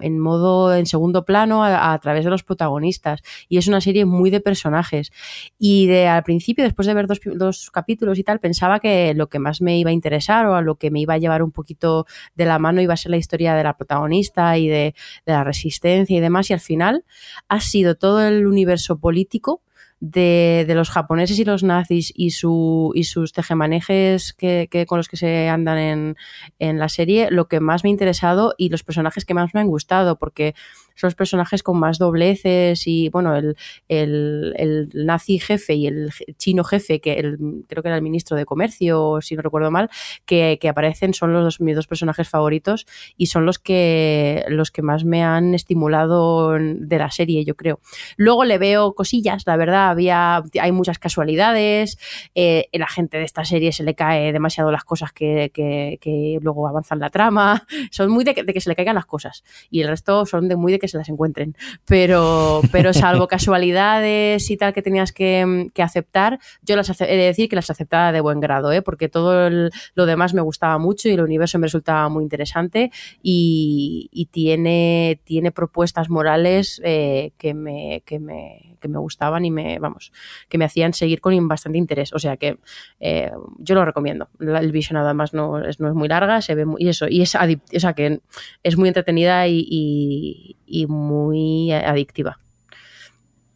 en 0.00 0.18
modo 0.18 0.74
en 0.74 0.86
segundo 0.86 1.26
plano 1.26 1.62
a, 1.62 1.98
través 1.98 2.24
de 2.24 2.30
los 2.30 2.42
protagonistas. 2.42 3.20
Y 3.48 3.58
es 3.58 3.68
una 3.68 3.82
serie 3.82 4.06
muy 4.06 4.30
de 4.30 4.40
personajes. 4.40 5.12
Y 5.58 5.86
de 5.86 6.08
al 6.08 6.22
principio 6.22 6.64
después 6.64 6.86
de 6.86 6.94
ver 6.94 7.06
dos, 7.06 7.20
dos, 7.36 7.70
capítulos 7.70 8.18
y 8.18 8.24
tal 8.24 8.40
pensaba 8.40 8.80
que 8.80 9.12
lo 9.14 9.28
que 9.28 9.38
más 9.38 9.60
me 9.60 9.78
iba 9.78 9.90
a 9.90 9.92
interesar 9.92 10.46
o 10.46 10.54
a 10.54 10.62
lo 10.62 10.76
que 10.76 10.90
me 10.90 11.00
iba 11.00 11.14
a 11.14 11.18
llevar 11.18 11.42
un 11.42 11.52
poquito 11.52 12.06
de 12.34 12.46
la 12.46 12.58
mano 12.58 12.80
iba 12.80 12.94
a 12.94 12.96
ser 12.96 13.10
la 13.10 13.18
historia 13.18 13.54
de 13.54 13.62
la 13.62 13.76
protagonista 13.76 14.56
y 14.56 14.68
de, 14.68 14.94
de 15.26 15.32
la 15.32 15.44
resistencia 15.44 16.16
y 16.16 16.20
demás. 16.20 16.48
Y 16.48 16.54
al 16.54 16.60
final 16.60 17.04
ha 17.48 17.60
sido 17.60 17.94
todo 17.94 18.26
el 18.26 18.46
universo 18.46 18.98
político 18.98 19.60
de, 20.04 20.66
los 20.74 20.90
japoneses 20.90 21.38
y 21.38 21.44
los 21.44 21.62
nazis 21.62 22.12
y, 22.14 22.30
su, 22.30 22.92
y 22.94 23.04
sus 23.04 23.32
tejemanejes 23.32 24.34
que, 24.34 24.84
con 24.86 24.98
los 24.98 25.08
que 25.08 25.16
se 25.16 25.48
andan 25.48 25.78
en, 25.78 26.16
en 26.58 26.78
la 26.78 26.90
serie, 26.90 27.28
lo 27.30 27.48
que 27.48 27.60
más 27.60 27.84
me 27.84 27.88
ha 27.88 27.92
interesado 27.92 28.54
y 28.58 28.68
los 28.68 28.82
personajes 28.82 29.24
que 29.24 29.32
más 29.32 29.54
me 29.54 29.60
han 29.60 29.68
gustado, 29.68 30.18
porque 30.18 30.54
son 30.94 31.08
los 31.08 31.14
personajes 31.14 31.62
con 31.62 31.78
más 31.78 31.98
dobleces 31.98 32.86
y, 32.86 33.08
bueno, 33.08 33.36
el, 33.36 33.56
el, 33.88 34.90
nazi 34.94 35.38
jefe 35.38 35.74
y 35.74 35.86
el 35.86 36.10
chino 36.38 36.64
jefe, 36.64 37.00
que 37.00 37.14
el, 37.14 37.64
creo 37.68 37.82
que 37.82 37.88
era 37.88 37.96
el 37.96 38.02
ministro 38.02 38.36
de 38.36 38.46
Comercio, 38.46 39.18
si 39.20 39.34
no 39.34 39.42
recuerdo 39.42 39.70
mal, 39.70 39.90
que, 40.24 40.58
aparecen, 40.68 41.12
son 41.12 41.32
los 41.32 41.60
mis 41.60 41.76
dos 41.76 41.86
personajes 41.86 42.28
favoritos 42.28 42.86
y 43.16 43.26
son 43.26 43.44
los 43.44 43.58
que, 43.58 44.44
los 44.48 44.70
que 44.70 44.82
más 44.82 45.04
me 45.04 45.22
han 45.22 45.54
estimulado 45.54 46.52
de 46.58 46.98
la 46.98 47.10
serie, 47.10 47.44
yo 47.44 47.54
creo. 47.54 47.80
Luego 48.16 48.44
le 48.44 48.58
veo 48.58 48.94
cosillas, 48.94 49.44
la 49.46 49.56
verdad, 49.56 49.90
había, 49.90 50.42
hay 50.60 50.72
muchas 50.72 50.98
casualidades, 50.98 51.98
eh, 52.34 52.68
la 52.72 52.88
gente 52.88 53.18
de 53.18 53.24
esta 53.24 53.44
serie 53.44 53.72
se 53.72 53.82
le 53.82 53.94
cae 53.94 54.32
demasiado 54.32 54.70
las 54.70 54.84
cosas 54.84 55.12
que, 55.12 55.50
que, 55.52 56.38
luego 56.40 56.68
avanzan 56.68 56.98
la 57.00 57.10
trama, 57.10 57.66
son 57.90 58.10
muy 58.10 58.24
de 58.24 58.34
que, 58.34 58.42
de 58.42 58.52
que 58.52 58.60
se 58.60 58.68
le 58.68 58.76
caigan 58.76 58.94
las 58.94 59.06
cosas 59.06 59.44
y 59.70 59.80
el 59.80 59.88
resto 59.88 60.24
son 60.26 60.48
de 60.48 60.56
muy 60.56 60.72
de 60.72 60.78
que 60.84 60.88
se 60.88 60.98
las 60.98 61.08
encuentren. 61.08 61.56
Pero, 61.86 62.60
pero 62.70 62.92
salvo 62.92 63.26
casualidades 63.28 64.50
y 64.50 64.56
tal 64.56 64.72
que 64.72 64.82
tenías 64.82 65.12
que, 65.12 65.70
aceptar, 65.78 66.38
yo 66.62 66.76
las 66.76 67.00
he 67.00 67.06
de 67.06 67.16
decir 67.16 67.48
que 67.48 67.56
las 67.56 67.70
aceptaba 67.70 68.12
de 68.12 68.20
buen 68.20 68.40
grado, 68.40 68.72
¿eh? 68.72 68.82
porque 68.82 69.08
todo 69.08 69.50
lo 69.94 70.06
demás 70.06 70.34
me 70.34 70.40
gustaba 70.40 70.78
mucho 70.78 71.08
y 71.08 71.12
el 71.12 71.20
universo 71.20 71.58
me 71.58 71.66
resultaba 71.66 72.08
muy 72.08 72.22
interesante 72.22 72.90
y, 73.22 74.28
tiene, 74.30 75.20
tiene 75.24 75.52
propuestas 75.52 76.08
morales 76.08 76.80
eh, 76.82 77.32
que, 77.38 77.54
me, 77.54 78.02
que, 78.04 78.18
me, 78.18 78.76
que 78.80 78.88
me 78.88 78.98
gustaban 78.98 79.44
y 79.44 79.50
me, 79.50 79.78
vamos, 79.78 80.12
que 80.48 80.58
me 80.58 80.64
hacían 80.64 80.92
seguir 80.92 81.20
con 81.20 81.34
bastante 81.48 81.78
interés. 81.78 82.12
O 82.12 82.18
sea 82.18 82.36
que 82.36 82.58
eh, 83.00 83.30
yo 83.58 83.74
lo 83.74 83.84
recomiendo. 83.84 84.28
El 84.40 84.72
visionado 84.72 85.06
además 85.06 85.34
no 85.34 85.58
es, 85.64 85.80
no 85.80 85.88
es 85.88 85.94
muy 85.94 86.08
larga, 86.08 86.40
se 86.42 86.54
ve 86.54 86.64
muy, 86.64 86.82
y 86.82 86.88
eso, 86.88 87.06
y 87.08 87.22
es 87.22 87.34
o 87.34 87.80
sea 87.80 87.92
que 87.94 88.20
es 88.62 88.76
muy 88.76 88.88
entretenida 88.88 89.46
y 89.48 90.56
y 90.63 90.63
muy 90.86 91.72
adictiva. 91.72 92.38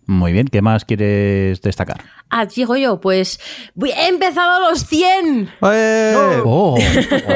Muy 0.08 0.32
bien, 0.32 0.46
¿qué 0.46 0.62
más 0.62 0.86
quieres 0.86 1.60
destacar? 1.60 2.02
Ah, 2.30 2.46
digo 2.46 2.76
yo, 2.76 2.98
pues 2.98 3.38
he 3.78 4.08
empezado 4.08 4.70
los 4.70 4.86
100. 4.86 5.50
¡Eh! 5.70 6.12
No. 6.14 6.42
Oh, 6.44 6.78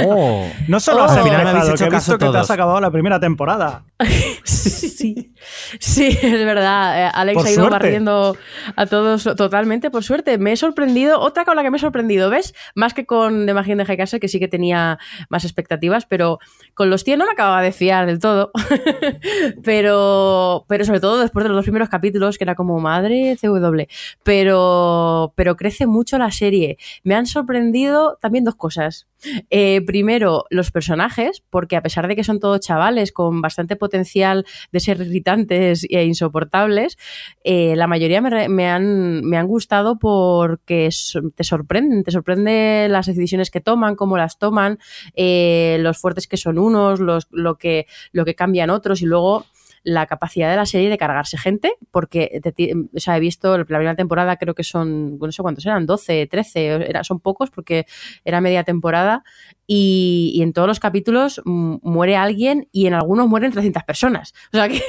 oh. 0.06 0.46
no 0.68 0.80
solo 0.80 1.04
has 1.04 1.18
empezado, 1.18 1.74
que 1.74 1.84
he 1.84 1.90
visto 1.90 2.16
que 2.16 2.30
te 2.30 2.38
has 2.38 2.50
acabado 2.50 2.80
la 2.80 2.90
primera 2.90 3.20
temporada. 3.20 3.84
sí, 4.44 5.34
sí, 5.78 6.18
es 6.22 6.44
verdad. 6.46 7.08
Eh, 7.08 7.10
Alex 7.12 7.44
ha 7.44 7.50
ido 7.50 7.68
barriendo 7.68 8.38
a 8.74 8.86
todos 8.86 9.24
totalmente, 9.36 9.90
por 9.90 10.02
suerte. 10.02 10.38
Me 10.38 10.52
he 10.52 10.56
sorprendido, 10.56 11.20
otra 11.20 11.44
con 11.44 11.56
la 11.56 11.62
que 11.62 11.70
me 11.70 11.76
he 11.76 11.80
sorprendido, 11.80 12.30
¿ves? 12.30 12.54
Más 12.74 12.94
que 12.94 13.04
con 13.04 13.44
The 13.44 13.52
Magic 13.52 13.76
de 13.76 13.96
Castle, 13.98 14.18
que 14.18 14.28
sí 14.28 14.38
que 14.38 14.48
tenía 14.48 14.98
más 15.28 15.44
expectativas, 15.44 16.06
pero 16.06 16.38
con 16.72 16.88
los 16.88 17.04
100 17.04 17.18
no 17.18 17.26
me 17.26 17.32
acababa 17.32 17.60
de 17.60 17.72
fiar 17.72 18.06
del 18.06 18.18
todo. 18.18 18.50
pero, 19.62 20.64
pero 20.68 20.86
sobre 20.86 21.00
todo 21.00 21.20
después 21.20 21.42
de 21.44 21.50
los 21.50 21.56
dos 21.56 21.64
primeros 21.64 21.90
capítulos, 21.90 22.38
que 22.38 22.44
era 22.44 22.54
como 22.54 22.61
madre 22.64 23.36
CW. 23.40 23.82
Pero, 24.22 25.32
pero 25.36 25.56
crece 25.56 25.86
mucho 25.86 26.18
la 26.18 26.30
serie. 26.30 26.78
Me 27.02 27.14
han 27.14 27.26
sorprendido 27.26 28.18
también 28.20 28.44
dos 28.44 28.56
cosas. 28.56 29.06
Eh, 29.50 29.82
primero, 29.86 30.44
los 30.50 30.70
personajes, 30.70 31.42
porque 31.48 31.76
a 31.76 31.82
pesar 31.82 32.08
de 32.08 32.16
que 32.16 32.24
son 32.24 32.40
todos 32.40 32.60
chavales 32.60 33.12
con 33.12 33.40
bastante 33.40 33.76
potencial 33.76 34.44
de 34.72 34.80
ser 34.80 35.00
irritantes 35.00 35.86
e 35.88 36.04
insoportables, 36.04 36.98
eh, 37.44 37.74
la 37.76 37.86
mayoría 37.86 38.20
me, 38.20 38.68
han, 38.68 39.24
me 39.24 39.36
han 39.36 39.46
gustado 39.46 39.98
porque 39.98 40.90
te 41.34 41.44
sorprenden, 41.44 42.02
te 42.02 42.10
sorprende 42.10 42.88
las 42.90 43.06
decisiones 43.06 43.50
que 43.50 43.60
toman, 43.60 43.94
cómo 43.94 44.16
las 44.16 44.38
toman, 44.38 44.78
eh, 45.14 45.76
los 45.80 45.98
fuertes 45.98 46.26
que 46.26 46.36
son 46.36 46.58
unos, 46.58 47.00
los, 47.00 47.28
lo, 47.30 47.56
que, 47.56 47.86
lo 48.12 48.24
que 48.24 48.34
cambian 48.34 48.70
otros 48.70 49.02
y 49.02 49.06
luego 49.06 49.46
la 49.84 50.06
capacidad 50.06 50.50
de 50.50 50.56
la 50.56 50.66
serie 50.66 50.90
de 50.90 50.98
cargarse 50.98 51.36
gente, 51.36 51.74
porque 51.90 52.40
o 52.94 53.00
sea, 53.00 53.16
he 53.16 53.20
visto 53.20 53.56
la 53.56 53.64
primera 53.64 53.94
temporada, 53.94 54.36
creo 54.36 54.54
que 54.54 54.64
son, 54.64 55.18
no 55.18 55.32
sé 55.32 55.42
cuántos 55.42 55.66
eran, 55.66 55.86
12, 55.86 56.26
13, 56.26 56.66
era, 56.88 57.04
son 57.04 57.20
pocos 57.20 57.50
porque 57.50 57.86
era 58.24 58.40
media 58.40 58.64
temporada, 58.64 59.24
y, 59.66 60.40
en 60.42 60.52
todos 60.52 60.68
los 60.68 60.80
capítulos 60.80 61.40
muere 61.44 62.16
alguien 62.16 62.68
y 62.72 62.86
en 62.86 62.94
algunos 62.94 63.28
mueren 63.28 63.52
300 63.52 63.84
personas. 63.84 64.34
O 64.52 64.56
sea 64.56 64.68
que 64.68 64.82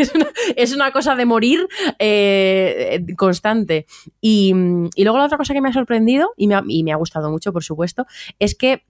es 0.55 0.73
una, 0.73 0.91
cosa 0.91 1.15
de 1.15 1.25
morir 1.25 1.67
eh, 1.99 3.05
constante. 3.17 3.85
Y, 4.19 4.53
luego 4.97 5.17
la 5.17 5.25
otra 5.25 5.37
cosa 5.37 5.53
que 5.53 5.61
me 5.61 5.69
ha 5.69 5.73
sorprendido, 5.73 6.31
y 6.37 6.47
me 6.47 6.61
y 6.67 6.83
me 6.83 6.91
ha 6.91 6.97
gustado 6.97 7.29
mucho, 7.31 7.53
por 7.53 7.63
supuesto, 7.63 8.05
es 8.39 8.55
que 8.55 8.83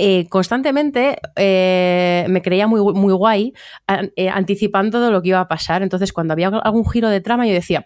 eh, 0.00 0.28
constantemente 0.28 1.18
eh, 1.34 2.24
me 2.28 2.40
creía 2.40 2.68
muy, 2.68 2.80
muy 2.94 3.12
guay 3.12 3.52
eh, 4.14 4.28
anticipando 4.28 5.00
todo 5.00 5.10
lo 5.10 5.20
que 5.20 5.30
iba 5.30 5.40
a 5.40 5.48
pasar. 5.48 5.82
Entonces, 5.82 6.12
cuando 6.12 6.34
había 6.34 6.48
algún 6.48 6.88
giro 6.88 7.08
de 7.08 7.20
trama, 7.20 7.48
yo 7.48 7.52
decía, 7.52 7.84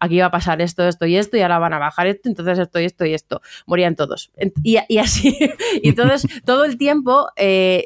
aquí 0.00 0.18
va 0.18 0.26
a 0.26 0.30
pasar 0.30 0.62
esto, 0.62 0.88
esto 0.88 1.04
y 1.04 1.16
esto, 1.16 1.36
y 1.36 1.42
ahora 1.42 1.58
van 1.58 1.74
a 1.74 1.78
bajar 1.78 2.06
esto, 2.06 2.30
entonces 2.30 2.58
esto 2.58 2.80
y 2.80 2.84
esto 2.84 3.04
y 3.04 3.12
esto. 3.12 3.42
Morían 3.66 3.96
todos. 3.96 4.32
Y, 4.62 4.78
así. 4.96 5.36
y 5.82 5.90
entonces, 5.90 6.26
todo 6.46 6.64
el 6.64 6.78
tiempo 6.78 7.28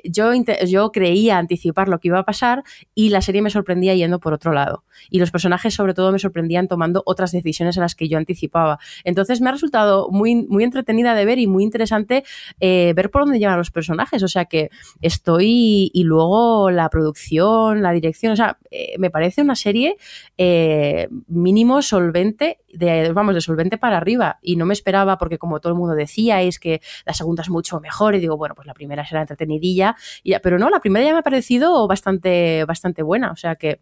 yo, 0.05 0.33
yo 0.67 0.93
creía 0.93 1.39
anticipar 1.39 1.89
lo 1.89 1.99
que 1.99 2.09
iba 2.09 2.21
a 2.21 2.25
pasar 2.25 2.63
y 2.95 3.09
la 3.09 3.21
serie 3.21 3.43
me 3.43 3.51
sorprendía 3.51 3.95
yendo 3.97 4.21
por 4.21 4.33
otro 4.33 4.53
lado. 4.53 4.85
Y 5.11 5.19
los 5.19 5.33
personajes, 5.33 5.75
sobre 5.75 5.93
todo, 5.93 6.13
me 6.13 6.21
sorprendían 6.21 6.69
tomando 6.69 7.03
otras 7.05 7.33
decisiones 7.33 7.77
a 7.79 7.81
las 7.81 7.97
que 7.97 8.09
yo 8.09 8.17
anticipaba. 8.17 8.79
Entonces, 9.03 9.41
me 9.41 9.49
ha 9.49 9.53
resultado 9.53 10.09
muy, 10.09 10.47
muy 10.47 10.63
entretenida 10.63 11.17
de 11.17 11.25
ver 11.25 11.41
y 11.41 11.49
muy 11.49 11.65
interesante 11.65 12.23
ver 12.61 13.11
por 13.11 13.23
dónde 13.23 13.41
llevan 13.41 13.56
los 13.57 13.70
personajes. 13.70 14.23
O 14.23 14.28
sea 14.28 14.47
que 14.47 14.70
estoy. 15.01 15.91
Y 15.93 16.05
luego 16.05 16.70
la 16.70 16.89
producción, 16.89 17.83
la 17.83 17.93
dirección. 17.93 18.33
O 18.33 18.37
sea, 18.37 18.59
eh, 18.70 18.97
me 18.99 19.11
parece 19.11 19.43
una 19.43 19.57
serie 19.57 19.97
eh, 20.39 21.09
mínimo 21.28 21.83
solvente, 21.83 22.59
de, 22.73 23.12
vamos, 23.12 23.35
de 23.35 23.41
solvente 23.41 23.78
para 23.78 23.97
arriba. 23.97 24.39
Y 24.43 24.57
no 24.57 24.66
me 24.66 24.74
esperaba, 24.74 25.19
porque 25.19 25.39
como 25.39 25.61
todo 25.61 25.73
el 25.73 25.78
mundo 25.78 25.95
decía, 25.95 26.43
es 26.43 26.59
que 26.59 26.81
la 27.05 27.12
segunda 27.12 27.43
es 27.43 27.51
mucho 27.51 27.81
mejor. 27.81 28.15
Y 28.15 28.20
digo, 28.20 28.37
bueno, 28.37 28.55
pues 28.55 28.66
la 28.66 28.74
primera 28.74 29.07
será 29.07 29.20
entretenidilla. 29.20 29.97
Pero 30.43 30.59
no, 30.59 30.70
la 30.70 30.81
primera 30.81 31.07
ya 31.07 31.12
me 31.12 31.19
ha 31.20 31.23
parecido 31.23 31.87
bastante, 31.87 32.65
bastante 32.65 33.03
buena. 33.03 33.31
O 33.33 33.37
sea 33.37 33.55
que 33.55 33.81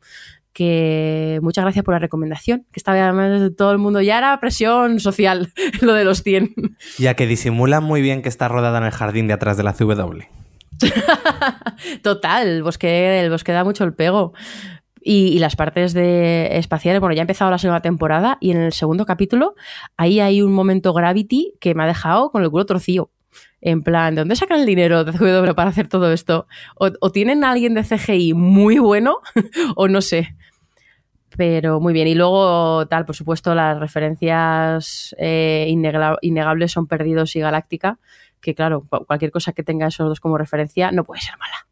que 0.54 1.40
muchas 1.42 1.64
gracias 1.64 1.84
por 1.84 1.92
la 1.92 1.98
recomendación, 1.98 2.64
que 2.72 2.78
estaba 2.80 2.96
además 2.96 3.50
todo 3.58 3.72
el 3.72 3.78
mundo 3.78 4.00
ya 4.00 4.16
era 4.16 4.40
presión 4.40 5.00
social 5.00 5.52
lo 5.82 5.92
de 5.92 6.04
los 6.04 6.22
100. 6.22 6.54
Ya 6.98 7.14
que 7.14 7.26
disimula 7.26 7.80
muy 7.80 8.00
bien 8.00 8.22
que 8.22 8.30
está 8.30 8.48
rodada 8.48 8.78
en 8.78 8.84
el 8.84 8.92
jardín 8.92 9.26
de 9.26 9.34
atrás 9.34 9.58
de 9.58 9.64
la 9.64 9.74
CW. 9.74 10.22
Total, 12.02 12.48
el 12.48 12.62
bosque, 12.62 13.20
el 13.20 13.30
bosque 13.30 13.52
da 13.52 13.64
mucho 13.64 13.84
el 13.84 13.94
pego. 13.94 14.32
Y, 15.06 15.38
las 15.38 15.54
partes 15.54 15.92
de 15.92 16.56
espaciales, 16.56 16.98
bueno, 16.98 17.14
ya 17.14 17.20
ha 17.20 17.24
empezado 17.28 17.50
la 17.50 17.58
segunda 17.58 17.82
temporada 17.82 18.38
y 18.40 18.52
en 18.52 18.56
el 18.56 18.72
segundo 18.72 19.04
capítulo 19.04 19.54
ahí 19.98 20.20
hay 20.20 20.40
un 20.40 20.54
momento 20.54 20.94
Gravity 20.94 21.52
que 21.60 21.74
me 21.74 21.82
ha 21.82 21.86
dejado 21.86 22.30
con 22.30 22.42
el 22.42 22.50
culo 22.50 22.64
torcido. 22.64 23.10
En 23.60 23.82
plan, 23.82 24.14
¿de 24.14 24.22
dónde 24.22 24.36
sacan 24.36 24.60
el 24.60 24.66
dinero 24.66 25.04
de 25.04 25.12
CW 25.12 25.54
para 25.54 25.68
hacer 25.68 25.88
todo 25.88 26.10
esto? 26.10 26.46
O, 26.76 27.10
tienen 27.10 27.44
a 27.44 27.50
alguien 27.50 27.74
de 27.74 27.82
CGI 27.82 28.32
muy 28.32 28.78
bueno, 28.78 29.18
o 29.76 29.88
no 29.88 30.00
sé. 30.00 30.34
Pero 31.36 31.80
muy 31.80 31.92
bien. 31.92 32.08
Y 32.08 32.14
luego, 32.14 32.86
tal, 32.86 33.04
por 33.06 33.16
supuesto, 33.16 33.54
las 33.54 33.78
referencias 33.78 35.14
eh, 35.18 35.66
innegables 35.68 36.72
son 36.72 36.86
Perdidos 36.86 37.34
y 37.36 37.40
Galáctica, 37.40 37.98
que 38.40 38.54
claro, 38.54 38.84
cualquier 39.06 39.30
cosa 39.30 39.52
que 39.52 39.62
tenga 39.62 39.88
esos 39.88 40.08
dos 40.08 40.20
como 40.20 40.38
referencia 40.38 40.92
no 40.92 41.04
puede 41.04 41.22
ser 41.22 41.36
mala. 41.38 41.66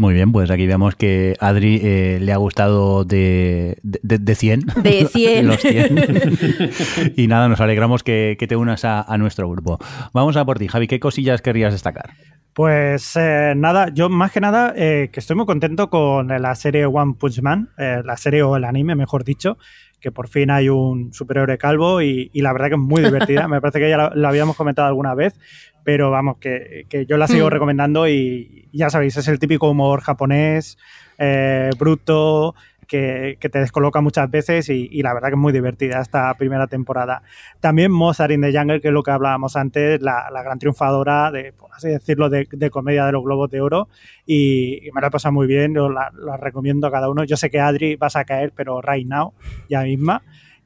Muy 0.00 0.14
bien, 0.14 0.32
pues 0.32 0.50
aquí 0.50 0.66
vemos 0.66 0.96
que 0.96 1.36
Adri 1.40 1.78
eh, 1.82 2.18
le 2.22 2.32
ha 2.32 2.38
gustado 2.38 3.04
de, 3.04 3.76
de, 3.82 4.16
de 4.18 4.34
100. 4.34 4.60
De 4.82 5.06
100. 5.06 5.46
Los 5.46 5.60
100. 5.60 7.14
y 7.18 7.26
nada, 7.26 7.50
nos 7.50 7.60
alegramos 7.60 8.02
que, 8.02 8.34
te 8.48 8.56
unas 8.56 8.86
a, 8.86 9.14
nuestro 9.18 9.50
grupo. 9.50 9.78
Vamos 10.14 10.38
a 10.38 10.46
por 10.46 10.58
ti, 10.58 10.68
Javi, 10.68 10.86
¿qué 10.86 11.00
cosillas 11.00 11.42
querrías 11.42 11.74
destacar? 11.74 12.14
Pues 12.60 13.16
eh, 13.16 13.54
nada, 13.56 13.88
yo 13.88 14.10
más 14.10 14.32
que 14.32 14.40
nada 14.42 14.74
eh, 14.76 15.08
que 15.10 15.20
estoy 15.20 15.34
muy 15.34 15.46
contento 15.46 15.88
con 15.88 16.28
la 16.28 16.54
serie 16.54 16.84
One 16.84 17.14
Punch 17.18 17.40
Man, 17.40 17.70
la 17.78 18.18
serie 18.18 18.42
o 18.42 18.54
el 18.54 18.64
anime, 18.64 18.94
mejor 18.94 19.24
dicho, 19.24 19.56
que 19.98 20.12
por 20.12 20.28
fin 20.28 20.50
hay 20.50 20.68
un 20.68 21.10
superhéroe 21.10 21.56
calvo 21.56 22.02
y, 22.02 22.30
la 22.34 22.52
verdad 22.52 22.68
que 22.68 22.74
es 22.74 22.80
muy 22.80 23.02
divertida. 23.02 23.48
Me 23.48 23.62
parece 23.62 23.78
que 23.78 23.88
ya 23.88 24.10
lo, 24.14 24.28
habíamos 24.28 24.56
comentado 24.56 24.88
alguna 24.88 25.14
vez, 25.14 25.40
pero 25.84 26.10
vamos, 26.10 26.36
que, 26.36 26.84
yo 27.08 27.16
la 27.16 27.28
sigo 27.28 27.46
hmm. 27.46 27.50
recomendando 27.50 28.06
y 28.06 28.68
ya 28.74 28.90
sabéis, 28.90 29.16
es 29.16 29.28
el 29.28 29.38
típico 29.38 29.70
humor 29.70 30.02
japonés, 30.02 30.76
eh, 31.16 31.70
bruto, 31.78 32.54
que, 32.90 33.38
te 33.40 33.58
descoloca 33.60 34.00
muchas 34.00 34.28
veces 34.28 34.68
y, 34.68 35.02
la 35.02 35.14
verdad 35.14 35.28
que 35.28 35.34
es 35.34 35.40
muy 35.40 35.52
divertida 35.52 36.00
esta 36.00 36.34
primera 36.34 36.66
temporada. 36.66 37.22
También 37.60 37.92
Mozart 37.92 38.32
in 38.32 38.40
the 38.40 38.52
Jungle, 38.52 38.80
que 38.80 38.88
es 38.88 38.94
lo 38.94 39.04
que 39.04 39.12
hablábamos 39.12 39.56
antes, 39.56 40.02
la, 40.02 40.28
gran 40.42 40.58
triunfadora 40.58 41.30
de, 41.30 41.52
por 41.52 41.70
así 41.72 41.88
decirlo, 41.88 42.28
de, 42.28 42.70
comedia 42.70 43.06
de 43.06 43.12
los 43.12 43.22
Globos 43.22 43.48
de 43.50 43.60
Oro 43.60 43.88
y, 44.26 44.90
me 44.92 45.00
la 45.00 45.06
he 45.06 45.10
pasado 45.10 45.32
muy 45.32 45.46
bien, 45.46 45.72
yo 45.72 45.88
la, 45.88 46.12
la, 46.14 46.36
recomiendo 46.36 46.88
a 46.88 46.90
cada 46.90 47.08
uno. 47.08 47.22
Yo 47.22 47.36
sé 47.36 47.48
que 47.48 47.60
Adri 47.60 47.94
vas 47.94 48.16
a 48.16 48.24
caer, 48.24 48.52
pero 48.54 48.82
right 48.82 49.06
now, 49.06 49.34
ya 49.68 49.82
misma. 49.82 50.22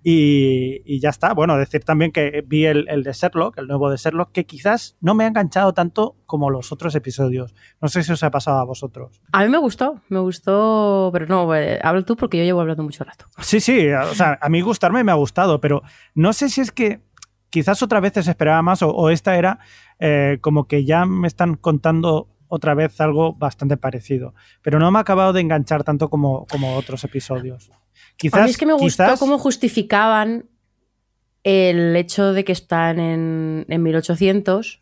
Y, 0.07 1.01
ya 1.01 1.09
está. 1.09 1.33
Bueno, 1.33 1.57
decir 1.57 1.83
también 1.83 2.13
que 2.13 2.45
vi 2.47 2.67
el, 2.67 2.87
el, 2.91 3.03
de 3.03 3.15
Sherlock, 3.15 3.57
el 3.57 3.67
nuevo 3.67 3.91
de 3.91 3.97
Sherlock, 3.97 4.33
que 4.33 4.45
quizás 4.45 4.99
no 5.01 5.15
me 5.15 5.25
ha 5.25 5.29
enganchado 5.29 5.73
tanto 5.73 6.17
como 6.27 6.51
los 6.51 6.73
otros 6.73 6.95
episodios. 6.95 7.55
No 7.81 7.89
sé 7.89 8.03
si 8.03 8.13
os 8.13 8.23
ha 8.23 8.31
pasado 8.31 8.59
a 8.59 8.65
vosotros. 8.65 9.23
A 9.33 9.43
mí 9.43 9.49
me 9.49 9.57
gustó, 9.57 10.03
me 10.11 10.19
gustó, 10.19 11.09
pero 11.11 11.27
no, 11.27 11.55
eh, 11.55 11.81
habla 11.83 12.03
tú 12.03 12.17
porque 12.17 12.37
yo 12.37 12.45
llevo 12.45 12.61
hablando 12.61 12.83
mucho 12.83 13.03
rato. 13.03 13.25
Sí, 13.39 13.61
sí, 13.61 13.89
o 13.89 14.15
sea, 14.15 14.39
a 14.43 14.49
mí 14.51 14.61
gustarme 14.61 15.03
me 15.03 15.11
ha 15.11 15.15
gustado, 15.15 15.59
pero 15.59 15.83
no 16.15 16.35
sé 16.35 16.51
si 16.51 16.61
es 16.61 16.71
que 16.71 17.01
quizás 17.49 17.83
otras 17.83 18.03
veces 18.03 18.29
esperaba 18.29 18.61
más 18.61 18.83
o, 18.83 19.09
esta 19.09 19.39
era 19.39 19.59
eh, 20.01 20.37
como 20.43 20.69
que 20.69 20.85
ya 20.85 21.07
me 21.07 21.29
están 21.29 21.55
contando 21.55 22.29
otra 22.49 22.75
vez 22.75 23.01
algo 23.01 23.33
bastante 23.33 23.79
parecido, 23.79 24.35
pero 24.61 24.79
no 24.79 24.91
me 24.91 24.99
ha 24.99 25.01
acabado 25.01 25.33
de 25.33 25.41
enganchar 25.41 25.83
tanto 25.83 26.11
como, 26.11 26.45
como 26.51 26.77
otros 26.77 27.05
episodios. 27.05 27.71
Quizás, 28.17 28.41
a 28.41 28.45
mí 28.45 28.51
es 28.51 28.59
que 28.59 28.67
me 28.67 28.75
gustó 28.75 29.17
cómo 29.19 29.39
justificaban 29.39 30.47
el 31.45 31.95
hecho 31.95 32.33
de 32.33 32.45
que 32.45 32.53
están 32.53 32.99
en, 32.99 33.67
en 33.69 33.83
1800 33.83 34.79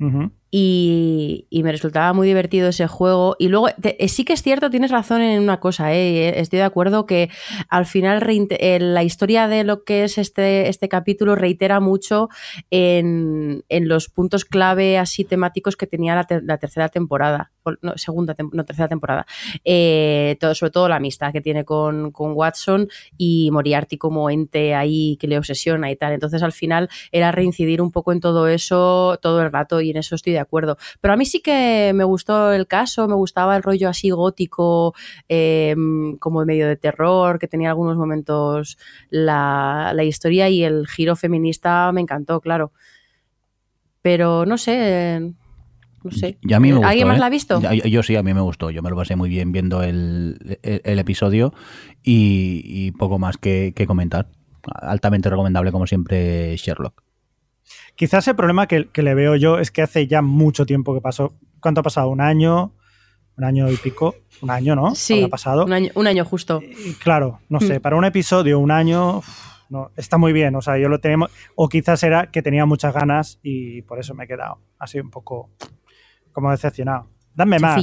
y, 0.55 1.49
me 1.65 1.73
resultaba 1.73 2.13
muy 2.13 2.29
divertido 2.29 2.69
ese 2.69 2.87
juego. 2.87 3.37
Y 3.39 3.49
luego, 3.49 3.69
eh, 3.83 4.09
sí 4.09 4.25
que 4.25 4.35
es 4.35 4.43
cierto, 4.43 4.69
tienes 4.69 4.91
razón 4.91 5.23
en 5.23 5.43
una 5.43 5.59
cosa, 5.61 5.95
¿eh? 5.95 6.39
estoy 6.39 6.59
de 6.59 6.65
acuerdo 6.65 7.07
que 7.07 7.31
al 7.69 7.87
final 7.87 8.23
eh, 8.29 8.79
la 8.79 9.03
historia 9.03 9.49
de 9.49 9.65
lo 9.65 9.85
que 9.85 10.05
es 10.05 10.19
este, 10.19 10.69
este 10.69 10.91
capítulo 10.91 11.37
reitera 11.37 11.81
mucho 11.81 12.29
en, 12.71 13.65
los 13.71 14.09
puntos 14.11 14.45
clave 14.45 14.99
así 14.99 15.25
temáticos 15.25 15.77
que 15.77 15.87
tenía 15.87 16.15
la, 16.15 16.59
tercera 16.59 16.91
temporada, 16.91 17.51
no, 17.83 17.97
segunda, 17.97 18.35
no, 18.53 18.65
tercera 18.65 18.89
temporada. 18.89 19.27
todo, 20.41 20.55
sobre 20.55 20.71
todo 20.71 20.89
la 20.89 20.97
amistad 20.97 21.33
que 21.33 21.41
tiene 21.41 21.65
con, 21.65 22.11
con, 22.13 22.33
Watson 22.33 22.89
y 23.17 23.51
Moriarty 23.51 23.99
como 23.99 24.31
ente 24.31 24.75
ahí 24.75 25.17
que 25.19 25.27
le 25.27 25.39
obsesiona 25.39 25.91
y 25.91 25.97
tal. 25.97 26.13
Entonces 26.13 26.43
al 26.43 26.53
final 26.53 26.89
era 27.11 27.33
reincidir 27.33 27.83
un 27.83 27.91
poco 27.91 28.13
en 28.13 28.21
todo 28.21 28.49
eso 28.49 29.19
todo 29.21 29.43
el 29.43 29.53
rato 29.53 29.81
y 29.81 29.91
en 29.91 29.97
eso 29.97 30.15
estoy 30.15 30.33
de 30.33 30.39
acuerdo. 30.39 30.77
Pero 31.01 31.15
a 31.15 31.17
mí 31.17 31.25
sí 31.25 31.41
que 31.41 31.93
me 31.95 32.05
gustó 32.05 32.53
el 32.53 32.67
caso, 32.67 33.09
me 33.09 33.15
gustaba 33.15 33.57
el 33.57 33.63
rollo 33.63 33.89
así 33.89 34.11
gótico, 34.11 34.95
eh, 35.29 35.75
como 36.19 36.45
medio 36.45 36.69
de 36.69 36.77
terror, 36.77 37.39
que 37.39 37.49
tenía 37.49 37.71
algunos 37.71 37.97
momentos 37.97 38.79
la, 39.11 39.95
historia 40.03 40.49
y 40.49 40.65
el 40.65 40.87
giro 40.89 41.17
feminista 41.17 41.93
me 41.93 42.01
encantó, 42.01 42.41
claro. 42.41 42.73
Pero 44.03 44.45
no 44.47 44.59
sé, 44.59 45.33
no 46.05 46.11
sé. 46.11 46.39
¿Alguien 46.53 47.09
más 47.09 47.17
¿eh? 47.17 47.21
la 47.21 47.27
ha 47.27 47.31
visto? 47.31 47.61
Yo, 47.61 48.03
sí, 48.03 48.17
a 48.17 48.23
mí 48.23 48.35
me 48.35 48.41
gustó. 48.41 48.71
Yo 48.71 48.83
me 48.83 48.91
lo 48.91 48.97
pasé 48.97 49.17
muy 49.17 49.29
bien 49.29 49.53
viendo 49.53 49.83
el, 49.83 50.59
episodio 50.63 51.53
y, 52.03 52.91
poco 52.93 53.19
más 53.19 53.37
que, 53.39 53.75
comentar. 53.87 54.29
Altamente 54.75 55.29
recomendable, 55.29 55.73
como 55.73 55.87
siempre, 55.87 56.57
Sherlock. 56.57 57.03
Quizás 57.97 58.27
el 58.29 58.37
problema 58.37 58.67
que, 58.67 58.89
le 58.95 59.15
veo 59.15 59.37
yo 59.37 59.59
es 59.59 59.71
que 59.71 59.83
hace 59.83 60.07
ya 60.07 60.23
mucho 60.23 60.67
tiempo 60.67 60.95
que 60.95 61.01
pasó. 61.01 61.35
¿Cuánto 61.61 61.81
ha 61.81 61.85
pasado? 61.85 62.09
¿Un 62.09 62.21
año? 62.21 62.75
¿Un 63.37 63.45
año 63.45 63.71
y 63.71 63.77
pico? 63.77 64.15
Un 64.41 64.51
año, 64.51 64.77
¿no? 64.77 64.95
Sí, 64.95 65.27
pasado? 65.29 65.65
Un, 65.65 65.73
año, 65.73 65.91
un 65.95 66.07
año 66.07 66.25
justo. 66.25 66.61
claro, 67.03 67.41
no 67.49 67.61
sé, 67.61 67.79
mm. 67.79 67.83
para 67.83 67.97
un 67.97 68.05
episodio, 68.05 68.59
un 68.59 68.71
año, 68.71 69.23
no, 69.73 69.91
está 69.97 70.19
muy 70.19 70.35
bien. 70.35 70.55
O 70.55 70.61
sea, 70.61 70.77
yo 70.77 70.91
lo 70.91 71.01
tenemos. 71.01 71.31
O 71.55 71.67
quizás 71.67 72.03
era 72.03 72.31
que 72.31 72.43
tenía 72.43 72.67
muchas 72.67 72.93
ganas 72.93 73.41
y 73.43 73.81
por 73.83 73.99
eso 73.99 74.15
me 74.15 74.25
he 74.25 74.27
quedado 74.27 74.59
así 74.79 75.01
un 75.01 75.11
poco 75.11 75.49
como 76.33 76.51
decepcionado. 76.51 77.09
Dame 77.35 77.59
más. 77.59 77.83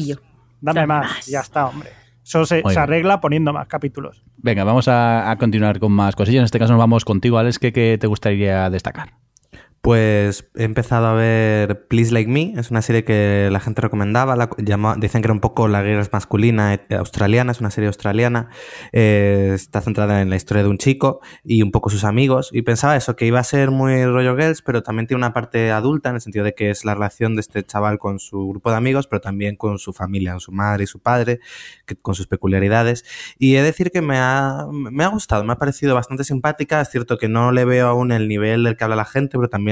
Dame, 0.62 0.86
más. 0.86 1.26
Ya 1.26 1.40
está, 1.40 1.68
hombre. 1.68 1.90
Eso 2.24 2.46
se, 2.46 2.62
arregla 2.78 3.22
poniendo 3.22 3.54
más 3.54 3.68
capítulos. 3.68 4.24
Venga, 4.38 4.64
vamos 4.64 4.88
a, 4.88 5.36
continuar 5.40 5.80
con 5.80 5.92
más 5.92 6.16
cosillas. 6.16 6.40
En 6.40 6.46
este 6.46 6.60
caso 6.60 6.74
nos 6.74 6.80
vamos 6.80 7.04
contigo, 7.04 7.38
Alex. 7.40 7.58
¿Qué 7.58 7.98
te 8.00 8.08
gustaría 8.08 8.70
destacar? 8.70 9.14
Pues 9.82 10.50
he 10.56 10.64
empezado 10.66 11.08
a 11.08 11.14
ver 11.14 11.88
Please 11.88 12.12
Like 12.12 12.30
Me, 12.30 12.54
es 12.58 12.70
una 12.70 12.82
serie 12.82 13.06
que 13.06 13.48
la 13.50 13.62
gente 13.62 13.80
recomendaba, 13.80 14.36
la, 14.36 14.50
dicen 14.98 15.22
que 15.22 15.28
era 15.28 15.34
un 15.34 15.40
poco 15.40 15.70
la 15.70 15.82
guerra 15.82 16.06
masculina 16.12 16.74
eh, 16.74 16.96
australiana, 16.96 17.54
es 17.54 17.62
una 17.62 17.72
serie 17.72 17.88
australiana, 17.88 18.50
eh, 18.92 19.52
está 19.56 19.80
centrada 19.80 20.22
en 20.22 20.30
la 20.30 20.36
historia 20.36 20.64
de 20.64 20.70
un 20.70 20.80
chico 20.80 21.22
y 21.46 21.62
un 21.62 21.72
poco 21.72 21.90
sus 21.90 22.04
amigos, 22.04 22.50
y 22.52 22.62
pensaba 22.62 22.98
eso, 22.98 23.16
que 23.16 23.26
iba 23.26 23.40
a 23.40 23.44
ser 23.46 23.72
muy 23.72 24.04
rollo 24.04 24.36
girls, 24.36 24.62
pero 24.62 24.84
también 24.84 25.08
tiene 25.08 25.20
una 25.20 25.32
parte 25.32 25.72
adulta, 25.72 26.10
en 26.10 26.16
el 26.16 26.22
sentido 26.22 26.44
de 26.44 26.54
que 26.54 26.72
es 26.72 26.84
la 26.84 26.94
relación 26.94 27.36
de 27.36 27.42
este 27.42 27.64
chaval 27.64 28.00
con 28.00 28.20
su 28.20 28.50
grupo 28.50 28.72
de 28.72 28.76
amigos, 28.76 29.08
pero 29.08 29.22
también 29.22 29.56
con 29.56 29.80
su 29.80 29.94
familia, 29.94 30.32
con 30.32 30.42
su 30.42 30.52
madre 30.52 30.84
y 30.84 30.88
su 30.88 31.00
padre, 31.00 31.40
que, 31.86 31.96
con 31.96 32.16
sus 32.16 32.28
peculiaridades, 32.28 33.06
y 33.38 33.56
he 33.56 33.60
de 33.60 33.68
decir 33.68 33.92
que 33.92 34.02
me 34.02 34.18
ha, 34.18 34.68
me 34.70 35.06
ha 35.06 35.08
gustado, 35.08 35.46
me 35.46 35.54
ha 35.54 35.58
parecido 35.58 35.96
bastante 35.96 36.26
simpática, 36.26 36.82
es 36.82 36.90
cierto 36.90 37.18
que 37.18 37.30
no 37.30 37.54
le 37.54 37.64
veo 37.64 37.88
aún 37.88 38.12
el 38.12 38.28
nivel 38.28 38.66
del 38.66 38.76
que 38.76 38.84
habla 38.84 38.98
la 38.98 39.06
gente, 39.06 39.38
pero 39.38 39.48
también 39.48 39.69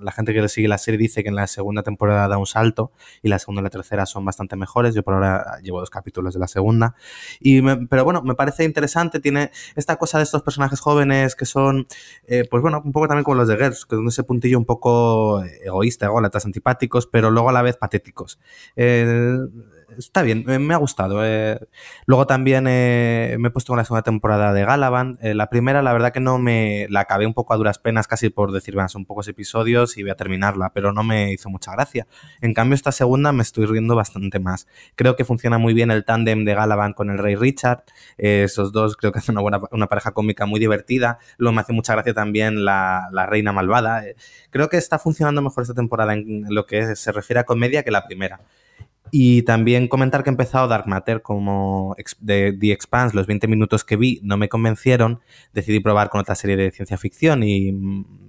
la 0.00 0.12
gente 0.12 0.32
que 0.34 0.40
le 0.40 0.48
sigue 0.48 0.68
la 0.68 0.78
serie 0.78 0.98
dice 0.98 1.22
que 1.22 1.28
en 1.28 1.34
la 1.34 1.46
segunda 1.46 1.82
temporada 1.82 2.28
da 2.28 2.38
un 2.38 2.46
salto 2.46 2.92
y 3.22 3.28
la 3.28 3.38
segunda 3.38 3.60
y 3.60 3.64
la 3.64 3.70
tercera 3.70 4.06
son 4.06 4.24
bastante 4.24 4.56
mejores. 4.56 4.94
Yo 4.94 5.02
por 5.02 5.14
ahora 5.14 5.58
llevo 5.62 5.80
dos 5.80 5.90
capítulos 5.90 6.34
de 6.34 6.40
la 6.40 6.48
segunda. 6.48 6.94
Y 7.40 7.62
pero 7.86 8.04
bueno, 8.04 8.22
me 8.22 8.34
parece 8.34 8.64
interesante. 8.64 9.20
Tiene 9.20 9.50
esta 9.74 9.96
cosa 9.96 10.18
de 10.18 10.24
estos 10.24 10.42
personajes 10.42 10.80
jóvenes 10.80 11.34
que 11.36 11.46
son, 11.46 11.86
eh, 12.26 12.44
pues 12.50 12.62
bueno, 12.62 12.82
un 12.84 12.92
poco 12.92 13.08
también 13.08 13.24
como 13.24 13.36
los 13.36 13.48
de 13.48 13.56
Girls, 13.56 13.86
son 13.88 14.08
ese 14.08 14.24
puntillo 14.24 14.58
un 14.58 14.66
poco 14.66 15.42
egoísta, 15.42 16.06
ególatras, 16.06 16.44
antipáticos, 16.46 17.06
pero 17.06 17.30
luego 17.30 17.50
a 17.50 17.52
la 17.52 17.62
vez 17.62 17.76
patéticos. 17.76 18.38
Eh, 18.76 19.38
está 19.96 20.22
bien, 20.22 20.44
me 20.46 20.74
ha 20.74 20.76
gustado. 20.76 21.24
Eh. 21.24 21.58
Luego 22.06 22.26
también 22.26 22.66
eh, 22.68 23.36
me 23.38 23.48
he 23.48 23.50
puesto 23.50 23.72
con 23.72 23.78
la 23.78 23.84
segunda 23.84 24.02
temporada 24.02 24.52
de 24.52 24.64
Galavan. 24.64 25.18
Eh, 25.22 25.34
la 25.34 25.48
primera, 25.48 25.82
la 25.82 25.92
verdad 25.92 26.12
que 26.12 26.20
no 26.20 26.38
me 26.38 26.86
la 26.90 27.00
acabé 27.00 27.26
un 27.26 27.34
poco 27.34 27.54
a 27.54 27.56
duras 27.56 27.78
penas, 27.78 28.06
casi 28.06 28.30
por 28.30 28.52
decir, 28.52 28.74
bueno, 28.74 28.88
son 28.88 29.04
pocos 29.04 29.28
episodios 29.28 29.96
y 29.96 30.02
voy 30.02 30.10
a 30.10 30.16
terminarla, 30.16 30.72
pero 30.72 30.92
no 30.92 31.02
me 31.02 31.32
hizo 31.32 31.50
mucha 31.50 31.72
gracia. 31.72 32.06
En 32.40 32.54
cambio, 32.54 32.74
esta 32.74 32.92
segunda 32.92 33.32
me 33.32 33.42
estoy 33.42 33.66
riendo 33.66 33.94
bastante 33.96 34.38
más. 34.38 34.66
Creo 34.94 35.16
que 35.16 35.24
funciona 35.24 35.58
muy 35.58 35.74
bien 35.74 35.90
el 35.90 36.04
tándem 36.04 36.44
de 36.44 36.54
Galavan 36.54 36.92
con 36.92 37.10
el 37.10 37.18
Rey 37.18 37.36
Richard. 37.36 37.84
esos 38.18 38.72
dos 38.72 38.96
creo 38.96 39.12
que 39.12 39.18
hacen 39.18 39.36
una 39.38 39.86
pareja 39.86 40.12
cómica 40.12 40.46
muy 40.46 40.60
divertida. 40.60 41.18
Luego 41.38 41.54
me 41.54 41.60
hace 41.60 41.72
mucha 41.72 41.94
gracia 41.94 42.14
también 42.14 42.64
la, 42.64 43.08
la 43.12 43.26
Reina 43.26 43.52
Malvada. 43.52 44.04
creo 44.50 44.68
que 44.68 44.76
está 44.76 44.98
funcionando 44.98 45.42
mejor 45.42 45.62
esta 45.62 45.74
temporada 45.74 46.14
en 46.14 46.46
lo 46.48 46.66
que 46.66 46.96
se 46.96 47.12
refiere 47.12 47.40
a 47.40 47.44
comedia 47.44 47.82
que 47.82 47.90
la 47.90 48.06
primera. 48.06 48.40
Y 49.10 49.42
también 49.42 49.88
comentar 49.88 50.22
que 50.22 50.30
he 50.30 50.32
empezado 50.32 50.68
Dark 50.68 50.86
Matter 50.86 51.22
como 51.22 51.94
de 52.20 52.56
The 52.58 52.72
Expanse, 52.72 53.16
los 53.16 53.26
20 53.26 53.46
minutos 53.48 53.84
que 53.84 53.96
vi 53.96 54.20
no 54.22 54.36
me 54.36 54.48
convencieron, 54.48 55.20
decidí 55.52 55.80
probar 55.80 56.10
con 56.10 56.20
otra 56.20 56.34
serie 56.34 56.56
de 56.56 56.70
ciencia 56.70 56.98
ficción 56.98 57.42
y 57.42 57.72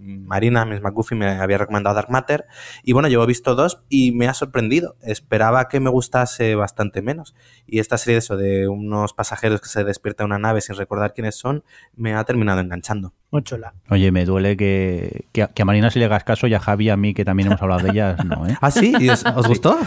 Marina, 0.08 0.66
Miss 0.66 0.82
McGuffy, 0.82 1.16
me 1.16 1.28
había 1.28 1.58
recomendado 1.58 1.96
Dark 1.96 2.10
Matter. 2.10 2.46
Y 2.84 2.94
bueno, 2.94 3.08
yo 3.08 3.22
he 3.24 3.28
visto 3.28 3.56
dos 3.56 3.84
y 3.90 4.12
me 4.12 4.28
ha 4.28 4.34
sorprendido. 4.34 4.96
Esperaba 5.02 5.68
que 5.68 5.80
me 5.80 5.90
gustase 5.90 6.56
bastante 6.56 7.02
menos. 7.02 7.36
Y 7.66 7.80
esta 7.80 7.98
serie 7.98 8.16
de 8.16 8.20
eso, 8.20 8.38
de 8.38 8.68
unos 8.68 9.14
pasajeros 9.14 9.62
que 9.62 9.70
se 9.70 9.84
despierta 9.84 10.24
en 10.24 10.28
una 10.28 10.40
nave 10.40 10.62
sin 10.62 10.76
recordar 10.76 11.14
quiénes 11.14 11.36
son, 11.36 11.64
me 11.96 12.14
ha 12.14 12.24
terminado 12.24 12.62
enganchando. 12.62 13.14
Mucho 13.30 13.58
la. 13.58 13.74
Oye, 13.90 14.10
me 14.14 14.24
duele 14.24 14.56
que, 14.56 15.26
que, 15.34 15.42
a, 15.42 15.66
Marina 15.66 15.92
si 15.92 16.00
le 16.00 16.06
hagas 16.06 16.24
caso 16.24 16.48
y 16.48 16.54
a 16.54 16.62
Javi, 16.62 16.90
a 16.90 16.96
mí, 16.96 17.14
que 17.14 17.26
también 17.26 17.48
hemos 17.48 17.62
hablado 17.62 17.84
de 17.84 17.90
ellas, 17.90 18.24
no, 18.24 18.48
¿eh? 18.48 18.56
¿Ah, 18.62 18.72
sí? 18.72 18.94
os, 19.10 19.48
gustó? 19.48 19.78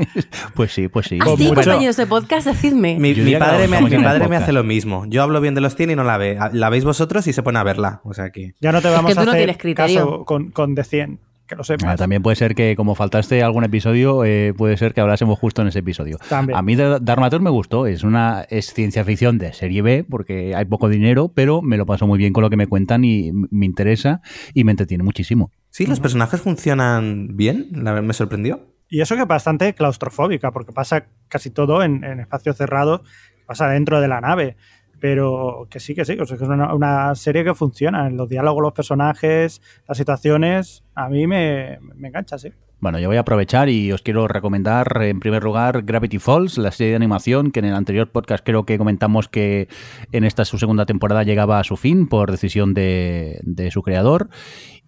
pues 0.54 0.72
sí, 0.72 0.86
pues 0.86 1.06
sí. 1.06 1.18
¿Ah, 1.20 1.34
sí, 1.36 1.48
compañeros 1.48 1.96
de 1.96 2.06
podcast, 2.06 2.46
decidme. 2.46 2.96
Mi, 3.00 3.12
padre, 3.36 3.66
me, 3.66 3.80
mi 3.80 4.02
padre 4.02 4.28
me, 4.28 4.36
hace 4.36 4.52
lo 4.52 4.62
mismo. 4.62 5.06
Yo 5.08 5.24
hablo 5.24 5.40
bien 5.40 5.56
de 5.56 5.60
los 5.60 5.74
100 5.74 5.90
y 5.90 5.96
no 5.96 6.04
la 6.04 6.18
ve. 6.18 6.38
La 6.52 6.70
veis 6.70 6.84
vosotros 6.84 7.26
y 7.26 7.32
se 7.32 7.42
pone 7.42 7.58
a 7.58 7.64
verla. 7.64 8.00
O 8.04 8.14
sea 8.14 8.30
que... 8.30 8.54
Ya 8.60 8.70
no 8.70 8.80
te 8.80 8.88
vamos 8.90 9.18
a 9.18 9.22
hacer 9.22 9.50
caso 9.72 10.24
con, 10.24 10.50
con 10.50 10.74
de 10.74 10.84
100 10.84 11.20
que 11.46 11.56
lo 11.56 11.64
sepas. 11.64 11.88
Ah, 11.88 11.96
también 11.96 12.22
puede 12.22 12.36
ser 12.36 12.54
que, 12.54 12.74
como 12.76 12.94
faltaste 12.94 13.42
algún 13.42 13.64
episodio, 13.64 14.24
eh, 14.24 14.54
puede 14.56 14.76
ser 14.76 14.94
que 14.94 15.00
hablásemos 15.00 15.38
justo 15.38 15.62
en 15.62 15.68
ese 15.68 15.80
episodio. 15.80 16.18
A 16.30 16.62
mí 16.62 16.76
Darmator 16.76 17.40
me 17.40 17.50
gustó, 17.50 17.86
es 17.86 18.02
una 18.02 18.46
es 18.48 18.72
ciencia 18.72 19.04
ficción 19.04 19.38
de 19.38 19.52
serie 19.52 19.82
B, 19.82 20.04
porque 20.08 20.54
hay 20.54 20.64
poco 20.64 20.88
dinero, 20.88 21.30
pero 21.34 21.62
me 21.62 21.76
lo 21.76 21.86
paso 21.86 22.06
muy 22.06 22.18
bien 22.18 22.32
con 22.32 22.42
lo 22.42 22.50
que 22.50 22.56
me 22.56 22.66
cuentan 22.66 23.04
y 23.04 23.30
me 23.32 23.66
interesa 23.66 24.22
y 24.54 24.64
me 24.64 24.70
entretiene 24.70 25.04
muchísimo. 25.04 25.50
Sí, 25.70 25.86
los 25.86 26.00
personajes 26.00 26.40
funcionan 26.40 27.36
bien, 27.36 27.68
me 27.72 28.12
sorprendió. 28.12 28.68
Y 28.88 29.00
eso 29.00 29.16
que 29.16 29.22
es 29.22 29.28
bastante 29.28 29.74
claustrofóbica, 29.74 30.52
porque 30.52 30.72
pasa 30.72 31.06
casi 31.28 31.50
todo 31.50 31.82
en, 31.82 32.04
en 32.04 32.20
espacios 32.20 32.56
cerrados, 32.56 33.00
pasa 33.46 33.68
dentro 33.68 34.00
de 34.00 34.08
la 34.08 34.20
nave 34.20 34.56
pero 35.04 35.66
que 35.68 35.80
sí, 35.80 35.94
que 35.94 36.06
sí, 36.06 36.16
que 36.16 36.22
es 36.22 36.30
una, 36.40 37.14
serie 37.14 37.44
que 37.44 37.52
funciona. 37.52 38.08
Los 38.08 38.26
diálogos, 38.26 38.62
los 38.62 38.72
personajes, 38.72 39.60
las 39.86 39.98
situaciones, 39.98 40.82
a 40.94 41.10
mí 41.10 41.26
me, 41.26 41.78
me 41.94 42.08
engancha, 42.08 42.38
sí. 42.38 42.48
Bueno, 42.80 42.98
yo 42.98 43.08
voy 43.08 43.18
a 43.18 43.20
aprovechar 43.20 43.68
y 43.68 43.92
os 43.92 44.00
quiero 44.00 44.28
recomendar 44.28 45.02
en 45.02 45.20
primer 45.20 45.44
lugar 45.44 45.82
Gravity 45.82 46.18
Falls, 46.18 46.56
la 46.56 46.70
serie 46.70 46.92
de 46.92 46.96
animación 46.96 47.50
que 47.50 47.58
en 47.58 47.66
el 47.66 47.74
anterior 47.74 48.10
podcast 48.12 48.46
creo 48.46 48.64
que 48.64 48.78
comentamos 48.78 49.28
que 49.28 49.68
en 50.10 50.24
esta 50.24 50.46
su 50.46 50.56
segunda 50.56 50.86
temporada 50.86 51.22
llegaba 51.22 51.58
a 51.58 51.64
su 51.64 51.76
fin 51.76 52.08
por 52.08 52.30
decisión 52.30 52.72
de, 52.72 53.40
de 53.42 53.70
su 53.70 53.82
creador. 53.82 54.30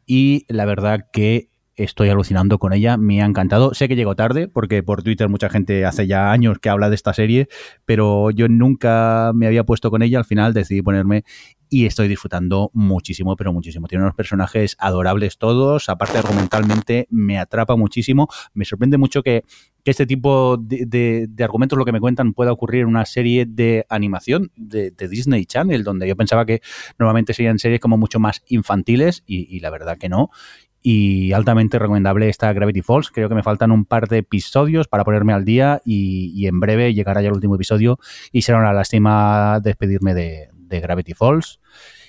Y 0.06 0.46
la 0.48 0.64
verdad 0.64 1.10
que 1.12 1.50
estoy 1.76 2.08
alucinando 2.08 2.58
con 2.58 2.72
ella, 2.72 2.96
me 2.96 3.22
ha 3.22 3.26
encantado. 3.26 3.74
Sé 3.74 3.88
que 3.88 3.96
llegó 3.96 4.16
tarde, 4.16 4.48
porque 4.48 4.82
por 4.82 5.02
Twitter 5.02 5.28
mucha 5.28 5.48
gente 5.48 5.84
hace 5.84 6.06
ya 6.06 6.32
años 6.32 6.58
que 6.58 6.68
habla 6.68 6.88
de 6.88 6.94
esta 6.94 7.12
serie, 7.12 7.48
pero 7.84 8.30
yo 8.30 8.48
nunca 8.48 9.32
me 9.34 9.46
había 9.46 9.64
puesto 9.64 9.90
con 9.90 10.02
ella, 10.02 10.18
al 10.18 10.24
final 10.24 10.54
decidí 10.54 10.82
ponerme 10.82 11.24
y 11.68 11.86
estoy 11.86 12.08
disfrutando 12.08 12.70
muchísimo, 12.74 13.36
pero 13.36 13.52
muchísimo. 13.52 13.88
Tiene 13.88 14.04
unos 14.04 14.14
personajes 14.14 14.76
adorables 14.78 15.36
todos, 15.36 15.88
aparte 15.88 16.18
argumentalmente 16.18 17.08
me 17.10 17.38
atrapa 17.38 17.76
muchísimo. 17.76 18.28
Me 18.54 18.64
sorprende 18.64 18.98
mucho 18.98 19.22
que, 19.22 19.44
este 19.84 20.06
tipo 20.06 20.56
de, 20.56 21.28
argumentos, 21.40 21.78
lo 21.78 21.84
que 21.84 21.92
me 21.92 22.00
cuentan, 22.00 22.32
pueda 22.32 22.52
ocurrir 22.52 22.82
en 22.82 22.88
una 22.88 23.04
serie 23.04 23.46
de 23.46 23.84
animación 23.88 24.50
de, 24.56 24.90
Disney 24.90 25.44
Channel, 25.46 25.84
donde 25.84 26.08
yo 26.08 26.16
pensaba 26.16 26.44
que 26.44 26.60
normalmente 26.98 27.34
serían 27.34 27.58
series 27.58 27.80
como 27.80 27.96
mucho 27.96 28.18
más 28.18 28.42
infantiles 28.48 29.22
y 29.26 29.60
la 29.60 29.70
verdad 29.70 29.98
que 29.98 30.08
no 30.08 30.30
y 30.88 31.32
altamente 31.32 31.80
recomendable 31.80 32.28
esta 32.28 32.52
Gravity 32.52 32.80
Falls. 32.80 33.10
Creo 33.10 33.28
que 33.28 33.34
me 33.34 33.42
faltan 33.42 33.72
un 33.72 33.86
par 33.86 34.06
de 34.06 34.18
episodios 34.18 34.86
para 34.86 35.02
ponerme 35.02 35.32
al 35.32 35.44
día 35.44 35.82
y, 35.84 36.46
en 36.46 36.60
breve 36.60 36.94
llegará 36.94 37.20
ya 37.20 37.26
el 37.26 37.34
último 37.34 37.56
episodio 37.56 37.98
y 38.30 38.42
será 38.42 38.58
una 38.58 38.72
lástima 38.72 39.58
despedirme 39.58 40.14
de, 40.14 40.48
de 40.52 40.80
Gravity 40.80 41.12
Falls. 41.12 41.58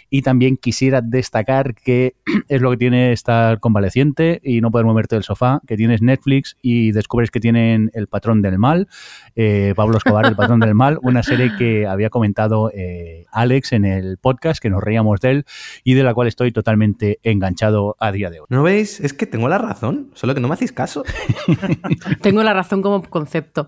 Y 0.10 0.22
también 0.22 0.58
quisiera 0.58 1.02
destacar 1.02 1.76
que 1.76 2.16
es 2.48 2.62
lo 2.62 2.72
que 2.72 2.78
tiene 2.78 3.12
estar 3.12 3.60
convaleciente 3.60 4.40
y 4.44 4.62
no 4.62 4.72
poder 4.72 4.86
moverte 4.86 5.16
del 5.16 5.24
sofá, 5.24 5.62
que 5.68 5.76
tienes 5.76 6.02
Netflix 6.02 6.56
y 6.62 6.92
descubres 6.92 7.32
que 7.32 7.40
tienen 7.40 7.92
El 7.94 8.08
Patrón 8.08 8.42
del 8.42 8.58
Mal, 8.58 8.88
eh, 9.36 9.74
Pablo 9.76 9.98
Escobar, 9.98 10.26
El 10.26 10.36
Patrón 10.36 10.60
del 10.60 10.76
Mal, 10.76 11.00
una 11.02 11.24
serie 11.24 11.52
que 11.58 11.88
había 11.88 12.10
comentado 12.10 12.72
eh, 12.74 13.26
Alex 13.32 13.74
en 13.74 13.86
el 13.86 14.18
podcast, 14.18 14.62
que 14.62 14.70
nos 14.70 14.84
reíamos 14.84 15.20
de 15.20 15.32
él 15.32 15.46
y 15.84 15.94
de 15.94 16.04
la 16.04 16.14
cual 16.14 16.28
estoy 16.28 16.52
totalmente 16.52 17.20
enganchado 17.24 17.96
a 18.00 18.12
día 18.12 18.30
de 18.30 18.40
hoy. 18.40 18.46
¿No 18.50 18.64
veis? 18.64 19.00
Es 19.00 19.14
que 19.14 19.26
tengo 19.26 19.50
la 19.50 19.58
razón, 19.58 20.12
solo 20.14 20.34
que 20.34 20.40
no 20.40 20.48
me 20.48 20.54
hacéis 20.54 20.72
caso. 20.72 21.04
tengo 22.22 22.44
la 22.44 22.54
razón 22.54 22.82
como 22.82 23.02
concepto. 23.04 23.68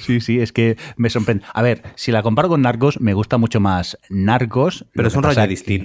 Sí, 0.00 0.20
sí, 0.20 0.40
es 0.40 0.52
que 0.52 0.76
me 0.96 1.08
sorprende. 1.10 1.44
A 1.54 1.62
ver, 1.62 1.82
si 1.94 2.12
la 2.12 2.22
comparo 2.22 2.48
con 2.48 2.62
Narcos, 2.62 3.00
me 3.00 3.14
gusta 3.14 3.38
mucho 3.38 3.60
más 3.60 3.98
Narcos. 4.10 4.86
Pero 4.92 5.08
es 5.08 5.16
un 5.16 5.22
rollo 5.22 5.46
distinto 5.46 5.77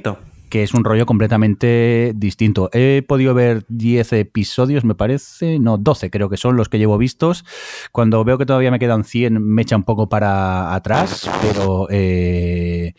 que 0.53 0.61
es 0.61 0.75
un 0.75 0.83
rollo 0.83 1.07
completamente 1.07 2.13
distinto. 2.15 2.69
He 2.73 3.01
podido 3.01 3.33
ver 3.33 3.65
10 3.69 4.13
episodios, 4.13 4.83
me 4.83 4.93
parece, 4.93 5.57
no, 5.57 5.79
12 5.79 6.11
creo 6.11 6.29
que 6.29 6.37
son 6.37 6.57
los 6.57 6.69
que 6.69 6.77
llevo 6.77 6.99
vistos. 6.99 7.43
Cuando 7.91 8.23
veo 8.23 8.37
que 8.37 8.45
todavía 8.45 8.69
me 8.69 8.77
quedan 8.77 9.03
100, 9.03 9.43
me 9.43 9.63
echa 9.63 9.75
un 9.75 9.83
poco 9.83 10.09
para 10.09 10.75
atrás, 10.75 11.27
pero 11.41 11.87
eh, 11.89 12.93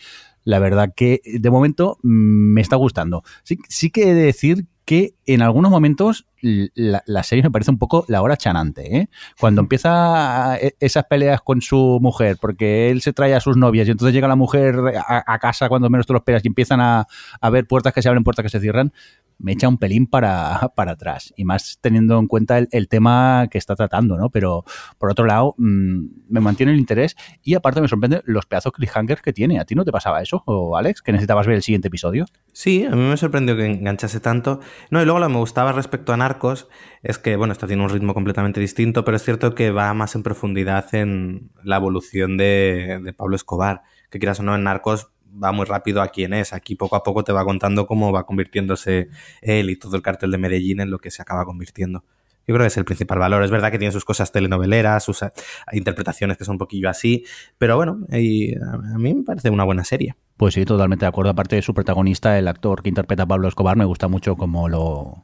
la 0.44 0.58
verdad 0.58 0.92
que 0.94 1.20
de 1.24 1.50
momento 1.50 1.98
me 2.02 2.60
está 2.60 2.76
gustando. 2.76 3.22
Sí, 3.42 3.58
sí 3.68 3.90
que 3.90 4.10
he 4.10 4.14
de 4.14 4.22
decir 4.22 4.66
que 4.84 5.14
en 5.24 5.40
algunos 5.40 5.70
momentos 5.70 6.26
la, 6.42 7.22
serie 7.22 7.42
me 7.42 7.50
parece 7.50 7.70
un 7.70 7.78
poco 7.78 8.04
la 8.06 8.20
hora 8.20 8.36
chanante, 8.36 8.98
¿eh? 8.98 9.08
Cuando 9.40 9.62
empieza 9.62 10.58
e, 10.58 10.76
esas 10.78 11.04
peleas 11.04 11.40
con 11.40 11.62
su 11.62 11.98
mujer, 12.02 12.36
porque 12.38 12.90
él 12.90 13.00
se 13.00 13.14
trae 13.14 13.34
a 13.34 13.40
sus 13.40 13.56
novias 13.56 13.88
y 13.88 13.92
entonces 13.92 14.14
llega 14.14 14.28
la 14.28 14.36
mujer 14.36 14.76
a, 15.06 15.38
casa 15.38 15.70
cuando 15.70 15.88
menos 15.88 16.06
te 16.06 16.12
lo 16.12 16.18
esperas 16.18 16.44
y 16.44 16.48
empiezan 16.48 16.82
a, 16.82 17.06
a, 17.40 17.50
ver 17.50 17.66
puertas 17.66 17.94
que 17.94 18.02
se 18.02 18.10
abren, 18.10 18.24
puertas 18.24 18.42
que 18.42 18.50
se 18.50 18.60
cierran, 18.60 18.92
me 19.38 19.52
echa 19.52 19.68
un 19.68 19.78
pelín 19.78 20.06
para, 20.06 20.72
para 20.76 20.92
atrás. 20.92 21.32
Y 21.36 21.44
más 21.44 21.78
teniendo 21.80 22.18
en 22.18 22.26
cuenta 22.26 22.58
el, 22.58 22.88
tema 22.88 23.48
que 23.50 23.58
está 23.58 23.74
tratando, 23.74 24.16
¿no? 24.16 24.30
Pero 24.30 24.64
por 24.98 25.10
otro 25.10 25.24
lado, 25.24 25.54
mm, 25.58 26.06
me 26.28 26.40
mantiene 26.40 26.72
el 26.72 26.78
interés 26.78 27.16
y 27.42 27.54
aparte 27.54 27.80
me 27.80 27.88
sorprende 27.88 28.22
los 28.24 28.46
pedazos 28.46 28.72
cliffhangers 28.72 29.22
que 29.22 29.32
tiene. 29.32 29.58
¿A 29.58 29.64
ti 29.64 29.74
no 29.74 29.84
te 29.84 29.92
pasaba 29.92 30.22
eso, 30.22 30.42
o 30.46 30.76
Alex, 30.76 31.02
que 31.02 31.12
necesitabas 31.12 31.46
ver 31.46 31.56
el 31.56 31.62
siguiente 31.62 31.88
episodio? 31.88 32.26
Sí, 32.52 32.84
a 32.84 32.90
mí 32.90 33.02
me 33.02 33.16
sorprendió 33.16 33.56
que 33.56 33.66
enganchase 33.66 34.20
tanto. 34.20 34.60
No, 34.90 35.00
y 35.00 35.04
luego 35.04 35.18
lo 35.18 35.26
que 35.26 35.32
me 35.32 35.38
gustaba 35.38 35.72
respecto 35.72 36.12
a 36.12 36.16
Narcos 36.16 36.68
es 37.02 37.18
que, 37.18 37.36
bueno, 37.36 37.52
esto 37.52 37.66
tiene 37.66 37.82
un 37.82 37.90
ritmo 37.90 38.14
completamente 38.14 38.60
distinto, 38.60 39.04
pero 39.04 39.16
es 39.16 39.22
cierto 39.22 39.54
que 39.54 39.70
va 39.70 39.92
más 39.94 40.14
en 40.14 40.22
profundidad 40.22 40.94
en 40.94 41.50
la 41.62 41.76
evolución 41.76 42.36
de, 42.36 43.00
de 43.02 43.12
Pablo 43.12 43.36
Escobar. 43.36 43.82
Que 44.10 44.18
quieras 44.18 44.38
o 44.38 44.42
no, 44.44 44.54
en 44.54 44.62
Narcos 44.62 45.13
va 45.42 45.52
muy 45.52 45.66
rápido 45.66 46.02
a 46.02 46.08
quién 46.08 46.32
es. 46.32 46.52
Aquí 46.52 46.74
poco 46.74 46.96
a 46.96 47.02
poco 47.02 47.24
te 47.24 47.32
va 47.32 47.44
contando 47.44 47.86
cómo 47.86 48.12
va 48.12 48.26
convirtiéndose 48.26 49.08
él 49.40 49.70
y 49.70 49.76
todo 49.76 49.96
el 49.96 50.02
cartel 50.02 50.30
de 50.30 50.38
Medellín 50.38 50.80
en 50.80 50.90
lo 50.90 50.98
que 50.98 51.10
se 51.10 51.22
acaba 51.22 51.44
convirtiendo. 51.44 52.04
Yo 52.46 52.54
creo 52.54 52.64
que 52.64 52.68
es 52.68 52.76
el 52.76 52.84
principal 52.84 53.18
valor. 53.18 53.42
Es 53.42 53.50
verdad 53.50 53.70
que 53.70 53.78
tiene 53.78 53.92
sus 53.92 54.04
cosas 54.04 54.30
telenoveleras, 54.30 55.02
sus 55.02 55.22
eh, 55.22 55.30
interpretaciones 55.72 56.36
que 56.36 56.44
son 56.44 56.54
un 56.54 56.58
poquillo 56.58 56.90
así, 56.90 57.24
pero 57.56 57.76
bueno, 57.76 58.00
a 58.10 58.98
mí 58.98 59.14
me 59.14 59.22
parece 59.22 59.50
una 59.50 59.64
buena 59.64 59.84
serie. 59.84 60.14
Pues 60.36 60.54
sí, 60.54 60.64
totalmente 60.64 61.04
de 61.04 61.08
acuerdo. 61.08 61.30
Aparte 61.30 61.56
de 61.56 61.62
su 61.62 61.72
protagonista, 61.72 62.38
el 62.38 62.48
actor 62.48 62.82
que 62.82 62.90
interpreta 62.90 63.22
a 63.22 63.26
Pablo 63.26 63.48
Escobar, 63.48 63.76
me 63.76 63.84
gusta 63.84 64.08
mucho 64.08 64.36
cómo 64.36 64.68
lo, 64.68 65.22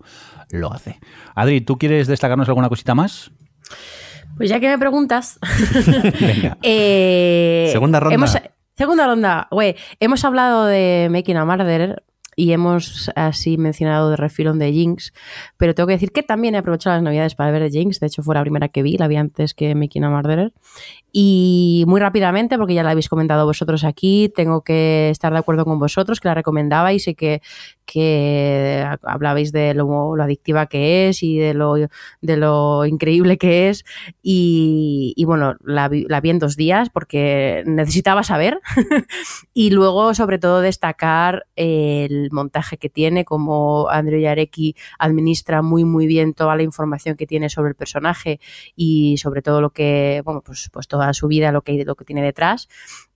lo 0.51 0.73
hace. 0.73 0.99
Adri, 1.35 1.61
¿tú 1.61 1.77
quieres 1.77 2.07
destacarnos 2.07 2.49
alguna 2.49 2.69
cosita 2.69 2.95
más? 2.95 3.33
Pues 4.37 4.49
ya 4.49 4.61
que 4.61 4.69
me 4.69 4.79
preguntas. 4.79 5.39
Eh, 6.63 7.69
Segunda 7.73 8.01
ronda. 8.01 8.51
Segunda 8.81 9.07
ronda, 9.07 9.47
güey. 9.51 9.77
Hemos 10.01 10.25
hablado 10.25 10.65
de 10.65 11.09
Making 11.11 11.37
a 11.37 11.45
Murderer 11.45 12.03
y 12.35 12.53
hemos 12.53 13.11
así 13.15 13.59
mencionado 13.59 14.09
de 14.09 14.17
refilón 14.17 14.59
de 14.59 14.73
Jinx, 14.73 15.13
pero 15.59 15.75
tengo 15.75 15.87
que 15.87 15.93
decir 15.93 16.13
que 16.13 16.23
también 16.23 16.55
he 16.55 16.59
aprovechado 16.59 16.97
las 16.97 17.03
navidades 17.03 17.35
para 17.35 17.51
ver 17.51 17.63
de 17.65 17.69
Jinx, 17.69 18.01
de 18.01 18.07
hecho 18.07 18.23
fue 18.23 18.35
la 18.35 18.41
primera 18.41 18.69
que 18.69 18.83
vi, 18.83 18.97
la 18.97 19.07
vi 19.07 19.17
antes 19.17 19.53
que 19.53 19.75
Making 19.75 20.05
a 20.05 20.09
Murderer, 20.09 20.55
y 21.13 21.85
muy 21.89 22.01
rápidamente, 22.01 22.57
porque 22.57 22.73
ya 22.73 22.83
la 22.83 22.93
habéis 22.93 23.11
comentado 23.11 23.45
vosotros 23.45 23.85
aquí, 23.85 24.33
tengo 24.35 24.63
que 24.63 25.11
estar 25.11 25.31
de 25.31 25.41
acuerdo 25.41 25.67
con 25.67 25.79
vosotros, 25.79 26.19
que 26.19 26.29
la 26.29 26.35
recomendabais 26.35 27.07
y 27.07 27.15
que, 27.15 27.43
que 27.91 28.87
hablabais 29.03 29.51
de 29.51 29.75
lo, 29.75 30.15
adictiva 30.15 30.67
que 30.67 31.09
es 31.09 31.25
y 31.25 31.39
de 31.39 31.55
lo, 31.55 31.75
de 31.75 32.37
lo 32.37 32.87
increíble 32.87 33.37
que 33.37 33.69
es. 33.69 33.85
Y, 34.23 35.25
bueno, 35.27 35.57
la 35.65 35.89
vi, 35.89 36.07
la 36.09 36.21
vi, 36.21 36.31
en 36.31 36.39
dos 36.39 36.55
días 36.57 36.89
porque 36.89 37.65
necesitaba 37.67 38.23
saber. 38.23 38.61
y 39.55 39.71
luego, 39.71 40.15
sobre 40.15 40.39
todo, 40.39 40.61
destacar 40.61 41.47
el 41.57 42.31
montaje 42.31 42.77
que 42.77 42.89
tiene, 42.89 43.25
como 43.25 43.89
Andrew 43.89 44.21
Yarecki 44.21 44.77
administra 44.99 45.61
muy, 45.61 45.85
muy 45.85 46.07
bien 46.07 46.33
toda 46.35 46.55
la 46.55 46.63
información 46.63 47.17
que 47.17 47.27
tiene 47.27 47.49
sobre 47.49 47.71
el 47.71 47.75
personaje 47.75 48.39
y 48.77 49.17
sobre 49.17 49.43
todo 49.43 49.61
lo 49.61 49.71
que, 49.71 50.23
bueno, 50.25 50.43
pues, 50.43 50.71
pues 50.73 50.87
todo 50.87 51.01
su 51.13 51.27
vida, 51.27 51.51
lo 51.51 51.63
que, 51.63 51.85
lo 51.85 51.97
que 51.97 52.05
tiene 52.05 52.23
detrás. 52.23 52.69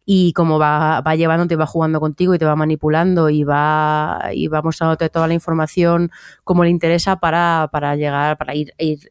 Y 0.06 0.32
como 0.34 0.58
va, 0.58 1.00
va 1.00 1.14
llevando, 1.16 1.46
te 1.46 1.56
va 1.56 1.66
jugando 1.66 2.00
contigo 2.00 2.34
y 2.34 2.38
te 2.38 2.44
va 2.44 2.56
manipulando 2.56 3.30
y 3.30 3.44
va, 3.44 4.30
y 4.34 4.48
va 4.48 4.60
mostrándote 4.60 5.08
toda 5.08 5.26
la 5.28 5.34
información 5.34 6.10
como 6.44 6.64
le 6.64 6.70
interesa 6.70 7.16
para, 7.20 7.68
para 7.72 7.96
llegar, 7.96 8.36
para 8.36 8.54
ir, 8.54 8.74
ir 8.78 9.10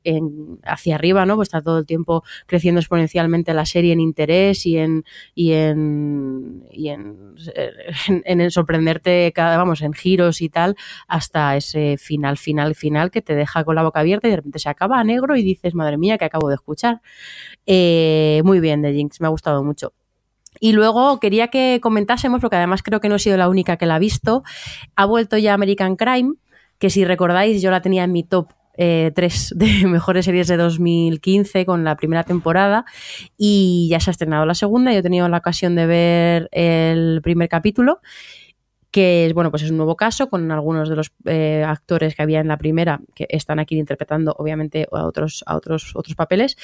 hacia 0.63 0.95
arriba, 0.95 1.25
¿no? 1.25 1.35
Pues 1.35 1.47
está 1.47 1.61
todo 1.61 1.79
el 1.79 1.85
tiempo 1.85 2.23
creciendo 2.45 2.79
exponencialmente 2.79 3.53
la 3.53 3.65
serie 3.65 3.93
en 3.93 3.99
interés 3.99 4.65
y 4.65 4.77
en, 4.77 5.03
y 5.33 5.53
en, 5.53 6.63
y 6.71 6.89
en, 6.89 7.35
en, 8.25 8.51
sorprenderte 8.51 9.31
cada, 9.33 9.57
vamos, 9.57 9.81
en 9.81 9.93
giros 9.93 10.41
y 10.41 10.49
tal, 10.49 10.75
hasta 11.07 11.55
ese 11.57 11.97
final, 11.97 12.37
final, 12.37 12.75
final 12.75 13.09
que 13.11 13.21
te 13.21 13.35
deja 13.35 13.63
con 13.63 13.75
la 13.75 13.83
boca 13.83 14.01
abierta 14.01 14.27
y 14.27 14.31
de 14.31 14.37
repente 14.37 14.59
se 14.59 14.69
acaba 14.69 14.99
a 14.99 15.03
negro 15.03 15.35
y 15.35 15.43
dices, 15.43 15.73
madre 15.73 15.97
mía, 15.97 16.17
que 16.17 16.25
acabo 16.25 16.49
de 16.49 16.55
escuchar. 16.55 17.01
Eh, 17.65 18.41
muy 18.45 18.59
bien, 18.59 18.81
de 18.81 18.93
Jinx, 18.93 19.21
me 19.21 19.27
ha 19.27 19.29
gustado 19.29 19.63
mucho. 19.63 19.93
Y 20.63 20.71
luego 20.71 21.19
quería 21.19 21.49
que 21.49 21.79
comentásemos, 21.81 22.39
porque 22.39 22.55
además 22.55 22.83
creo 22.83 23.01
que 23.01 23.09
no 23.09 23.15
he 23.15 23.19
sido 23.19 23.35
la 23.35 23.49
única 23.49 23.75
que 23.75 23.85
la 23.85 23.95
ha 23.95 23.99
visto, 23.99 24.43
ha 24.95 25.03
vuelto 25.03 25.37
ya 25.37 25.53
American 25.53 25.97
Crime, 25.97 26.35
que 26.79 26.89
si 26.89 27.03
recordáis 27.03 27.61
yo 27.61 27.69
la 27.69 27.81
tenía 27.81 28.05
en 28.05 28.13
mi 28.13 28.23
top 28.23 28.47
eh, 28.77 29.11
3 29.13 29.55
de 29.57 29.67
mejores 29.87 30.23
series 30.23 30.47
de 30.47 30.55
2015 30.55 31.65
con 31.65 31.83
la 31.83 31.97
primera 31.97 32.23
temporada 32.23 32.85
y 33.37 33.89
ya 33.91 33.99
se 33.99 34.09
ha 34.09 34.13
estrenado 34.13 34.45
la 34.45 34.55
segunda. 34.55 34.93
Yo 34.93 34.99
he 34.99 35.03
tenido 35.03 35.27
la 35.27 35.39
ocasión 35.39 35.75
de 35.75 35.85
ver 35.85 36.47
el 36.53 37.19
primer 37.21 37.49
capítulo 37.49 37.99
que 38.93 39.31
bueno, 39.33 39.49
pues 39.49 39.63
es 39.63 39.71
un 39.71 39.77
nuevo 39.77 39.95
caso 39.95 40.29
con 40.29 40.51
algunos 40.51 40.87
de 40.87 40.95
los 40.95 41.11
eh, 41.25 41.63
actores 41.65 42.15
que 42.15 42.21
había 42.21 42.39
en 42.41 42.47
la 42.47 42.57
primera 42.57 43.01
que 43.15 43.25
están 43.27 43.57
aquí 43.57 43.75
interpretando 43.75 44.35
obviamente 44.37 44.87
a 44.91 45.07
otros, 45.07 45.43
a 45.47 45.55
otros, 45.55 45.93
otros 45.95 46.15
papeles. 46.15 46.55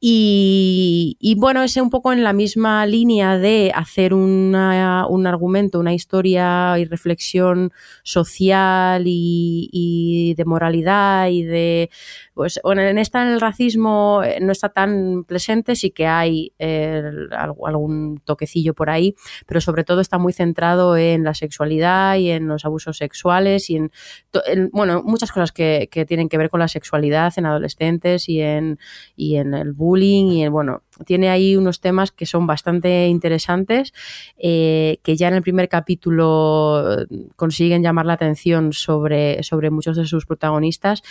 Y, 0.00 1.36
bueno, 1.36 1.62
es 1.62 1.76
un 1.76 1.90
poco 1.90 2.14
en 2.14 2.24
la 2.24 2.32
misma 2.32 2.86
línea 2.86 3.36
de 3.36 3.72
hacer 3.74 4.14
un 4.14 4.54
argumento, 4.54 5.78
una 5.78 5.92
historia 5.92 6.78
y 6.78 6.86
reflexión 6.86 7.72
social 8.02 9.02
y, 9.04 10.32
de 10.34 10.44
moralidad 10.46 11.28
y 11.28 11.42
de, 11.42 11.90
pues 12.32 12.58
en 12.64 12.98
esta 12.98 13.22
el 13.30 13.38
racismo 13.38 14.22
eh, 14.24 14.38
no 14.40 14.52
está 14.52 14.70
tan 14.70 15.24
presente, 15.24 15.76
sí 15.76 15.90
que 15.90 16.06
hay 16.06 16.52
eh, 16.58 17.02
algún 17.32 18.22
toquecillo 18.24 18.72
por 18.72 18.88
ahí, 18.88 19.14
pero 19.46 19.60
sobre 19.60 19.84
todo 19.84 20.00
está 20.00 20.16
muy 20.16 20.32
centrado 20.32 20.96
en 20.96 21.22
la 21.22 21.34
sexualidad 21.34 21.65
y 21.66 22.30
en 22.30 22.48
los 22.48 22.64
abusos 22.64 22.96
sexuales 22.96 23.70
y 23.70 23.76
en, 23.76 23.90
bueno, 24.72 25.02
muchas 25.02 25.32
cosas 25.32 25.52
que, 25.52 25.88
tienen 26.06 26.28
que 26.28 26.38
ver 26.38 26.50
con 26.50 26.60
la 26.60 26.68
sexualidad 26.68 27.32
en 27.36 27.46
adolescentes 27.46 28.28
y 28.28 28.40
en, 28.40 28.78
y 29.16 29.36
en 29.36 29.54
el 29.54 29.72
bullying 29.72 30.26
y 30.26 30.44
en, 30.44 30.52
bueno, 30.52 30.82
tiene 31.04 31.28
ahí 31.28 31.56
unos 31.56 31.80
temas 31.80 32.12
que 32.12 32.26
son 32.26 32.46
bastante 32.46 33.08
interesantes, 33.08 33.92
eh, 34.38 34.98
que 35.02 35.16
ya 35.16 35.28
en 35.28 35.34
el 35.34 35.42
primer 35.42 35.68
capítulo 35.68 37.06
consiguen 37.36 37.82
llamar 37.82 38.06
la 38.06 38.14
atención 38.14 38.72
sobre, 38.72 39.42
sobre 39.42 39.70
muchos 39.70 39.96
de 39.96 40.06
sus 40.06 40.26
protagonistas 40.26 41.02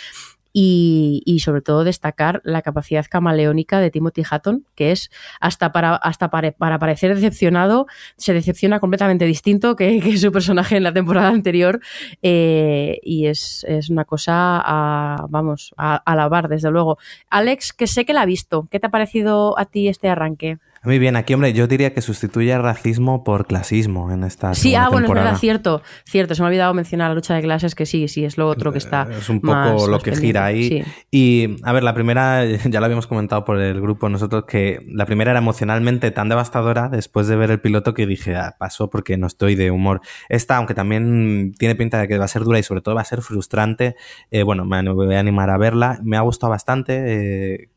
y, 0.58 1.38
sobre 1.40 1.60
todo 1.60 1.84
destacar 1.84 2.40
la 2.42 2.62
capacidad 2.62 3.04
camaleónica 3.04 3.78
de 3.78 3.90
Timothy 3.90 4.22
Hatton, 4.28 4.64
que 4.74 4.90
es 4.90 5.10
hasta 5.38 5.70
para, 5.70 5.96
hasta 5.96 6.30
para, 6.30 6.78
parecer 6.78 7.14
decepcionado, 7.14 7.86
se 8.16 8.32
decepciona 8.32 8.80
completamente 8.80 9.26
distinto 9.26 9.76
que, 9.76 10.16
su 10.16 10.32
personaje 10.32 10.78
en 10.78 10.82
la 10.82 10.94
temporada 10.94 11.28
anterior 11.28 11.80
eh, 12.22 13.00
y 13.02 13.26
es, 13.26 13.66
una 13.90 14.06
cosa 14.06 14.62
a, 14.64 15.26
vamos, 15.28 15.74
a 15.76 15.96
alabar 15.96 16.48
desde 16.48 16.70
luego. 16.70 16.96
Alex, 17.28 17.74
que 17.74 17.86
sé 17.86 18.06
que 18.06 18.14
la 18.14 18.22
ha 18.22 18.26
visto, 18.26 18.66
¿qué 18.70 18.80
te 18.80 18.86
ha 18.86 18.90
parecido 18.90 19.58
a 19.58 19.66
ti 19.66 19.88
este 19.88 20.08
arranque? 20.08 20.56
Muy 20.84 20.98
bien, 20.98 21.16
aquí, 21.16 21.34
hombre, 21.34 21.52
yo 21.52 21.66
diría 21.66 21.92
que 21.92 22.00
sustituye 22.00 22.52
el 22.52 22.62
racismo 22.62 23.24
por 23.24 23.46
clasismo 23.46 24.12
en 24.12 24.24
esta 24.24 24.54
Sí, 24.54 24.74
ah, 24.74 24.88
bueno, 24.88 25.08
es 25.08 25.14
verdad, 25.14 25.36
cierto, 25.36 25.82
cierto. 26.04 26.34
Se 26.34 26.42
me 26.42 26.46
ha 26.46 26.48
olvidado 26.48 26.74
mencionar 26.74 27.10
la 27.10 27.14
lucha 27.14 27.34
de 27.34 27.42
clases, 27.42 27.74
que 27.74 27.86
sí, 27.86 28.08
sí, 28.08 28.24
es 28.24 28.38
lo 28.38 28.48
otro 28.48 28.72
que 28.72 28.78
está. 28.78 29.08
Es 29.10 29.28
un 29.28 29.40
poco 29.40 29.88
lo 29.88 29.98
que 30.00 30.14
gira 30.14 30.44
ahí. 30.44 30.84
Y, 31.10 31.56
a 31.64 31.72
ver, 31.72 31.82
la 31.82 31.94
primera, 31.94 32.44
ya 32.64 32.80
lo 32.80 32.86
habíamos 32.86 33.06
comentado 33.06 33.44
por 33.44 33.58
el 33.58 33.80
grupo 33.80 34.08
nosotros, 34.08 34.44
que 34.46 34.80
la 34.88 35.06
primera 35.06 35.32
era 35.32 35.40
emocionalmente 35.40 36.10
tan 36.10 36.28
devastadora 36.28 36.88
después 36.88 37.26
de 37.26 37.36
ver 37.36 37.50
el 37.50 37.60
piloto 37.60 37.94
que 37.94 38.06
dije, 38.06 38.36
ah, 38.36 38.56
pasó 38.58 38.90
porque 38.90 39.16
no 39.16 39.26
estoy 39.26 39.54
de 39.54 39.70
humor. 39.70 40.00
Esta, 40.28 40.56
aunque 40.56 40.74
también 40.74 41.52
tiene 41.58 41.74
pinta 41.74 41.98
de 42.00 42.08
que 42.08 42.18
va 42.18 42.26
a 42.26 42.28
ser 42.28 42.44
dura 42.44 42.58
y 42.58 42.62
sobre 42.62 42.80
todo 42.80 42.94
va 42.94 43.00
a 43.00 43.04
ser 43.04 43.22
frustrante, 43.22 43.96
eh, 44.30 44.42
bueno, 44.42 44.64
me 44.64 44.82
voy 44.92 45.14
a 45.14 45.20
animar 45.20 45.50
a 45.50 45.58
verla. 45.58 45.98
Me 46.02 46.16
ha 46.16 46.20
gustado 46.20 46.50
bastante. 46.50 47.02
Eh, 47.06 47.68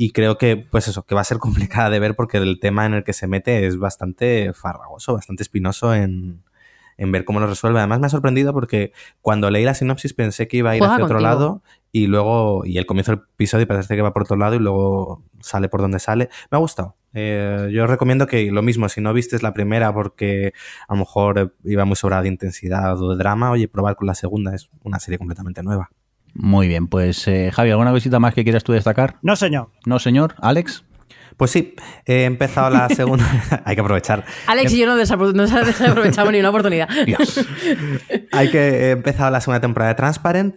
y 0.00 0.12
creo 0.12 0.38
que, 0.38 0.56
pues 0.56 0.86
eso, 0.86 1.04
que 1.04 1.16
va 1.16 1.22
a 1.22 1.24
ser 1.24 1.38
complicada 1.38 1.90
de 1.90 1.98
ver 1.98 2.14
porque 2.14 2.38
el 2.38 2.58
tema 2.60 2.86
en 2.86 2.94
el 2.94 3.04
que 3.04 3.12
se 3.12 3.26
mete 3.26 3.66
es 3.66 3.76
bastante 3.76 4.54
farragoso, 4.54 5.12
bastante 5.12 5.42
espinoso 5.42 5.92
en, 5.92 6.44
ver 6.96 7.24
cómo 7.24 7.40
lo 7.40 7.48
resuelve. 7.48 7.80
Además 7.80 7.98
me 7.98 8.06
ha 8.06 8.10
sorprendido 8.10 8.54
porque 8.54 8.92
cuando 9.20 9.50
leí 9.50 9.64
la 9.64 9.74
sinopsis 9.74 10.14
pensé 10.14 10.48
que 10.48 10.58
iba 10.58 10.70
a 10.70 10.76
ir 10.76 10.82
hacia 10.82 11.04
otro 11.04 11.20
lado 11.20 11.62
y 11.92 12.06
luego, 12.06 12.64
y 12.64 12.78
el 12.78 12.86
comienzo 12.86 13.12
del 13.12 13.22
episodio 13.34 13.66
parece 13.66 13.96
que 13.96 14.02
va 14.02 14.12
por 14.12 14.22
otro 14.22 14.36
lado 14.36 14.54
y 14.54 14.60
luego 14.60 15.24
sale 15.40 15.68
por 15.68 15.80
donde 15.80 15.98
sale. 15.98 16.28
Me 16.50 16.56
ha 16.56 16.60
gustado. 16.60 16.96
Eh, 17.14 17.68
yo 17.72 17.86
recomiendo 17.86 18.28
que 18.28 18.52
lo 18.52 18.62
mismo, 18.62 18.88
si 18.88 19.00
no 19.00 19.12
vistes 19.12 19.42
la 19.42 19.52
primera 19.52 19.92
porque 19.92 20.52
a 20.86 20.94
lo 20.94 21.00
mejor 21.00 21.56
iba 21.64 21.84
muy 21.84 21.96
sobrada 21.96 22.22
de 22.22 22.28
intensidad 22.28 23.00
o 23.02 23.10
de 23.10 23.16
drama, 23.16 23.50
oye, 23.50 23.66
probar 23.66 23.96
con 23.96 24.06
la 24.06 24.14
segunda, 24.14 24.54
es 24.54 24.70
una 24.84 25.00
serie 25.00 25.18
completamente 25.18 25.62
nueva. 25.64 25.90
Muy 26.34 26.68
bien, 26.68 26.86
pues 26.86 27.26
eh, 27.28 27.50
Javi, 27.52 27.70
¿alguna 27.70 27.92
visita 27.92 28.18
más 28.18 28.34
que 28.34 28.44
quieras 28.44 28.64
tú 28.64 28.72
destacar? 28.72 29.16
No, 29.22 29.36
señor. 29.36 29.70
No, 29.86 29.98
señor. 29.98 30.34
Alex. 30.40 30.84
Pues 31.38 31.52
sí, 31.52 31.76
he 32.04 32.24
empezado 32.24 32.68
la 32.68 32.88
segunda. 32.88 33.24
Hay 33.64 33.76
que 33.76 33.80
aprovechar. 33.80 34.24
Alex 34.48 34.72
y 34.72 34.78
yo 34.78 34.86
no, 34.86 34.96
desaprovechamos 34.96 36.32
ni 36.32 36.40
una 36.40 36.50
oportunidad. 36.50 36.88
Hay 38.32 38.50
que 38.50 38.58
he 38.58 38.90
empezado 38.90 39.30
la 39.30 39.40
segunda 39.40 39.60
temporada 39.60 39.92
de 39.92 39.94
Transparent. 39.94 40.56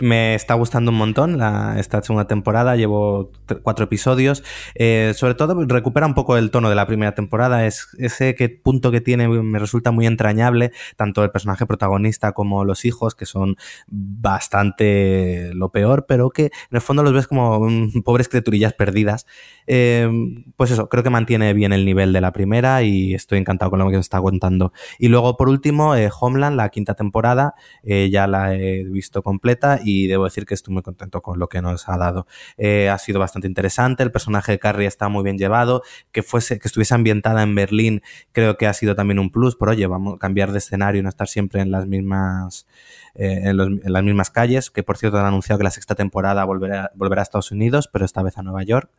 Me 0.00 0.36
está 0.36 0.54
gustando 0.54 0.92
un 0.92 0.98
montón 0.98 1.36
la, 1.36 1.80
esta 1.80 2.00
segunda 2.02 2.28
temporada. 2.28 2.76
Llevo 2.76 3.32
cuatro 3.64 3.86
episodios. 3.86 4.44
Eh, 4.76 5.14
sobre 5.16 5.34
todo 5.34 5.66
recupera 5.66 6.06
un 6.06 6.14
poco 6.14 6.36
el 6.36 6.52
tono 6.52 6.68
de 6.68 6.76
la 6.76 6.86
primera 6.86 7.12
temporada. 7.12 7.66
Es 7.66 7.88
ese 7.98 8.36
que, 8.36 8.48
punto 8.48 8.92
que 8.92 9.00
tiene 9.00 9.28
me 9.28 9.58
resulta 9.58 9.90
muy 9.90 10.06
entrañable. 10.06 10.70
Tanto 10.94 11.24
el 11.24 11.32
personaje 11.32 11.66
protagonista 11.66 12.30
como 12.30 12.64
los 12.64 12.84
hijos, 12.84 13.16
que 13.16 13.26
son 13.26 13.56
bastante 13.88 15.50
lo 15.54 15.70
peor, 15.70 16.06
pero 16.06 16.30
que 16.30 16.44
en 16.44 16.52
el 16.70 16.80
fondo 16.80 17.02
los 17.02 17.12
ves 17.12 17.26
como 17.26 17.66
pobres 18.04 18.28
criaturillas 18.28 18.74
perdidas. 18.74 19.26
Eh, 19.66 20.08
pues 20.56 20.70
eso, 20.70 20.88
creo 20.88 21.02
que 21.02 21.10
mantiene 21.10 21.52
bien 21.54 21.72
el 21.72 21.84
nivel 21.84 22.12
de 22.12 22.20
la 22.20 22.32
primera 22.32 22.82
y 22.82 23.14
estoy 23.14 23.38
encantado 23.38 23.70
con 23.70 23.78
lo 23.78 23.86
que 23.86 23.96
me 23.96 24.00
está 24.00 24.20
contando. 24.20 24.72
Y 24.98 25.08
luego, 25.08 25.36
por 25.36 25.48
último, 25.48 25.94
eh, 25.94 26.10
Homeland, 26.20 26.56
la 26.56 26.68
quinta 26.68 26.94
temporada, 26.94 27.54
eh, 27.82 28.08
ya 28.10 28.26
la 28.26 28.54
he 28.54 28.84
visto 28.84 29.22
completa 29.22 29.80
y 29.82 30.06
debo 30.06 30.24
decir 30.24 30.46
que 30.46 30.54
estoy 30.54 30.74
muy 30.74 30.82
contento 30.82 31.22
con 31.22 31.38
lo 31.38 31.48
que 31.48 31.62
nos 31.62 31.88
ha 31.88 31.96
dado. 31.96 32.26
Eh, 32.58 32.88
ha 32.88 32.98
sido 32.98 33.20
bastante 33.20 33.48
interesante, 33.48 34.02
el 34.02 34.12
personaje 34.12 34.52
de 34.52 34.58
Carrie 34.58 34.86
está 34.86 35.08
muy 35.08 35.22
bien 35.24 35.38
llevado, 35.38 35.82
que 36.12 36.22
fuese, 36.22 36.58
que 36.58 36.68
estuviese 36.68 36.94
ambientada 36.94 37.42
en 37.42 37.54
Berlín, 37.54 38.02
creo 38.32 38.56
que 38.56 38.66
ha 38.66 38.72
sido 38.72 38.94
también 38.94 39.18
un 39.18 39.30
plus, 39.30 39.56
por 39.56 39.70
oye, 39.70 39.86
vamos 39.86 40.16
a 40.16 40.18
cambiar 40.18 40.52
de 40.52 40.58
escenario 40.58 41.00
y 41.00 41.02
no 41.02 41.08
estar 41.08 41.28
siempre 41.28 41.60
en 41.60 41.70
las 41.70 41.86
mismas 41.86 42.66
en, 43.14 43.56
las 43.92 44.02
mismas 44.02 44.30
calles, 44.30 44.70
que 44.70 44.82
por 44.82 44.96
cierto 44.96 45.18
han 45.18 45.26
anunciado 45.26 45.58
que 45.58 45.64
la 45.64 45.70
sexta 45.70 45.94
temporada 45.94 46.44
volverá, 46.44 46.90
volverá 46.94 47.22
a 47.22 47.24
Estados 47.24 47.50
Unidos, 47.50 47.88
pero 47.92 48.04
esta 48.04 48.22
vez 48.22 48.38
a 48.38 48.42
Nueva 48.42 48.62
York. 48.62 48.90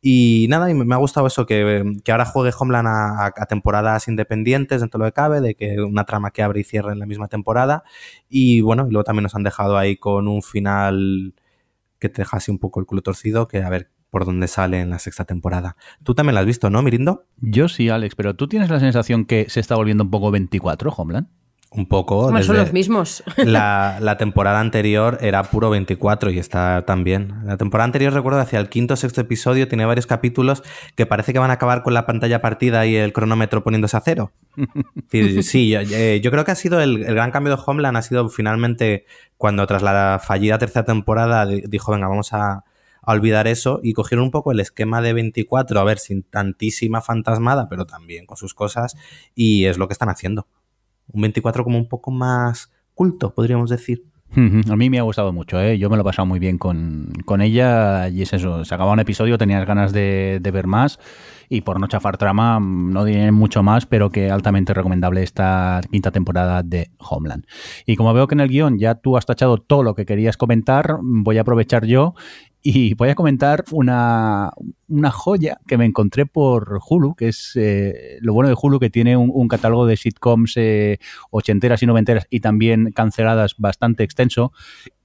Y 0.00 0.46
nada, 0.48 0.70
y 0.70 0.74
me 0.74 0.94
ha 0.94 0.98
gustado 0.98 1.26
eso, 1.26 1.44
que, 1.44 2.00
ahora 2.08 2.24
juegue 2.24 2.54
Homeland 2.58 2.86
a, 2.88 3.46
temporadas 3.48 4.06
independientes 4.06 4.80
dentro 4.80 4.98
de 4.98 5.06
lo 5.06 5.10
que 5.10 5.14
cabe, 5.14 5.40
de 5.40 5.54
que 5.56 5.80
una 5.80 6.04
trama 6.04 6.30
que 6.30 6.42
abre 6.42 6.60
y 6.60 6.64
cierre 6.64 6.92
en 6.92 7.00
la 7.00 7.06
misma 7.06 7.28
temporada. 7.28 7.82
Y 8.28 8.60
bueno, 8.60 8.84
luego 8.84 9.04
también 9.04 9.24
nos 9.24 9.34
han 9.34 9.42
dejado 9.42 9.76
ahí 9.76 9.96
con 9.96 10.28
un 10.28 10.42
final 10.42 11.34
que 11.98 12.08
te 12.08 12.22
deja 12.22 12.36
así 12.36 12.50
un 12.50 12.58
poco 12.58 12.78
el 12.78 12.86
culo 12.86 13.02
torcido, 13.02 13.48
que 13.48 13.62
a 13.62 13.70
ver 13.70 13.90
por 14.10 14.24
dónde 14.24 14.48
sale 14.48 14.80
en 14.80 14.90
la 14.90 14.98
sexta 14.98 15.24
temporada. 15.24 15.76
Tú 16.02 16.14
también 16.14 16.34
la 16.34 16.40
has 16.40 16.46
visto, 16.46 16.70
¿no, 16.70 16.82
Mirindo? 16.82 17.26
Yo 17.36 17.68
sí, 17.68 17.88
Alex, 17.88 18.14
pero 18.14 18.34
tú 18.36 18.48
tienes 18.48 18.70
la 18.70 18.80
sensación 18.80 19.24
que 19.24 19.50
se 19.50 19.60
está 19.60 19.74
volviendo 19.74 20.04
un 20.04 20.10
poco 20.10 20.30
24, 20.30 20.90
Homeland. 20.90 21.28
Un 21.70 21.86
poco. 21.86 22.30
son 22.42 22.56
los 22.56 22.72
mismos. 22.72 23.22
La, 23.36 24.16
temporada 24.18 24.58
anterior 24.60 25.18
era 25.20 25.42
puro 25.44 25.68
24 25.68 26.30
y 26.30 26.38
está 26.38 26.82
también. 26.86 27.34
La 27.44 27.58
temporada 27.58 27.84
anterior, 27.84 28.12
recuerdo, 28.12 28.40
hacia 28.40 28.58
el 28.58 28.68
quinto 28.68 28.94
o 28.94 28.96
sexto 28.96 29.20
episodio, 29.20 29.68
tiene 29.68 29.84
varios 29.84 30.06
capítulos 30.06 30.62
que 30.94 31.04
parece 31.04 31.32
que 31.32 31.38
van 31.38 31.50
a 31.50 31.54
acabar 31.54 31.82
con 31.82 31.92
la 31.92 32.06
pantalla 32.06 32.40
partida 32.40 32.86
y 32.86 32.96
el 32.96 33.12
cronómetro 33.12 33.62
poniéndose 33.62 33.96
a 33.98 34.00
cero. 34.00 34.32
sí, 35.42 35.74
eh, 35.74 36.20
yo, 36.22 36.30
creo 36.30 36.44
que 36.44 36.52
ha 36.52 36.56
sido 36.56 36.80
el, 36.80 37.04
gran 37.04 37.30
cambio 37.30 37.54
de 37.54 37.62
Homeland, 37.64 37.98
ha 37.98 38.02
sido 38.02 38.28
finalmente 38.30 39.04
cuando 39.36 39.66
tras 39.66 39.82
la 39.82 40.20
fallida 40.24 40.58
tercera 40.58 40.86
temporada 40.86 41.44
dijo, 41.46 41.92
venga, 41.92 42.08
vamos 42.08 42.32
a, 42.32 42.64
a 43.02 43.12
olvidar 43.12 43.46
eso 43.46 43.80
y 43.82 43.92
cogieron 43.92 44.24
un 44.24 44.30
poco 44.30 44.52
el 44.52 44.60
esquema 44.60 45.02
de 45.02 45.12
24, 45.12 45.78
a 45.78 45.84
ver, 45.84 45.98
sin 45.98 46.22
tantísima 46.22 47.02
fantasmada, 47.02 47.68
pero 47.68 47.84
también 47.84 48.24
con 48.24 48.38
sus 48.38 48.54
cosas, 48.54 48.96
y 49.34 49.66
es 49.66 49.76
lo 49.76 49.86
que 49.86 49.92
están 49.92 50.08
haciendo 50.08 50.46
un 51.12 51.22
24 51.22 51.64
como 51.64 51.78
un 51.78 51.88
poco 51.88 52.10
más 52.10 52.72
culto, 52.94 53.34
podríamos 53.34 53.70
decir. 53.70 54.04
A 54.36 54.76
mí 54.76 54.90
me 54.90 54.98
ha 54.98 55.02
gustado 55.02 55.32
mucho, 55.32 55.58
¿eh? 55.60 55.78
yo 55.78 55.88
me 55.88 55.96
lo 55.96 56.02
he 56.02 56.04
pasado 56.04 56.26
muy 56.26 56.38
bien 56.38 56.58
con, 56.58 57.40
ella 57.40 58.08
y 58.08 58.22
es 58.22 58.32
eso, 58.34 58.62
se 58.64 58.74
acababa 58.74 58.92
un 58.92 59.00
episodio, 59.00 59.38
tenías 59.38 59.66
ganas 59.66 59.92
de, 59.92 60.38
ver 60.52 60.66
más 60.66 61.00
y 61.48 61.62
por 61.62 61.80
no 61.80 61.86
chafar 61.86 62.18
trama, 62.18 62.60
mm, 62.60 62.92
no 62.92 63.04
diré 63.04 63.32
mucho 63.32 63.62
más, 63.62 63.86
pero 63.86 64.10
que 64.10 64.30
altamente 64.30 64.74
recomendable 64.74 65.22
esta 65.22 65.80
quinta 65.90 66.10
temporada 66.10 66.62
de 66.62 66.90
Homeland. 66.98 67.46
Y 67.86 67.96
como 67.96 68.12
veo 68.12 68.26
que 68.26 68.34
en 68.34 68.40
el 68.40 68.50
guion 68.50 68.78
ya 68.78 68.96
tú 68.96 69.16
has 69.16 69.24
tachado 69.24 69.56
todo 69.56 69.82
lo 69.82 69.94
que 69.94 70.04
querías 70.04 70.36
comentar, 70.36 70.98
voy 71.00 71.38
a 71.38 71.40
aprovechar 71.40 71.86
yo 71.86 72.14
y 72.62 72.94
voy 72.94 73.08
a 73.10 73.14
comentar 73.14 73.64
una, 73.70 74.50
una 74.88 75.10
joya 75.10 75.60
que 75.66 75.78
me 75.78 75.84
encontré 75.84 76.26
por 76.26 76.80
Hulu, 76.86 77.14
que 77.14 77.28
es 77.28 77.52
eh, 77.54 78.18
lo 78.20 78.34
bueno 78.34 78.48
de 78.48 78.56
Hulu, 78.60 78.80
que 78.80 78.90
tiene 78.90 79.16
un, 79.16 79.48
catálogo 79.48 79.86
de 79.86 79.96
sitcoms 79.96 80.56
eh, 80.56 80.98
ochenteras 81.30 81.82
y 81.82 81.86
noventeras 81.86 82.26
y 82.30 82.40
también 82.40 82.90
canceladas 82.92 83.54
bastante 83.58 84.02
extenso. 84.02 84.52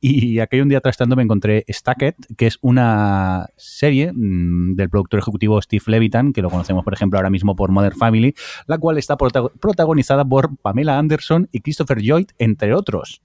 Y 0.02 0.40
aquel 0.40 0.64
un 0.64 0.70
día 0.70 0.82
trastando 0.82 1.16
me 1.16 1.24
encontré 1.24 1.64
Stacked, 1.70 2.16
que 2.38 2.48
es 2.48 2.58
una 2.62 3.48
serie 3.56 4.12
mm, 4.12 4.76
del 4.76 4.90
productor 4.90 5.20
ejecutivo 5.20 5.62
Steve 5.62 5.84
Levitan, 5.88 6.34
que 6.34 6.42
lo 6.42 6.50
conocemos, 6.50 6.84
por 6.84 6.94
ejemplo, 6.94 7.20
ahora 7.20 7.30
mismo 7.30 7.56
por 7.56 7.72
Mother 7.72 7.94
Family, 7.94 8.34
la 8.68 8.78
cual 8.80 8.98
está 8.98 9.16
protagonizada 9.16 10.26
por 10.26 10.58
Pamela 10.58 10.98
Anderson 10.98 11.48
y 11.52 11.62
Christopher 11.62 12.02
Lloyd, 12.02 12.28
entre 12.40 12.74
otros. 12.74 13.22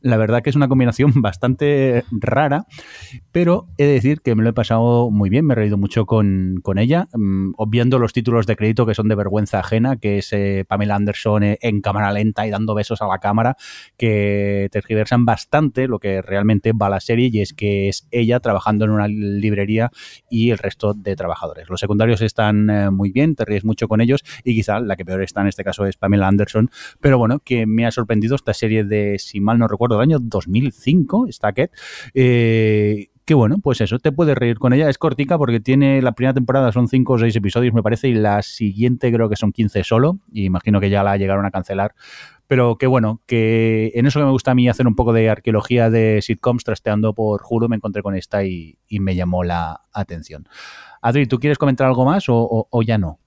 La 0.00 0.16
verdad 0.16 0.42
que 0.42 0.50
es 0.50 0.56
una 0.56 0.68
combinación 0.68 1.12
bastante 1.22 2.04
rara, 2.10 2.66
pero 3.32 3.66
he 3.78 3.84
de 3.84 3.92
decir 3.92 4.20
que 4.20 4.34
me 4.34 4.42
lo 4.42 4.50
he 4.50 4.52
pasado 4.52 5.10
muy 5.10 5.30
bien, 5.30 5.46
me 5.46 5.52
he 5.52 5.56
reído 5.56 5.76
mucho 5.76 6.06
con, 6.06 6.62
ella, 6.76 7.08
mm, 7.12 7.52
obviando 7.56 7.98
los 7.98 8.12
títulos 8.12 8.46
de 8.46 8.56
crédito 8.56 8.86
que 8.86 8.94
son 8.94 9.08
de 9.08 9.14
vergüenza 9.14 9.60
ajena, 9.60 9.96
que 9.96 10.18
es 10.18 10.32
eh, 10.32 10.64
Pamela 10.68 10.96
Anderson 10.96 11.42
eh, 11.42 11.58
en 11.62 11.80
cámara 11.80 12.12
lenta 12.12 12.46
y 12.46 12.50
dando 12.50 12.74
besos 12.74 13.02
a 13.02 13.06
la 13.06 13.18
cámara, 13.18 13.56
que 13.96 14.68
tergiversan 14.70 15.24
bastante 15.24 15.88
lo 15.88 15.98
que 15.98 16.22
realmente 16.22 16.72
va 16.72 16.88
la 16.88 17.00
serie 17.00 17.30
y 17.32 17.40
es 17.40 17.52
que 17.52 17.88
es 17.88 18.06
ella 18.10 18.40
trabajando 18.40 18.84
en 18.84 18.90
una 18.90 19.08
librería 19.08 19.90
y 20.30 20.50
el 20.50 20.58
resto 20.58 20.94
de 20.94 21.16
trabajadores. 21.16 21.68
Los 21.68 21.80
secundarios 21.80 22.20
están 22.20 22.70
eh, 22.70 22.90
muy 22.90 23.12
bien, 23.12 23.34
te 23.34 23.44
ríes 23.44 23.64
mucho 23.64 23.88
con 23.88 24.00
ellos 24.00 24.24
y 24.44 24.54
quizá 24.54 24.80
la 24.80 24.96
que 24.96 25.04
peor 25.04 25.22
está 25.22 25.40
en 25.40 25.48
este 25.48 25.64
caso 25.64 25.86
es 25.86 25.96
Pamela 25.96 26.28
Anderson, 26.28 26.70
pero 27.00 27.18
bueno, 27.18 27.40
que 27.40 27.66
me 27.66 27.86
ha 27.86 27.90
sorprendido 27.90 28.34
esta 28.34 28.54
serie 28.54 28.84
de, 28.84 29.18
si 29.18 29.40
mal 29.40 29.58
no 29.58 29.68
recuerdo, 29.68 29.85
del 29.90 30.00
año 30.00 30.18
2005, 30.20 31.26
Stacked, 31.30 31.70
eh, 32.14 33.08
que 33.24 33.34
bueno, 33.34 33.58
pues 33.58 33.80
eso, 33.80 33.98
te 33.98 34.12
puedes 34.12 34.36
reír 34.36 34.58
con 34.58 34.72
ella. 34.72 34.88
Es 34.88 34.98
cortica 34.98 35.36
porque 35.36 35.58
tiene 35.58 36.00
la 36.00 36.12
primera 36.12 36.32
temporada 36.34 36.70
son 36.70 36.86
5 36.86 37.12
o 37.12 37.18
6 37.18 37.34
episodios, 37.34 37.74
me 37.74 37.82
parece, 37.82 38.08
y 38.08 38.14
la 38.14 38.42
siguiente 38.42 39.12
creo 39.12 39.28
que 39.28 39.36
son 39.36 39.52
15 39.52 39.82
solo. 39.82 40.18
Y 40.32 40.44
imagino 40.44 40.80
que 40.80 40.90
ya 40.90 41.02
la 41.02 41.16
llegaron 41.16 41.44
a 41.44 41.50
cancelar. 41.50 41.94
Pero 42.46 42.78
que 42.78 42.86
bueno, 42.86 43.20
que 43.26 43.90
en 43.96 44.06
eso 44.06 44.20
que 44.20 44.24
me 44.24 44.30
gusta 44.30 44.52
a 44.52 44.54
mí 44.54 44.68
hacer 44.68 44.86
un 44.86 44.94
poco 44.94 45.12
de 45.12 45.28
arqueología 45.28 45.90
de 45.90 46.20
sitcoms, 46.22 46.62
trasteando 46.62 47.14
por 47.14 47.42
Hulu, 47.48 47.68
me 47.68 47.76
encontré 47.76 48.02
con 48.02 48.14
esta 48.14 48.44
y, 48.44 48.78
me 48.88 49.16
llamó 49.16 49.42
la 49.42 49.82
atención. 49.92 50.48
Adri, 51.02 51.26
¿tú 51.26 51.40
quieres 51.40 51.58
comentar 51.58 51.88
algo 51.88 52.04
más 52.04 52.26
o 52.28 52.82
ya 52.82 52.96
no? 52.96 53.18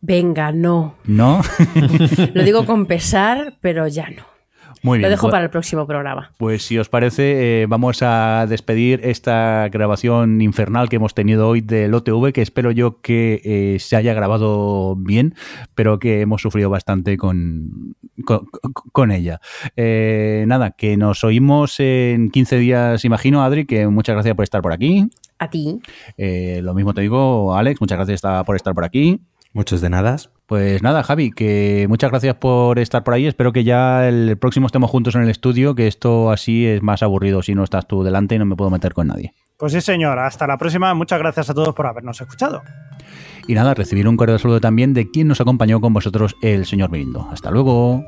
Venga, 0.00 0.52
no. 0.52 0.94
¿No? 1.04 1.40
Lo 2.34 2.44
digo 2.44 2.66
con 2.66 2.86
pesar, 2.86 3.58
pero 3.60 3.88
ya 3.88 4.08
no. 4.10 4.35
Muy 4.82 4.98
bien. 4.98 5.02
Lo 5.02 5.10
dejo 5.10 5.22
pues 5.22 5.32
para 5.32 5.44
el 5.44 5.50
próximo 5.50 5.86
programa. 5.86 6.32
Pues 6.36 6.62
si 6.62 6.78
os 6.78 6.88
parece, 6.88 7.62
eh, 7.62 7.66
vamos 7.66 8.02
a 8.02 8.46
despedir 8.48 9.00
esta 9.02 9.68
grabación 9.70 10.40
infernal 10.40 10.88
que 10.88 10.96
hemos 10.96 11.14
tenido 11.14 11.48
hoy 11.48 11.60
del 11.60 11.94
OTV, 11.94 12.32
que 12.32 12.42
espero 12.42 12.70
yo 12.70 13.00
que 13.00 13.40
eh, 13.44 13.78
se 13.78 13.96
haya 13.96 14.14
grabado 14.14 14.96
bien, 14.96 15.34
pero 15.74 15.98
que 15.98 16.20
hemos 16.20 16.42
sufrido 16.42 16.70
bastante 16.70 17.16
con, 17.16 17.96
con, 18.92 19.10
ella. 19.10 19.40
Eh, 19.76 20.44
nada, 20.46 20.72
que 20.72 20.96
nos 20.96 21.24
oímos 21.24 21.80
en 21.80 22.30
15 22.30 22.58
días, 22.58 23.04
imagino, 23.04 23.42
Adri, 23.42 23.66
que 23.66 23.86
muchas 23.88 24.14
gracias 24.14 24.34
por 24.34 24.44
estar 24.44 24.62
por 24.62 24.72
aquí. 24.72 25.08
A 25.38 25.50
ti. 25.50 25.80
lo 26.16 26.74
mismo 26.74 26.94
te 26.94 27.02
digo, 27.02 27.54
Alex, 27.54 27.80
muchas 27.80 27.98
gracias 27.98 28.22
por 28.44 28.56
estar 28.56 28.74
por 28.74 28.84
aquí. 28.84 29.20
Muchos 29.52 29.80
de 29.80 29.90
nada. 29.90 30.16
Pues 30.46 30.80
nada, 30.80 31.02
Javi, 31.02 31.32
que 31.32 31.86
muchas 31.88 32.10
gracias 32.10 32.36
por 32.36 32.78
estar 32.78 33.02
por 33.02 33.14
ahí. 33.14 33.26
Espero 33.26 33.52
que 33.52 33.64
ya 33.64 34.08
el 34.08 34.36
próximo 34.38 34.66
estemos 34.66 34.90
juntos 34.90 35.16
en 35.16 35.22
el 35.22 35.28
estudio, 35.28 35.74
que 35.74 35.88
esto 35.88 36.30
así 36.30 36.66
es 36.66 36.82
más 36.82 37.02
aburrido 37.02 37.42
si 37.42 37.54
no 37.56 37.64
estás 37.64 37.88
tú 37.88 38.04
delante 38.04 38.36
y 38.36 38.38
no 38.38 38.46
me 38.46 38.54
puedo 38.54 38.70
meter 38.70 38.94
con 38.94 39.08
nadie. 39.08 39.34
Pues 39.58 39.72
sí, 39.72 39.80
señor. 39.80 40.18
Hasta 40.20 40.46
la 40.46 40.56
próxima. 40.56 40.94
Muchas 40.94 41.18
gracias 41.18 41.50
a 41.50 41.54
todos 41.54 41.74
por 41.74 41.86
habernos 41.86 42.20
escuchado. 42.20 42.62
Y 43.48 43.54
nada, 43.54 43.74
recibir 43.74 44.06
un 44.06 44.16
cordial 44.16 44.38
saludo 44.38 44.60
también 44.60 44.94
de 44.94 45.10
quien 45.10 45.26
nos 45.26 45.40
acompañó 45.40 45.80
con 45.80 45.92
vosotros, 45.92 46.36
el 46.42 46.64
señor 46.64 46.90
Mirindo. 46.90 47.28
Hasta 47.32 47.50
luego. 47.50 48.04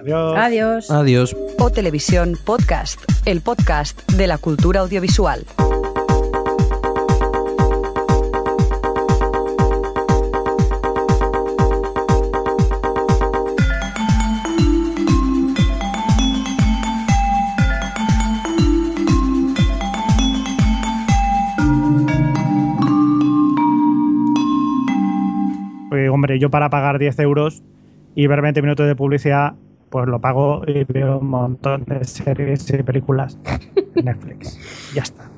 Adiós. 0.00 0.36
Adiós. 0.36 0.90
Adiós. 0.90 1.36
O 1.58 1.70
Televisión 1.70 2.36
Podcast, 2.44 3.00
el 3.24 3.42
podcast 3.42 4.10
de 4.12 4.26
la 4.26 4.38
cultura 4.38 4.80
audiovisual. 4.80 5.44
Hombre, 26.10 26.38
yo 26.38 26.50
para 26.50 26.70
pagar 26.70 26.98
10 26.98 27.18
euros 27.20 27.62
y 28.14 28.26
ver 28.26 28.42
20 28.42 28.62
minutos 28.62 28.86
de 28.86 28.96
publicidad, 28.96 29.54
pues 29.90 30.06
lo 30.06 30.20
pago 30.20 30.62
y 30.66 30.84
veo 30.84 31.18
un 31.18 31.28
montón 31.28 31.84
de 31.84 32.04
series 32.04 32.68
y 32.70 32.82
películas 32.82 33.38
en 33.94 34.04
Netflix. 34.04 34.92
Ya 34.94 35.02
está. 35.02 35.35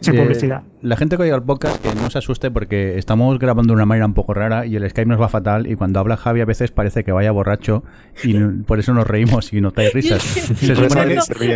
Sin 0.00 0.14
eh, 0.14 0.22
publicidad 0.22 0.62
la 0.82 0.96
gente 0.96 1.16
que 1.16 1.24
oiga 1.24 1.34
el 1.34 1.42
podcast 1.42 1.82
que 1.82 1.92
no 1.94 2.08
se 2.08 2.18
asuste 2.18 2.50
porque 2.50 2.98
estamos 2.98 3.38
grabando 3.38 3.72
de 3.72 3.76
una 3.76 3.86
manera 3.86 4.06
un 4.06 4.14
poco 4.14 4.32
rara 4.32 4.64
y 4.66 4.76
el 4.76 4.88
Skype 4.88 5.08
nos 5.08 5.20
va 5.20 5.28
fatal 5.28 5.66
y 5.66 5.74
cuando 5.74 5.98
habla 5.98 6.16
Javi 6.16 6.40
a 6.40 6.44
veces 6.44 6.70
parece 6.70 7.02
que 7.02 7.10
vaya 7.10 7.32
borracho 7.32 7.82
y 8.22 8.34
por 8.64 8.78
eso 8.78 8.94
nos 8.94 9.06
reímos 9.06 9.52
y 9.52 9.60
notáis 9.60 9.92
risas. 9.94 10.50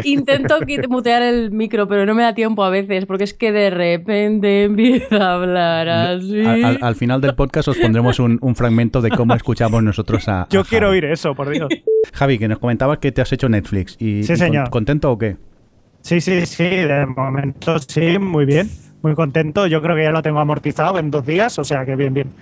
intento, 0.05 0.59
mutear 0.89 1.23
el 1.23 1.51
micro 1.53 1.87
pero 1.87 2.05
no 2.05 2.15
me 2.15 2.23
da 2.23 2.35
tiempo 2.35 2.65
a 2.65 2.71
veces 2.71 3.07
porque 3.07 3.25
es 3.25 3.35
que 3.35 3.53
de 3.53 3.71
repente 3.71 4.65
empieza 4.65 5.17
a 5.17 5.35
hablar 5.35 5.89
así. 5.89 6.45
Al, 6.45 6.97
final 6.97 7.21
del 7.21 7.35
podcast 7.35 7.69
os 7.69 7.79
pondremos 7.79 8.19
un, 8.19 8.41
fragmento 8.57 9.01
de 9.01 9.11
cómo 9.11 9.35
escuchamos 9.35 9.83
nosotros 9.83 10.29
a... 10.29 10.47
Yo 10.51 10.65
quiero 10.65 10.91
oír 10.91 11.05
eso, 11.07 11.35
por 11.35 11.49
Dios. 11.49 11.69
Javi, 12.13 12.39
que 12.39 12.49
nos 12.49 12.59
comentabas 12.59 12.99
que 12.99 13.13
te 13.13 13.23
has 13.23 13.33
hecho 13.33 13.49
Netflix 13.49 13.97
y, 13.99 14.25
sí, 14.25 14.37
señor. 14.37 14.69
¿contento 14.71 15.11
o 15.11 15.19
qué? 15.19 15.37
Sí, 16.03 16.21
sí, 16.21 16.45
sí, 16.47 16.65
de 16.65 17.07
momento 17.07 17.79
sí, 17.79 18.19
muy 18.19 18.45
bien 18.45 18.69
muy 19.03 19.15
contento. 19.15 19.67
Yo 19.67 19.83
creo 19.83 19.97
que 19.97 20.05
ya 20.05 20.13
lo 20.13 20.23
tengo 20.23 20.41
amortizado 20.41 20.99
en 20.99 21.11
dos 21.11 21.27
días, 21.27 21.59
o 21.59 21.65
sea 21.65 21.85
que 21.85 21.97
bien, 21.97 22.15
bien. 22.15 22.33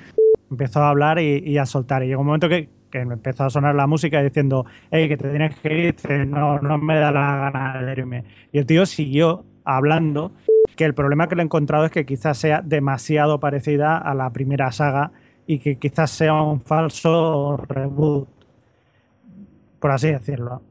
Empezó 0.50 0.80
a 0.80 0.90
hablar 0.90 1.18
y, 1.18 1.58
a 1.58 1.66
soltar. 1.66 2.02
Y 2.02 2.08
llegó 2.08 2.20
un 2.20 2.26
momento 2.26 2.48
que, 2.48 2.68
que, 2.90 3.04
me 3.04 3.14
empezó 3.14 3.44
a 3.44 3.50
sonar 3.50 3.74
la 3.74 3.86
música 3.86 4.22
diciendo, 4.22 4.66
hey, 4.90 5.08
que 5.08 5.16
te 5.16 5.30
tienes 5.30 5.58
que 5.58 5.88
ir. 5.88 6.26
No, 6.26 6.58
no 6.58 6.78
me 6.78 6.96
da 6.96 7.12
la 7.12 7.50
gana 7.50 7.82
de 7.82 7.92
irme. 7.92 8.24
Y 8.52 8.58
el 8.58 8.66
tío 8.66 8.84
siguió 8.86 9.44
hablando, 9.64 10.32
que 10.76 10.84
el 10.84 10.94
problema 10.94 11.28
que 11.28 11.36
le 11.36 11.42
he 11.42 11.44
encontrado 11.44 11.84
es 11.84 11.92
que 11.92 12.04
quizás 12.04 12.38
sea 12.38 12.62
demasiado 12.62 13.40
parecida 13.40 13.96
a 13.96 14.14
la 14.14 14.30
primera 14.30 14.72
saga 14.72 15.12
y 15.46 15.58
que 15.58 15.76
quizás 15.76 16.10
sea 16.10 16.34
un 16.34 16.60
falso 16.60 17.56
reboot, 17.68 18.28
por 19.78 19.90
así 19.90 20.08
decirlo. 20.08 20.62